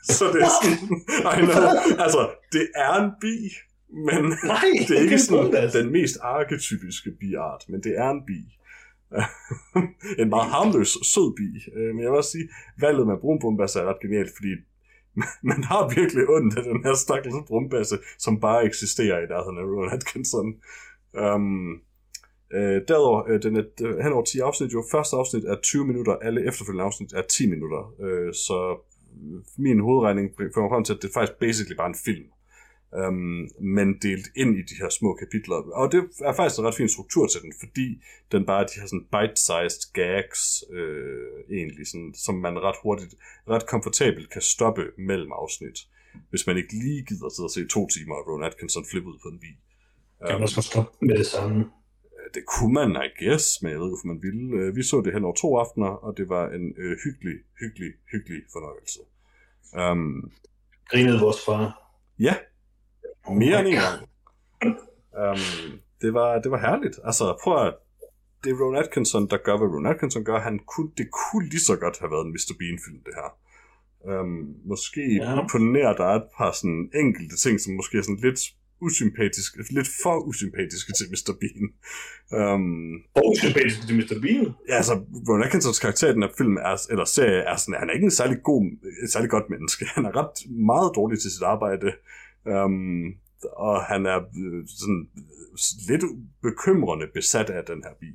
Så 0.10 0.26
det 0.34 0.42
er 0.42 0.52
sådan, 0.58 0.78
I 1.34 1.40
know, 1.46 1.64
altså, 2.06 2.30
det 2.52 2.68
er 2.76 2.94
en 3.04 3.12
bi, 3.22 3.36
men 3.90 4.24
Nej, 4.44 4.70
det 4.88 4.98
er 4.98 5.02
ikke 5.02 5.20
sådan 5.20 5.44
brumbasse. 5.44 5.80
den 5.80 5.92
mest 5.92 6.18
arketypiske 6.22 7.12
biart, 7.20 7.64
men 7.70 7.84
det 7.84 7.98
er 7.98 8.10
en 8.10 8.22
bi. 8.28 8.40
en 10.22 10.30
meget 10.30 10.50
harmløs, 10.52 10.98
sød 11.14 11.36
bi. 11.36 11.50
Øh, 11.76 11.96
Men 11.96 12.04
jeg 12.04 12.12
vil 12.12 12.18
også 12.18 12.32
sige, 12.32 12.50
valget 12.80 13.08
med 13.08 13.18
brun 13.22 13.40
brumbasse 13.40 13.80
er 13.80 13.84
ret 13.84 14.00
genialt, 14.02 14.32
fordi 14.38 14.52
man 15.52 15.64
har 15.64 15.90
virkelig 16.00 16.30
ondt 16.30 16.58
af 16.58 16.64
den 16.64 16.84
her 16.84 16.94
stakkels 16.94 17.36
brumbasse, 17.48 17.98
som 18.20 18.40
bare 18.40 18.66
eksisterer 18.66 19.18
i 19.24 19.26
nærheden 19.34 19.58
af 19.58 19.64
Rowan 19.64 19.94
Atkinson. 19.94 20.48
Um, 21.24 21.70
øh, 22.54 22.82
derudover, 22.88 23.24
øh, 23.30 23.44
den 23.44 23.56
er 23.56 23.64
øh, 23.82 23.98
hen 23.98 24.14
over 24.14 24.24
10 24.24 24.40
afsnit, 24.40 24.74
jo 24.74 24.84
første 24.92 25.16
afsnit 25.16 25.44
er 25.44 25.56
20 25.64 25.86
minutter, 25.86 26.14
alle 26.16 26.48
efterfølgende 26.48 26.84
afsnit 26.84 27.14
er 27.14 27.22
10 27.22 27.50
minutter. 27.50 27.94
Øh, 28.02 28.34
så 28.34 28.58
min 29.58 29.80
hovedregning 29.80 30.32
fører 30.38 30.70
frem 30.70 30.84
til, 30.84 30.94
at 30.94 31.02
det 31.02 31.08
er 31.08 31.14
faktisk 31.14 31.40
basically 31.40 31.78
bare 31.78 31.94
en 31.96 32.04
film. 32.06 32.28
Um, 32.92 33.50
men 33.76 33.88
delt 34.02 34.28
ind 34.36 34.58
i 34.58 34.62
de 34.62 34.76
her 34.82 34.90
små 34.90 35.14
kapitler. 35.14 35.56
Og 35.56 35.92
det 35.92 36.00
er 36.30 36.34
faktisk 36.34 36.60
en 36.60 36.66
ret 36.66 36.76
fin 36.76 36.90
struktur 36.90 37.28
til 37.28 37.42
den, 37.42 37.54
fordi 37.60 37.88
den 38.32 38.46
bare 38.46 38.62
er 38.64 38.68
de 38.68 38.80
her 38.80 38.88
sådan 38.88 39.08
bite-sized 39.16 39.84
gags, 39.94 40.64
øh, 40.72 41.58
egentlig, 41.58 41.88
sådan, 41.88 42.14
som 42.26 42.36
man 42.36 42.60
ret 42.60 42.76
hurtigt, 42.84 43.14
ret 43.50 43.68
komfortabelt 43.68 44.30
kan 44.30 44.42
stoppe 44.42 44.84
mellem 44.98 45.32
afsnit, 45.32 45.78
hvis 46.30 46.48
man 46.48 46.58
ikke 46.58 46.74
lige 46.74 47.06
gider 47.06 47.30
sidde 47.30 47.48
og 47.48 47.52
se 47.52 47.68
to 47.68 47.88
timer 47.88 48.16
af 48.16 48.28
Ron 48.28 48.44
Atkinson 48.44 48.86
flippe 48.92 49.10
ud 49.10 49.18
på 49.24 49.30
en 49.30 49.40
bil. 49.40 49.58
Kan 50.28 50.36
man 50.36 50.44
også 50.44 50.62
stoppe 50.62 50.92
med 51.02 51.18
det 51.18 51.28
samme? 51.28 51.66
Det 52.34 52.44
kunne 52.46 52.74
man, 52.74 52.90
I 53.08 53.24
guess, 53.24 53.62
men 53.62 53.72
jeg 53.72 53.80
ved 53.80 53.86
ikke, 53.88 53.96
hvorfor 53.96 54.08
man 54.14 54.22
ville. 54.28 54.44
Øh, 54.58 54.76
Vi 54.76 54.84
så 54.84 55.02
det 55.06 55.14
hen 55.14 55.24
over 55.24 55.36
to 55.36 55.58
aftener, 55.58 55.88
og 56.06 56.18
det 56.18 56.30
var 56.30 56.50
en 56.50 56.74
øh, 56.78 56.98
hyggelig, 57.04 57.38
hyggelig, 57.62 57.92
hyggelig 58.12 58.42
fornøjelse. 58.54 59.00
Um, 59.82 60.32
Grinede 60.90 61.20
vores 61.20 61.46
far. 61.46 61.64
ja, 62.20 62.36
mere 63.42 63.60
end 63.60 63.68
en 63.68 63.74
gang. 63.74 63.98
Um, 65.24 65.80
det, 66.02 66.14
var, 66.14 66.40
det 66.42 66.52
var 66.52 66.60
herligt. 66.60 67.00
Altså, 67.04 67.38
prøv 67.44 67.68
at... 67.68 67.74
Det 68.44 68.52
er 68.52 68.58
Ron 68.64 68.76
Atkinson, 68.76 69.30
der 69.30 69.38
gør, 69.38 69.58
hvad 69.58 69.68
Ron 69.68 69.86
Atkinson 69.86 70.24
gør. 70.24 70.40
Han 70.40 70.60
kunne, 70.60 70.92
det 70.98 71.08
kunne 71.12 71.50
lige 71.50 71.66
så 71.70 71.76
godt 71.76 72.00
have 72.00 72.12
været 72.12 72.26
en 72.26 72.32
Mr. 72.32 72.54
Bean-film, 72.60 73.00
det 73.08 73.14
her. 73.20 73.30
Um, 74.12 74.56
måske 74.66 75.04
ja. 75.16 75.48
på 75.52 75.58
nær, 75.58 75.94
der 75.94 76.06
er 76.06 76.16
et 76.16 76.30
par 76.38 76.52
sådan 76.52 76.92
enkelte 77.04 77.36
ting, 77.38 77.60
som 77.62 77.74
måske 77.74 77.98
er 77.98 78.02
sådan 78.02 78.24
lidt 78.28 78.42
usympatiske, 78.82 79.64
lidt 79.70 79.90
for 80.04 80.18
usympatiske 80.20 80.94
til 80.98 81.06
Mr. 81.12 81.34
Bean. 81.42 81.66
Um, 82.54 82.94
Og 83.16 83.24
usympatisk 83.32 83.88
til 83.88 83.96
Mr. 83.98 84.18
Bean. 84.22 84.54
Ja, 84.70 84.76
altså, 84.76 84.94
Ron 85.30 85.44
Atkinsons 85.44 85.80
karakter 85.80 86.10
i 86.10 86.14
den 86.14 86.24
her 86.24 86.30
film, 86.38 86.58
er, 86.58 86.76
eller 86.90 87.06
serie, 87.06 87.42
er 87.52 87.56
sådan, 87.56 87.80
han 87.80 87.90
er 87.90 87.94
ikke 87.94 88.06
en 88.06 88.12
særlig 88.12 88.38
god, 88.44 88.64
et 89.04 89.12
særlig 89.12 89.30
godt 89.30 89.50
menneske. 89.50 89.86
Han 89.96 90.06
er 90.06 90.16
ret 90.16 90.38
meget 90.50 90.92
dårlig 90.96 91.20
til 91.20 91.32
sit 91.32 91.44
arbejde. 91.44 91.92
Um, 92.46 93.14
og 93.66 93.84
han 93.84 94.06
er 94.06 94.18
øh, 94.18 94.68
sådan 94.68 95.10
lidt 95.90 96.04
bekymrende 96.42 97.08
besat 97.14 97.50
af 97.50 97.64
den 97.66 97.84
her 97.84 97.94
bi. 98.00 98.12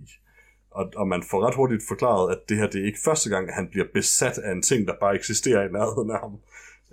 Og, 0.71 0.93
og 0.97 1.09
man 1.09 1.23
får 1.31 1.47
ret 1.47 1.55
hurtigt 1.55 1.83
forklaret, 1.89 2.33
at 2.33 2.39
det 2.49 2.57
her 2.57 2.67
det 2.67 2.81
er 2.81 2.87
ikke 2.87 3.05
første 3.05 3.31
gang, 3.31 3.49
at 3.49 3.55
han 3.55 3.69
bliver 3.71 3.87
besat 3.95 4.39
af 4.39 4.53
en 4.53 4.63
ting, 4.63 4.89
der 4.89 4.95
bare 5.01 5.15
eksisterer 5.15 5.69
i 5.69 5.73
nærheden 5.73 6.11
af 6.11 6.21
ham. 6.21 6.35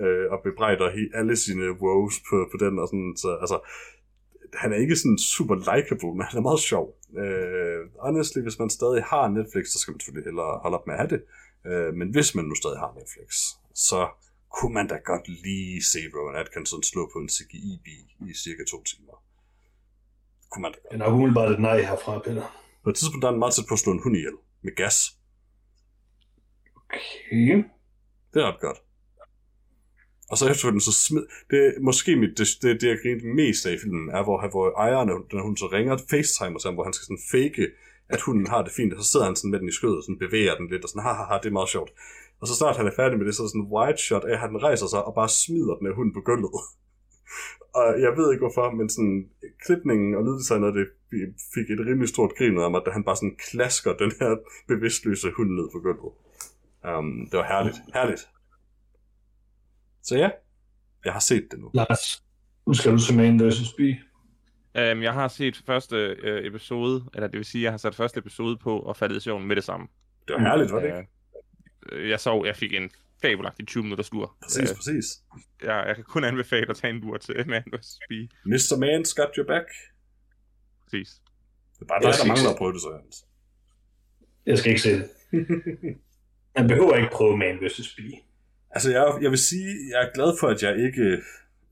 Øh, 0.04 0.32
og 0.32 0.40
bebrejder 0.44 0.90
he- 0.92 1.18
alle 1.20 1.36
sine 1.38 1.72
woes 1.82 2.16
på, 2.30 2.36
på 2.52 2.58
den. 2.66 2.80
Og 2.80 2.88
sådan, 2.88 3.14
så, 3.18 3.38
altså, 3.44 3.60
han 4.54 4.74
er 4.74 4.78
ikke 4.78 4.96
sådan 4.96 5.18
super 5.18 5.56
likable, 5.56 6.12
men 6.18 6.22
han 6.30 6.38
er 6.38 6.42
meget 6.50 6.60
sjov. 6.60 6.86
Øh, 7.24 7.80
honestly, 8.06 8.42
hvis 8.42 8.60
man 8.60 8.70
stadig 8.70 9.04
har 9.04 9.28
Netflix, 9.28 9.66
så 9.68 9.80
skal 9.80 9.92
man 9.92 10.00
selvfølgelig 10.00 10.28
hellere 10.30 10.60
holde 10.64 10.78
op 10.78 10.88
med 10.88 10.94
at 10.96 11.00
have 11.00 11.12
det. 11.16 11.22
Øh, 11.70 11.94
men 12.00 12.08
hvis 12.16 12.36
man 12.36 12.46
nu 12.46 12.56
stadig 12.56 12.80
har 12.80 12.92
Netflix, 13.00 13.30
så 13.90 14.02
kunne 14.56 14.74
man 14.74 14.88
da 14.88 14.98
godt 15.12 15.28
lige 15.28 15.84
se 15.84 16.00
Rowan 16.16 16.36
Atkinson 16.36 16.84
slå 16.84 17.10
på 17.14 17.20
en 17.20 17.30
CGI-bil 17.30 18.08
i 18.30 18.34
cirka 18.44 18.64
to 18.72 18.84
timer. 18.84 19.16
Kunne 20.52 20.62
man 20.62 20.72
da 20.72 20.78
godt. 20.84 20.92
Det 20.92 21.02
er 21.02 21.06
nok 21.06 21.14
umiddelbart 21.14 21.52
et 21.52 21.60
nej 21.60 21.82
herfra, 21.82 22.20
Peter. 22.20 22.46
På 22.84 22.90
et 22.90 22.96
tidspunkt 22.96 23.22
der 23.22 23.28
er 23.28 23.32
han 23.32 23.40
meget 23.40 23.54
tæt 23.54 23.66
på 23.70 23.74
at 23.74 23.80
slå 23.80 23.92
en 23.92 24.02
hund 24.04 24.16
ihjel 24.16 24.38
med 24.62 24.76
gas. 24.76 24.98
Okay. 26.76 27.64
Det 28.34 28.42
er 28.42 28.48
ret 28.52 28.62
godt. 28.62 28.78
Og 30.32 30.38
så 30.38 30.44
efterfølgende 30.50 30.86
så 30.86 30.96
smid... 31.06 31.24
Det 31.52 31.60
er 31.68 31.72
måske 31.82 32.16
mit, 32.16 32.38
det, 32.38 32.48
det, 32.62 32.82
det 32.82 32.88
jeg 32.88 32.98
grinte 33.04 33.26
mest 33.40 33.66
af 33.66 33.74
i 33.74 33.78
filmen, 33.84 34.10
er, 34.10 34.24
hvor, 34.24 34.38
hvor 34.54 34.66
ejeren, 34.86 35.10
når 35.34 35.44
hun 35.48 35.58
så 35.58 35.68
ringer 35.76 35.98
FaceTime 36.12 36.60
til 36.60 36.68
ham, 36.68 36.74
hvor 36.74 36.84
han 36.84 36.94
skal 36.94 37.06
sådan 37.06 37.28
fake, 37.36 37.64
at 38.10 38.22
hunden 38.22 38.48
har 38.48 38.62
det 38.64 38.72
fint, 38.72 38.94
og 38.94 39.04
så 39.04 39.12
sidder 39.12 39.26
han 39.26 39.36
sådan 39.36 39.52
med 39.52 39.60
den 39.60 39.70
i 39.70 39.78
skødet, 39.80 39.98
og 39.98 40.04
sådan 40.04 40.24
bevæger 40.26 40.56
den 40.60 40.68
lidt, 40.72 40.84
og 40.84 40.90
sådan, 40.90 41.08
ha, 41.08 41.14
ha, 41.20 41.24
ha, 41.30 41.36
det 41.44 41.50
er 41.50 41.60
meget 41.60 41.70
sjovt. 41.76 41.92
Og 42.42 42.48
så 42.48 42.54
snart 42.56 42.78
han 42.78 42.88
er 42.88 42.96
færdig 43.02 43.18
med 43.18 43.26
det, 43.26 43.36
så 43.36 43.42
er 43.42 43.46
der 43.46 43.54
sådan 43.54 43.66
en 43.66 43.74
wide 43.76 44.02
shot 44.08 44.26
af, 44.30 44.34
at 44.34 44.40
han 44.40 44.64
rejser 44.68 44.88
sig 44.88 45.02
og 45.08 45.14
bare 45.20 45.30
smider 45.30 45.76
den 45.80 45.88
af 45.88 45.96
hunden 45.96 46.14
på 46.14 46.22
gulvet. 46.30 46.52
og 47.80 47.88
jeg 48.06 48.12
ved 48.18 48.28
ikke 48.32 48.44
hvorfor, 48.46 48.72
men 48.80 48.90
sådan 48.90 49.18
klipningen 49.66 50.16
og 50.18 50.22
lyddesignet, 50.24 50.74
det 50.80 50.88
fik 51.54 51.68
et 51.70 51.86
rimelig 51.88 52.10
stort 52.10 52.36
grin 52.38 52.58
ud 52.58 52.64
af 52.64 52.72
mig, 52.72 52.82
da 52.86 52.92
han 52.92 53.04
bare 53.04 53.20
sådan 53.22 53.38
klasker 53.50 53.94
den 54.04 54.12
her 54.20 54.32
bevidstløse 54.68 55.32
hund 55.38 55.52
ned 55.60 55.68
på 55.74 55.80
gulvet. 55.86 56.14
Um, 56.90 57.28
det 57.30 57.38
var 57.40 57.48
herligt. 57.54 57.78
Herligt. 57.94 58.24
Så 60.04 60.18
ja, 60.18 60.30
jeg 61.06 61.14
har 61.14 61.20
set 61.20 61.48
det 61.52 61.60
nu. 61.60 61.72
Lars, 61.74 62.24
nu 62.68 62.74
skal 62.74 62.92
du 62.92 62.98
se 62.98 63.16
Man 63.16 63.50
vs. 63.50 63.74
Bee. 63.78 64.00
Um, 64.92 65.02
jeg 65.04 65.14
har 65.14 65.28
set 65.28 65.62
første 65.66 65.96
øh, 65.96 66.46
episode, 66.46 67.06
eller 67.14 67.28
det 67.28 67.38
vil 67.38 67.46
sige, 67.46 67.64
jeg 67.64 67.72
har 67.72 67.78
sat 67.78 67.96
første 67.96 68.18
episode 68.18 68.58
på 68.58 68.80
og 68.80 68.98
faldet 68.98 69.18
i 69.18 69.20
søvn 69.20 69.48
med 69.48 69.56
det 69.56 69.64
samme. 69.64 69.88
Det 70.28 70.34
var 70.36 70.40
herligt, 70.42 70.72
var 70.72 70.80
det 70.80 70.88
ikke? 70.88 71.08
Øh, 71.92 72.10
jeg 72.10 72.20
sov, 72.20 72.46
jeg 72.46 72.56
fik 72.56 72.74
en 72.74 72.90
fabelagtig 73.22 73.68
20 73.68 73.84
minutters 73.84 74.12
lur. 74.12 74.38
Præcis, 74.44 74.70
Øh, 74.72 74.76
præcis. 74.76 75.06
jeg, 75.64 75.84
jeg 75.88 75.96
kan 75.96 76.04
kun 76.04 76.24
anbefale 76.24 76.70
at 76.70 76.76
tage 76.78 76.94
en 76.94 77.00
lur 77.00 77.18
til 77.18 77.36
Man 77.50 77.64
vs. 77.74 78.00
Bee. 78.10 78.28
Mr. 78.46 78.76
Man's 78.84 79.14
got 79.22 79.36
your 79.38 79.48
back. 79.48 79.66
Præcis. 80.84 81.22
Det 81.76 81.82
er 81.82 81.86
bare 81.86 82.02
dig, 82.02 82.14
der 82.22 82.28
mangler 82.28 82.50
at 82.50 82.58
prøve 82.58 82.74
det, 82.74 82.82
så 82.82 83.00
Hans. 83.02 83.26
Jeg 84.46 84.58
skal 84.58 84.70
ikke 84.70 84.82
se 84.82 84.90
det. 85.00 85.10
Man 86.58 86.68
behøver 86.68 86.96
ikke 86.96 87.10
prøve 87.14 87.38
Man 87.38 87.58
vs. 87.62 87.96
Bee. 87.98 88.18
Altså, 88.72 88.90
jeg, 88.92 89.04
jeg 89.22 89.32
vil 89.32 89.44
sige, 89.52 89.70
jeg 89.92 90.00
er 90.06 90.12
glad 90.18 90.32
for, 90.40 90.48
at 90.48 90.64
jeg 90.64 90.74
ikke 90.88 91.08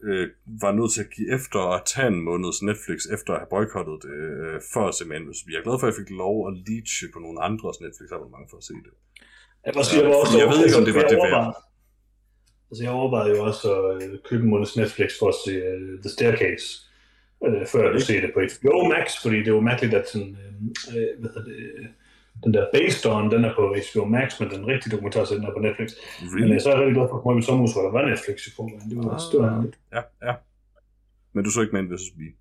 øh, 0.03 0.27
var 0.63 0.71
nødt 0.71 0.91
til 0.93 1.01
at 1.05 1.11
give 1.15 1.29
efter 1.37 1.59
og 1.59 1.79
tage 1.85 2.07
en 2.07 2.21
måneds 2.29 2.59
Netflix, 2.69 2.99
efter 3.15 3.31
at 3.33 3.39
have 3.41 3.51
boykottet 3.55 3.97
det, 4.05 4.17
øh, 4.29 4.61
for 4.73 4.83
at 4.87 4.95
se 4.95 5.03
Man 5.05 5.23
vs. 5.29 5.43
Bee. 5.43 5.53
Jeg 5.53 5.59
er 5.59 5.67
glad 5.67 5.77
for, 5.79 5.85
at 5.87 5.91
jeg 5.91 5.99
fik 6.01 6.11
lov 6.23 6.35
at 6.47 6.53
leache 6.67 7.07
på 7.13 7.19
nogle 7.25 7.39
andres 7.49 7.77
Netflix-abonnement 7.85 8.47
for 8.51 8.57
at 8.61 8.65
se 8.69 8.73
det. 8.85 8.93
Må 9.75 9.83
sige, 9.83 10.01
jeg, 10.01 10.09
var 10.09 10.15
også, 10.23 10.37
Jeg 10.43 10.49
ved 10.53 10.59
ikke, 10.65 10.77
om 10.81 10.85
det 10.89 10.95
var 10.99 11.05
det 11.13 11.17
værd. 11.25 11.55
Altså, 12.69 12.81
jeg 12.83 12.91
overvejede 12.99 13.31
jo 13.35 13.39
også 13.49 13.65
at 13.73 14.03
øh, 14.03 14.09
købe 14.29 14.43
en 14.43 14.49
måneds 14.49 14.77
Netflix 14.81 15.09
for 15.19 15.27
at 15.33 15.37
se 15.45 15.53
uh, 15.71 15.99
The 16.03 16.09
Staircase, 16.15 16.67
øh, 17.45 17.61
før 17.71 17.79
jeg 17.83 17.91
kunne 17.91 18.09
se 18.11 18.21
det 18.23 18.31
på 18.33 18.39
HBO 18.51 18.77
Max, 18.93 19.05
fordi 19.23 19.37
det 19.45 19.53
var 19.53 19.63
mærkeligt, 19.71 19.93
at 19.99 20.09
sådan, 20.09 20.37
øh, 20.43 20.51
øh, 20.97 21.11
hvad 21.19 21.29
hedder 21.33 21.47
det, 21.51 21.59
øh, 21.77 21.85
den 22.43 22.53
der 22.53 22.65
Based 22.73 23.05
On, 23.15 23.31
den 23.33 23.41
er 23.45 23.53
på 23.59 23.63
HBO 23.85 24.05
Max, 24.05 24.39
men 24.39 24.49
den 24.49 24.63
rigtige 24.71 24.91
dokumentarserie, 24.95 25.39
den 25.39 25.47
er 25.49 25.53
på 25.57 25.59
Netflix. 25.67 25.89
Men 26.21 26.29
Really? 26.35 26.53
øh, 26.55 26.61
så 26.61 26.65
er 26.69 26.73
jeg 26.73 26.79
rigtig 26.81 26.95
glad 26.97 27.07
for 27.09 27.17
at 27.17 27.23
i 27.39 27.41
sommerhus, 27.47 27.73
hvor 27.73 27.83
der 27.87 27.91
var 27.97 28.03
Netflix 28.11 28.37
i 28.47 28.51
forvejen. 28.55 28.89
Det 28.89 28.97
var, 28.97 29.03
Ah. 29.13 29.19
det 29.31 29.39
ærgerligt. 29.51 29.77
Ja, 29.95 30.01
ja. 30.27 30.33
Men 31.33 31.41
du 31.45 31.49
så 31.51 31.59
ikke 31.63 31.73
Man 31.77 31.87
vs. 31.93 32.05
Bee. 32.17 32.33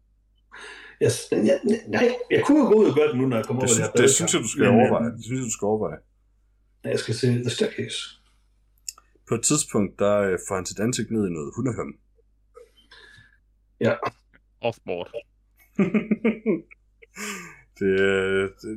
Jeg, 1.05 1.11
jeg, 1.51 1.59
nej, 1.97 2.09
jeg 2.31 2.43
kunne 2.45 2.59
jo 2.63 2.67
gå 2.71 2.75
ud 2.81 2.87
og 2.91 2.95
gøre 2.99 3.09
det 3.11 3.17
nu, 3.21 3.27
når 3.27 3.37
jeg 3.37 3.47
kommer 3.47 3.61
Det, 3.63 3.69
over 3.71 3.75
synes, 3.75 3.89
her 3.89 4.03
det 4.03 4.11
synes 4.19 4.35
jeg, 4.35 4.43
du 4.43 4.49
skal 4.49 4.65
Men, 4.65 4.73
øh, 4.75 4.79
overveje. 4.81 5.11
Det 5.17 5.25
synes 5.25 5.39
jeg, 5.41 5.47
du 5.51 5.57
skal 5.59 5.67
overveje. 5.73 5.99
Jeg 6.85 6.99
skal 6.99 7.15
se 7.15 7.27
The 7.27 7.51
Staircase. 7.51 7.99
På 9.29 9.35
et 9.35 9.43
tidspunkt, 9.51 9.99
der 9.99 10.15
øh, 10.29 10.39
får 10.49 10.55
han 10.55 10.67
sit 10.67 10.81
ansigt 10.81 11.11
ned 11.11 11.23
i 11.29 11.31
noget 11.37 11.51
hundehøm. 11.57 11.91
Ja, 13.81 13.95
Offboard. 14.61 15.11
det, 17.79 17.91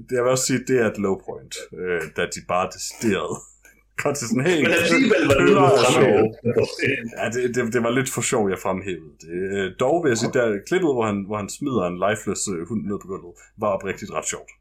det, 0.07 0.15
jeg 0.15 0.23
vil 0.23 0.31
også 0.31 0.45
sige, 0.45 0.59
det 0.67 0.77
er 0.81 0.87
et 0.91 0.97
low 0.97 1.15
point, 1.27 1.55
øh, 1.79 2.01
da 2.17 2.21
de 2.35 2.41
bare 2.47 2.69
decideret 2.75 3.37
Godt 4.03 4.15
til 4.17 4.27
sådan, 4.27 4.45
hey, 4.49 4.59
Men 4.63 4.71
alligevel 4.79 5.23
var 5.29 5.37
det 5.39 5.53
noget 5.59 5.73
er 5.85 5.91
sjov. 5.99 6.21
Ja, 7.19 7.25
det, 7.33 7.41
det, 7.55 7.61
det, 7.73 7.81
var 7.85 7.93
lidt 7.99 8.09
for 8.15 8.21
sjov, 8.31 8.43
jeg 8.53 8.59
fremhævede 8.65 9.13
det. 9.21 9.29
Øh, 9.37 9.65
dog 9.83 9.95
vil 10.03 10.09
jeg 10.09 10.17
sige, 10.21 10.33
der 10.37 10.45
klippet, 10.69 10.91
hvor 10.95 11.05
han, 11.09 11.17
hvor 11.27 11.37
han 11.41 11.49
smider 11.57 11.83
en 11.91 11.97
lifeless 12.07 12.41
øh, 12.53 12.59
hund 12.69 12.81
ned 12.89 12.97
på 13.01 13.07
gulvet, 13.11 13.33
var 13.61 13.69
oprigtigt 13.75 14.11
ret 14.17 14.27
sjovt. 14.33 14.51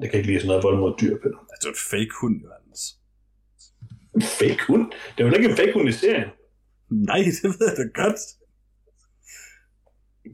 Det 0.00 0.06
kan 0.10 0.16
ikke 0.18 0.28
lide 0.30 0.40
sådan 0.40 0.50
noget 0.52 0.64
vold 0.68 0.78
mod 0.84 0.92
dyr, 1.00 1.14
Peter. 1.22 1.40
Altså, 1.52 1.60
det 1.62 1.68
var 1.72 1.78
en 1.80 1.86
fake 1.94 2.14
hund, 2.20 2.36
Johannes. 2.44 2.82
En 4.18 4.26
fake 4.40 4.62
hund? 4.68 4.84
Det 5.12 5.20
er 5.20 5.28
jo 5.28 5.34
ikke 5.38 5.50
en 5.52 5.58
fake 5.60 5.74
hund 5.76 5.88
i 5.92 5.96
serien. 6.02 6.30
Nej, 7.10 7.20
det 7.42 7.50
ved 7.58 7.66
jeg 7.70 7.76
da 7.80 7.86
godt. 8.02 8.20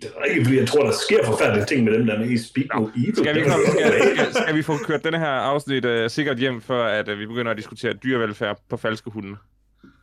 Det 0.02 0.10
er 0.18 0.24
ikke, 0.24 0.44
fordi 0.44 0.58
jeg 0.58 0.68
tror, 0.68 0.84
der 0.84 0.92
sker 0.92 1.24
forfærdelige 1.24 1.66
ting 1.66 1.84
med 1.84 1.92
dem, 1.92 2.06
der 2.06 2.14
er 2.14 2.18
med 2.18 2.30
i 2.30 2.38
Speak 2.38 2.66
No 2.74 2.88
Evil. 2.96 3.16
Skal 3.16 3.34
vi, 3.34 3.40
Det 3.40 3.46
er 3.46 3.50
komme, 3.50 3.66
skal, 3.66 4.16
skal, 4.16 4.42
skal 4.42 4.54
vi 4.56 4.62
få 4.62 4.76
kørt 4.76 5.04
denne 5.04 5.18
her 5.18 5.26
afsnit 5.26 5.84
uh, 5.84 6.06
sikkert 6.08 6.38
hjem, 6.38 6.60
før 6.60 6.84
at 6.84 7.08
uh, 7.08 7.18
vi 7.18 7.26
begynder 7.26 7.50
at 7.50 7.56
diskutere 7.56 7.92
dyrevelfærd 7.92 8.58
på 8.70 8.76
falske 8.76 9.10
hunde? 9.10 9.36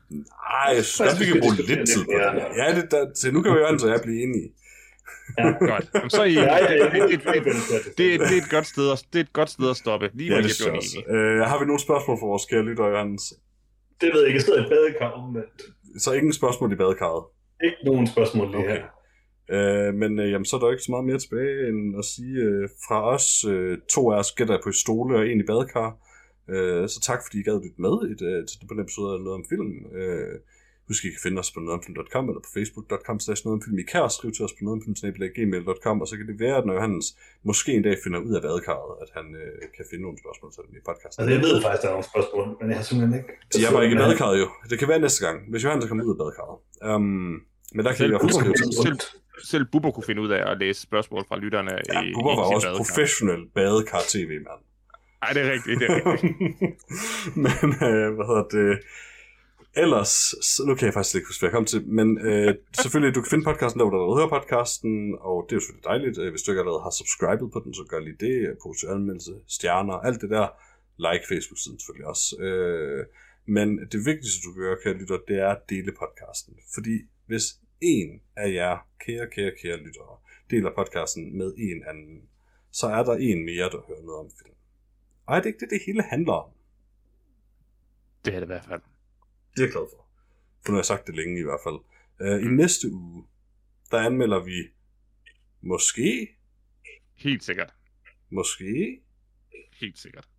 Nej, 0.09 0.75
jeg 0.75 0.85
synes 0.85 1.19
vi 1.19 1.25
kan 1.25 1.41
bruge 1.41 1.55
lidt 1.55 1.87
tid 1.89 2.05
på 2.05 2.11
det. 2.11 2.43
Ja, 2.57 2.75
det, 2.75 2.91
der, 2.91 3.05
så 3.15 3.31
nu 3.31 3.41
kan 3.41 3.53
vi 3.53 3.57
jo 3.59 3.65
og 3.65 3.89
jeg 3.89 3.99
blive 4.03 4.23
enige. 4.23 4.49
Godt. 5.71 5.85
Jamen, 5.95 6.09
så 6.09 6.21
er 6.21 6.25
I, 6.25 6.33
Ja, 6.33 6.41
ja, 6.41 6.73
ja, 6.73 6.83
det, 6.83 6.91
det, 6.91 7.23
det, 7.97 8.19
det, 8.19 8.37
er 8.37 8.41
et 8.43 8.49
godt 8.49 8.67
sted 8.67 8.91
at, 8.91 9.03
det 9.13 9.19
er 9.19 9.23
et 9.23 9.33
godt 9.33 9.49
sted 9.49 9.69
at 9.69 9.77
stoppe. 9.77 10.09
Lige 10.13 10.29
Ja, 10.29 10.41
hvor 10.41 10.47
det 10.47 10.95
jeg. 11.07 11.15
Øh, 11.15 11.39
har 11.49 11.59
vi 11.59 11.65
nogle 11.65 11.79
spørgsmål 11.79 12.17
for 12.19 12.27
vores 12.27 12.45
kære 12.45 12.63
lytter, 12.63 12.87
Johannes? 12.87 13.23
det 14.01 14.09
ved 14.13 14.19
jeg 14.19 14.27
ikke. 14.27 14.37
Jeg 14.37 14.45
sidder 14.45 14.65
i 14.65 14.69
badekar 14.69 15.11
omvendt. 15.11 15.61
Så 16.03 16.11
ingen 16.11 16.33
spørgsmål 16.33 16.71
i 16.71 16.75
badekarret. 16.75 17.23
Ikke 17.63 17.77
nogen 17.85 18.07
spørgsmål 18.07 18.47
lige 18.47 18.57
Okay. 18.57 18.69
her. 18.69 18.83
Øh, 19.49 19.93
men 19.93 20.19
øh, 20.19 20.31
jamen, 20.31 20.45
så 20.45 20.55
er 20.55 20.59
der 20.59 20.67
jo 20.67 20.71
ikke 20.71 20.83
så 20.83 20.91
meget 20.91 21.05
mere 21.05 21.19
tilbage 21.19 21.67
end 21.69 21.97
at 21.97 22.05
sige 22.05 22.35
øh, 22.47 22.69
fra 22.87 23.13
os, 23.15 23.45
øh, 23.45 23.77
to 23.89 24.11
af 24.11 24.19
os 24.19 24.31
gætter 24.31 24.57
på 24.63 24.71
stole 24.71 25.17
og 25.17 25.27
en 25.27 25.39
i 25.39 25.43
badekar. 25.43 25.89
Øh, 26.49 26.89
så 26.89 26.99
tak 27.01 27.19
fordi 27.25 27.39
I 27.39 27.43
gad 27.43 27.63
lytte 27.63 27.81
med 27.81 27.95
et, 28.11 28.21
øh, 28.29 28.47
til 28.47 28.67
på 28.67 28.73
den 28.73 28.83
episode 28.85 29.13
af 29.13 29.19
Noget 29.19 29.39
om 29.39 29.45
Film. 29.49 29.71
Øh, 29.99 30.39
husk, 30.87 31.05
I 31.05 31.09
kan 31.15 31.23
finde 31.25 31.39
os 31.43 31.51
på 31.55 31.59
nogetomfilm.com 31.59 32.23
eller 32.29 32.43
på 32.47 32.51
facebook.com 32.57 33.17
slash 33.25 33.41
nogetomfilm. 33.45 33.77
I 33.83 33.85
kan 33.91 34.01
også 34.07 34.17
skrive 34.19 34.33
til 34.37 34.43
os 34.47 34.53
på 34.57 34.61
nogetomfilm.gmail.com 34.67 35.95
og 36.01 36.07
så 36.09 36.13
kan 36.17 36.27
det 36.31 36.37
være, 36.45 36.57
at 36.61 36.65
når 36.67 36.73
Johannes 36.77 37.07
måske 37.49 37.69
en 37.79 37.83
dag 37.87 37.95
finder 38.03 38.19
ud 38.27 38.33
af 38.37 38.41
badekarret, 38.47 38.91
at 39.03 39.09
han 39.17 39.25
øh, 39.41 39.53
kan 39.75 39.85
finde 39.89 40.03
nogle 40.05 40.17
spørgsmål 40.23 40.49
til 40.53 40.61
dem 40.65 40.73
i 40.79 40.83
podcasten. 40.89 41.17
Altså, 41.21 41.31
jeg 41.35 41.41
ved 41.45 41.53
faktisk, 41.65 41.81
der 41.83 41.89
er 41.91 41.95
nogle 41.97 42.09
spørgsmål, 42.13 42.45
men 42.59 42.65
jeg 42.71 42.77
har 42.79 42.85
simpelthen 42.89 43.13
ikke... 43.19 43.31
De 43.53 43.57
er 43.65 43.71
bare 43.75 43.83
ikke 43.85 43.95
i 43.97 44.01
badekarret 44.03 44.37
jo. 44.43 44.47
Det 44.71 44.77
kan 44.79 44.87
være 44.91 45.01
næste 45.05 45.21
gang, 45.25 45.37
hvis 45.51 45.61
Johannes 45.63 45.85
kommer 45.89 46.03
ud 46.09 46.13
af 46.15 46.19
badekarret. 46.23 46.57
Um, 46.95 47.33
men 47.75 47.81
der 47.85 47.91
kan 47.93 48.01
I 48.03 48.07
i 48.07 48.11
hvert 48.11 48.23
fald 48.23 48.35
skrive 48.39 48.55
til 48.59 48.67
os. 48.69 49.21
Selv, 49.43 49.65
Bubber 49.71 49.91
kunne 49.91 50.03
finde 50.03 50.21
ud 50.21 50.29
af 50.29 50.51
at 50.51 50.57
læse 50.59 50.81
spørgsmål 50.81 51.25
fra 51.27 51.37
lytterne 51.37 51.71
Ja, 51.93 52.01
i, 52.01 52.13
Bubber 52.13 52.35
var 52.35 52.55
også 52.55 52.67
badekar. 52.67 52.83
professionel 52.83 53.41
badekar-tv-mand. 53.55 54.61
Nej, 55.21 55.31
det 55.33 55.41
er 55.45 55.51
rigtigt. 55.51 55.79
Det 55.79 55.87
er 55.89 56.11
rigtigt. 56.13 56.33
men, 57.45 57.69
øh, 57.89 58.07
hvad 58.15 58.25
hedder 58.31 58.47
det? 58.57 58.79
Ellers, 59.75 60.13
så, 60.51 60.63
nu 60.67 60.75
kan 60.75 60.85
jeg 60.85 60.93
faktisk 60.93 61.15
ikke 61.15 61.27
huske, 61.29 61.41
hvad 61.41 61.49
jeg 61.49 61.55
kom 61.59 61.65
til, 61.65 61.81
men 61.99 62.07
øh, 62.29 62.55
selvfølgelig, 62.81 63.15
du 63.15 63.21
kan 63.21 63.29
finde 63.29 63.45
podcasten 63.49 63.79
der, 63.79 63.85
hvor 63.85 63.97
du 63.97 64.15
hører 64.19 64.33
podcasten, 64.37 64.93
og 65.29 65.35
det 65.45 65.51
er 65.53 65.57
jo 65.57 65.63
selvfølgelig 65.63 65.89
dejligt. 65.91 66.15
Øh, 66.21 66.29
Hvis 66.33 66.41
du 66.43 66.51
ikke 66.51 66.61
allerede 66.63 66.83
har 66.87 66.93
subscribet 67.01 67.47
på 67.53 67.59
den, 67.65 67.71
så 67.79 67.83
gør 67.91 67.99
lige 68.07 68.19
det. 68.25 68.57
Post 68.63 68.83
anmeldelse, 68.95 69.33
stjerner, 69.57 69.93
alt 70.07 70.21
det 70.23 70.29
der. 70.37 70.47
Like 71.05 71.25
Facebook-siden 71.31 71.77
selvfølgelig 71.79 72.07
også. 72.13 72.27
Øh, 72.45 73.01
men 73.55 73.67
det 73.93 73.99
vigtigste, 74.09 74.39
du 74.45 74.49
kan 74.53 74.61
gøre, 74.65 74.77
kære 74.83 74.97
lytter, 75.01 75.17
det 75.29 75.37
er 75.45 75.49
at 75.57 75.61
dele 75.73 75.91
podcasten. 76.01 76.53
Fordi 76.75 76.95
hvis 77.29 77.45
en 77.81 78.21
af 78.35 78.53
jer, 78.53 78.87
kære, 78.99 79.27
kære, 79.29 79.51
kære 79.61 79.77
lyttere, 79.77 80.17
deler 80.49 80.71
podcasten 80.75 81.37
med 81.37 81.53
en 81.57 81.83
anden, 81.87 82.29
så 82.71 82.87
er 82.87 83.03
der 83.03 83.13
en 83.13 83.45
mere, 83.45 83.69
der 83.69 83.81
hører 83.87 84.01
noget 84.01 84.19
om 84.19 84.31
film. 84.43 84.55
Og 85.25 85.35
er 85.37 85.39
det 85.41 85.47
ikke 85.49 85.59
det, 85.59 85.69
det 85.69 85.81
hele 85.85 86.03
handler 86.03 86.33
om? 86.33 86.51
det 88.25 88.33
er 88.35 88.39
det 88.39 88.45
i 88.45 88.53
hvert 88.53 88.65
fald. 88.65 88.81
Det 89.55 89.61
er 89.61 89.65
jeg 89.65 89.71
glad 89.71 89.87
for. 89.95 90.05
For 90.65 90.71
nu 90.71 90.75
har 90.75 90.79
jeg 90.79 90.85
sagt 90.85 91.07
det 91.07 91.15
længe 91.15 91.39
i 91.39 91.43
hvert 91.43 91.59
fald. 91.63 91.79
Uh, 92.19 92.45
I 92.45 92.47
næste 92.55 92.91
uge, 92.91 93.25
der 93.91 93.97
anmelder 93.99 94.39
vi 94.43 94.57
måske, 95.61 96.37
Helt 97.15 97.43
sikkert. 97.43 97.73
måske, 98.29 99.01
Helt 99.79 99.99
sikkert. 99.99 100.29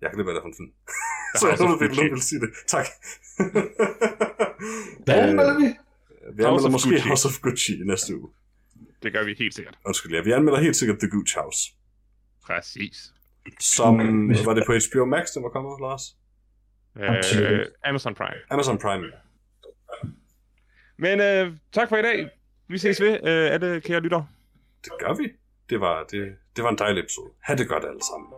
jeg 0.00 0.10
kan 0.10 0.16
lige 0.18 0.26
være 0.26 0.34
der 0.34 0.40
for 0.42 0.48
en 0.48 0.54
film. 0.54 0.72
Så 1.40 1.48
jeg 1.48 1.58
håber, 1.58 1.84
at 1.84 1.96
nogen 1.96 2.10
vil 2.12 2.22
sige 2.22 2.40
det. 2.40 2.50
Tak. 2.66 2.86
Hvad 5.04 5.14
anmelder 5.28 5.58
vi? 5.58 5.76
Vi 6.32 6.42
anmelder 6.42 6.66
of 6.66 6.72
måske 6.72 6.90
Gucci. 6.90 7.08
House 7.08 7.28
of 7.28 7.40
Gucci 7.42 7.72
i 7.82 7.84
næste 7.84 8.16
uge. 8.16 8.28
Det 9.02 9.12
gør 9.12 9.24
vi 9.24 9.34
helt 9.38 9.54
sikkert. 9.54 9.78
Undskyld, 9.86 10.14
ja. 10.14 10.22
Vi 10.22 10.32
anmelder 10.32 10.60
helt 10.60 10.76
sikkert 10.76 10.98
The 10.98 11.10
Gooch 11.10 11.36
House. 11.38 11.58
Præcis. 12.46 13.12
Som, 13.60 13.94
Okay. 14.00 14.44
var 14.44 14.54
det 14.54 14.62
på 14.66 14.72
HBO 14.72 15.04
Max, 15.04 15.26
den 15.34 15.42
var 15.42 15.48
kommet, 15.48 15.80
Lars? 15.80 16.02
Øh, 16.96 17.66
Amazon 17.84 18.14
Prime. 18.14 18.40
Amazon 18.50 18.78
Prime. 18.78 19.06
Men 20.98 21.20
øh, 21.20 21.52
tak 21.72 21.88
for 21.88 21.96
i 21.96 22.02
dag. 22.02 22.28
Vi 22.68 22.78
ses 22.78 23.00
ved, 23.00 23.12
øh, 23.12 23.52
alle 23.54 23.80
kære 23.80 24.00
lytter. 24.00 24.22
Det 24.84 24.92
gør 25.00 25.14
vi. 25.14 25.28
Det 25.70 25.80
var, 25.80 26.04
det, 26.10 26.32
det 26.56 26.64
var 26.64 26.70
en 26.70 26.78
dejlig 26.78 27.00
episode. 27.00 27.30
Ha' 27.42 27.54
det 27.54 27.68
godt 27.68 27.84
alle 27.84 28.00
sammen. 28.12 28.28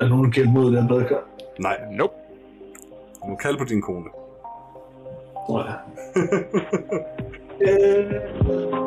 Er 0.00 0.08
nogen, 0.08 0.32
kæmper 0.32 0.52
mod 0.52 0.76
den 0.76 0.88
badekar? 0.88 1.24
Nej, 1.60 1.92
Nope. 1.92 2.14
du 3.22 3.26
må 3.28 3.36
kalde 3.36 3.58
på 3.58 3.64
din 3.64 3.82
kone. 3.82 4.10
Nå 5.48 5.58
ja. 5.58 5.74
Øh, 7.60 8.85